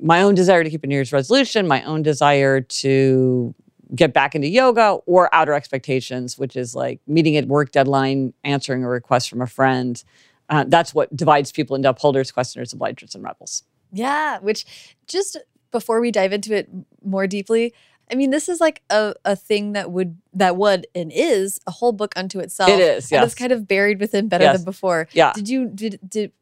my 0.00 0.22
own 0.22 0.34
desire 0.34 0.62
to 0.64 0.70
keep 0.70 0.84
a 0.84 0.86
New 0.86 0.94
Year's 0.94 1.12
resolution, 1.12 1.66
my 1.66 1.82
own 1.82 2.02
desire 2.02 2.60
to 2.60 3.54
get 3.94 4.12
back 4.12 4.34
into 4.34 4.48
yoga, 4.48 4.98
or 5.06 5.34
outer 5.34 5.54
expectations, 5.54 6.38
which 6.38 6.56
is 6.56 6.74
like 6.74 7.00
meeting 7.06 7.36
a 7.36 7.42
work 7.42 7.72
deadline, 7.72 8.32
answering 8.44 8.84
a 8.84 8.88
request 8.88 9.30
from 9.30 9.42
a 9.42 9.46
friend. 9.46 10.04
Uh, 10.48 10.64
that's 10.68 10.94
what 10.94 11.14
divides 11.16 11.52
people 11.52 11.74
into 11.74 11.88
upholders, 11.88 12.30
questioners, 12.30 12.72
obligers, 12.72 13.14
and 13.14 13.24
rebels. 13.24 13.64
Yeah, 13.92 14.38
which 14.38 14.64
just 15.06 15.36
before 15.70 16.00
we 16.00 16.10
dive 16.10 16.32
into 16.32 16.54
it 16.54 16.68
more 17.02 17.26
deeply, 17.26 17.74
I 18.10 18.14
mean, 18.14 18.30
this 18.30 18.48
is 18.48 18.60
like 18.60 18.82
a, 18.90 19.14
a 19.24 19.36
thing 19.36 19.72
that 19.72 19.90
would 19.90 20.18
that 20.34 20.56
would 20.56 20.86
and 20.94 21.10
is 21.14 21.60
a 21.66 21.70
whole 21.70 21.92
book 21.92 22.12
unto 22.16 22.38
itself. 22.40 22.70
It 22.70 22.80
is, 22.80 23.12
And 23.12 23.24
it's 23.24 23.34
kind 23.34 23.52
of 23.52 23.66
buried 23.68 24.00
within 24.00 24.28
better 24.28 24.44
Yes. 24.44 24.56
than 24.58 24.64
before. 24.64 25.08
Yeah. 25.12 25.32
Did 25.34 25.48
you 25.48 25.66
did 25.68 25.98
did 26.08 26.32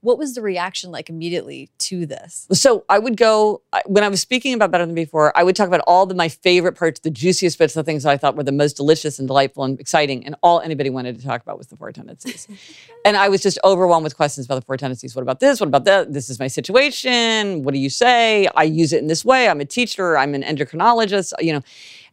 what 0.00 0.18
was 0.18 0.34
the 0.34 0.42
reaction 0.42 0.90
like 0.90 1.08
immediately 1.08 1.70
to 1.78 2.06
this? 2.06 2.46
So 2.52 2.84
I 2.88 2.98
would 2.98 3.16
go 3.16 3.62
when 3.86 4.04
I 4.04 4.08
was 4.08 4.20
speaking 4.20 4.54
about 4.54 4.70
better 4.70 4.86
than 4.86 4.94
before. 4.94 5.36
I 5.36 5.42
would 5.42 5.56
talk 5.56 5.68
about 5.68 5.80
all 5.86 6.06
the 6.06 6.14
my 6.14 6.28
favorite 6.28 6.76
parts, 6.76 7.00
the 7.00 7.10
juiciest 7.10 7.58
bits, 7.58 7.74
the 7.74 7.84
things 7.84 8.02
that 8.04 8.10
I 8.10 8.16
thought 8.16 8.36
were 8.36 8.42
the 8.42 8.52
most 8.52 8.76
delicious 8.76 9.18
and 9.18 9.28
delightful 9.28 9.64
and 9.64 9.78
exciting, 9.80 10.24
and 10.24 10.34
all 10.42 10.60
anybody 10.60 10.90
wanted 10.90 11.18
to 11.18 11.24
talk 11.24 11.42
about 11.42 11.58
was 11.58 11.68
the 11.68 11.76
four 11.76 11.92
tendencies. 11.92 12.48
and 13.04 13.16
I 13.16 13.28
was 13.28 13.42
just 13.42 13.58
overwhelmed 13.64 14.04
with 14.04 14.16
questions 14.16 14.46
about 14.46 14.56
the 14.56 14.62
four 14.62 14.76
tendencies. 14.76 15.14
What 15.14 15.22
about 15.22 15.40
this? 15.40 15.60
What 15.60 15.68
about 15.68 15.84
that? 15.84 16.12
This 16.12 16.30
is 16.30 16.38
my 16.38 16.48
situation. 16.48 17.62
What 17.62 17.74
do 17.74 17.80
you 17.80 17.90
say? 17.90 18.48
I 18.54 18.64
use 18.64 18.92
it 18.92 18.98
in 18.98 19.06
this 19.06 19.24
way. 19.24 19.48
I'm 19.48 19.60
a 19.60 19.64
teacher. 19.64 20.16
I'm 20.16 20.34
an 20.34 20.42
endocrinologist. 20.42 21.32
You 21.40 21.54
know. 21.54 21.62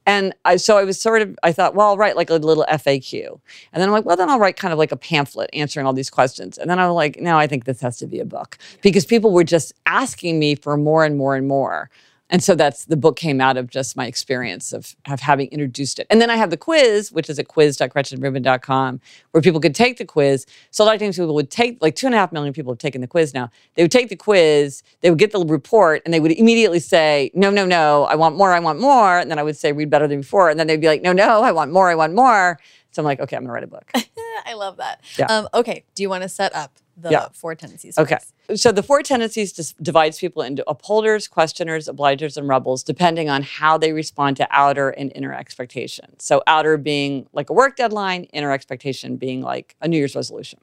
And 0.06 0.34
I, 0.46 0.58
so 0.58 0.78
I 0.78 0.84
was 0.84 1.00
sort 1.00 1.22
of, 1.22 1.38
I 1.44 1.52
thought, 1.52 1.76
well, 1.76 1.88
I'll 1.88 1.98
write 1.98 2.16
like 2.16 2.30
a 2.30 2.36
little 2.36 2.66
FAQ. 2.70 3.40
And 3.72 3.82
then 3.82 3.90
I'm 3.90 3.94
like, 3.94 4.06
well, 4.06 4.18
then 4.18 4.30
I'll 4.30 4.40
write 4.40 4.58
kind 4.58 4.74
of 4.74 4.80
like 4.80 4.92
a 4.92 4.98
pamphlet 4.98 5.50
answering 5.54 5.86
all 5.86 5.94
these 5.94 6.10
questions. 6.10 6.58
And 6.58 6.70
then 6.70 6.80
I'm 6.80 6.92
like, 6.92 7.20
no, 7.20 7.38
I 7.38 7.48
think 7.48 7.66
this 7.66 7.82
has 7.82 7.98
to 8.00 8.08
be 8.08 8.20
a 8.20 8.26
book 8.26 8.58
because 8.82 9.06
people 9.06 9.32
were 9.32 9.44
just 9.44 9.74
asking 9.86 10.40
me 10.40 10.56
for 10.56 10.76
more 10.78 11.06
and 11.06 11.18
more 11.18 11.36
and 11.36 11.48
more. 11.48 11.90
And 12.30 12.44
so 12.44 12.56
that's 12.56 12.86
the 12.86 12.98
book 12.98 13.16
came 13.16 13.40
out 13.40 13.58
of 13.58 13.70
just 13.70 13.96
my 13.96 14.08
experience 14.08 14.74
of, 14.74 14.96
of 15.08 15.20
having 15.20 15.50
introduced 15.50 16.00
it. 16.00 16.08
And 16.10 16.20
then 16.20 16.30
I 16.30 16.36
have 16.36 16.50
the 16.50 16.58
quiz, 16.58 17.12
which 17.12 17.30
is 17.30 17.38
at 17.38 17.48
quiz.gretchenrubin.com, 17.48 19.02
where 19.32 19.42
people 19.42 19.60
could 19.60 19.76
take 19.76 19.98
the 19.98 20.06
quiz. 20.06 20.46
So 20.72 20.84
a 20.84 20.86
lot 20.86 20.96
of 20.96 21.02
times 21.02 21.18
people 21.18 21.36
would 21.36 21.52
take, 21.52 21.80
like 21.82 21.96
two 21.96 22.08
and 22.08 22.16
a 22.16 22.18
half 22.18 22.32
million 22.32 22.54
people 22.54 22.72
have 22.72 22.80
taken 22.80 23.02
the 23.02 23.08
quiz 23.08 23.34
now. 23.34 23.52
They 23.76 23.84
would 23.84 23.92
take 23.92 24.10
the 24.10 24.16
quiz, 24.16 24.84
they 25.02 25.10
would 25.10 25.20
get 25.20 25.32
the 25.32 25.46
report, 25.46 26.02
and 26.06 26.14
they 26.14 26.20
would 26.20 26.32
immediately 26.32 26.80
say, 26.80 27.30
no, 27.34 27.50
no, 27.50 27.66
no, 27.66 28.06
I 28.06 28.16
want 28.16 28.36
more, 28.36 28.52
I 28.52 28.60
want 28.60 28.80
more. 28.80 29.20
And 29.20 29.30
then 29.30 29.38
I 29.38 29.44
would 29.44 29.58
say, 29.58 29.72
read 29.72 29.90
better 29.90 30.08
than 30.08 30.22
before. 30.22 30.50
And 30.50 30.60
then 30.60 30.68
they'd 30.68 30.82
be 30.82 30.88
like, 30.88 31.02
no, 31.02 31.14
no, 31.14 31.44
I 31.44 31.52
want 31.52 31.72
more, 31.72 31.90
I 31.90 31.96
want 31.96 32.16
more. 32.16 32.60
So 32.92 33.02
I'm 33.02 33.06
like, 33.06 33.20
okay, 33.20 33.36
I'm 33.36 33.44
gonna 33.44 33.54
write 33.54 33.64
a 33.64 33.68
book. 33.68 33.92
I 34.46 34.54
love 34.54 34.78
that. 34.78 35.02
Yeah. 35.18 35.26
Um, 35.28 35.48
okay, 35.54 35.84
do 35.96 36.04
you 36.04 36.10
want 36.10 36.24
to 36.24 36.30
set 36.30 36.54
up 36.56 36.78
the 36.96 37.10
Yeah. 37.10 37.28
four 37.34 37.56
tendencies? 37.56 37.98
Okay. 37.98 38.18
please? 38.48 38.62
So 38.62 38.72
the 38.72 38.84
four 38.84 39.02
tendencies 39.02 39.52
dis- 39.54 39.74
divides 39.82 40.20
people 40.20 40.42
into 40.44 40.64
upholders, 40.70 41.28
questioners, 41.28 41.88
obligers, 41.88 42.38
and 42.38 42.48
rebels, 42.48 42.84
depending 42.84 43.30
on 43.30 43.42
how 43.42 43.78
they 43.78 43.94
respond 43.94 44.38
to 44.38 44.48
outer 44.52 44.90
and 44.90 45.12
inner 45.16 45.34
expectations. 45.34 46.24
So 46.24 46.44
outer 46.46 46.78
being 46.78 47.28
like 47.34 47.50
a 47.50 47.54
work 47.54 47.76
deadline, 47.78 48.26
inner 48.26 48.52
expectation 48.52 49.18
being 49.18 49.42
like 49.42 49.76
a 49.82 49.88
New 49.88 49.98
Year's 49.98 50.16
resolution. 50.16 50.60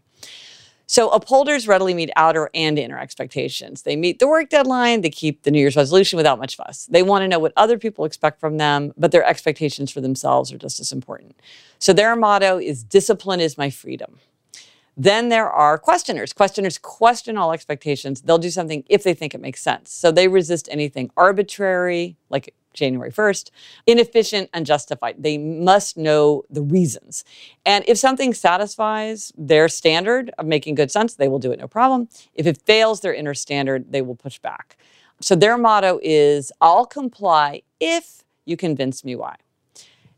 So 0.93 1.09
upholders 1.11 1.68
readily 1.68 1.95
meet 1.95 2.11
outer 2.16 2.51
and 2.53 2.76
inner 2.76 2.99
expectations. 2.99 3.82
They 3.82 3.95
meet 3.95 4.18
the 4.18 4.26
work 4.26 4.49
deadline, 4.49 5.03
they 5.03 5.09
keep 5.09 5.45
the 5.45 5.53
New 5.53 5.61
Year's 5.61 5.76
resolution 5.76 6.16
without 6.16 6.41
much 6.41 6.57
fuss. 6.57 6.86
They 6.86 7.05
want 7.05 7.22
to 7.22 7.28
know 7.28 7.38
what 7.38 7.53
other 7.57 7.78
people 7.78 8.05
expect 8.05 8.41
from 8.41 8.57
them, 8.57 8.93
but 8.99 9.12
their 9.12 9.24
expectations 9.24 9.93
for 9.93 10.01
themselves 10.01 10.53
are 10.53 10.59
just 10.59 10.80
as 10.80 10.91
important. 10.91 11.36
So 11.78 11.93
their 11.93 12.16
motto 12.16 12.59
is 12.59 12.82
discipline 12.82 13.38
is 13.38 13.57
my 13.57 13.70
freedom. 13.70 14.18
Then 14.97 15.28
there 15.28 15.49
are 15.49 15.78
questioners. 15.78 16.32
Questioners 16.32 16.76
question 16.76 17.36
all 17.36 17.53
expectations. 17.53 18.22
They'll 18.22 18.38
do 18.38 18.51
something 18.51 18.82
if 18.88 19.05
they 19.05 19.14
think 19.14 19.32
it 19.32 19.41
makes 19.41 19.62
sense. 19.62 19.93
So 19.93 20.11
they 20.11 20.26
resist 20.26 20.68
anything 20.72 21.12
arbitrary, 21.16 22.16
like 22.30 22.53
January 22.75 23.11
1st, 23.11 23.51
inefficient, 23.87 24.51
and 24.53 24.61
unjustified. 24.61 25.16
They 25.18 25.39
must 25.39 25.97
know 25.97 26.45
the 26.51 26.62
reasons. 26.62 27.25
And 27.64 27.85
if 27.89 27.99
something 27.99 28.35
satisfies 28.35 29.33
their 29.37 29.68
standard 29.68 30.31
of 30.39 30.47
making 30.47 30.75
good 30.77 30.91
sense, 30.91 31.14
they 31.14 31.29
will 31.29 31.39
do 31.39 31.53
it 31.53 31.59
no 31.59 31.68
problem. 31.68 32.09
If 32.35 32.47
it 32.47 32.62
fails 32.62 33.01
their 33.01 33.14
inner 33.14 33.35
standard, 33.35 33.93
they 33.93 34.03
will 34.03 34.16
push 34.16 34.39
back. 34.39 34.77
So 35.21 35.35
their 35.35 35.59
motto 35.59 35.99
is 36.03 36.53
I'll 36.61 36.87
comply 36.87 37.62
if 37.79 38.25
you 38.45 38.57
convince 38.57 39.05
me 39.05 39.16
why. 39.16 39.37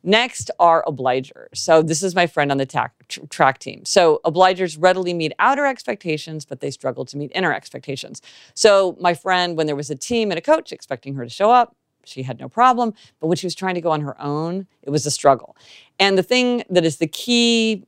Next 0.04 0.50
are 0.58 0.82
obligers. 0.86 1.54
So 1.54 1.80
this 1.80 2.02
is 2.02 2.14
my 2.14 2.26
friend 2.26 2.50
on 2.50 2.58
the 2.58 2.66
tac- 2.66 3.06
tr- 3.08 3.20
track 3.30 3.58
team. 3.58 3.84
So 3.84 4.20
obligers 4.24 4.76
readily 4.78 5.14
meet 5.14 5.32
outer 5.38 5.64
expectations, 5.64 6.44
but 6.44 6.60
they 6.60 6.72
struggle 6.72 7.04
to 7.04 7.16
meet 7.16 7.30
inner 7.34 7.52
expectations. 7.52 8.20
So 8.54 8.96
my 9.00 9.14
friend, 9.14 9.56
when 9.56 9.66
there 9.66 9.76
was 9.76 9.90
a 9.90 9.94
team 9.94 10.32
and 10.32 10.38
a 10.38 10.42
coach 10.42 10.72
expecting 10.72 11.14
her 11.14 11.24
to 11.24 11.30
show 11.30 11.52
up, 11.52 11.76
she 12.04 12.22
had 12.22 12.38
no 12.38 12.48
problem. 12.48 12.94
But 13.20 13.28
when 13.28 13.36
she 13.36 13.46
was 13.46 13.54
trying 13.54 13.74
to 13.74 13.80
go 13.80 13.90
on 13.90 14.00
her 14.02 14.20
own, 14.20 14.66
it 14.82 14.90
was 14.90 15.06
a 15.06 15.10
struggle. 15.10 15.56
And 15.98 16.18
the 16.18 16.22
thing 16.22 16.64
that 16.70 16.84
is 16.84 16.96
the 16.96 17.06
key 17.06 17.84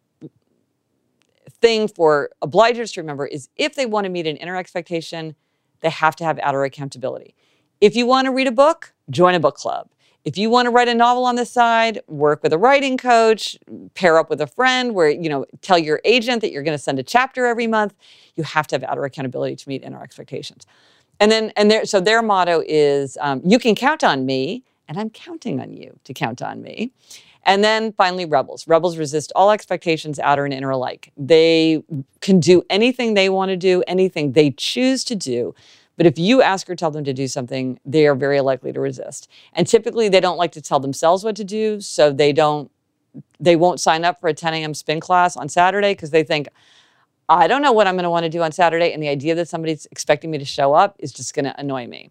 thing 1.61 1.89
for 1.89 2.31
obligers 2.43 2.93
to 2.95 3.01
remember 3.01 3.27
is 3.27 3.49
if 3.57 3.75
they 3.75 3.87
want 3.87 4.05
to 4.05 4.11
meet 4.11 4.27
an 4.27 4.37
inner 4.37 4.57
expectation, 4.57 5.35
they 5.81 5.91
have 5.91 6.17
to 6.17 6.25
have 6.25 6.39
outer 6.41 6.65
accountability. 6.65 7.35
If 7.81 7.97
you 7.97 8.07
want 8.07 8.27
to 8.27 8.33
read 8.33 8.47
a 8.47 8.53
book, 8.53 8.95
join 9.11 9.35
a 9.35 9.41
book 9.41 9.57
club. 9.57 9.89
If 10.25 10.39
you 10.39 10.49
want 10.49 10.67
to 10.67 10.71
write 10.71 10.89
a 10.89 10.95
novel 10.95 11.27
on 11.27 11.37
the 11.37 11.45
side, 11.45 12.01
work 12.07 12.43
with 12.43 12.53
a 12.55 12.59
writing 12.59 12.97
coach, 12.97 13.59
pair 13.93 14.17
up 14.17 14.31
with 14.31 14.41
a 14.41 14.47
friend 14.47 14.95
where, 14.95 15.11
you 15.11 15.29
know, 15.29 15.45
tell 15.61 15.79
your 15.79 16.01
agent 16.05 16.41
that 16.41 16.51
you're 16.51 16.63
going 16.63 16.77
to 16.77 16.83
send 16.83 16.99
a 16.99 17.03
chapter 17.03 17.45
every 17.45 17.67
month. 17.67 17.95
You 18.35 18.45
have 18.45 18.67
to 18.69 18.75
have 18.75 18.85
outer 18.85 19.05
accountability 19.05 19.57
to 19.57 19.69
meet 19.69 19.83
inner 19.83 20.03
expectations. 20.03 20.65
And 21.21 21.31
then, 21.31 21.53
and 21.57 21.71
their, 21.71 21.85
so 21.85 22.01
their 22.01 22.23
motto 22.23 22.63
is, 22.67 23.17
um, 23.21 23.41
you 23.45 23.59
can 23.59 23.75
count 23.75 24.03
on 24.03 24.27
me, 24.27 24.65
and 24.89 24.99
I'm 24.99 25.11
counting 25.11 25.61
on 25.61 25.73
you 25.73 25.99
to 26.05 26.13
count 26.13 26.43
on 26.43 26.63
me. 26.63 26.93
And 27.45 27.63
then 27.63 27.93
finally, 27.93 28.25
rebels. 28.25 28.67
Rebels 28.67 28.97
resist 28.97 29.33
all 29.37 29.51
expectations, 29.51 30.19
outer 30.19 30.45
and 30.45 30.55
inner 30.55 30.71
alike. 30.71 31.13
They 31.17 31.83
can 32.21 32.41
do 32.41 32.63
anything 32.71 33.15
they 33.15 33.29
want 33.29 33.51
to 33.51 33.57
do, 33.57 33.83
anything 33.87 34.33
they 34.33 34.51
choose 34.51 35.05
to 35.05 35.15
do. 35.15 35.55
But 35.97 36.07
if 36.07 36.19
you 36.19 36.43
ask 36.43 36.69
or 36.69 36.75
tell 36.75 36.91
them 36.91 37.05
to 37.05 37.13
do 37.13 37.29
something, 37.29 37.79
they 37.85 38.07
are 38.07 38.15
very 38.15 38.41
likely 38.41 38.73
to 38.73 38.81
resist. 38.81 39.29
And 39.53 39.67
typically, 39.67 40.09
they 40.09 40.21
don't 40.21 40.39
like 40.39 40.53
to 40.53 40.63
tell 40.63 40.81
themselves 40.81 41.23
what 41.23 41.37
to 41.37 41.45
do, 41.45 41.81
so 41.81 42.13
they 42.13 42.33
don't. 42.33 42.71
They 43.39 43.55
won't 43.55 43.79
sign 43.79 44.05
up 44.05 44.21
for 44.21 44.29
a 44.29 44.35
10 44.35 44.55
a.m. 44.55 44.75
spin 44.75 44.99
class 44.99 45.37
on 45.37 45.49
Saturday 45.49 45.93
because 45.93 46.11
they 46.11 46.25
think, 46.25 46.49
I 47.29 47.47
don't 47.47 47.63
know 47.63 47.73
what 47.73 47.87
I'm 47.87 47.95
going 47.95 48.05
to 48.05 48.11
want 48.11 48.25
to 48.25 48.29
do 48.31 48.43
on 48.43 48.53
Saturday, 48.53 48.93
and 48.93 49.03
the 49.03 49.09
idea 49.09 49.35
that 49.35 49.49
somebody's 49.49 49.87
expecting 49.91 50.31
me 50.31 50.39
to 50.39 50.45
show 50.45 50.75
up 50.75 50.97
is 50.99 51.13
just 51.13 51.35
going 51.35 51.47
to 51.47 51.59
annoy 51.59 51.87
me. 51.87 52.11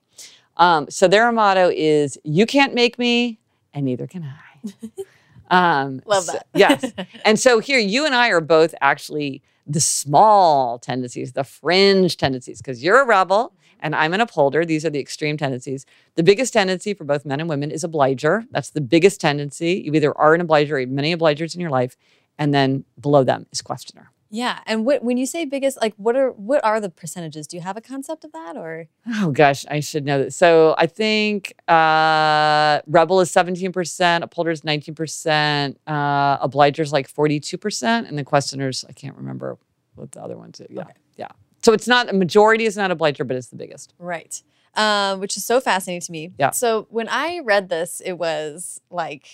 Um, 0.57 0.89
so 0.89 1.07
their 1.07 1.31
motto 1.31 1.69
is, 1.73 2.17
"You 2.23 2.45
can't 2.45 2.73
make 2.73 2.97
me, 2.99 3.39
and 3.73 3.85
neither 3.85 4.07
can 4.07 4.23
I." 4.23 4.89
Um, 5.51 6.01
Love 6.05 6.23
so- 6.23 6.31
that. 6.33 6.47
yes. 6.55 6.93
And 7.25 7.39
so 7.39 7.59
here, 7.59 7.77
you 7.77 8.05
and 8.07 8.15
I 8.15 8.29
are 8.29 8.41
both 8.41 8.73
actually 8.81 9.43
the 9.67 9.81
small 9.81 10.79
tendencies, 10.79 11.33
the 11.33 11.43
fringe 11.43 12.17
tendencies, 12.17 12.59
because 12.59 12.83
you're 12.83 13.01
a 13.01 13.05
rebel 13.05 13.53
and 13.79 13.93
I'm 13.93 14.13
an 14.13 14.21
upholder. 14.21 14.65
These 14.65 14.83
are 14.85 14.89
the 14.89 14.99
extreme 14.99 15.37
tendencies. 15.37 15.85
The 16.15 16.23
biggest 16.23 16.53
tendency 16.53 16.93
for 16.95 17.03
both 17.03 17.23
men 17.25 17.39
and 17.39 17.47
women 17.49 17.69
is 17.69 17.83
obliger. 17.83 18.45
That's 18.49 18.71
the 18.71 18.81
biggest 18.81 19.21
tendency. 19.21 19.83
You 19.85 19.93
either 19.93 20.17
are 20.17 20.33
an 20.33 20.41
obliger 20.41 20.77
or 20.79 20.87
many 20.87 21.15
obligers 21.15 21.53
in 21.53 21.61
your 21.61 21.69
life. 21.69 21.97
And 22.39 22.51
then 22.53 22.85
below 22.99 23.23
them 23.23 23.45
is 23.51 23.61
questioner. 23.61 24.09
Yeah. 24.33 24.61
And 24.65 24.83
what 24.83 25.03
when 25.03 25.17
you 25.17 25.27
say 25.27 25.45
biggest, 25.45 25.79
like 25.79 25.93
what 25.97 26.15
are 26.15 26.31
what 26.31 26.65
are 26.65 26.81
the 26.81 26.89
percentages? 26.89 27.45
Do 27.45 27.55
you 27.55 27.61
have 27.61 27.77
a 27.77 27.81
concept 27.81 28.25
of 28.25 28.31
that 28.31 28.57
or 28.57 28.87
Oh 29.07 29.29
gosh, 29.31 29.63
I 29.69 29.79
should 29.79 30.05
know 30.05 30.17
that. 30.23 30.33
So 30.33 30.73
I 30.79 30.87
think 30.87 31.53
uh, 31.67 32.81
Rebel 32.87 33.19
is 33.21 33.31
17%, 33.31 34.23
Upholder 34.23 34.49
is 34.49 34.61
19%, 34.61 35.75
uh, 35.85 36.81
is 36.81 36.91
like 36.91 37.13
42%, 37.13 38.07
and 38.09 38.17
the 38.17 38.23
Questioners, 38.23 38.83
I 38.89 38.93
can't 38.93 39.15
remember 39.15 39.59
what 39.93 40.11
the 40.13 40.23
other 40.23 40.35
ones 40.35 40.59
are. 40.59 40.65
Yeah. 40.67 40.81
Okay. 40.81 40.93
Yeah. 41.15 41.27
So 41.61 41.71
it's 41.71 41.87
not, 41.87 42.09
a 42.09 42.13
majority 42.13 42.65
is 42.65 42.75
not 42.75 42.89
Obliger, 42.89 43.23
but 43.25 43.37
it's 43.37 43.47
the 43.49 43.55
biggest. 43.55 43.93
Right. 43.99 44.41
Um, 44.73 45.19
which 45.19 45.37
is 45.37 45.45
so 45.45 45.61
fascinating 45.61 46.01
to 46.01 46.11
me. 46.11 46.31
Yeah. 46.39 46.49
So 46.49 46.87
when 46.89 47.07
I 47.07 47.41
read 47.43 47.69
this, 47.69 48.01
it 48.03 48.13
was 48.13 48.81
like, 48.89 49.27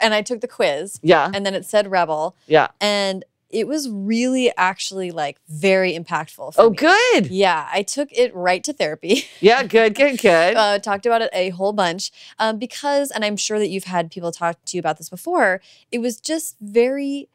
and 0.00 0.14
I 0.14 0.22
took 0.22 0.40
the 0.40 0.46
quiz, 0.48 1.00
Yeah. 1.02 1.32
and 1.34 1.44
then 1.44 1.54
it 1.54 1.64
said 1.64 1.90
rebel, 1.90 2.36
Yeah. 2.46 2.68
and 2.80 3.24
it 3.50 3.66
was 3.68 3.88
really 3.88 4.52
actually 4.56 5.10
like 5.10 5.38
very 5.48 5.96
impactful. 5.96 6.54
For 6.54 6.60
Oh, 6.60 6.70
me. 6.70 6.76
good. 6.76 7.26
Yeah, 7.28 7.68
I 7.72 7.82
took 7.82 8.08
it 8.12 8.34
right 8.34 8.62
to 8.64 8.72
therapy. 8.72 9.24
Yeah, 9.40 9.62
good, 9.64 9.94
good, 9.94 10.18
good. 10.20 10.56
uh, 10.56 10.78
talked 10.78 11.06
about 11.06 11.22
it 11.22 11.30
a 11.32 11.50
whole 11.50 11.72
bunch 11.72 12.10
um, 12.38 12.58
because, 12.58 13.10
and 13.10 13.24
I'm 13.24 13.36
sure 13.36 13.58
that 13.58 13.68
you've 13.68 13.84
had 13.84 14.10
people 14.10 14.32
talk 14.32 14.56
to 14.64 14.76
you 14.76 14.80
about 14.80 14.98
this 14.98 15.08
before. 15.10 15.60
It 15.92 15.98
was 15.98 16.18
just 16.18 16.56
very, 16.60 17.28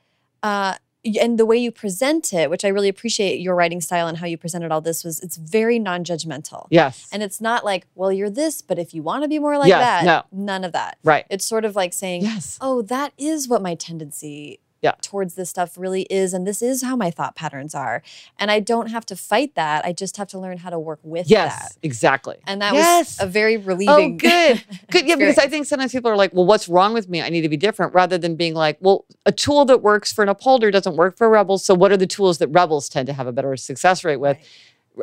uh, 0.43 0.75
and 1.21 1.37
the 1.39 1.45
way 1.45 1.55
you 1.57 1.71
present 1.71 2.33
it, 2.33 2.49
which 2.49 2.65
I 2.65 2.67
really 2.69 2.89
appreciate 2.89 3.39
your 3.39 3.55
writing 3.55 3.79
style 3.79 4.07
and 4.07 4.17
how 4.17 4.25
you 4.25 4.37
presented 4.37 4.71
all 4.71 4.81
this, 4.81 5.03
was 5.03 5.19
it's 5.21 5.37
very 5.37 5.79
non-judgmental. 5.79 6.67
yes. 6.71 7.07
And 7.13 7.23
it's 7.23 7.39
not 7.39 7.63
like, 7.63 7.85
well, 7.95 8.11
you're 8.11 8.29
this, 8.29 8.61
but 8.61 8.77
if 8.79 8.93
you 8.93 9.01
want 9.03 9.23
to 9.23 9.29
be 9.29 9.39
more 9.39 9.57
like 9.57 9.69
Yes, 9.69 9.79
that, 9.79 10.05
no. 10.05 10.23
none 10.45 10.63
of 10.65 10.73
that. 10.73 10.97
right. 11.03 11.25
It's 11.29 11.45
sort 11.45 11.63
of 11.63 11.75
like 11.75 11.93
saying, 11.93 12.23
Yes. 12.23 12.57
oh, 12.59 12.81
that 12.83 13.13
is 13.17 13.47
what 13.47 13.61
my 13.61 13.75
tendency 13.75 14.59
Yeah. 14.81 14.93
towards 15.01 15.35
this 15.35 15.49
stuff 15.49 15.77
really 15.77 16.03
is. 16.03 16.33
And 16.33 16.47
this 16.47 16.61
is 16.61 16.83
how 16.83 16.95
my 16.95 17.11
thought 17.11 17.35
patterns 17.35 17.75
are. 17.75 18.01
And 18.37 18.49
I 18.49 18.59
don't 18.61 18.87
have 18.87 19.05
to 19.07 19.15
fight 19.15 19.55
that. 19.55 19.83
I 19.85 19.91
just 19.91 20.15
have 20.17 20.27
to 20.29 20.39
learn 20.39 20.57
how 20.59 20.69
to 20.69 20.79
work 20.79 20.99
with 21.03 21.29
Yes, 21.29 21.57
that. 21.73 21.77
exactly. 21.83 22.37
And 22.47 22.61
that 22.61 22.73
yes. 22.73 23.19
was 23.19 23.27
a 23.27 23.29
very 23.29 23.57
relieving 23.57 23.89
Oh, 23.89 23.95
relieving. 23.97 24.17
good. 24.17 24.63
Good. 24.91 25.07
Yeah, 25.07 25.15
because 25.15 25.37
I 25.37 25.47
think 25.47 25.65
sometimes 25.65 25.91
people 25.91 26.09
are 26.09 26.15
like, 26.15 26.33
well, 26.33 26.45
what's 26.45 26.67
wrong 26.69 26.93
with 26.93 27.09
me? 27.09 27.21
I 27.21 27.29
need 27.29 27.41
to 27.41 27.49
be 27.49 27.57
different 27.57 27.93
rather 27.93 28.17
than 28.17 28.35
being 28.35 28.53
like, 28.53 28.77
well, 28.79 29.05
a 29.25 29.31
tool 29.31 29.65
that 29.65 29.81
works 29.81 30.11
for 30.13 30.23
an 30.23 30.29
upholder 30.29 30.71
doesn't 30.71 30.95
work 30.95 31.17
for 31.17 31.29
rebels. 31.29 31.65
So, 31.65 31.73
what 31.75 31.91
are 31.91 31.97
the 31.97 32.07
tools 32.07 32.37
that 32.37 32.47
rebels 32.47 32.87
tend 32.89 33.07
to 33.07 33.13
have 33.13 33.27
a 33.27 33.31
better 33.31 33.55
success 33.57 34.03
rate 34.03 34.17
with? 34.17 34.37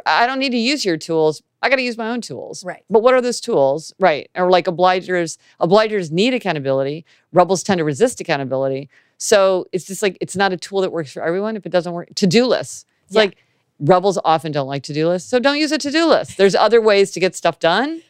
I 0.05 0.27
don't 0.27 0.39
need 0.39 0.51
to 0.53 0.59
use 0.59 0.85
your 0.85 0.97
tools. 0.97 1.43
I 1.63 1.71
got 1.71 1.77
to 1.77 1.83
use 1.83 1.97
my 1.97 2.09
own 2.11 2.21
tools. 2.21 2.65
Right. 2.65 2.85
But 2.91 3.03
what 3.03 3.15
are 3.15 3.21
those 3.23 3.41
tools? 3.41 3.95
Right. 3.99 4.29
Or 4.35 4.51
like 4.51 4.67
obligers, 4.67 5.39
obligers 5.61 6.11
need 6.11 6.35
accountability. 6.35 7.05
Rebels 7.33 7.63
tend 7.63 7.79
to 7.79 7.85
resist 7.85 8.21
accountability. 8.21 8.91
So 9.19 9.67
it's 9.73 9.85
just 9.87 10.03
like, 10.03 10.19
it's 10.21 10.37
not 10.37 10.53
a 10.53 10.57
tool 10.57 10.81
that 10.83 10.93
works 10.93 11.13
for 11.13 11.23
everyone 11.23 11.57
if 11.57 11.65
it 11.67 11.71
doesn't 11.73 11.93
work. 11.93 12.09
To 12.17 12.27
do 12.27 12.45
lists. 12.47 12.85
It's 13.07 13.15
Yeah. 13.15 13.21
like 13.23 13.37
rebels 13.81 14.19
often 14.25 14.53
don't 14.53 14.67
like 14.67 14.83
to 14.85 14.93
do 14.93 15.09
lists. 15.09 15.29
So 15.31 15.39
don't 15.39 15.59
use 15.59 15.73
a 15.73 15.79
to 15.79 15.91
do 15.91 16.07
list. 16.07 16.37
There's 16.37 16.55
other 16.55 16.81
ways 16.81 17.11
to 17.13 17.21
get 17.21 17.35
stuff 17.35 17.59
done 17.59 18.03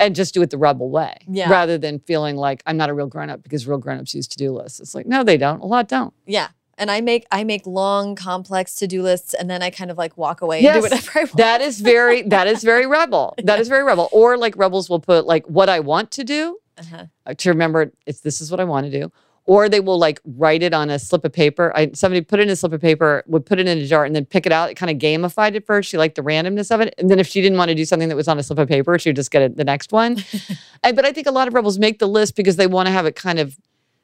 and 0.00 0.14
just 0.16 0.34
do 0.34 0.42
it 0.42 0.50
the 0.50 0.58
rebel 0.58 0.90
way 0.90 1.16
Yeah. 1.28 1.48
rather 1.50 1.78
than 1.78 1.98
feeling 2.00 2.36
like 2.36 2.62
I'm 2.66 2.76
not 2.76 2.88
a 2.90 2.94
real 2.94 3.06
grown 3.06 3.30
up 3.30 3.42
because 3.42 3.66
real 3.66 3.78
grown 3.78 3.98
ups 3.98 4.14
use 4.14 4.26
to 4.28 4.36
do 4.38 4.52
lists. 4.52 4.80
It's 4.80 4.94
like, 4.94 5.06
no, 5.06 5.22
they 5.22 5.36
don't. 5.36 5.60
A 5.60 5.66
lot 5.66 5.86
don't. 5.88 6.12
Yeah. 6.26 6.48
And 6.78 6.90
I 6.90 7.00
make 7.02 7.26
I 7.30 7.44
make 7.44 7.66
long, 7.66 8.16
complex 8.16 8.74
to-do 8.76 9.02
lists 9.02 9.34
and 9.34 9.48
then 9.48 9.62
I 9.62 9.68
kind 9.70 9.90
of 9.90 9.98
like 9.98 10.16
walk 10.16 10.40
away 10.40 10.62
Yes, 10.62 10.76
and 10.76 10.84
do 10.84 10.90
whatever 10.90 11.18
I 11.18 11.22
want. 11.24 11.36
That 11.36 11.60
is 11.60 11.80
very 11.80 12.22
that 12.22 12.46
is 12.46 12.64
very 12.64 12.86
rebel. 12.98 13.34
That 13.44 13.60
is 13.60 13.68
very 13.68 13.84
rebel. 13.84 14.08
Or 14.10 14.36
like 14.38 14.56
rebels 14.56 14.88
will 14.88 14.98
put 15.00 15.26
like 15.26 15.46
what 15.46 15.68
I 15.68 15.80
want 15.80 16.10
to 16.12 16.24
do 16.24 16.58
Uh-huh. 16.78 17.04
uh, 17.26 17.34
to 17.34 17.50
remember 17.50 17.92
it's 18.06 18.20
this 18.20 18.40
is 18.40 18.50
what 18.50 18.58
I 18.58 18.64
want 18.64 18.86
to 18.86 18.90
do. 19.00 19.12
Or 19.52 19.68
they 19.68 19.80
will 19.80 19.98
like 19.98 20.18
write 20.24 20.62
it 20.62 20.72
on 20.72 20.88
a 20.88 20.98
slip 20.98 21.26
of 21.26 21.32
paper. 21.32 21.72
I 21.76 21.90
somebody 21.92 22.22
put 22.22 22.40
it 22.40 22.44
in 22.44 22.48
a 22.48 22.56
slip 22.56 22.72
of 22.72 22.80
paper, 22.80 23.22
would 23.26 23.44
put 23.44 23.58
it 23.58 23.68
in 23.68 23.76
a 23.76 23.84
jar, 23.86 24.04
and 24.06 24.16
then 24.16 24.24
pick 24.24 24.46
it 24.46 24.52
out. 24.52 24.70
It 24.70 24.76
kind 24.76 24.90
of 24.90 24.96
gamified 24.96 25.54
it 25.54 25.66
first. 25.66 25.90
She 25.90 25.98
liked 25.98 26.14
the 26.14 26.22
randomness 26.22 26.70
of 26.74 26.80
it, 26.80 26.94
and 26.96 27.10
then 27.10 27.18
if 27.18 27.26
she 27.26 27.42
didn't 27.42 27.58
want 27.58 27.68
to 27.68 27.74
do 27.74 27.84
something 27.84 28.08
that 28.08 28.16
was 28.16 28.28
on 28.28 28.38
a 28.38 28.42
slip 28.42 28.58
of 28.58 28.68
paper, 28.68 28.98
she 28.98 29.10
would 29.10 29.16
just 29.16 29.30
get 29.30 29.42
it, 29.42 29.56
the 29.58 29.64
next 29.64 29.92
one. 29.92 30.16
And- 30.84 30.96
but 30.96 31.04
I 31.04 31.12
think 31.12 31.26
a 31.26 31.30
lot 31.30 31.48
of 31.48 31.54
rebels 31.54 31.78
make 31.78 31.98
the 31.98 32.08
list 32.08 32.34
because 32.34 32.56
they 32.56 32.66
want 32.66 32.86
to 32.86 32.92
have 32.92 33.06
it 33.06 33.14
kind 33.14 33.38
of, 33.38 33.58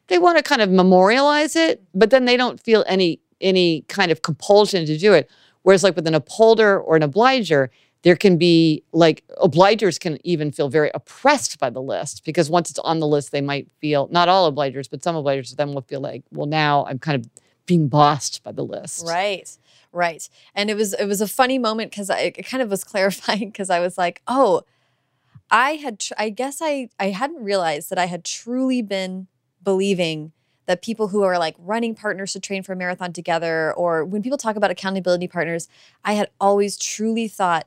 they 0.08 0.18
want 0.18 0.36
to 0.36 0.42
kind 0.42 0.60
of 0.60 0.70
memorialize 0.70 1.56
it, 1.56 1.82
but 1.94 2.10
then 2.10 2.24
they 2.26 2.36
don't 2.36 2.60
feel 2.60 2.84
any 2.86 3.20
any 3.40 3.82
kind 3.88 4.10
of 4.12 4.22
compulsion 4.22 4.84
to 4.84 4.98
do 4.98 5.12
it. 5.14 5.30
Whereas 5.62 5.82
like 5.82 5.96
with 5.96 6.06
an 6.06 6.14
upholder 6.14 6.78
or 6.78 6.96
an 6.96 7.02
obliger, 7.02 7.70
there 8.02 8.16
can 8.16 8.38
be 8.38 8.82
like 8.92 9.24
obligers 9.42 9.98
can 9.98 10.18
even 10.24 10.52
feel 10.52 10.68
very 10.68 10.90
oppressed 10.94 11.58
by 11.58 11.70
the 11.70 11.82
list 11.82 12.24
because 12.24 12.48
once 12.48 12.70
it's 12.70 12.78
on 12.80 13.00
the 13.00 13.06
list, 13.06 13.32
they 13.32 13.40
might 13.40 13.68
feel 13.80 14.08
not 14.10 14.28
all 14.28 14.50
obligers, 14.50 14.88
but 14.88 15.02
some 15.02 15.16
obligers 15.16 15.54
then 15.56 15.74
will 15.74 15.82
feel 15.82 16.00
like, 16.00 16.22
well, 16.30 16.46
now 16.46 16.86
I'm 16.86 16.98
kind 16.98 17.20
of 17.24 17.30
being 17.66 17.88
bossed 17.88 18.42
by 18.42 18.52
the 18.52 18.64
list. 18.64 19.04
Right. 19.06 19.50
Right. 19.92 20.28
And 20.54 20.70
it 20.70 20.76
was 20.76 20.94
it 20.94 21.06
was 21.06 21.20
a 21.20 21.28
funny 21.28 21.58
moment 21.58 21.90
because 21.90 22.10
I 22.10 22.18
it 22.36 22.46
kind 22.46 22.62
of 22.62 22.70
was 22.70 22.84
clarifying 22.92 23.50
because 23.50 23.70
I 23.70 23.80
was 23.80 23.98
like, 23.98 24.22
oh, 24.26 24.62
I 25.50 25.72
had 25.72 26.04
I 26.16 26.30
guess 26.30 26.60
I 26.62 26.90
I 27.00 27.10
hadn't 27.10 27.42
realized 27.42 27.90
that 27.90 27.98
I 27.98 28.06
had 28.06 28.24
truly 28.24 28.82
been 28.82 29.26
believing 29.62 30.32
that 30.66 30.82
people 30.82 31.08
who 31.08 31.22
are 31.22 31.38
like 31.38 31.56
running 31.58 31.94
partners 31.94 32.34
to 32.34 32.40
train 32.40 32.62
for 32.62 32.74
a 32.74 32.76
marathon 32.76 33.12
together 33.12 33.72
or 33.72 34.04
when 34.04 34.22
people 34.22 34.36
talk 34.36 34.54
about 34.54 34.70
accountability 34.70 35.26
partners, 35.26 35.66
I 36.04 36.12
had 36.12 36.28
always 36.38 36.76
truly 36.76 37.26
thought 37.26 37.66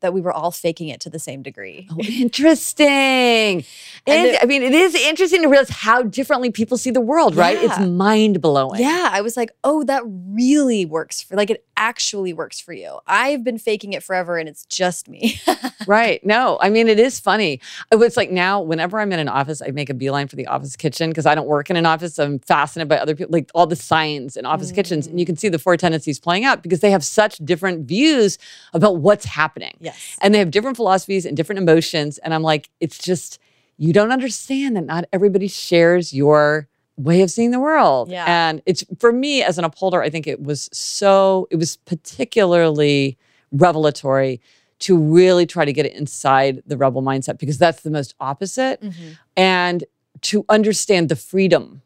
that 0.00 0.12
we 0.12 0.20
were 0.20 0.32
all 0.32 0.50
faking 0.50 0.88
it 0.88 1.00
to 1.00 1.10
the 1.10 1.18
same 1.18 1.42
degree. 1.42 1.88
Oh, 1.90 1.98
interesting. 2.00 3.64
And 4.08 4.28
it- 4.28 4.38
I 4.40 4.46
mean, 4.46 4.62
it 4.62 4.72
is 4.72 4.94
interesting 4.94 5.42
to 5.42 5.48
realize 5.48 5.68
how 5.68 6.02
differently 6.02 6.52
people 6.52 6.78
see 6.78 6.92
the 6.92 7.00
world, 7.00 7.34
right? 7.34 7.58
It's 7.60 7.78
mind 7.80 8.40
blowing. 8.40 8.80
Yeah, 8.80 9.08
I 9.10 9.20
was 9.20 9.36
like, 9.36 9.50
oh, 9.64 9.82
that 9.82 10.04
really 10.06 10.84
works 10.84 11.22
for 11.22 11.34
like 11.34 11.50
it 11.50 11.64
actually 11.76 12.32
works 12.32 12.60
for 12.60 12.72
you. 12.72 13.00
I've 13.06 13.42
been 13.42 13.58
faking 13.58 13.94
it 13.94 14.04
forever 14.04 14.38
and 14.38 14.48
it's 14.48 14.64
just 14.66 15.08
me. 15.08 15.40
Right. 15.86 16.24
No, 16.24 16.58
I 16.60 16.68
mean, 16.68 16.88
it 16.88 16.98
is 16.98 17.20
funny. 17.20 17.60
It 17.92 17.96
was 17.96 18.16
like 18.16 18.30
now, 18.30 18.60
whenever 18.60 18.98
I'm 18.98 19.12
in 19.12 19.20
an 19.20 19.28
office, 19.28 19.62
I 19.62 19.70
make 19.70 19.88
a 19.88 19.94
beeline 19.94 20.26
for 20.26 20.36
the 20.36 20.46
office 20.46 20.74
kitchen 20.74 21.10
because 21.10 21.26
I 21.26 21.34
don't 21.34 21.46
work 21.46 21.70
in 21.70 21.76
an 21.76 21.86
office. 21.86 22.18
I'm 22.18 22.38
fascinated 22.40 22.88
by 22.88 22.98
other 22.98 23.14
people, 23.14 23.32
like 23.32 23.50
all 23.54 23.66
the 23.66 23.76
signs 23.76 24.36
in 24.36 24.46
office 24.46 24.72
kitchens. 24.72 25.06
And 25.06 25.20
you 25.20 25.24
mm. 25.24 25.28
can 25.28 25.36
see 25.36 25.48
the 25.48 25.58
four 25.58 25.76
tendencies 25.76 26.18
playing 26.18 26.44
out 26.44 26.62
because 26.62 26.80
they 26.80 26.90
have 26.90 27.04
such 27.04 27.38
different 27.38 27.86
views 27.86 28.38
about 28.72 28.96
what's 28.96 29.24
happening. 29.24 29.76
yes. 29.80 29.95
And 30.20 30.34
they 30.34 30.38
have 30.38 30.50
different 30.50 30.76
philosophies 30.76 31.24
and 31.26 31.36
different 31.36 31.58
emotions. 31.60 32.18
And 32.18 32.34
I'm 32.34 32.42
like, 32.42 32.68
it's 32.80 32.98
just, 32.98 33.38
you 33.76 33.92
don't 33.92 34.12
understand 34.12 34.76
that 34.76 34.84
not 34.84 35.04
everybody 35.12 35.48
shares 35.48 36.12
your 36.12 36.68
way 36.96 37.20
of 37.20 37.30
seeing 37.30 37.50
the 37.50 37.60
world. 37.60 38.10
Yeah. 38.10 38.24
And 38.26 38.62
it's 38.64 38.84
for 38.98 39.12
me 39.12 39.42
as 39.42 39.58
an 39.58 39.64
upholder, 39.64 40.02
I 40.02 40.08
think 40.10 40.26
it 40.26 40.42
was 40.42 40.68
so, 40.72 41.46
it 41.50 41.56
was 41.56 41.76
particularly 41.76 43.18
revelatory 43.52 44.40
to 44.78 44.96
really 44.96 45.46
try 45.46 45.64
to 45.64 45.72
get 45.72 45.86
it 45.86 45.92
inside 45.94 46.62
the 46.66 46.76
rebel 46.76 47.02
mindset 47.02 47.38
because 47.38 47.58
that's 47.58 47.82
the 47.82 47.90
most 47.90 48.14
opposite. 48.20 48.82
Mhm. 48.82 49.18
And 49.36 49.84
to 50.22 50.44
understand 50.48 51.08
the 51.08 51.16
freedom. 51.16 51.82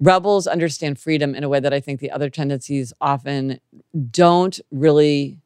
Rebels 0.00 0.46
understand 0.46 0.98
freedom 0.98 1.34
in 1.34 1.44
a 1.44 1.48
way 1.48 1.60
that 1.60 1.72
I 1.72 1.80
think 1.80 2.00
the 2.00 2.10
other 2.10 2.28
tendencies 2.28 2.92
often 3.00 3.60
don't 4.10 4.60
really 4.70 5.38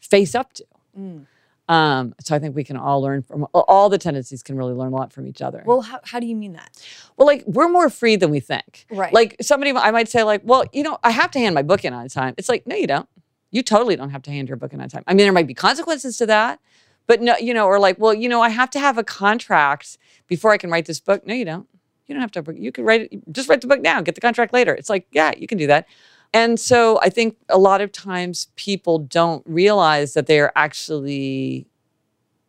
face 0.00 0.34
up 0.34 0.52
to. 0.54 0.64
Mm. 0.98 1.26
Um, 1.68 2.14
so 2.20 2.36
I 2.36 2.38
think 2.38 2.54
we 2.54 2.62
can 2.62 2.76
all 2.76 3.02
learn 3.02 3.22
from 3.22 3.46
all 3.52 3.88
the 3.88 3.98
tendencies 3.98 4.42
can 4.42 4.56
really 4.56 4.72
learn 4.72 4.92
a 4.92 4.96
lot 4.96 5.12
from 5.12 5.26
each 5.26 5.42
other. 5.42 5.64
Well, 5.66 5.80
how, 5.80 6.00
how 6.04 6.20
do 6.20 6.26
you 6.26 6.36
mean 6.36 6.52
that? 6.52 6.70
Well, 7.16 7.26
like 7.26 7.42
we're 7.46 7.68
more 7.68 7.90
free 7.90 8.14
than 8.14 8.30
we 8.30 8.38
think. 8.38 8.86
Right. 8.88 9.12
Like 9.12 9.36
somebody, 9.40 9.72
I 9.72 9.90
might 9.90 10.08
say, 10.08 10.22
like, 10.22 10.42
well, 10.44 10.64
you 10.72 10.84
know, 10.84 10.98
I 11.02 11.10
have 11.10 11.32
to 11.32 11.40
hand 11.40 11.56
my 11.56 11.62
book 11.62 11.84
in 11.84 11.92
on 11.92 12.08
time. 12.08 12.34
It's 12.38 12.48
like, 12.48 12.66
no, 12.66 12.76
you 12.76 12.86
don't. 12.86 13.08
You 13.50 13.62
totally 13.62 13.96
don't 13.96 14.10
have 14.10 14.22
to 14.22 14.30
hand 14.30 14.48
your 14.48 14.56
book 14.56 14.72
in 14.72 14.80
on 14.80 14.88
time. 14.88 15.02
I 15.06 15.14
mean, 15.14 15.24
there 15.24 15.32
might 15.32 15.46
be 15.46 15.54
consequences 15.54 16.16
to 16.18 16.26
that, 16.26 16.60
but 17.06 17.20
no, 17.20 17.36
you 17.36 17.52
know, 17.52 17.66
or 17.66 17.80
like, 17.80 17.98
well, 17.98 18.14
you 18.14 18.28
know, 18.28 18.42
I 18.42 18.50
have 18.50 18.70
to 18.70 18.80
have 18.80 18.96
a 18.96 19.04
contract 19.04 19.98
before 20.28 20.52
I 20.52 20.58
can 20.58 20.70
write 20.70 20.86
this 20.86 21.00
book. 21.00 21.26
No, 21.26 21.34
you 21.34 21.44
don't. 21.44 21.66
You 22.06 22.14
don't 22.14 22.20
have 22.22 22.30
to. 22.32 22.54
You 22.56 22.70
can 22.70 22.84
write 22.84 23.08
it. 23.10 23.32
Just 23.32 23.48
write 23.48 23.60
the 23.60 23.66
book 23.66 23.80
now. 23.80 24.00
Get 24.02 24.14
the 24.14 24.20
contract 24.20 24.52
later. 24.52 24.72
It's 24.72 24.88
like, 24.88 25.08
yeah, 25.10 25.32
you 25.36 25.48
can 25.48 25.58
do 25.58 25.66
that. 25.66 25.88
And 26.32 26.58
so 26.60 26.98
I 27.02 27.08
think 27.08 27.36
a 27.48 27.58
lot 27.58 27.80
of 27.80 27.92
times 27.92 28.48
people 28.56 28.98
don't 28.98 29.42
realize 29.46 30.14
that 30.14 30.26
they 30.26 30.38
are 30.40 30.52
actually 30.54 31.66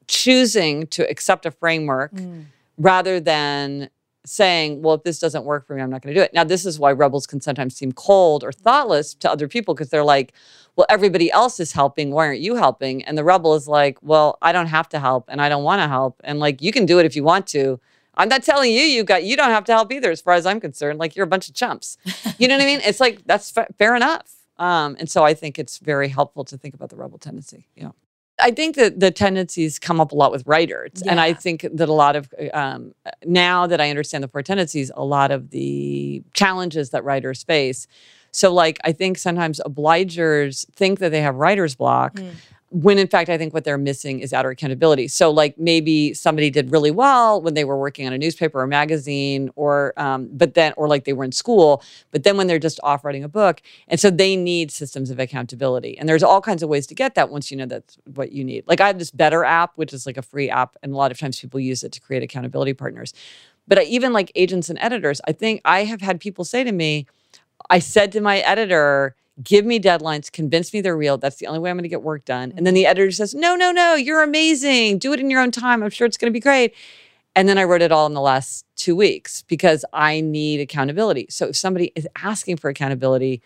choosing 0.08 0.88
to 0.88 1.10
accept 1.10 1.46
a 1.46 1.52
framework 1.52 2.14
Mm. 2.14 2.46
rather 2.78 3.20
than 3.20 3.90
saying, 4.26 4.82
well, 4.82 4.96
if 4.96 5.04
this 5.04 5.20
doesn't 5.20 5.46
work 5.46 5.66
for 5.66 5.74
me, 5.76 5.82
I'm 5.82 5.90
not 5.90 6.02
going 6.02 6.14
to 6.14 6.20
do 6.20 6.24
it. 6.24 6.34
Now, 6.34 6.44
this 6.44 6.66
is 6.66 6.78
why 6.80 6.92
rebels 6.92 7.26
can 7.26 7.40
sometimes 7.40 7.76
seem 7.76 7.94
cold 7.94 8.44
or 8.44 8.52
thoughtless 8.52 9.14
to 9.16 9.32
other 9.32 9.48
people 9.48 9.74
because 9.74 9.90
they're 9.90 10.04
like, 10.04 10.34
well, 10.76 10.86
everybody 10.90 11.32
else 11.32 11.60
is 11.62 11.72
helping. 11.72 12.12
Why 12.12 12.28
aren't 12.28 12.42
you 12.42 12.56
helping? 12.56 13.04
And 13.06 13.18
the 13.18 13.24
rebel 13.24 13.56
is 13.56 13.68
like, 13.70 13.98
well, 14.02 14.38
I 14.42 14.52
don't 14.52 14.68
have 14.68 14.90
to 14.90 15.00
help 15.00 15.26
and 15.30 15.42
I 15.42 15.48
don't 15.50 15.64
want 15.64 15.82
to 15.82 15.88
help. 15.88 16.20
And 16.26 16.40
like, 16.40 16.62
you 16.62 16.72
can 16.74 16.86
do 16.86 17.00
it 17.00 17.06
if 17.06 17.16
you 17.16 17.24
want 17.24 17.48
to. 17.48 17.80
I'm 18.18 18.28
not 18.28 18.44
telling 18.44 18.72
you, 18.72 18.82
you 18.82 19.04
got, 19.04 19.24
you 19.24 19.38
don't 19.38 19.52
have 19.52 19.64
to 19.66 19.72
help 19.72 19.92
either, 19.94 20.12
as 20.12 20.20
far 20.20 20.34
as 20.34 20.46
I'm 20.46 20.60
concerned. 20.60 21.00
Like, 21.00 21.16
you're 21.16 21.24
a 21.24 21.28
bunch 21.30 21.48
of 21.48 21.56
chumps. 21.56 21.98
You 22.38 22.48
know 22.48 22.56
what 22.56 22.64
I 22.64 22.66
mean? 22.66 22.82
It's 22.84 23.00
like, 23.00 23.24
that's 23.26 23.52
fa- 23.52 23.68
fair 23.78 23.96
enough. 23.96 24.34
Um, 24.58 24.98
and 25.00 25.10
so 25.10 25.24
I 25.24 25.34
think 25.36 25.60
it's 25.60 25.78
very 25.78 26.10
helpful 26.10 26.44
to 26.46 26.58
think 26.58 26.74
about 26.74 26.90
the 26.90 26.96
rebel 26.96 27.20
tendency. 27.20 27.68
Yeah. 27.76 27.92
I 28.40 28.52
think 28.52 28.76
that 28.76 29.00
the 29.00 29.10
tendencies 29.12 29.80
come 29.80 30.00
up 30.00 30.12
a 30.12 30.16
lot 30.16 30.32
with 30.32 30.46
writers. 30.46 31.02
And 31.08 31.20
I 31.20 31.34
think 31.34 31.66
that 31.74 31.90
a 31.90 31.94
lot 31.94 32.16
of, 32.16 32.34
um, 32.54 32.94
now 33.24 33.66
that 33.68 33.82
I 33.82 33.90
understand 33.90 34.24
the 34.24 34.28
four 34.28 34.44
tendencies, 34.44 34.92
a 34.96 35.04
lot 35.06 35.32
of 35.32 35.50
the 35.52 36.24
challenges 36.34 36.92
that 36.92 37.04
writers 37.04 37.44
face. 37.44 37.88
So, 38.32 38.54
like, 38.54 38.80
I 38.84 38.92
think 38.92 39.18
sometimes 39.18 39.60
obligers 39.66 40.70
think 40.74 41.00
that 41.00 41.10
they 41.10 41.22
have 41.22 41.36
writer's 41.36 41.76
block. 41.76 42.16
Mm. 42.16 42.32
When 42.70 42.98
in 42.98 43.08
fact, 43.08 43.30
I 43.30 43.38
think 43.38 43.54
what 43.54 43.64
they're 43.64 43.78
missing 43.78 44.20
is 44.20 44.34
outer 44.34 44.50
accountability. 44.50 45.08
So, 45.08 45.32
like 45.32 45.58
maybe 45.58 46.14
somebody 46.14 46.50
did 46.50 46.72
really 46.72 46.92
well 46.92 47.42
when 47.42 47.54
they 47.54 47.64
were 47.64 47.78
working 47.78 48.06
on 48.06 48.12
a 48.12 48.18
newspaper 48.18 48.62
or 48.62 48.68
magazine, 48.68 49.50
or 49.56 49.94
um, 49.96 50.28
but 50.34 50.54
then, 50.54 50.74
or 50.76 50.90
like 50.90 51.06
they 51.06 51.14
were 51.14 51.24
in 51.24 51.32
school, 51.32 51.82
but 52.12 52.24
then 52.24 52.36
when 52.36 52.48
they're 52.48 52.60
just 52.60 52.80
off 52.84 53.06
writing 53.06 53.24
a 53.24 53.30
book, 53.30 53.62
and 53.88 54.00
so 54.00 54.10
they 54.10 54.36
need 54.36 54.70
systems 54.70 55.10
of 55.10 55.18
accountability. 55.18 55.98
And 55.98 56.10
there's 56.10 56.24
all 56.24 56.42
kinds 56.42 56.62
of 56.62 56.68
ways 56.68 56.86
to 56.88 56.96
get 56.96 57.16
that 57.16 57.30
once 57.30 57.52
you 57.52 57.58
know 57.58 57.66
that's 57.66 57.98
what 58.16 58.34
you 58.34 58.44
need. 58.44 58.66
Like 58.68 58.82
I 58.82 58.88
have 58.88 59.00
this 59.00 59.12
Better 59.12 59.46
app, 59.46 59.72
which 59.76 59.94
is 59.94 60.06
like 60.06 60.18
a 60.18 60.22
free 60.22 60.50
app, 60.50 60.76
and 60.84 60.92
a 60.92 60.96
lot 60.98 61.12
of 61.12 61.18
times 61.18 61.40
people 61.40 61.60
use 61.62 61.84
it 61.84 61.94
to 61.94 62.02
create 62.02 62.22
accountability 62.22 62.74
partners. 62.74 63.14
But 63.68 63.80
I, 63.80 63.84
even 63.84 64.14
like 64.14 64.32
agents 64.36 64.70
and 64.70 64.78
editors, 64.82 65.22
I 65.26 65.32
think 65.32 65.62
I 65.64 65.86
have 65.86 66.02
had 66.02 66.20
people 66.20 66.46
say 66.46 66.64
to 66.64 66.72
me, 66.72 67.08
I 67.70 67.80
said 67.80 68.12
to 68.14 68.22
my 68.22 68.40
editor, 68.40 69.16
give 69.44 69.66
me 69.66 69.80
deadlines, 69.80 70.32
convince 70.32 70.74
me 70.74 70.82
they're 70.82 70.98
real. 70.98 71.18
That's 71.18 71.38
the 71.38 71.48
only 71.48 71.60
way 71.60 71.70
I'm 71.70 71.78
going 71.78 71.84
to 71.84 71.90
get 71.90 72.04
work 72.04 72.26
done. 72.26 72.54
And 72.56 72.66
then 72.66 72.74
the 72.74 72.84
mm-hmm. 72.84 72.92
editor 72.92 73.12
says, 73.12 73.36
no, 73.36 73.56
no, 73.56 73.72
no, 73.72 73.96
you're 73.96 74.24
amazing. 74.24 74.98
Do 74.98 75.14
it 75.14 75.20
in 75.20 75.30
your 75.30 75.42
own 75.42 75.52
time. 75.52 75.84
I'm 75.84 75.90
sure 75.90 76.08
it's 76.08 76.18
going 76.18 76.32
to 76.32 76.36
be 76.36 76.40
great. 76.40 76.74
And 77.36 77.48
then 77.48 77.60
I 77.60 77.66
wrote 77.66 77.84
it 77.84 77.92
all 77.92 78.08
in 78.08 78.16
the 78.16 78.22
last 78.22 78.66
two 78.76 78.96
weeks 78.96 79.44
because 79.44 79.86
I 79.94 80.22
need 80.22 80.60
accountability. 80.60 81.28
So 81.30 81.48
if 81.50 81.56
somebody 81.56 81.92
is 81.96 82.08
asking 82.16 82.58
for 82.58 82.70
accountability, 82.70 83.44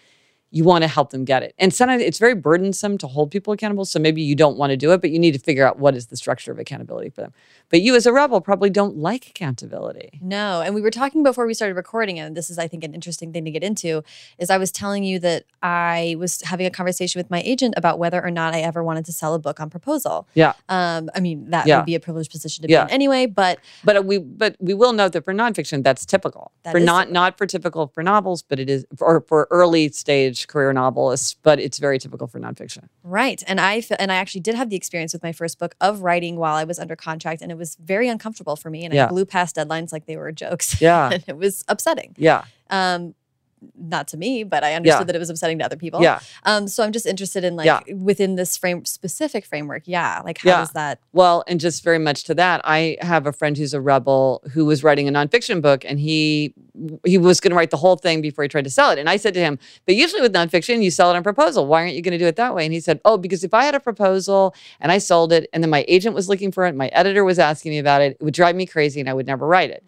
you 0.53 0.63
want 0.65 0.81
to 0.83 0.87
help 0.87 1.11
them 1.11 1.23
get 1.23 1.43
it. 1.43 1.55
And 1.57 1.73
sometimes 1.73 2.01
it's 2.03 2.19
very 2.19 2.35
burdensome 2.35 2.97
to 2.97 3.07
hold 3.07 3.31
people 3.31 3.53
accountable. 3.53 3.85
So 3.85 3.99
maybe 3.99 4.21
you 4.21 4.35
don't 4.35 4.57
want 4.57 4.71
to 4.71 4.77
do 4.77 4.91
it, 4.91 4.99
but 4.99 5.09
you 5.09 5.17
need 5.17 5.31
to 5.31 5.39
figure 5.39 5.65
out 5.65 5.79
what 5.79 5.95
is 5.95 6.07
the 6.07 6.17
structure 6.17 6.51
of 6.51 6.59
accountability 6.59 7.09
for 7.09 7.21
them. 7.21 7.33
But 7.69 7.81
you 7.81 7.95
as 7.95 8.05
a 8.05 8.11
rebel 8.11 8.41
probably 8.41 8.69
don't 8.69 8.97
like 8.97 9.29
accountability. 9.29 10.19
No, 10.21 10.61
and 10.61 10.75
we 10.75 10.81
were 10.81 10.91
talking 10.91 11.23
before 11.23 11.45
we 11.47 11.53
started 11.53 11.75
recording, 11.75 12.19
and 12.19 12.35
this 12.35 12.49
is, 12.49 12.57
I 12.59 12.67
think, 12.67 12.83
an 12.83 12.93
interesting 12.93 13.31
thing 13.31 13.45
to 13.45 13.51
get 13.51 13.63
into. 13.63 14.03
Is 14.39 14.49
I 14.49 14.57
was 14.57 14.71
telling 14.71 15.03
you 15.05 15.19
that 15.19 15.45
I 15.63 16.15
was 16.19 16.41
having 16.41 16.65
a 16.65 16.69
conversation 16.69 17.17
with 17.19 17.29
my 17.31 17.41
agent 17.45 17.75
about 17.77 17.97
whether 17.97 18.21
or 18.21 18.29
not 18.31 18.53
I 18.53 18.59
ever 18.61 18.83
wanted 18.83 19.05
to 19.05 19.13
sell 19.13 19.33
a 19.33 19.39
book 19.39 19.61
on 19.61 19.69
proposal. 19.69 20.27
Yeah. 20.33 20.53
Um, 20.67 21.09
I 21.15 21.21
mean, 21.21 21.49
that 21.51 21.65
Yeah. 21.65 21.77
would 21.77 21.85
be 21.85 21.95
a 21.95 21.99
privileged 21.99 22.31
position 22.31 22.61
to 22.63 22.67
be 22.67 22.73
Yeah. 22.73 22.83
in 22.85 22.89
anyway. 22.89 23.25
But 23.25 23.59
But 23.85 24.05
we 24.05 24.17
but 24.17 24.57
we 24.59 24.73
will 24.73 24.91
note 24.91 25.13
that 25.13 25.23
for 25.23 25.33
nonfiction, 25.33 25.81
that's 25.83 26.05
typical. 26.05 26.51
That 26.63 26.71
for 26.73 26.79
not 26.79 27.03
typical. 27.03 27.13
not 27.13 27.37
for 27.37 27.45
typical 27.45 27.87
for 27.87 28.03
novels, 28.03 28.41
but 28.41 28.59
it 28.59 28.69
is 28.69 28.85
or 28.99 29.21
for 29.21 29.47
early 29.49 29.89
stage 29.89 30.40
career 30.47 30.73
novelist, 30.73 31.37
but 31.43 31.59
it's 31.59 31.77
very 31.79 31.97
typical 31.99 32.27
for 32.27 32.39
nonfiction. 32.39 32.87
Right. 33.03 33.41
And 33.47 33.59
I 33.59 33.83
and 33.99 34.11
I 34.11 34.15
actually 34.15 34.41
did 34.41 34.55
have 34.55 34.69
the 34.69 34.75
experience 34.75 35.13
with 35.13 35.23
my 35.23 35.31
first 35.31 35.59
book 35.59 35.75
of 35.81 36.01
writing 36.01 36.35
while 36.37 36.55
I 36.55 36.63
was 36.63 36.79
under 36.79 36.95
contract 36.95 37.41
and 37.41 37.51
it 37.51 37.57
was 37.57 37.75
very 37.75 38.07
uncomfortable 38.07 38.55
for 38.55 38.69
me 38.69 38.85
and 38.85 38.93
Yeah. 38.93 39.05
I 39.05 39.09
blew 39.09 39.25
past 39.25 39.55
deadlines 39.55 39.91
like 39.91 40.05
they 40.05 40.17
were 40.17 40.31
jokes. 40.31 40.79
Yeah. 40.81 41.09
and 41.13 41.23
it 41.27 41.37
was 41.37 41.63
upsetting. 41.67 42.15
Yeah. 42.17 42.43
Um 42.69 43.15
not 43.77 44.07
to 44.09 44.17
me, 44.17 44.43
but 44.43 44.63
I 44.63 44.73
understood 44.73 45.01
Yeah. 45.01 45.03
that 45.05 45.15
it 45.15 45.19
was 45.19 45.29
upsetting 45.29 45.59
to 45.59 45.65
other 45.65 45.75
people. 45.75 46.01
Yeah. 46.01 46.19
Um 46.43 46.67
so 46.67 46.83
I'm 46.83 46.91
just 46.91 47.05
interested 47.05 47.43
in 47.43 47.55
like 47.55 47.65
Yeah. 47.65 47.81
within 47.95 48.35
this 48.35 48.57
frame 48.57 48.85
specific 48.85 49.45
framework. 49.45 49.83
Yeah. 49.85 50.21
Like 50.25 50.39
how 50.39 50.49
Yeah. 50.49 50.57
does 50.61 50.71
that 50.71 50.99
Well, 51.13 51.43
and 51.47 51.59
just 51.59 51.83
very 51.83 51.99
much 51.99 52.23
to 52.25 52.33
that, 52.35 52.61
I 52.63 52.97
have 53.01 53.27
a 53.27 53.31
friend 53.33 53.57
who's 53.57 53.73
a 53.73 53.81
rebel 53.81 54.41
who 54.53 54.65
was 54.65 54.83
writing 54.83 55.07
a 55.07 55.11
nonfiction 55.11 55.61
book, 55.61 55.83
and 55.85 55.99
he 55.99 56.53
he 57.05 57.17
was 57.17 57.39
going 57.41 57.51
to 57.51 57.55
write 57.55 57.69
the 57.69 57.77
whole 57.77 57.97
thing 57.97 58.21
before 58.21 58.43
he 58.43 58.47
tried 58.47 58.63
to 58.63 58.69
sell 58.69 58.91
it. 58.91 58.97
And 58.97 59.09
I 59.09 59.17
said 59.17 59.33
to 59.33 59.39
him, 59.41 59.59
"But 59.85 59.95
usually 59.95 60.21
with 60.21 60.33
nonfiction, 60.33 60.81
you 60.81 60.89
sell 60.89 61.11
it 61.11 61.15
on 61.17 61.21
proposal. 61.21 61.67
Why 61.67 61.81
aren't 61.81 61.95
you 61.95 62.01
going 62.01 62.13
to 62.13 62.17
do 62.17 62.25
it 62.27 62.37
that 62.37 62.55
way?" 62.55 62.63
And 62.65 62.73
he 62.73 62.79
said, 62.79 62.99
"Oh, 63.03 63.17
because 63.17 63.43
if 63.43 63.53
I 63.53 63.65
had 63.65 63.75
a 63.75 63.79
proposal 63.79 64.55
and 64.79 64.91
I 64.91 64.97
sold 64.97 65.33
it, 65.33 65.49
and 65.53 65.61
then 65.63 65.69
my 65.69 65.83
agent 65.87 66.15
was 66.15 66.29
looking 66.29 66.51
for 66.51 66.65
it, 66.65 66.73
my 66.75 66.87
editor 66.87 67.23
was 67.25 67.37
asking 67.39 67.71
me 67.73 67.77
about 67.79 68.01
it, 68.01 68.17
it 68.19 68.23
would 68.23 68.33
drive 68.33 68.55
me 68.55 68.65
crazy, 68.65 68.99
and 69.01 69.09
I 69.09 69.13
would 69.13 69.27
never 69.27 69.45
write 69.45 69.69
it." 69.69 69.83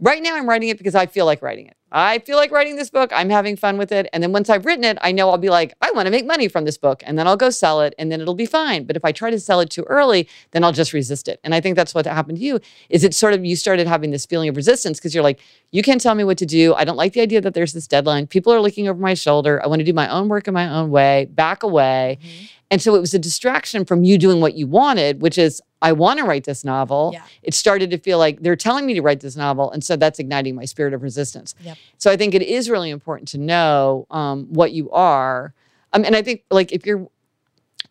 Right 0.00 0.22
now, 0.22 0.36
I'm 0.36 0.48
writing 0.48 0.68
it 0.68 0.78
because 0.78 0.94
I 0.94 1.06
feel 1.06 1.26
like 1.26 1.42
writing 1.42 1.66
it. 1.66 1.76
I 1.90 2.18
feel 2.18 2.36
like 2.36 2.50
writing 2.50 2.76
this 2.76 2.90
book. 2.90 3.10
I'm 3.14 3.30
having 3.30 3.56
fun 3.56 3.78
with 3.78 3.92
it. 3.92 4.08
And 4.12 4.22
then 4.22 4.30
once 4.30 4.50
I've 4.50 4.66
written 4.66 4.84
it, 4.84 4.98
I 5.00 5.10
know 5.10 5.30
I'll 5.30 5.38
be 5.38 5.48
like, 5.48 5.72
I 5.80 5.90
want 5.92 6.06
to 6.06 6.10
make 6.10 6.26
money 6.26 6.46
from 6.46 6.66
this 6.66 6.76
book. 6.76 7.02
And 7.06 7.18
then 7.18 7.26
I'll 7.26 7.36
go 7.36 7.48
sell 7.50 7.80
it 7.80 7.94
and 7.98 8.12
then 8.12 8.20
it'll 8.20 8.34
be 8.34 8.46
fine. 8.46 8.84
But 8.84 8.96
if 8.96 9.04
I 9.04 9.12
try 9.12 9.30
to 9.30 9.40
sell 9.40 9.60
it 9.60 9.70
too 9.70 9.84
early, 9.84 10.28
then 10.50 10.64
I'll 10.64 10.72
just 10.72 10.92
resist 10.92 11.28
it. 11.28 11.40
And 11.42 11.54
I 11.54 11.60
think 11.60 11.76
that's 11.76 11.94
what 11.94 12.04
happened 12.06 12.38
to 12.38 12.44
you 12.44 12.60
is 12.90 13.04
it 13.04 13.14
sort 13.14 13.32
of 13.32 13.44
you 13.44 13.56
started 13.56 13.86
having 13.86 14.10
this 14.10 14.26
feeling 14.26 14.50
of 14.50 14.56
resistance 14.56 14.98
because 14.98 15.14
you're 15.14 15.24
like, 15.24 15.40
you 15.70 15.82
can't 15.82 16.00
tell 16.00 16.14
me 16.14 16.24
what 16.24 16.38
to 16.38 16.46
do. 16.46 16.74
I 16.74 16.84
don't 16.84 16.96
like 16.96 17.14
the 17.14 17.22
idea 17.22 17.40
that 17.40 17.54
there's 17.54 17.72
this 17.72 17.86
deadline. 17.86 18.26
People 18.26 18.52
are 18.52 18.60
looking 18.60 18.86
over 18.86 19.00
my 19.00 19.14
shoulder. 19.14 19.62
I 19.64 19.66
want 19.66 19.80
to 19.80 19.84
do 19.84 19.94
my 19.94 20.08
own 20.08 20.28
work 20.28 20.46
in 20.46 20.54
my 20.54 20.68
own 20.68 20.90
way, 20.90 21.24
back 21.30 21.62
away. 21.62 22.18
Mm-hmm. 22.20 22.44
And 22.70 22.82
so 22.82 22.94
it 22.94 23.00
was 23.00 23.14
a 23.14 23.18
distraction 23.18 23.84
from 23.86 24.04
you 24.04 24.18
doing 24.18 24.40
what 24.40 24.54
you 24.54 24.66
wanted, 24.66 25.22
which 25.22 25.38
is, 25.38 25.62
I 25.80 25.92
want 25.92 26.18
to 26.18 26.24
write 26.24 26.44
this 26.44 26.64
novel. 26.64 27.12
Yeah. 27.14 27.22
It 27.42 27.54
started 27.54 27.90
to 27.92 27.98
feel 27.98 28.18
like 28.18 28.42
they're 28.42 28.56
telling 28.56 28.84
me 28.84 28.92
to 28.94 29.00
write 29.00 29.20
this 29.20 29.36
novel. 29.36 29.70
And 29.70 29.82
so 29.82 29.96
that's 29.96 30.18
igniting 30.18 30.54
my 30.54 30.66
spirit 30.66 30.92
of 30.92 31.02
resistance. 31.02 31.54
Yep. 31.62 31.78
So 31.96 32.10
I 32.10 32.16
think 32.16 32.34
it 32.34 32.42
is 32.42 32.68
really 32.68 32.90
important 32.90 33.28
to 33.28 33.38
know 33.38 34.06
um, 34.10 34.46
what 34.50 34.72
you 34.72 34.90
are. 34.90 35.54
Um, 35.94 36.04
and 36.04 36.14
I 36.14 36.20
think, 36.20 36.44
like, 36.50 36.70
if 36.72 36.84
you're, 36.84 37.08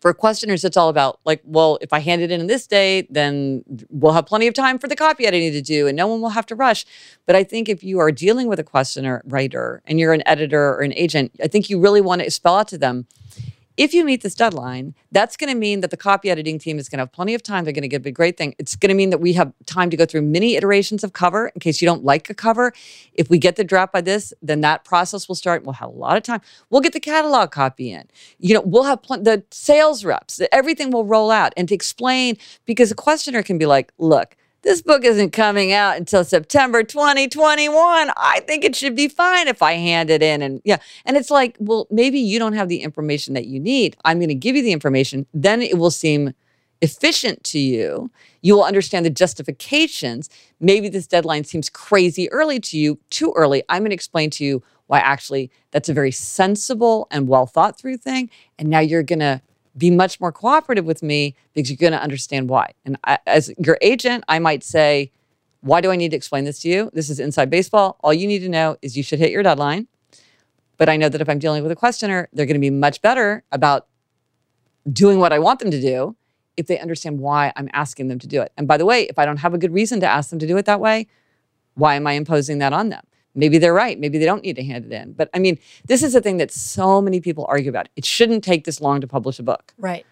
for 0.00 0.14
questioners, 0.14 0.64
it's 0.64 0.76
all 0.76 0.90
about, 0.90 1.18
like, 1.24 1.40
well, 1.42 1.78
if 1.80 1.92
I 1.92 1.98
hand 1.98 2.22
it 2.22 2.30
in 2.30 2.40
on 2.40 2.46
this 2.46 2.68
date, 2.68 3.12
then 3.12 3.64
we'll 3.90 4.12
have 4.12 4.26
plenty 4.26 4.46
of 4.46 4.54
time 4.54 4.78
for 4.78 4.86
the 4.86 4.94
copy 4.94 5.26
editing 5.26 5.50
to 5.50 5.62
do 5.62 5.88
and 5.88 5.96
no 5.96 6.06
one 6.06 6.20
will 6.20 6.28
have 6.28 6.46
to 6.46 6.54
rush. 6.54 6.86
But 7.26 7.34
I 7.34 7.42
think 7.42 7.68
if 7.68 7.82
you 7.82 7.98
are 7.98 8.12
dealing 8.12 8.46
with 8.46 8.60
a 8.60 8.64
questioner 8.64 9.22
writer 9.24 9.82
and 9.86 9.98
you're 9.98 10.12
an 10.12 10.22
editor 10.24 10.74
or 10.74 10.82
an 10.82 10.92
agent, 10.94 11.32
I 11.42 11.48
think 11.48 11.68
you 11.68 11.80
really 11.80 12.00
want 12.00 12.22
to 12.22 12.30
spell 12.30 12.58
out 12.58 12.68
to 12.68 12.78
them 12.78 13.06
if 13.78 13.94
you 13.94 14.04
meet 14.04 14.22
this 14.22 14.34
deadline, 14.34 14.94
that's 15.12 15.36
going 15.36 15.52
to 15.52 15.56
mean 15.56 15.80
that 15.82 15.92
the 15.92 15.96
copy 15.96 16.30
editing 16.30 16.58
team 16.58 16.80
is 16.80 16.88
going 16.88 16.98
to 16.98 17.02
have 17.02 17.12
plenty 17.12 17.32
of 17.32 17.44
time. 17.44 17.62
They're 17.62 17.72
going 17.72 17.82
to 17.82 17.88
get 17.88 18.04
a 18.04 18.10
great 18.10 18.36
thing. 18.36 18.56
It's 18.58 18.74
going 18.74 18.88
to 18.88 18.94
mean 18.94 19.10
that 19.10 19.18
we 19.18 19.34
have 19.34 19.52
time 19.66 19.88
to 19.90 19.96
go 19.96 20.04
through 20.04 20.22
many 20.22 20.56
iterations 20.56 21.04
of 21.04 21.12
cover 21.12 21.48
in 21.54 21.60
case 21.60 21.80
you 21.80 21.86
don't 21.86 22.04
like 22.04 22.28
a 22.28 22.34
cover. 22.34 22.72
If 23.14 23.30
we 23.30 23.38
get 23.38 23.54
the 23.54 23.62
draft 23.62 23.92
by 23.92 24.00
this, 24.00 24.34
then 24.42 24.62
that 24.62 24.84
process 24.84 25.28
will 25.28 25.36
start. 25.36 25.62
We'll 25.62 25.74
have 25.74 25.90
a 25.90 25.92
lot 25.92 26.16
of 26.16 26.24
time. 26.24 26.40
We'll 26.70 26.80
get 26.80 26.92
the 26.92 27.00
catalog 27.00 27.52
copy 27.52 27.92
in. 27.92 28.08
You 28.40 28.54
know, 28.54 28.62
we'll 28.62 28.82
have 28.82 29.00
pl- 29.00 29.22
the 29.22 29.44
sales 29.52 30.04
reps. 30.04 30.40
Everything 30.50 30.90
will 30.90 31.04
roll 31.04 31.30
out 31.30 31.52
and 31.56 31.68
to 31.68 31.74
explain 31.74 32.36
because 32.66 32.90
a 32.90 32.96
questioner 32.96 33.44
can 33.44 33.58
be 33.58 33.66
like, 33.66 33.92
look, 33.98 34.36
this 34.62 34.82
book 34.82 35.04
isn't 35.04 35.30
coming 35.30 35.72
out 35.72 35.96
until 35.96 36.24
September 36.24 36.82
2021. 36.82 38.10
I 38.16 38.40
think 38.46 38.64
it 38.64 38.74
should 38.74 38.96
be 38.96 39.08
fine 39.08 39.48
if 39.48 39.62
I 39.62 39.74
hand 39.74 40.10
it 40.10 40.22
in. 40.22 40.42
And 40.42 40.60
yeah. 40.64 40.78
And 41.04 41.16
it's 41.16 41.30
like, 41.30 41.56
well, 41.58 41.86
maybe 41.90 42.18
you 42.18 42.38
don't 42.38 42.54
have 42.54 42.68
the 42.68 42.82
information 42.82 43.34
that 43.34 43.46
you 43.46 43.60
need. 43.60 43.96
I'm 44.04 44.18
going 44.18 44.28
to 44.28 44.34
give 44.34 44.56
you 44.56 44.62
the 44.62 44.72
information. 44.72 45.26
Then 45.32 45.62
it 45.62 45.78
will 45.78 45.90
seem 45.90 46.34
efficient 46.80 47.42
to 47.44 47.58
you. 47.58 48.10
You 48.42 48.54
will 48.54 48.64
understand 48.64 49.06
the 49.06 49.10
justifications. 49.10 50.28
Maybe 50.60 50.88
this 50.88 51.06
deadline 51.06 51.44
seems 51.44 51.70
crazy 51.70 52.30
early 52.30 52.60
to 52.60 52.78
you, 52.78 52.98
too 53.10 53.32
early. 53.36 53.62
I'm 53.68 53.82
going 53.82 53.90
to 53.90 53.94
explain 53.94 54.30
to 54.30 54.44
you 54.44 54.62
why 54.86 54.98
actually 55.00 55.50
that's 55.70 55.88
a 55.88 55.94
very 55.94 56.10
sensible 56.10 57.06
and 57.10 57.28
well 57.28 57.46
thought 57.46 57.78
through 57.78 57.98
thing. 57.98 58.30
And 58.58 58.68
now 58.68 58.80
you're 58.80 59.02
going 59.02 59.18
to 59.20 59.42
be 59.78 59.90
much 59.90 60.20
more 60.20 60.32
cooperative 60.32 60.84
with 60.84 61.02
me 61.02 61.34
because 61.54 61.70
you're 61.70 61.76
going 61.76 61.92
to 61.92 62.02
understand 62.02 62.48
why. 62.48 62.72
And 62.84 62.98
I, 63.04 63.18
as 63.26 63.52
your 63.58 63.78
agent, 63.80 64.24
I 64.28 64.38
might 64.38 64.64
say, 64.64 65.12
why 65.60 65.80
do 65.80 65.90
I 65.90 65.96
need 65.96 66.10
to 66.10 66.16
explain 66.16 66.44
this 66.44 66.58
to 66.60 66.68
you? 66.68 66.90
This 66.92 67.08
is 67.08 67.18
inside 67.18 67.50
baseball. 67.50 67.98
All 68.00 68.12
you 68.12 68.26
need 68.26 68.40
to 68.40 68.48
know 68.48 68.76
is 68.82 68.96
you 68.96 69.02
should 69.02 69.18
hit 69.18 69.30
your 69.30 69.42
deadline. 69.42 69.88
But 70.76 70.88
I 70.88 70.96
know 70.96 71.08
that 71.08 71.20
if 71.20 71.28
I'm 71.28 71.38
dealing 71.38 71.62
with 71.62 71.72
a 71.72 71.76
questioner, 71.76 72.28
they're 72.32 72.46
going 72.46 72.54
to 72.54 72.60
be 72.60 72.70
much 72.70 73.02
better 73.02 73.44
about 73.50 73.86
doing 74.90 75.18
what 75.18 75.32
I 75.32 75.38
want 75.38 75.58
them 75.60 75.70
to 75.70 75.80
do 75.80 76.16
if 76.56 76.66
they 76.66 76.78
understand 76.78 77.20
why 77.20 77.52
I'm 77.56 77.68
asking 77.72 78.08
them 78.08 78.18
to 78.20 78.26
do 78.26 78.40
it. 78.42 78.52
And 78.56 78.66
by 78.66 78.76
the 78.76 78.84
way, 78.84 79.02
if 79.02 79.18
I 79.18 79.24
don't 79.24 79.38
have 79.38 79.54
a 79.54 79.58
good 79.58 79.72
reason 79.72 80.00
to 80.00 80.06
ask 80.06 80.30
them 80.30 80.38
to 80.38 80.46
do 80.46 80.56
it 80.56 80.66
that 80.66 80.80
way, 80.80 81.06
why 81.74 81.94
am 81.94 82.06
I 82.06 82.12
imposing 82.12 82.58
that 82.58 82.72
on 82.72 82.88
them? 82.88 83.04
Maybe 83.34 83.58
they're 83.58 83.74
right. 83.74 83.98
Maybe 83.98 84.18
they 84.18 84.24
don't 84.24 84.42
need 84.42 84.56
to 84.56 84.64
hand 84.64 84.86
it 84.86 84.92
in. 84.92 85.12
But 85.12 85.30
I 85.34 85.38
mean, 85.38 85.58
this 85.86 86.02
is 86.02 86.14
a 86.14 86.20
thing 86.20 86.38
that 86.38 86.50
so 86.50 87.00
many 87.00 87.20
people 87.20 87.46
argue 87.48 87.68
about. 87.68 87.88
It 87.96 88.04
shouldn't 88.04 88.42
take 88.42 88.64
this 88.64 88.80
long 88.80 89.00
to 89.00 89.06
publish 89.06 89.38
a 89.38 89.42
book. 89.42 89.72
Right. 89.78 90.04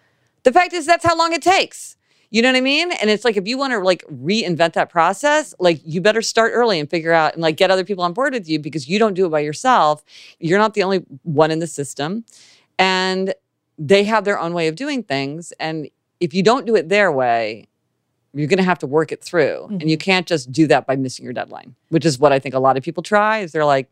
The 0.43 0.53
fact 0.53 0.73
is, 0.73 0.85
that's 0.85 1.05
how 1.05 1.17
long 1.17 1.33
it 1.33 1.41
takes. 1.41 1.97
You 2.29 2.41
know 2.41 2.49
what 2.49 2.57
I 2.57 2.61
mean? 2.61 2.91
And 2.91 3.09
it's 3.09 3.23
like 3.23 3.37
if 3.37 3.47
you 3.47 3.57
want 3.57 3.71
to 3.71 3.79
like 3.79 4.03
reinvent 4.07 4.73
that 4.73 4.89
process, 4.89 5.53
like 5.59 5.79
you 5.85 6.01
better 6.01 6.21
start 6.21 6.51
early 6.53 6.79
and 6.79 6.89
figure 6.89 7.13
out 7.13 7.33
and 7.33 7.41
like 7.41 7.55
get 7.55 7.71
other 7.71 7.85
people 7.85 8.03
on 8.03 8.13
board 8.13 8.33
with 8.33 8.49
you 8.49 8.59
because 8.59 8.87
you 8.87 8.99
don't 8.99 9.13
do 9.13 9.25
it 9.25 9.29
by 9.29 9.39
yourself. 9.39 10.03
You're 10.39 10.59
not 10.59 10.73
the 10.73 10.83
only 10.83 11.05
one 11.23 11.51
in 11.51 11.59
the 11.59 11.67
system. 11.67 12.25
And 12.77 13.33
they 13.77 14.03
have 14.03 14.25
their 14.25 14.39
own 14.39 14.53
way 14.53 14.67
of 14.67 14.75
doing 14.75 15.03
things. 15.03 15.53
And 15.59 15.89
if 16.19 16.33
you 16.33 16.43
don't 16.43 16.65
do 16.65 16.75
it 16.75 16.89
their 16.89 17.11
way, 17.11 17.67
you're 18.39 18.47
going 18.47 18.57
to 18.57 18.63
have 18.63 18.79
to 18.79 18.87
work 18.87 19.11
it 19.11 19.23
through. 19.23 19.67
And 19.69 19.89
you 19.89 19.97
can't 19.97 20.27
just 20.27 20.51
do 20.51 20.67
that 20.67 20.85
by 20.85 20.95
missing 20.95 21.23
your 21.23 21.33
deadline, 21.33 21.75
which 21.89 22.05
is 22.05 22.19
what 22.19 22.31
I 22.31 22.39
think 22.39 22.55
a 22.55 22.59
lot 22.59 22.77
of 22.77 22.83
people 22.83 23.03
try 23.03 23.39
is 23.39 23.51
they're 23.51 23.65
like, 23.65 23.89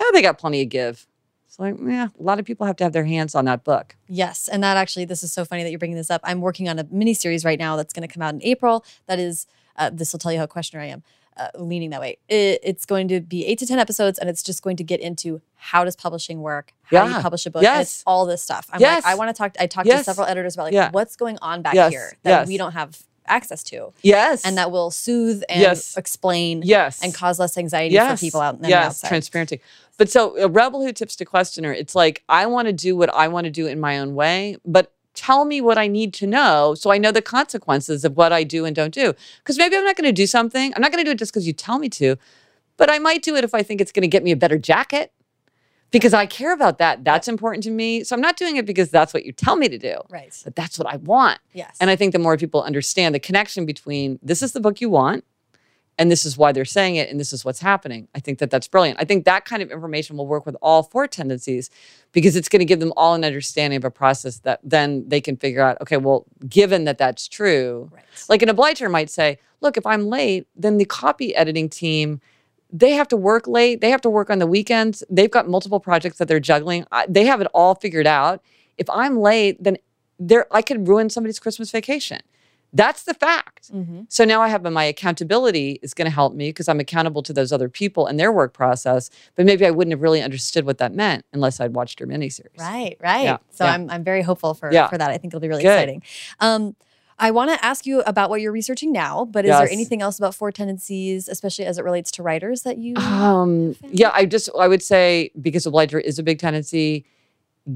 oh, 0.00 0.10
they 0.12 0.22
got 0.22 0.38
plenty 0.38 0.62
of 0.62 0.68
give. 0.68 1.06
It's 1.46 1.58
like, 1.58 1.76
yeah, 1.84 2.08
a 2.18 2.22
lot 2.22 2.38
of 2.38 2.46
people 2.46 2.66
have 2.66 2.76
to 2.76 2.84
have 2.84 2.92
their 2.94 3.04
hands 3.04 3.34
on 3.34 3.44
that 3.44 3.62
book. 3.62 3.94
Yes, 4.08 4.48
and 4.48 4.62
that 4.64 4.76
actually, 4.78 5.04
this 5.04 5.22
is 5.22 5.32
so 5.32 5.44
funny 5.44 5.62
that 5.62 5.70
you're 5.70 5.78
bringing 5.78 5.98
this 5.98 6.10
up. 6.10 6.22
I'm 6.24 6.40
working 6.40 6.66
on 6.68 6.78
a 6.78 6.86
mini 6.90 7.12
series 7.14 7.44
right 7.44 7.58
now 7.58 7.76
that's 7.76 7.92
going 7.92 8.06
to 8.08 8.12
come 8.12 8.22
out 8.22 8.32
in 8.32 8.42
April. 8.42 8.84
That 9.06 9.18
is, 9.18 9.46
uh, 9.76 9.90
this 9.92 10.12
will 10.12 10.18
tell 10.18 10.32
you 10.32 10.38
how 10.38 10.46
questioner 10.46 10.82
I 10.82 10.86
am, 10.86 11.02
uh, 11.36 11.48
leaning 11.58 11.90
that 11.90 12.00
way. 12.00 12.16
It, 12.26 12.60
it's 12.62 12.86
going 12.86 13.06
to 13.08 13.20
be 13.20 13.44
eight 13.44 13.58
to 13.58 13.66
ten 13.66 13.78
episodes, 13.78 14.18
and 14.18 14.30
it's 14.30 14.42
just 14.42 14.62
going 14.62 14.76
to 14.78 14.84
get 14.84 15.00
into 15.00 15.42
how 15.56 15.84
does 15.84 15.94
publishing 15.94 16.40
work, 16.40 16.72
how 16.84 17.04
Yeah. 17.06 17.16
you 17.16 17.22
publish 17.22 17.44
a 17.44 17.50
book, 17.50 17.62
Yes. 17.62 18.02
all 18.06 18.24
this 18.24 18.42
stuff. 18.42 18.70
I'm 18.72 18.80
Yes. 18.80 19.04
like, 19.04 19.12
I 19.12 19.14
want 19.16 19.28
to 19.28 19.34
talk. 19.34 19.54
I 19.60 19.66
talked 19.66 19.86
Yes. 19.86 20.00
to 20.00 20.04
several 20.04 20.26
editors 20.26 20.54
about 20.54 20.64
like 20.64 20.72
Yeah. 20.72 20.90
what's 20.90 21.16
going 21.16 21.36
on 21.42 21.60
back 21.60 21.74
Yes. 21.74 21.92
here 21.92 22.12
that 22.22 22.46
we 22.46 22.56
don't 22.56 22.72
have 22.72 22.98
access 23.26 23.62
to, 23.64 23.92
Yes. 24.02 24.44
and 24.44 24.56
that 24.58 24.70
will 24.70 24.90
soothe 24.90 25.42
and 25.48 25.60
Yes. 25.60 25.96
explain 25.96 26.62
yes. 26.64 27.02
and 27.02 27.14
cause 27.14 27.38
less 27.38 27.56
anxiety 27.56 27.94
yes. 27.94 28.18
for 28.20 28.24
people 28.26 28.40
out 28.40 28.56
in 28.56 28.62
the 28.62 28.68
yes, 28.68 28.86
outside. 28.86 29.08
transparency. 29.08 29.60
But 29.98 30.10
so 30.10 30.36
a 30.38 30.48
rebel 30.48 30.82
who 30.82 30.92
tips 30.92 31.16
to 31.16 31.24
questioner, 31.24 31.72
it's 31.72 31.94
like 31.94 32.22
I 32.28 32.46
want 32.46 32.66
to 32.66 32.72
do 32.72 32.96
what 32.96 33.12
I 33.14 33.28
want 33.28 33.44
to 33.44 33.50
do 33.50 33.66
in 33.66 33.78
my 33.80 33.98
own 33.98 34.14
way, 34.14 34.56
but 34.64 34.92
tell 35.14 35.44
me 35.44 35.60
what 35.60 35.76
I 35.78 35.86
need 35.88 36.14
to 36.14 36.26
know 36.26 36.74
so 36.74 36.90
I 36.90 36.98
know 36.98 37.12
the 37.12 37.22
consequences 37.22 38.04
of 38.04 38.16
what 38.16 38.32
I 38.32 38.44
do 38.44 38.64
and 38.64 38.74
don't 38.74 38.94
do. 38.94 39.12
Because 39.38 39.58
maybe 39.58 39.76
I'm 39.76 39.84
not 39.84 39.96
going 39.96 40.08
to 40.08 40.12
do 40.12 40.26
something. 40.26 40.72
I'm 40.74 40.80
not 40.80 40.90
going 40.90 41.04
to 41.04 41.08
do 41.08 41.12
it 41.12 41.18
just 41.18 41.32
because 41.32 41.46
you 41.46 41.52
tell 41.52 41.78
me 41.78 41.88
to, 41.90 42.16
but 42.78 42.90
I 42.90 42.98
might 42.98 43.22
do 43.22 43.36
it 43.36 43.44
if 43.44 43.54
I 43.54 43.62
think 43.62 43.80
it's 43.80 43.92
going 43.92 44.02
to 44.02 44.08
get 44.08 44.24
me 44.24 44.32
a 44.32 44.36
better 44.36 44.58
jacket 44.58 45.12
because 45.92 46.14
I 46.14 46.26
care 46.26 46.52
about 46.52 46.78
that. 46.78 47.04
That's 47.04 47.28
important 47.28 47.62
to 47.64 47.70
me. 47.70 48.02
So 48.02 48.16
I'm 48.16 48.22
not 48.22 48.36
doing 48.36 48.56
it 48.56 48.66
because 48.66 48.90
that's 48.90 49.14
what 49.14 49.24
you 49.24 49.32
tell 49.32 49.54
me 49.56 49.68
to 49.68 49.78
do, 49.78 49.98
right. 50.10 50.36
but 50.42 50.56
that's 50.56 50.78
what 50.78 50.92
I 50.92 50.96
want. 50.96 51.38
Yes. 51.52 51.76
And 51.80 51.90
I 51.90 51.96
think 51.96 52.12
the 52.12 52.18
more 52.18 52.36
people 52.36 52.62
understand 52.62 53.14
the 53.14 53.20
connection 53.20 53.66
between 53.66 54.18
this 54.22 54.42
is 54.42 54.52
the 54.52 54.60
book 54.60 54.80
you 54.80 54.90
want 54.90 55.24
and 55.98 56.10
this 56.10 56.24
is 56.24 56.38
why 56.38 56.52
they're 56.52 56.64
saying 56.64 56.96
it 56.96 57.10
and 57.10 57.20
this 57.20 57.32
is 57.32 57.44
what's 57.44 57.60
happening, 57.60 58.08
I 58.14 58.20
think 58.20 58.38
that 58.38 58.50
that's 58.50 58.66
brilliant. 58.66 58.98
I 58.98 59.04
think 59.04 59.26
that 59.26 59.44
kind 59.44 59.62
of 59.62 59.70
information 59.70 60.16
will 60.16 60.26
work 60.26 60.46
with 60.46 60.56
all 60.62 60.82
four 60.82 61.06
tendencies 61.06 61.70
because 62.12 62.34
it's 62.34 62.48
going 62.48 62.60
to 62.60 62.64
give 62.64 62.80
them 62.80 62.94
all 62.96 63.14
an 63.14 63.24
understanding 63.24 63.76
of 63.76 63.84
a 63.84 63.90
process 63.90 64.38
that 64.38 64.60
then 64.64 65.06
they 65.06 65.20
can 65.20 65.36
figure 65.36 65.60
out, 65.60 65.80
okay, 65.82 65.98
well, 65.98 66.24
given 66.48 66.84
that 66.84 66.96
that's 66.96 67.28
true, 67.28 67.90
right. 67.92 68.04
like 68.30 68.40
an 68.42 68.48
obliger 68.48 68.88
might 68.88 69.10
say, 69.10 69.38
look, 69.60 69.76
if 69.76 69.84
I'm 69.86 70.06
late, 70.06 70.46
then 70.56 70.78
the 70.78 70.86
copy 70.86 71.34
editing 71.36 71.68
team, 71.68 72.20
they 72.72 72.92
have 72.92 73.08
to 73.08 73.16
work 73.16 73.46
late. 73.46 73.80
They 73.80 73.90
have 73.90 74.00
to 74.00 74.10
work 74.10 74.30
on 74.30 74.38
the 74.38 74.46
weekends. 74.46 75.04
They've 75.10 75.30
got 75.30 75.46
multiple 75.48 75.78
projects 75.80 76.18
that 76.18 76.26
they're 76.28 76.40
juggling. 76.40 76.86
I, 76.90 77.06
they 77.08 77.26
have 77.26 77.40
it 77.40 77.46
all 77.52 77.74
figured 77.74 78.06
out. 78.06 78.42
If 78.78 78.88
I'm 78.90 79.18
late, 79.18 79.62
then 79.62 79.76
there 80.18 80.46
I 80.50 80.62
could 80.62 80.88
ruin 80.88 81.10
somebody's 81.10 81.38
Christmas 81.38 81.70
vacation. 81.70 82.20
That's 82.74 83.02
the 83.02 83.12
fact. 83.12 83.70
Mhm. 83.70 84.06
So 84.08 84.24
now 84.24 84.40
I 84.40 84.48
have 84.48 84.62
my 84.62 84.84
accountability 84.84 85.78
is 85.82 85.92
going 85.92 86.06
to 86.06 86.10
help 86.14 86.32
me 86.34 86.48
because 86.48 86.68
I'm 86.68 86.80
accountable 86.80 87.22
to 87.24 87.32
those 87.34 87.52
other 87.52 87.68
people 87.68 88.06
and 88.06 88.18
their 88.18 88.32
work 88.32 88.54
process. 88.54 89.10
But 89.34 89.44
maybe 89.44 89.66
I 89.66 89.70
wouldn't 89.70 89.92
have 89.92 90.00
really 90.00 90.22
understood 90.22 90.64
what 90.64 90.78
that 90.78 90.94
meant 90.94 91.26
unless 91.34 91.60
I'd 91.60 91.74
watched 91.74 92.00
your 92.00 92.08
miniseries. 92.08 92.58
Right, 92.58 92.96
right. 93.02 93.24
Yeah, 93.24 93.36
So 93.50 93.66
yeah. 93.66 93.72
I'm 93.72 93.90
I'm 93.90 94.02
very 94.04 94.22
hopeful 94.22 94.54
for 94.54 94.72
Yeah. 94.72 94.88
for 94.88 94.96
that. 94.96 95.10
I 95.10 95.18
think 95.18 95.32
it'll 95.34 95.40
be 95.40 95.48
really 95.48 95.62
Good. 95.62 95.76
exciting. 95.76 96.02
Um, 96.40 96.74
I 97.18 97.30
want 97.30 97.50
to 97.50 97.64
ask 97.64 97.86
you 97.86 98.00
about 98.02 98.30
what 98.30 98.40
you're 98.40 98.52
researching 98.52 98.92
now, 98.92 99.24
but 99.24 99.44
is 99.44 99.50
there 99.50 99.68
anything 99.70 100.02
else 100.02 100.18
about 100.18 100.34
four 100.34 100.50
tendencies, 100.50 101.28
especially 101.28 101.64
as 101.66 101.78
it 101.78 101.84
relates 101.84 102.10
to 102.12 102.22
writers, 102.22 102.62
that 102.62 102.78
you? 102.78 102.96
Um, 102.96 103.76
yeah, 103.90 104.10
I 104.12 104.26
just 104.26 104.48
I 104.58 104.68
would 104.68 104.82
say 104.82 105.30
because 105.40 105.66
obliger 105.66 106.00
is 106.00 106.18
a 106.18 106.22
big 106.22 106.38
tendency, 106.38 107.04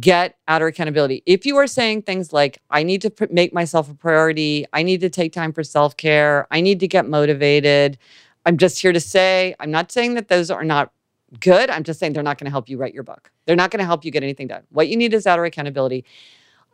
get 0.00 0.36
outer 0.48 0.66
accountability. 0.66 1.22
If 1.26 1.46
you 1.46 1.56
are 1.56 1.66
saying 1.66 2.02
things 2.02 2.32
like 2.32 2.58
I 2.70 2.82
need 2.82 3.02
to 3.02 3.12
make 3.30 3.52
myself 3.52 3.90
a 3.90 3.94
priority, 3.94 4.66
I 4.72 4.82
need 4.82 5.00
to 5.00 5.10
take 5.10 5.32
time 5.32 5.52
for 5.52 5.62
self 5.62 5.96
care, 5.96 6.46
I 6.50 6.60
need 6.60 6.80
to 6.80 6.88
get 6.88 7.08
motivated. 7.08 7.98
I'm 8.44 8.56
just 8.56 8.80
here 8.80 8.92
to 8.92 9.00
say 9.00 9.54
I'm 9.60 9.70
not 9.70 9.92
saying 9.92 10.14
that 10.14 10.28
those 10.28 10.50
are 10.50 10.64
not 10.64 10.92
good. 11.40 11.70
I'm 11.70 11.82
just 11.82 11.98
saying 11.98 12.12
they're 12.12 12.22
not 12.22 12.38
going 12.38 12.46
to 12.46 12.50
help 12.50 12.68
you 12.68 12.78
write 12.78 12.94
your 12.94 13.02
book. 13.02 13.30
They're 13.44 13.56
not 13.56 13.70
going 13.70 13.80
to 13.80 13.86
help 13.86 14.04
you 14.04 14.10
get 14.10 14.22
anything 14.22 14.46
done. 14.46 14.62
What 14.70 14.88
you 14.88 14.96
need 14.96 15.12
is 15.14 15.26
outer 15.26 15.44
accountability. 15.44 16.04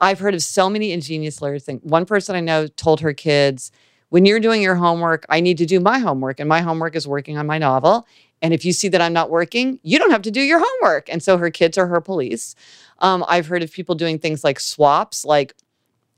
I've 0.03 0.19
heard 0.19 0.35
of 0.35 0.43
so 0.43 0.69
many 0.69 0.91
ingenious 0.91 1.41
lawyers 1.41 1.65
think. 1.65 1.83
One 1.83 2.05
person 2.05 2.35
I 2.35 2.41
know 2.41 2.67
told 2.67 3.01
her 3.01 3.13
kids, 3.13 3.71
when 4.09 4.27
you're 4.27 4.41
doing 4.41 4.61
your 4.61 4.75
homework, 4.75 5.25
I 5.31 5.41
need 5.41 5.57
to 5.59 5.65
do 5.65 5.81
my 5.81 5.99
homework, 5.99 6.41
and 6.41 6.49
my 6.49 6.61
homework 6.61 6.97
is 6.97 7.07
working 7.07 7.39
on 7.39 7.47
my 7.47 7.57
novel. 7.57 8.07
And 8.43 8.53
if 8.53 8.65
you 8.65 8.73
see 8.73 8.89
that 8.89 9.01
I'm 9.01 9.13
not 9.13 9.31
working, 9.31 9.79
you 9.85 9.99
don't 9.99 10.11
have 10.11 10.23
to 10.23 10.31
do 10.33 10.41
your 10.41 10.61
homework. 10.63 11.09
And 11.09 11.23
so 11.23 11.39
her 11.39 11.51
kids 11.51 11.79
are 11.79 11.87
her 11.87 12.01
police. 12.01 12.57
Um, 12.99 13.25
I've 13.29 13.47
heard 13.47 13.63
of 13.63 13.73
people 13.73 13.95
doing 13.95 14.19
things 14.19 14.43
like 14.43 14.59
swaps, 14.59 15.25
like 15.25 15.55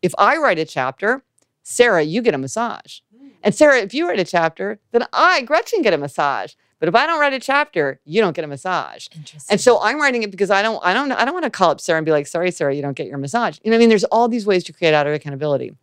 if 0.01 0.15
I 0.19 0.39
write 0.39 0.59
a 0.59 0.65
chapter, 0.65 1.23
Sarah, 1.63 2.03
you 2.03 2.23
get 2.23 2.35
a 2.35 2.39
massage. 2.39 3.01
And 3.43 3.55
Sarah, 3.55 3.79
if 3.79 3.93
you 3.93 4.09
write 4.09 4.19
a 4.19 4.25
chapter, 4.25 4.81
then 4.93 5.07
I, 5.13 5.43
Gretchen, 5.43 5.83
get 5.83 5.93
a 5.93 5.99
massage. 5.99 6.55
But 6.85 6.91
if 6.91 6.95
I 6.97 7.07
don't 7.07 7.19
write 7.19 7.33
a 7.33 7.41
chapter, 7.41 7.99
you 8.05 8.21
don't 8.21 8.37
get 8.37 8.45
a 8.45 8.47
massage. 8.47 9.09
Interesting. 9.17 9.55
And 9.55 9.59
so 9.59 9.81
I'm 9.81 9.99
writing 9.99 10.23
it 10.23 10.31
because 10.31 10.51
I 10.51 10.61
don't, 10.61 10.85
I 10.85 10.93
don't, 10.93 11.11
I 11.13 11.25
don't 11.25 11.33
want 11.33 11.45
to 11.45 11.51
call 11.51 11.71
up 11.71 11.81
Sarah 11.81 11.97
and 11.97 12.05
be 12.05 12.13
like, 12.13 12.27
sorry, 12.27 12.51
Sarah, 12.51 12.75
you 12.75 12.83
don't 12.83 12.93
get 12.93 13.07
your 13.07 13.17
massage. 13.17 13.59
You 13.65 13.71
know, 13.71 13.79
I 13.79 13.81
mean, 13.81 13.89
there's 13.89 14.05
all 14.05 14.29
these 14.29 14.45
ways 14.45 14.65
to 14.65 14.73
create 14.75 14.93
outer 14.93 15.15
accountability. 15.15 15.75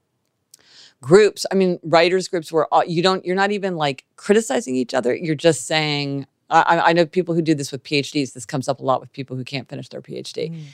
Groups, 1.02 1.48
I 1.52 1.56
mean, 1.56 1.80
writers 1.82 2.28
groups 2.28 2.52
where 2.52 2.72
all, 2.72 2.86
you 2.86 3.02
don't, 3.02 3.26
you're 3.26 3.36
not 3.36 3.52
even 3.52 3.78
like 3.78 4.06
criticizing 4.15 4.76
each 4.76 4.94
other. 4.94 5.15
You're 5.15 5.34
just 5.34 5.65
saying, 5.65 6.28
I, 6.52 6.82
I- 6.86 6.94
know 6.94 7.07
people 7.07 7.34
who 7.34 7.41
do 7.41 7.56
this 7.56 7.72
with 7.72 7.82
PhDs. 7.82 8.34
This 8.34 8.45
comes 8.45 8.68
up 8.69 8.80
a 8.80 8.84
lot 8.84 9.02
with 9.02 9.11
people 9.11 9.36
who 9.36 9.44
can't 9.44 9.68
finish 9.68 9.90
their 9.90 10.03
PhD. 10.03 10.52
Mm. 10.52 10.65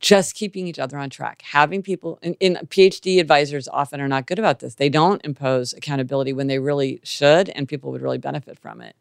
Just 0.00 0.34
keeping 0.34 0.66
each 0.68 0.78
other 0.78 0.96
on 0.96 1.10
track, 1.10 1.42
having 1.42 1.82
people, 1.82 2.18
in, 2.22 2.54
PhD 2.66 3.20
advisors 3.20 3.66
often 3.68 4.00
are 4.00 4.06
not 4.06 4.26
good 4.26 4.38
about 4.38 4.60
this. 4.60 4.76
They 4.76 4.88
don't 4.88 5.24
impose 5.24 5.72
accountability 5.72 6.32
when 6.32 6.46
they 6.46 6.60
really 6.60 7.00
should, 7.02 7.48
and 7.50 7.68
people 7.68 7.90
would 7.90 8.00
really 8.00 8.18
benefit 8.18 8.58
from 8.60 8.80
it. 8.80 8.94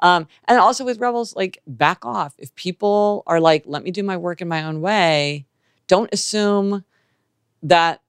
Um, 0.00 0.26
and 0.46 0.58
also 0.58 0.84
with 0.84 0.98
rebels, 0.98 1.36
like 1.36 1.60
back 1.66 2.04
off. 2.04 2.34
If 2.38 2.54
people 2.54 3.22
are 3.26 3.40
like, 3.40 3.64
let 3.66 3.82
me 3.82 3.90
do 3.90 4.02
my 4.02 4.16
work 4.16 4.40
in 4.40 4.48
my 4.48 4.64
own 4.64 4.80
way, 4.80 5.46
don't 5.86 6.12
assume 6.12 6.84
that. 7.62 8.00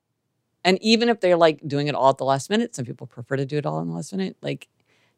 And 0.63 0.77
even 0.81 1.09
if 1.09 1.19
they're 1.19 1.37
like 1.37 1.61
doing 1.67 1.87
it 1.87 1.95
all 1.95 2.09
at 2.09 2.17
the 2.17 2.25
last 2.25 2.49
minute, 2.49 2.75
some 2.75 2.85
people 2.85 3.07
prefer 3.07 3.35
to 3.35 3.45
do 3.45 3.57
it 3.57 3.65
all 3.65 3.79
in 3.79 3.87
the 3.87 3.93
last 3.93 4.11
minute. 4.11 4.35
Like, 4.41 4.67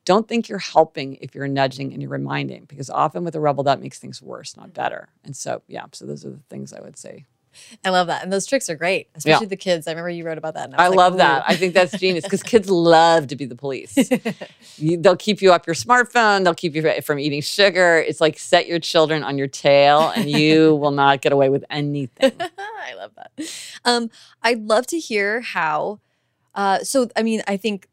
don't 0.04 0.28
think 0.28 0.48
you're 0.48 0.60
helping 0.60 1.16
if 1.16 1.36
you're 1.36 1.48
nudging 1.48 1.92
and 1.94 2.02
you're 2.02 2.12
reminding, 2.12 2.66
because 2.66 2.90
often 2.90 3.24
with 3.24 3.36
a 3.36 3.40
rebel, 3.40 3.64
that 3.66 3.82
makes 3.82 4.00
things 4.00 4.22
worse, 4.22 4.56
not 4.56 4.74
better. 4.74 5.10
And 5.24 5.36
so, 5.36 5.64
yeah, 5.68 5.86
so 5.92 6.06
those 6.06 6.26
are 6.26 6.30
the 6.30 6.44
things 6.50 6.74
I 6.74 6.82
would 6.82 6.98
say. 6.98 7.26
I 7.84 7.90
love 7.90 8.08
that, 8.08 8.24
and 8.24 8.32
those 8.32 8.46
tricks 8.46 8.70
are 8.70 8.76
great, 8.76 9.10
especially 9.16 9.48
the 9.48 9.56
kids. 9.56 9.88
I 9.88 9.92
remember 9.92 10.10
you 10.10 10.26
wrote 10.26 10.38
about 10.38 10.54
that. 10.56 10.72
I, 10.78 10.86
I, 10.86 10.88
like, 10.88 10.98
love 10.98 11.18
that. 11.18 11.44
I 11.48 11.56
think 11.56 11.74
that's 11.74 11.98
genius 11.98 12.24
because 12.24 12.44
kids 12.54 12.70
love 12.70 13.28
to 13.28 13.36
be 13.36 13.46
the 13.46 13.56
police. 13.56 13.98
You- 14.80 14.98
they'll 14.98 15.18
keep 15.18 15.42
you 15.42 15.52
off 15.52 15.66
your 15.66 15.74
smartphone. 15.74 16.44
They'll 16.44 16.54
keep 16.54 16.76
you 16.76 17.02
from 17.02 17.18
eating 17.20 17.42
sugar. 17.42 17.98
It's 17.98 18.22
like 18.22 18.38
set 18.38 18.68
your 18.68 18.80
children 18.80 19.24
on 19.24 19.38
your 19.38 19.48
tail, 19.48 20.14
and 20.16 20.30
you 20.30 20.76
will 20.82 20.92
not 20.92 21.22
get 21.22 21.32
away 21.32 21.50
with 21.50 21.66
anything. 21.70 22.32
I 22.40 22.94
love 22.96 23.12
that. 23.16 23.32
Um, 23.86 24.10
I'd 24.44 24.62
love 24.64 24.86
to 24.88 25.00
hear 25.00 25.42
how. 25.42 26.00
Uh, 26.54 26.80
so, 26.80 27.10
I 27.16 27.24
mean, 27.24 27.42
I 27.48 27.58
think 27.58 27.88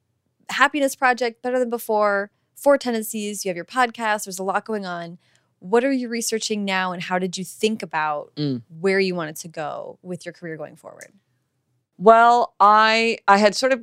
Happiness 0.50 0.94
Project, 0.94 1.42
Better 1.42 1.58
Than 1.58 1.70
Before, 1.70 2.30
Four 2.54 2.78
Tendencies, 2.78 3.44
you 3.44 3.48
have 3.50 3.56
your 3.56 3.64
podcast, 3.64 4.24
there's 4.24 4.38
a 4.38 4.44
lot 4.44 4.64
going 4.64 4.86
on. 4.86 5.18
What 5.64 5.82
are 5.82 5.90
you 5.92 6.10
researching 6.10 6.66
now, 6.66 6.92
and 6.92 7.02
how 7.02 7.18
did 7.18 7.38
you 7.38 7.44
think 7.44 7.82
about 7.82 8.32
Mm. 8.36 8.60
where 8.80 9.00
you 9.00 9.14
wanted 9.14 9.36
to 9.36 9.48
go 9.48 9.98
with 10.02 10.26
your 10.26 10.34
career 10.34 10.58
going 10.58 10.76
forward? 10.76 11.12
Well, 11.96 12.52
I 12.60 13.16
I 13.26 13.38
had 13.38 13.54
sort 13.54 13.72
of 13.72 13.82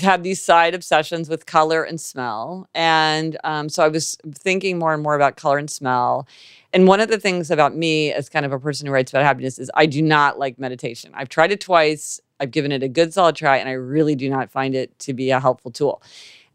had 0.00 0.24
these 0.24 0.42
side 0.42 0.74
obsessions 0.74 1.28
with 1.28 1.46
color 1.46 1.84
and 1.84 2.00
smell, 2.00 2.68
and 2.74 3.36
um, 3.44 3.68
so 3.68 3.84
I 3.84 3.88
was 3.88 4.16
thinking 4.34 4.76
more 4.76 4.92
and 4.92 5.04
more 5.04 5.14
about 5.14 5.36
color 5.36 5.58
and 5.58 5.70
smell. 5.70 6.26
And 6.72 6.88
one 6.88 6.98
of 6.98 7.08
the 7.08 7.18
things 7.20 7.48
about 7.48 7.76
me, 7.76 8.12
as 8.12 8.28
kind 8.28 8.44
of 8.44 8.50
a 8.52 8.58
person 8.58 8.86
who 8.88 8.92
writes 8.92 9.12
about 9.12 9.22
happiness, 9.22 9.58
is 9.60 9.70
I 9.74 9.86
do 9.86 10.02
not 10.02 10.40
like 10.40 10.58
meditation. 10.58 11.12
I've 11.14 11.28
tried 11.28 11.52
it 11.52 11.60
twice. 11.60 12.20
I've 12.40 12.50
given 12.50 12.72
it 12.72 12.82
a 12.82 12.88
good 12.88 13.14
solid 13.14 13.36
try, 13.36 13.58
and 13.58 13.68
I 13.68 13.72
really 13.72 14.16
do 14.16 14.28
not 14.28 14.50
find 14.50 14.74
it 14.74 14.98
to 15.00 15.12
be 15.12 15.30
a 15.30 15.38
helpful 15.38 15.70
tool. 15.70 16.02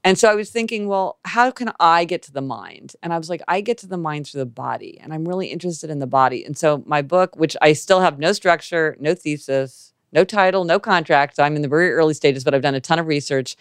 And 0.03 0.17
so 0.17 0.29
I 0.29 0.35
was 0.35 0.49
thinking, 0.49 0.87
well, 0.87 1.19
how 1.25 1.51
can 1.51 1.71
I 1.79 2.05
get 2.05 2.21
to 2.23 2.31
the 2.31 2.41
mind? 2.41 2.95
And 3.03 3.13
I 3.13 3.17
was 3.17 3.29
like, 3.29 3.41
I 3.47 3.61
get 3.61 3.77
to 3.79 3.87
the 3.87 3.97
mind 3.97 4.27
through 4.27 4.39
the 4.39 4.45
body, 4.45 4.97
and 5.01 5.13
I'm 5.13 5.27
really 5.27 5.47
interested 5.47 5.89
in 5.89 5.99
the 5.99 6.07
body. 6.07 6.45
And 6.45 6.57
so 6.57 6.83
my 6.85 7.01
book, 7.01 7.35
which 7.35 7.57
I 7.61 7.73
still 7.73 7.99
have 7.99 8.19
no 8.19 8.31
structure, 8.31 8.95
no 8.99 9.13
thesis, 9.13 9.93
no 10.11 10.23
title, 10.23 10.63
no 10.63 10.79
contract. 10.79 11.39
I'm 11.39 11.55
in 11.55 11.61
the 11.61 11.67
very 11.67 11.91
early 11.91 12.13
stages, 12.13 12.43
but 12.43 12.53
I've 12.53 12.61
done 12.61 12.75
a 12.75 12.81
ton 12.81 12.99
of 12.99 13.07
research 13.07 13.55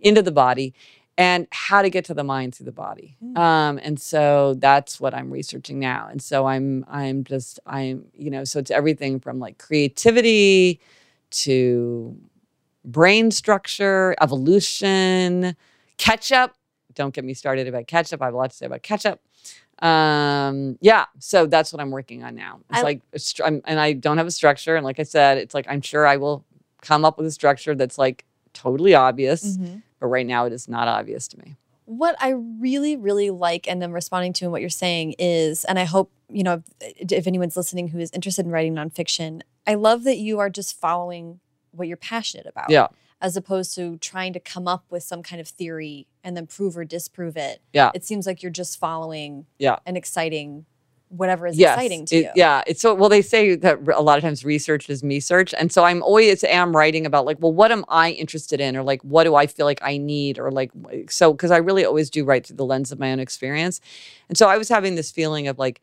into 0.00 0.22
the 0.22 0.32
body 0.32 0.74
and 1.16 1.46
how 1.52 1.82
to 1.82 1.90
get 1.90 2.04
to 2.06 2.14
the 2.14 2.24
mind 2.24 2.54
through 2.54 2.66
the 2.66 2.72
body. 2.72 3.16
Mm. 3.24 3.38
Um, 3.38 3.80
and 3.82 4.00
so 4.00 4.54
that's 4.58 5.00
what 5.00 5.14
I'm 5.14 5.30
researching 5.30 5.78
now. 5.78 6.08
And 6.10 6.20
so 6.20 6.46
I'm 6.46 6.84
I'm 6.88 7.24
just 7.24 7.60
I'm 7.66 8.06
you 8.14 8.30
know 8.30 8.44
so 8.44 8.58
it's 8.58 8.70
everything 8.70 9.20
from 9.20 9.38
like 9.38 9.58
creativity 9.58 10.80
to 11.30 12.16
brain 12.84 13.30
structure, 13.30 14.14
evolution, 14.20 15.56
ketchup. 15.96 16.54
Don't 16.94 17.14
get 17.14 17.24
me 17.24 17.34
started 17.34 17.66
about 17.66 17.86
ketchup. 17.86 18.22
I 18.22 18.26
have 18.26 18.34
a 18.34 18.36
lot 18.36 18.50
to 18.50 18.56
say 18.56 18.66
about 18.66 18.82
ketchup. 18.82 19.20
Um, 19.80 20.78
yeah, 20.80 21.06
so 21.18 21.46
that's 21.46 21.72
what 21.72 21.80
I'm 21.80 21.90
working 21.90 22.22
on 22.22 22.34
now. 22.34 22.60
It's 22.70 22.78
I- 22.78 22.82
like, 22.82 23.00
I'm, 23.44 23.60
and 23.64 23.80
I 23.80 23.92
don't 23.92 24.18
have 24.18 24.26
a 24.26 24.30
structure. 24.30 24.76
And 24.76 24.84
like 24.84 25.00
I 25.00 25.02
said, 25.02 25.38
it's 25.38 25.54
like 25.54 25.66
I'm 25.68 25.80
sure 25.80 26.06
I 26.06 26.16
will 26.16 26.44
come 26.80 27.04
up 27.04 27.18
with 27.18 27.26
a 27.26 27.30
structure 27.30 27.74
that's 27.74 27.98
like 27.98 28.24
totally 28.52 28.94
obvious, 28.94 29.56
Mhm. 29.56 29.82
but 29.98 30.06
right 30.06 30.26
now 30.26 30.46
it 30.46 30.52
is 30.52 30.68
not 30.68 30.86
obvious 30.86 31.26
to 31.28 31.38
me. 31.38 31.56
What 31.86 32.16
I 32.20 32.30
really, 32.30 32.96
really 32.96 33.30
like 33.30 33.68
and 33.68 33.82
I'm 33.82 33.92
responding 33.92 34.32
to 34.34 34.46
in 34.46 34.50
what 34.50 34.60
you're 34.60 34.70
saying 34.70 35.16
is, 35.18 35.64
and 35.64 35.78
I 35.78 35.84
hope, 35.84 36.10
you 36.30 36.42
know, 36.42 36.62
if, 36.80 37.12
if 37.12 37.26
anyone's 37.26 37.56
listening 37.56 37.88
who 37.88 37.98
is 37.98 38.10
interested 38.12 38.46
in 38.46 38.52
writing 38.52 38.74
nonfiction, 38.74 39.42
I 39.66 39.74
love 39.74 40.04
that 40.04 40.16
you 40.16 40.38
are 40.38 40.48
just 40.48 40.78
following 40.80 41.40
what 41.72 41.88
you're 41.88 41.96
passionate 41.98 42.46
about. 42.46 42.70
Yeah. 42.70 42.88
As 43.24 43.36
opposed 43.36 43.74
to 43.76 43.96
trying 43.98 44.32
to 44.34 44.40
come 44.40 44.68
up 44.68 44.84
with 44.90 45.02
some 45.02 45.22
kind 45.22 45.40
of 45.40 45.48
theory 45.48 46.06
and 46.22 46.36
then 46.36 46.46
prove 46.46 46.76
or 46.76 46.84
disprove 46.84 47.36
it. 47.38 47.62
Yeah. 47.72 47.90
It 47.94 48.04
seems 48.04 48.26
like 48.26 48.42
you're 48.42 48.52
just 48.52 48.78
following 48.78 49.46
Yeah. 49.58 49.76
an 49.86 49.96
exciting 49.96 50.66
whatever 51.08 51.46
is 51.46 51.56
yes, 51.56 51.74
exciting 51.76 52.04
to 52.06 52.16
it- 52.16 52.24
you. 52.24 52.30
Yeah, 52.34 52.62
it's 52.66 52.80
so 52.82 52.92
well. 52.92 53.08
They 53.08 53.22
say 53.22 53.54
that 53.54 53.78
a 53.94 54.00
lot 54.02 54.18
of 54.18 54.22
times 54.24 54.44
research 54.44 54.90
is 54.90 55.04
me 55.04 55.20
search, 55.20 55.54
and 55.54 55.70
so 55.70 55.84
I'm 55.84 56.02
always 56.02 56.42
am 56.42 56.74
writing 56.74 57.06
about 57.06 57.24
like, 57.24 57.36
well, 57.40 57.52
what 57.52 57.70
am 57.70 57.84
I 57.88 58.10
interested 58.12 58.60
in, 58.60 58.76
or 58.76 58.82
like, 58.82 59.00
what 59.02 59.22
do 59.24 59.36
I 59.36 59.46
feel 59.46 59.64
like 59.64 59.78
I 59.82 59.96
need, 59.96 60.38
or 60.40 60.50
like, 60.50 60.72
so 61.10 61.32
because 61.32 61.52
I 61.52 61.58
really 61.58 61.84
always 61.84 62.10
do 62.10 62.24
write 62.24 62.46
through 62.46 62.56
the 62.56 62.64
lens 62.64 62.90
of 62.90 62.98
my 62.98 63.12
own 63.12 63.20
experience, 63.20 63.80
and 64.28 64.36
so 64.36 64.48
I 64.48 64.58
was 64.58 64.68
having 64.68 64.96
this 64.96 65.12
feeling 65.12 65.46
of 65.46 65.56
like, 65.56 65.80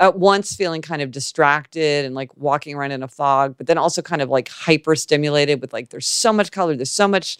at 0.00 0.18
once 0.18 0.54
feeling 0.54 0.80
kind 0.80 1.02
of 1.02 1.10
distracted 1.10 2.04
and 2.04 2.14
like 2.14 2.36
walking 2.36 2.74
around 2.74 2.92
in 2.92 3.02
a 3.02 3.08
fog, 3.08 3.56
but 3.56 3.66
then 3.66 3.78
also 3.78 4.00
kind 4.00 4.22
of 4.22 4.28
like 4.28 4.48
hyper 4.48 4.94
stimulated 4.94 5.60
with 5.60 5.72
like, 5.72 5.88
there's 5.90 6.06
so 6.06 6.32
much 6.32 6.52
color, 6.52 6.76
there's 6.76 6.90
so 6.90 7.08
much 7.08 7.36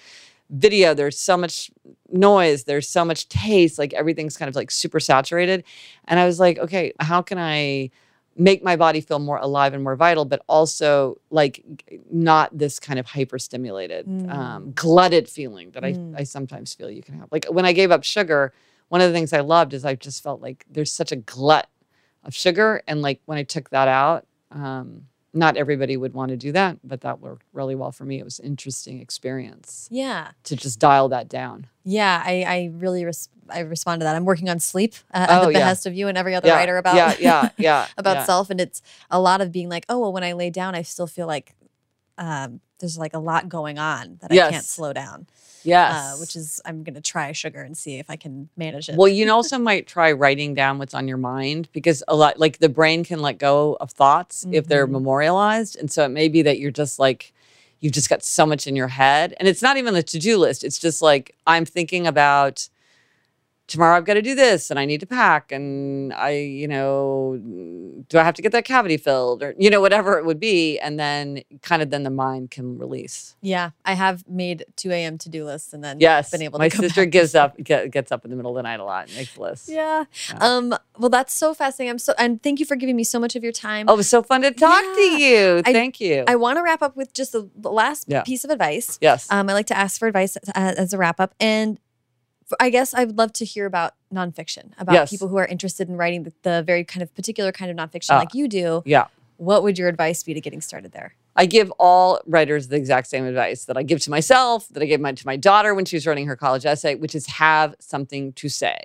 video, 0.51 0.95
there's 0.95 1.19
so 1.19 1.37
much 1.37 1.71
noise, 2.11 2.65
there's 2.65 2.89
so 2.89 3.05
much 3.05 3.29
taste, 3.29 3.79
like 3.79 3.93
everything's 3.93 4.37
kind 4.37 4.49
of 4.49 4.57
like 4.57 4.71
super 4.71 4.99
saturated. 4.99 5.63
And 6.07 6.19
I 6.19 6.27
was 6.27 6.41
like, 6.41 6.59
okay, 6.59 6.93
how 6.99 7.23
can 7.23 7.39
I 7.39 7.91
make 8.35 8.63
my 8.63 8.77
body 8.77 9.01
feel 9.01 9.19
more 9.19 9.39
alive 9.39 9.75
and 9.75 9.83
more 9.83 9.97
vital, 9.97 10.25
but 10.25 10.43
also 10.49 11.21
like 11.31 11.65
not 12.11 12.57
this 12.57 12.79
kind 12.79 12.99
of 12.99 13.07
hyper 13.07 13.39
stimulated, 13.39 14.07
um, 14.31 14.73
glutted 14.73 15.29
feeling 15.29 15.71
that 15.73 15.83
Mm. 15.83 16.15
I, 16.17 16.21
I 16.21 16.25
sometimes 16.25 16.73
feel 16.75 16.91
you 16.91 17.03
can 17.03 17.19
have. 17.19 17.29
Like 17.31 17.47
when 17.47 17.65
I 17.65 17.73
gave 17.73 17.91
up 17.91 18.05
sugar, 18.05 18.53
one 18.89 19.01
of 19.01 19.09
the 19.09 19.13
things 19.13 19.33
I 19.33 19.41
loved 19.41 19.75
is 19.75 19.85
I 19.85 19.97
just 19.97 20.23
felt 20.23 20.41
like 20.41 20.65
there's 20.71 20.91
such 20.91 21.13
a 21.13 21.17
glut 21.17 21.69
of 22.29 22.35
sugar. 22.37 22.83
And 22.87 23.03
like 23.03 23.21
when 23.27 23.39
I 23.39 23.43
took 23.43 23.71
that 23.71 23.89
out, 23.89 24.25
um, 24.53 25.07
not 25.35 25.57
everybody 25.57 25.97
would 25.97 26.15
want 26.15 26.31
to 26.31 26.37
do 26.37 26.53
that, 26.53 26.79
but 26.83 27.01
that 27.03 27.21
worked 27.21 27.45
really 27.53 27.75
well 27.75 27.93
for 27.93 28.05
me. 28.05 28.19
It 28.19 28.25
was 28.25 28.39
an 28.39 28.47
interesting 28.47 29.01
experience 29.01 29.89
Yeah. 29.91 30.31
to 30.45 30.57
just 30.57 30.79
dial 30.79 31.09
that 31.11 31.29
down. 31.29 31.67
Yeah, 31.85 32.23
I, 32.25 32.43
I 32.43 32.71
really 32.75 33.05
res- 33.05 33.29
I 33.51 33.61
respond 33.61 34.01
to 34.01 34.05
that. 34.05 34.15
I'm 34.17 34.25
working 34.25 34.49
on 34.49 34.59
sleep 34.59 34.95
uh, 35.13 35.27
at 35.29 35.31
Oh, 35.43 35.47
the 35.47 35.53
yeah. 35.53 35.59
behest 35.61 35.87
of 35.87 35.95
you 35.95 36.09
and 36.09 36.17
every 36.19 36.35
other 36.35 36.49
yeah, 36.49 36.57
writer 36.57 36.77
about 36.77 36.97
yeah, 36.97 37.15
yeah, 37.19 37.49
yeah, 37.59 37.87
about 37.97 38.17
yeah. 38.19 38.25
self, 38.25 38.51
and 38.51 38.61
it's 38.61 38.81
a 39.11 39.21
lot 39.21 39.41
of 39.41 39.53
being 39.53 39.69
like, 39.69 39.85
oh 39.89 39.99
well, 39.99 40.13
when 40.13 40.25
I 40.25 40.33
lay 40.33 40.51
down, 40.51 40.75
I 40.75 40.83
still 40.83 41.07
feel 41.07 41.27
like 41.27 41.55
um, 42.19 42.61
there's 42.81 42.99
like 42.99 43.15
a 43.15 43.19
lot 43.19 43.49
going 43.49 43.79
on 43.79 44.19
that 44.21 44.31
I 44.31 44.37
can't 44.51 44.65
slow 44.65 44.93
down. 44.93 45.27
Yes, 45.65 45.93
Uh, 45.93 46.21
which 46.21 46.37
is 46.37 46.61
I'm 46.65 46.83
gonna 46.85 47.01
try 47.01 47.33
sugar 47.33 47.63
and 47.63 47.77
see 47.77 47.99
if 47.99 48.09
I 48.11 48.17
can 48.17 48.49
manage 48.57 48.89
it. 48.89 48.97
Well, 48.97 49.09
you 49.09 49.31
also 49.31 49.59
might 49.59 49.87
try 49.87 50.13
writing 50.13 50.55
down 50.55 50.79
what's 50.79 50.95
on 50.95 51.09
your 51.09 51.17
mind 51.17 51.69
because 51.73 52.03
a 52.09 52.15
lot, 52.15 52.39
like 52.39 52.59
the 52.59 52.69
brain 52.69 53.05
can 53.05 53.21
let 53.21 53.39
go 53.39 53.77
of 53.81 53.91
thoughts 53.91 54.47
if 54.53 54.69
they're 54.69 54.87
Mhm. 54.87 54.93
memorialized. 54.93 55.77
And 55.77 55.91
so 55.91 56.05
it 56.05 56.11
may 56.11 56.29
be 56.29 56.43
that 56.43 56.59
you're 56.59 56.71
just 56.71 56.99
like, 56.99 57.33
you've 57.81 57.93
just 57.93 58.09
got 58.09 58.23
so 58.23 58.47
much 58.47 58.67
in 58.67 58.77
your 58.77 58.89
head. 58.89 59.35
And 59.39 59.49
it's 59.49 59.63
not 59.63 59.77
even 59.77 59.95
a 59.97 60.03
to 60.03 60.19
do 60.19 60.39
list. 60.39 60.63
It's 60.65 60.79
just 60.79 61.03
like, 61.03 61.35
I'm 61.47 61.65
thinking 61.65 62.07
about 62.07 62.69
tomorrow 63.69 63.97
I've 63.97 64.05
got 64.05 64.15
to 64.15 64.23
do 64.23 64.35
this 64.35 64.71
and 64.71 64.79
I 64.81 64.85
need 64.87 64.99
to 65.01 65.07
pack 65.07 65.53
and 65.53 66.13
I, 66.15 66.31
you 66.31 66.67
know, 66.67 67.39
do 68.09 68.19
I 68.19 68.25
have 68.25 68.35
to 68.35 68.43
get 68.43 68.51
that 68.53 68.65
cavity 68.65 68.97
filled 68.97 69.43
or, 69.43 69.55
you 69.59 69.71
know, 69.71 69.81
whatever 69.81 70.19
it 70.19 70.25
would 70.25 70.41
be. 70.41 70.79
And 70.79 70.99
then 70.99 71.43
kind 71.63 71.83
of 71.83 71.91
then 71.91 72.03
the 72.03 72.11
mind 72.11 72.51
can 72.51 72.79
release. 72.79 73.37
yeah, 73.43 73.71
I 73.85 73.93
have 73.93 74.27
made 74.29 74.65
2 74.77 74.91
a.m. 74.91 75.19
to 75.19 75.29
do 75.29 75.45
lists 75.45 75.73
and 75.73 75.85
then 75.85 76.01
Yes. 76.01 76.31
been 76.31 76.43
able 76.43 76.59
to 76.59 76.65
my 76.65 76.69
sister 76.69 77.03
back 77.05 77.11
gives 77.13 77.35
up, 77.35 77.57
get, 77.63 77.91
gets 77.91 78.11
up 78.11 78.25
in 78.25 78.31
the 78.31 78.37
middle 78.37 78.53
of 78.53 78.57
the 78.57 78.63
night 78.63 78.81
a 78.81 78.85
lot 78.85 79.07
and 79.09 79.17
makes 79.17 79.37
lists. 79.39 79.69
Yeah. 79.69 80.05
Yeah. 80.31 80.39
Um. 80.41 80.75
Well, 80.99 81.11
that's 81.11 81.33
so 81.35 81.55
fascinating. 81.55 81.91
I'm 81.91 81.99
so 81.99 82.15
and 82.19 82.43
thank 82.43 82.59
you 82.61 82.67
for 82.67 82.75
giving 82.75 82.97
me 82.97 83.05
so 83.05 83.21
much 83.21 83.37
of 83.37 83.43
your 83.45 83.53
time. 83.53 83.87
Oh, 83.89 83.95
it 83.95 83.97
was 83.99 84.09
so 84.09 84.23
fun 84.23 84.43
to 84.43 84.51
talk 84.51 84.83
to 84.83 85.01
you. 85.01 85.63
I- 85.65 85.73
Thank 85.73 86.01
you. 86.01 86.25
I 86.27 86.35
want 86.37 86.57
to 86.59 86.63
wrap 86.63 86.83
up 86.83 86.97
with 86.97 87.13
just 87.13 87.33
the 87.33 87.49
last 87.57 88.07
Yeah. 88.09 88.23
piece 88.23 88.45
of 88.45 88.51
advice. 88.51 88.99
yes. 89.01 89.31
Um, 89.31 89.49
I 89.49 89.53
like 89.53 89.67
to 89.67 89.77
ask 89.77 89.99
for 89.99 90.09
advice 90.09 90.37
uh, 90.37 90.41
as 90.55 90.93
a 90.93 90.99
wrap 90.99 91.21
up, 91.21 91.35
and 91.39 91.79
I 92.61 92.71
guess 92.71 92.95
I 92.95 93.05
would 93.05 93.19
love 93.19 93.33
to 93.35 93.45
hear 93.45 93.67
about 93.67 93.95
nonfiction, 94.13 94.73
about 94.79 94.93
Yes. 94.95 95.11
people 95.11 95.29
who 95.29 95.37
are 95.37 95.47
interested 95.47 95.89
in 95.89 95.97
writing 95.97 96.23
the, 96.25 96.33
the 96.43 96.63
very 96.63 96.85
kind 96.85 97.03
of 97.03 97.15
particular 97.15 97.53
kind 97.53 97.71
of 97.71 97.77
nonfiction 97.77 98.11
Ah. 98.11 98.19
like 98.19 98.35
you 98.35 98.49
do. 98.49 98.83
yeah. 98.87 99.07
What 99.37 99.63
would 99.63 99.79
your 99.79 99.87
advice 99.89 100.25
be 100.25 100.35
to 100.35 100.41
getting 100.41 100.61
started 100.61 100.91
there? 100.91 101.15
I 101.37 101.47
give 101.47 101.71
all 101.79 102.21
writers 102.27 102.67
the 102.69 102.75
exact 102.77 103.07
same 103.07 103.25
advice 103.25 103.67
that 103.67 103.77
I 103.77 103.85
give 103.85 104.01
to 104.01 104.11
myself, 104.11 104.67
that 104.71 104.83
I 104.83 104.87
gave 104.87 104.99
my, 105.01 105.13
to 105.13 105.27
my 105.27 105.37
daughter 105.37 105.75
when 105.77 105.85
she 105.85 105.95
was 105.95 106.09
writing 106.09 106.27
her 106.27 106.35
college 106.35 106.67
essay, 106.67 106.97
which 106.97 107.15
is 107.15 107.27
have 107.27 107.77
something 107.79 108.33
to 108.33 108.49
say. 108.49 108.77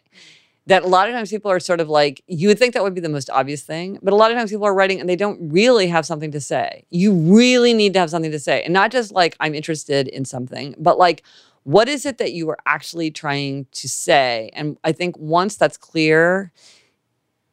That 0.68 0.84
a 0.84 0.88
lot 0.88 1.10
of 1.10 1.15
times 1.15 1.31
people 1.31 1.49
are 1.49 1.60
sort 1.60 1.81
of 1.81 1.90
like, 1.90 2.23
you 2.27 2.48
would 2.49 2.60
think 2.60 2.76
that 2.76 2.84
would 2.84 2.94
be 2.94 3.02
the 3.02 3.10
most 3.10 3.31
obvious 3.31 3.64
thing, 3.64 3.98
but 4.03 4.14
a 4.14 4.15
lot 4.15 4.30
of 4.30 4.38
times 4.38 4.52
people 4.52 4.65
are 4.68 4.76
writing 4.76 4.99
and 4.99 5.10
they 5.10 5.15
don't 5.15 5.52
really 5.52 5.88
have 5.88 6.06
something 6.06 6.31
to 6.31 6.40
say. 6.40 6.85
You 6.91 7.14
really 7.14 7.73
need 7.73 7.94
to 7.94 7.99
have 7.99 8.11
something 8.11 8.31
to 8.31 8.40
say. 8.40 8.61
And 8.61 8.72
not 8.73 8.91
just 8.91 9.11
like, 9.11 9.35
I'm 9.40 9.56
interested 9.56 10.07
in 10.07 10.23
something, 10.23 10.76
but 10.77 10.99
like, 10.99 11.23
what 11.64 11.88
is 11.88 12.06
it 12.06 12.18
that 12.18 12.34
you 12.34 12.49
are 12.49 12.57
actually 12.65 13.11
trying 13.11 13.68
to 13.72 13.88
say? 13.90 14.49
And 14.53 14.77
I 14.84 14.91
think 14.91 15.18
once 15.18 15.56
that's 15.56 15.77
clear, 15.77 16.52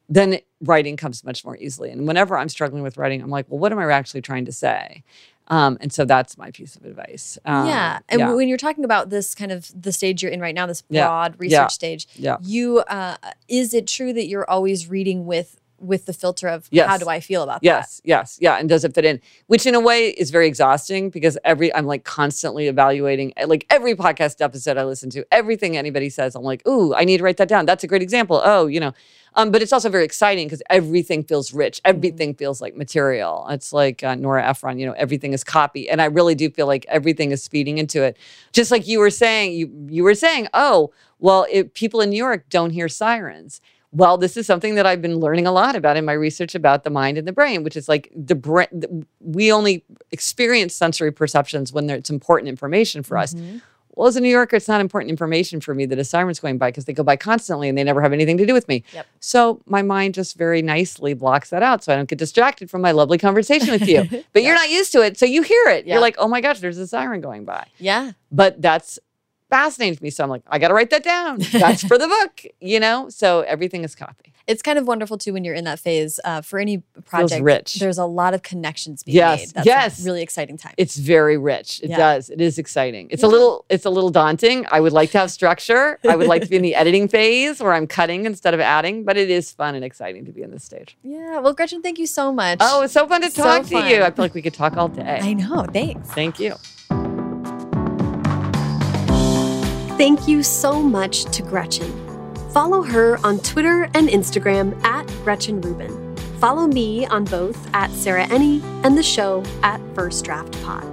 then 0.09 0.39
writing 0.61 0.97
comes 0.97 1.23
much 1.23 1.45
more 1.45 1.55
easily. 1.57 1.89
And 1.89 2.05
whenever 2.05 2.37
I'm 2.37 2.49
struggling 2.49 2.83
with 2.83 2.97
writing, 2.97 3.21
I'm 3.21 3.29
like, 3.29 3.45
well, 3.49 3.59
what 3.59 3.71
am 3.71 3.79
I 3.79 3.89
actually 3.91 4.21
trying 4.21 4.45
to 4.45 4.51
say? 4.51 5.03
Um, 5.47 5.77
and 5.81 5.91
so 5.91 6.05
that's 6.05 6.37
my 6.37 6.51
piece 6.51 6.75
of 6.75 6.85
advice. 6.85 7.37
Um, 7.45 7.67
yeah, 7.67 7.99
and 8.09 8.19
yeah, 8.19 8.33
when 8.33 8.47
you're 8.47 8.57
talking 8.57 8.83
about 8.85 9.09
this 9.09 9.33
kind 9.35 9.51
of 9.51 9.69
the 9.79 9.91
stage 9.91 10.21
you're 10.21 10.31
in 10.31 10.39
right 10.39 10.55
now, 10.55 10.65
this 10.65 10.83
Yeah. 10.89 11.05
broad 11.07 11.35
research 11.39 11.51
Yeah. 11.53 11.67
stage, 11.67 12.07
yeah. 12.15 12.37
you 12.41 12.79
uh, 12.79 13.15
is 13.47 13.73
it 13.73 13.87
true 13.87 14.13
that 14.13 14.27
you're 14.27 14.49
always 14.49 14.87
reading 14.89 15.25
with 15.25 15.59
with 15.81 16.05
the 16.05 16.13
filter 16.13 16.47
of 16.47 16.69
how 16.73 16.97
do 16.97 17.09
I 17.09 17.19
feel 17.19 17.43
about 17.43 17.61
this? 17.61 17.65
Yes, 17.65 18.01
yes, 18.03 18.37
yeah, 18.41 18.55
and 18.55 18.69
does 18.69 18.83
it 18.83 18.93
fit 18.93 19.05
in? 19.05 19.19
Which 19.47 19.65
in 19.65 19.75
a 19.75 19.79
way 19.79 20.09
is 20.09 20.29
very 20.29 20.47
exhausting 20.47 21.09
because 21.09 21.37
every 21.43 21.73
I'm 21.73 21.85
like 21.85 22.03
constantly 22.03 22.67
evaluating 22.67 23.33
eh, 23.37 23.45
like 23.45 23.65
every 23.69 23.95
podcast 23.95 24.41
episode 24.41 24.77
I 24.77 24.83
listen 24.83 25.09
to, 25.11 25.25
everything 25.31 25.77
anybody 25.77 26.09
says, 26.09 26.35
I'm 26.35 26.43
like, 26.43 26.65
ooh, 26.67 26.93
I 26.93 27.03
need 27.03 27.17
to 27.17 27.23
write 27.23 27.37
that 27.37 27.47
down. 27.47 27.65
That's 27.65 27.83
a 27.83 27.87
great 27.87 28.01
example. 28.01 28.41
Oh, 28.43 28.67
you 28.67 28.79
know. 28.79 28.93
Um, 29.33 29.49
but 29.49 29.61
it's 29.61 29.71
also 29.71 29.87
very 29.87 30.03
exciting 30.03 30.47
because 30.47 30.61
everything 30.69 31.23
feels 31.23 31.53
rich. 31.53 31.79
Everything 31.85 32.35
feels 32.35 32.59
like 32.59 32.75
material. 32.75 33.47
It's 33.49 33.71
like 33.71 34.03
uh, 34.03 34.15
Nora 34.15 34.45
Ephron, 34.45 34.77
you 34.77 34.85
know, 34.85 34.91
everything 34.93 35.31
is 35.31 35.43
copy, 35.43 35.89
and 35.89 36.01
I 36.01 36.05
really 36.05 36.35
do 36.35 36.49
feel 36.49 36.67
like 36.67 36.85
everything 36.89 37.31
is 37.31 37.47
feeding 37.47 37.77
into 37.77 38.03
it. 38.03 38.17
Just 38.51 38.71
like 38.71 38.87
you 38.87 38.99
were 38.99 39.09
saying, 39.09 39.53
you 39.53 39.71
you 39.87 40.03
were 40.03 40.15
saying, 40.15 40.49
oh, 40.53 40.91
well, 41.19 41.45
if 41.49 41.73
people 41.73 42.01
in 42.01 42.09
New 42.09 42.17
York 42.17 42.49
don't 42.49 42.71
hear 42.71 42.89
sirens. 42.89 43.61
Well, 43.93 44.17
this 44.17 44.37
is 44.37 44.47
something 44.47 44.75
that 44.75 44.85
I've 44.85 45.01
been 45.01 45.17
learning 45.19 45.47
a 45.47 45.51
lot 45.51 45.75
about 45.75 45.97
in 45.97 46.05
my 46.05 46.13
research 46.13 46.55
about 46.55 46.83
the 46.85 46.89
mind 46.89 47.17
and 47.17 47.27
the 47.27 47.33
brain, 47.33 47.63
which 47.63 47.75
is 47.75 47.89
like 47.89 48.09
the 48.15 48.35
brain. 48.35 49.05
We 49.19 49.51
only 49.51 49.83
experience 50.11 50.73
sensory 50.73 51.11
perceptions 51.11 51.73
when 51.73 51.89
it's 51.89 52.09
important 52.09 52.47
information 52.49 53.03
for 53.03 53.17
us. 53.17 53.33
Mhm. 53.33 53.61
Well, 53.95 54.07
as 54.07 54.15
a 54.15 54.21
New 54.21 54.29
Yorker, 54.29 54.55
it's 54.55 54.69
not 54.69 54.79
important 54.79 55.09
information 55.09 55.59
for 55.59 55.75
me 55.75 55.85
that 55.87 55.99
a 55.99 56.05
siren's 56.05 56.39
going 56.39 56.57
by 56.57 56.69
because 56.69 56.85
they 56.85 56.93
go 56.93 57.03
by 57.03 57.17
constantly 57.17 57.67
and 57.67 57.77
they 57.77 57.83
never 57.83 58.01
have 58.01 58.13
anything 58.13 58.37
to 58.37 58.45
do 58.45 58.53
with 58.53 58.65
me. 58.69 58.85
Yep. 58.93 59.05
So 59.19 59.61
my 59.65 59.81
mind 59.81 60.13
just 60.13 60.37
very 60.37 60.61
nicely 60.61 61.13
blocks 61.13 61.49
that 61.49 61.61
out 61.61 61.83
so 61.83 61.91
I 61.91 61.97
don't 61.97 62.07
get 62.07 62.17
distracted 62.17 62.69
from 62.69 62.81
my 62.81 62.91
lovely 62.91 63.17
conversation 63.17 63.69
with 63.71 63.85
you. 63.89 64.07
But 64.33 64.43
you're 64.43 64.55
not 64.55 64.69
used 64.69 64.93
to 64.93 65.01
it, 65.01 65.17
so 65.19 65.25
you 65.25 65.41
hear 65.41 65.65
it. 65.67 65.85
Yeah. 65.85 65.95
You're 65.95 66.01
like, 66.01 66.15
oh 66.19 66.29
my 66.29 66.39
gosh, 66.39 66.61
there's 66.61 66.77
a 66.77 66.87
siren 66.87 67.19
going 67.19 67.43
by. 67.43 67.67
Yeah. 67.79 68.13
But 68.31 68.61
that's 68.61 68.97
fascinates 69.51 70.01
me. 70.01 70.09
So 70.09 70.23
I'm 70.23 70.29
like, 70.31 70.41
I 70.47 70.57
got 70.57 70.69
to 70.69 70.73
write 70.73 70.89
that 70.89 71.03
down. 71.03 71.37
That's 71.51 71.83
for 71.83 71.99
the 71.99 72.07
book, 72.19 72.43
you 72.59 72.79
know? 72.79 73.09
So 73.09 73.41
everything 73.41 73.83
is 73.83 73.93
copy. 73.93 74.33
It's 74.47 74.63
kind 74.63 74.79
of 74.79 74.87
wonderful 74.87 75.19
too 75.19 75.33
when 75.33 75.43
you're 75.45 75.53
in 75.53 75.65
that 75.65 75.79
phase 75.79 76.19
uh, 76.25 76.41
for 76.41 76.57
any 76.57 76.79
project. 77.05 77.43
rich. 77.43 77.75
There's 77.75 77.99
a 77.99 78.05
lot 78.05 78.33
of 78.33 78.41
connections 78.41 79.03
being 79.03 79.17
Yes, 79.17 79.39
made. 79.39 79.49
That's 79.53 79.65
yes. 79.67 80.01
a 80.01 80.05
really 80.05 80.23
exciting 80.23 80.57
time. 80.57 80.73
It's 80.77 80.97
very 80.97 81.37
rich. 81.37 81.79
It 81.83 81.91
Yeah. 81.91 81.97
does. 81.97 82.31
It 82.31 82.41
is 82.41 82.57
exciting. 82.57 83.07
It's 83.11 83.21
a 83.21 83.27
little 83.27 83.65
it's 83.69 83.85
a 83.85 83.89
little 83.91 84.09
daunting. 84.09 84.65
I 84.71 84.79
would 84.79 84.93
like 84.93 85.11
to 85.11 85.19
have 85.19 85.29
structure. 85.29 85.99
I 86.09 86.15
would 86.15 86.27
like 86.27 86.41
to 86.41 86.49
be 86.49 86.55
in 86.55 86.63
the 86.63 86.73
editing 86.81 87.07
phase 87.07 87.61
where 87.61 87.71
I'm 87.73 87.85
cutting 87.85 88.25
instead 88.25 88.55
of 88.55 88.59
adding, 88.59 89.03
but 89.03 89.15
it 89.15 89.29
is 89.29 89.51
fun 89.51 89.75
and 89.75 89.85
exciting 89.85 90.25
to 90.25 90.31
be 90.31 90.41
in 90.41 90.49
this 90.49 90.63
stage. 90.63 90.97
yeah. 91.03 91.39
Well, 91.39 91.53
Gretchen, 91.53 91.83
thank 91.83 91.99
you 91.99 92.07
so 92.07 92.33
much. 92.33 92.57
Oh, 92.61 92.81
it's 92.81 92.93
so 92.93 93.07
fun 93.07 93.21
to 93.21 93.29
So 93.29 93.43
talk 93.43 93.67
to 93.67 93.75
you. 93.87 94.01
I 94.01 94.09
feel 94.09 94.25
like 94.25 94.33
we 94.33 94.41
could 94.41 94.55
talk 94.55 94.75
all 94.75 94.87
day. 94.87 95.19
I 95.21 95.33
know. 95.33 95.65
Thanks. 95.71 96.09
Thank 96.09 96.39
you. 96.39 96.55
Thank 100.01 100.27
you 100.27 100.41
so 100.41 100.81
much 100.81 101.25
to 101.25 101.43
Gretchen. 101.43 101.93
Follow 102.49 102.81
her 102.81 103.23
on 103.23 103.37
Twitter 103.37 103.83
and 103.93 104.09
Instagram 104.09 104.83
at 104.83 105.05
Gretchen 105.23 105.61
Rubin. 105.61 106.17
Follow 106.39 106.65
me 106.65 107.05
on 107.05 107.23
both 107.23 107.69
at 107.75 107.91
Sarah 107.91 108.25
Enni 108.25 108.63
and 108.83 108.97
the 108.97 109.03
show 109.03 109.43
at 109.61 109.79
First 109.93 110.25
Draft 110.25 110.59
Pod. 110.63 110.83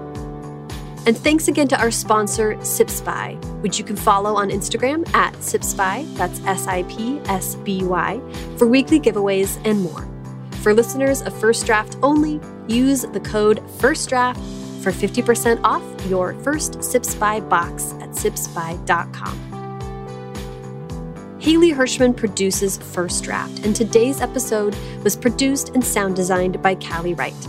And 1.07 1.17
thanks 1.17 1.49
again 1.49 1.69
to 1.69 1.81
our 1.81 1.91
sponsor, 1.91 2.63
Sips 2.63 3.01
By, 3.01 3.39
which 3.63 3.79
you 3.79 3.85
can 3.87 3.97
follow 3.97 4.37
on 4.37 4.51
Instagram 4.51 5.09
at 5.15 5.43
Sips 5.43 5.73
By, 5.73 6.05
that's 6.13 6.45
S 6.45 6.67
I 6.67 6.83
P 6.83 7.19
S 7.29 7.55
B 7.55 7.83
Y, 7.85 8.21
for 8.59 8.67
weekly 8.67 9.01
giveaways 9.01 9.59
and 9.65 9.81
more. 9.81 10.07
For 10.61 10.75
listeners 10.75 11.23
of 11.23 11.33
First 11.41 11.65
Draft 11.65 11.97
only, 12.03 12.43
use 12.69 13.07
the 13.11 13.21
code 13.21 13.63
FIRSTDRAFT 13.79 14.68
for 14.83 14.93
50% 14.93 15.61
off 15.65 15.83
your 16.07 16.35
first 16.43 16.83
Sips 16.83 17.15
By 17.15 17.41
box 17.41 17.93
at 18.01 18.11
sipsby.com. 18.11 19.49
Haley 21.41 21.73
Hirschman 21.73 22.17
produces 22.17 22.79
First 22.79 23.25
Draft, 23.25 23.65
and 23.65 23.75
today's 23.75 24.21
episode 24.21 24.77
was 25.05 25.17
produced 25.17 25.71
and 25.71 25.85
sound 25.85 26.17
designed 26.17 26.61
by 26.61 26.75
Callie 26.75 27.15
Wright. 27.15 27.49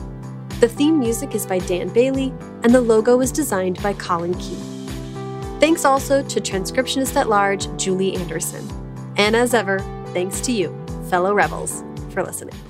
The 0.60 0.69
theme 0.69 0.99
music 0.99 1.34
is 1.34 1.45
by 1.45 1.60
Dan 1.60 1.89
Bailey, 1.89 2.34
and 2.64 2.73
the 2.73 2.81
logo 2.81 3.18
was 3.18 3.31
designed 3.31 3.81
by 3.81 3.93
Colin 3.93 4.35
Key. 4.35 4.57
Thanks 5.60 5.85
also 5.85 6.22
to 6.22 6.39
transcriptionist 6.39 7.15
at 7.15 7.30
large 7.30 7.68
Julie 7.77 8.15
Anderson. 8.15 8.68
And 9.18 9.35
as 9.35 9.53
ever, 9.53 9.80
thanks 10.14 10.39
to 10.41 10.51
you, 10.51 10.69
fellow 11.10 11.34
rebels, 11.34 11.84
for 12.11 12.23
listening. 12.23 12.69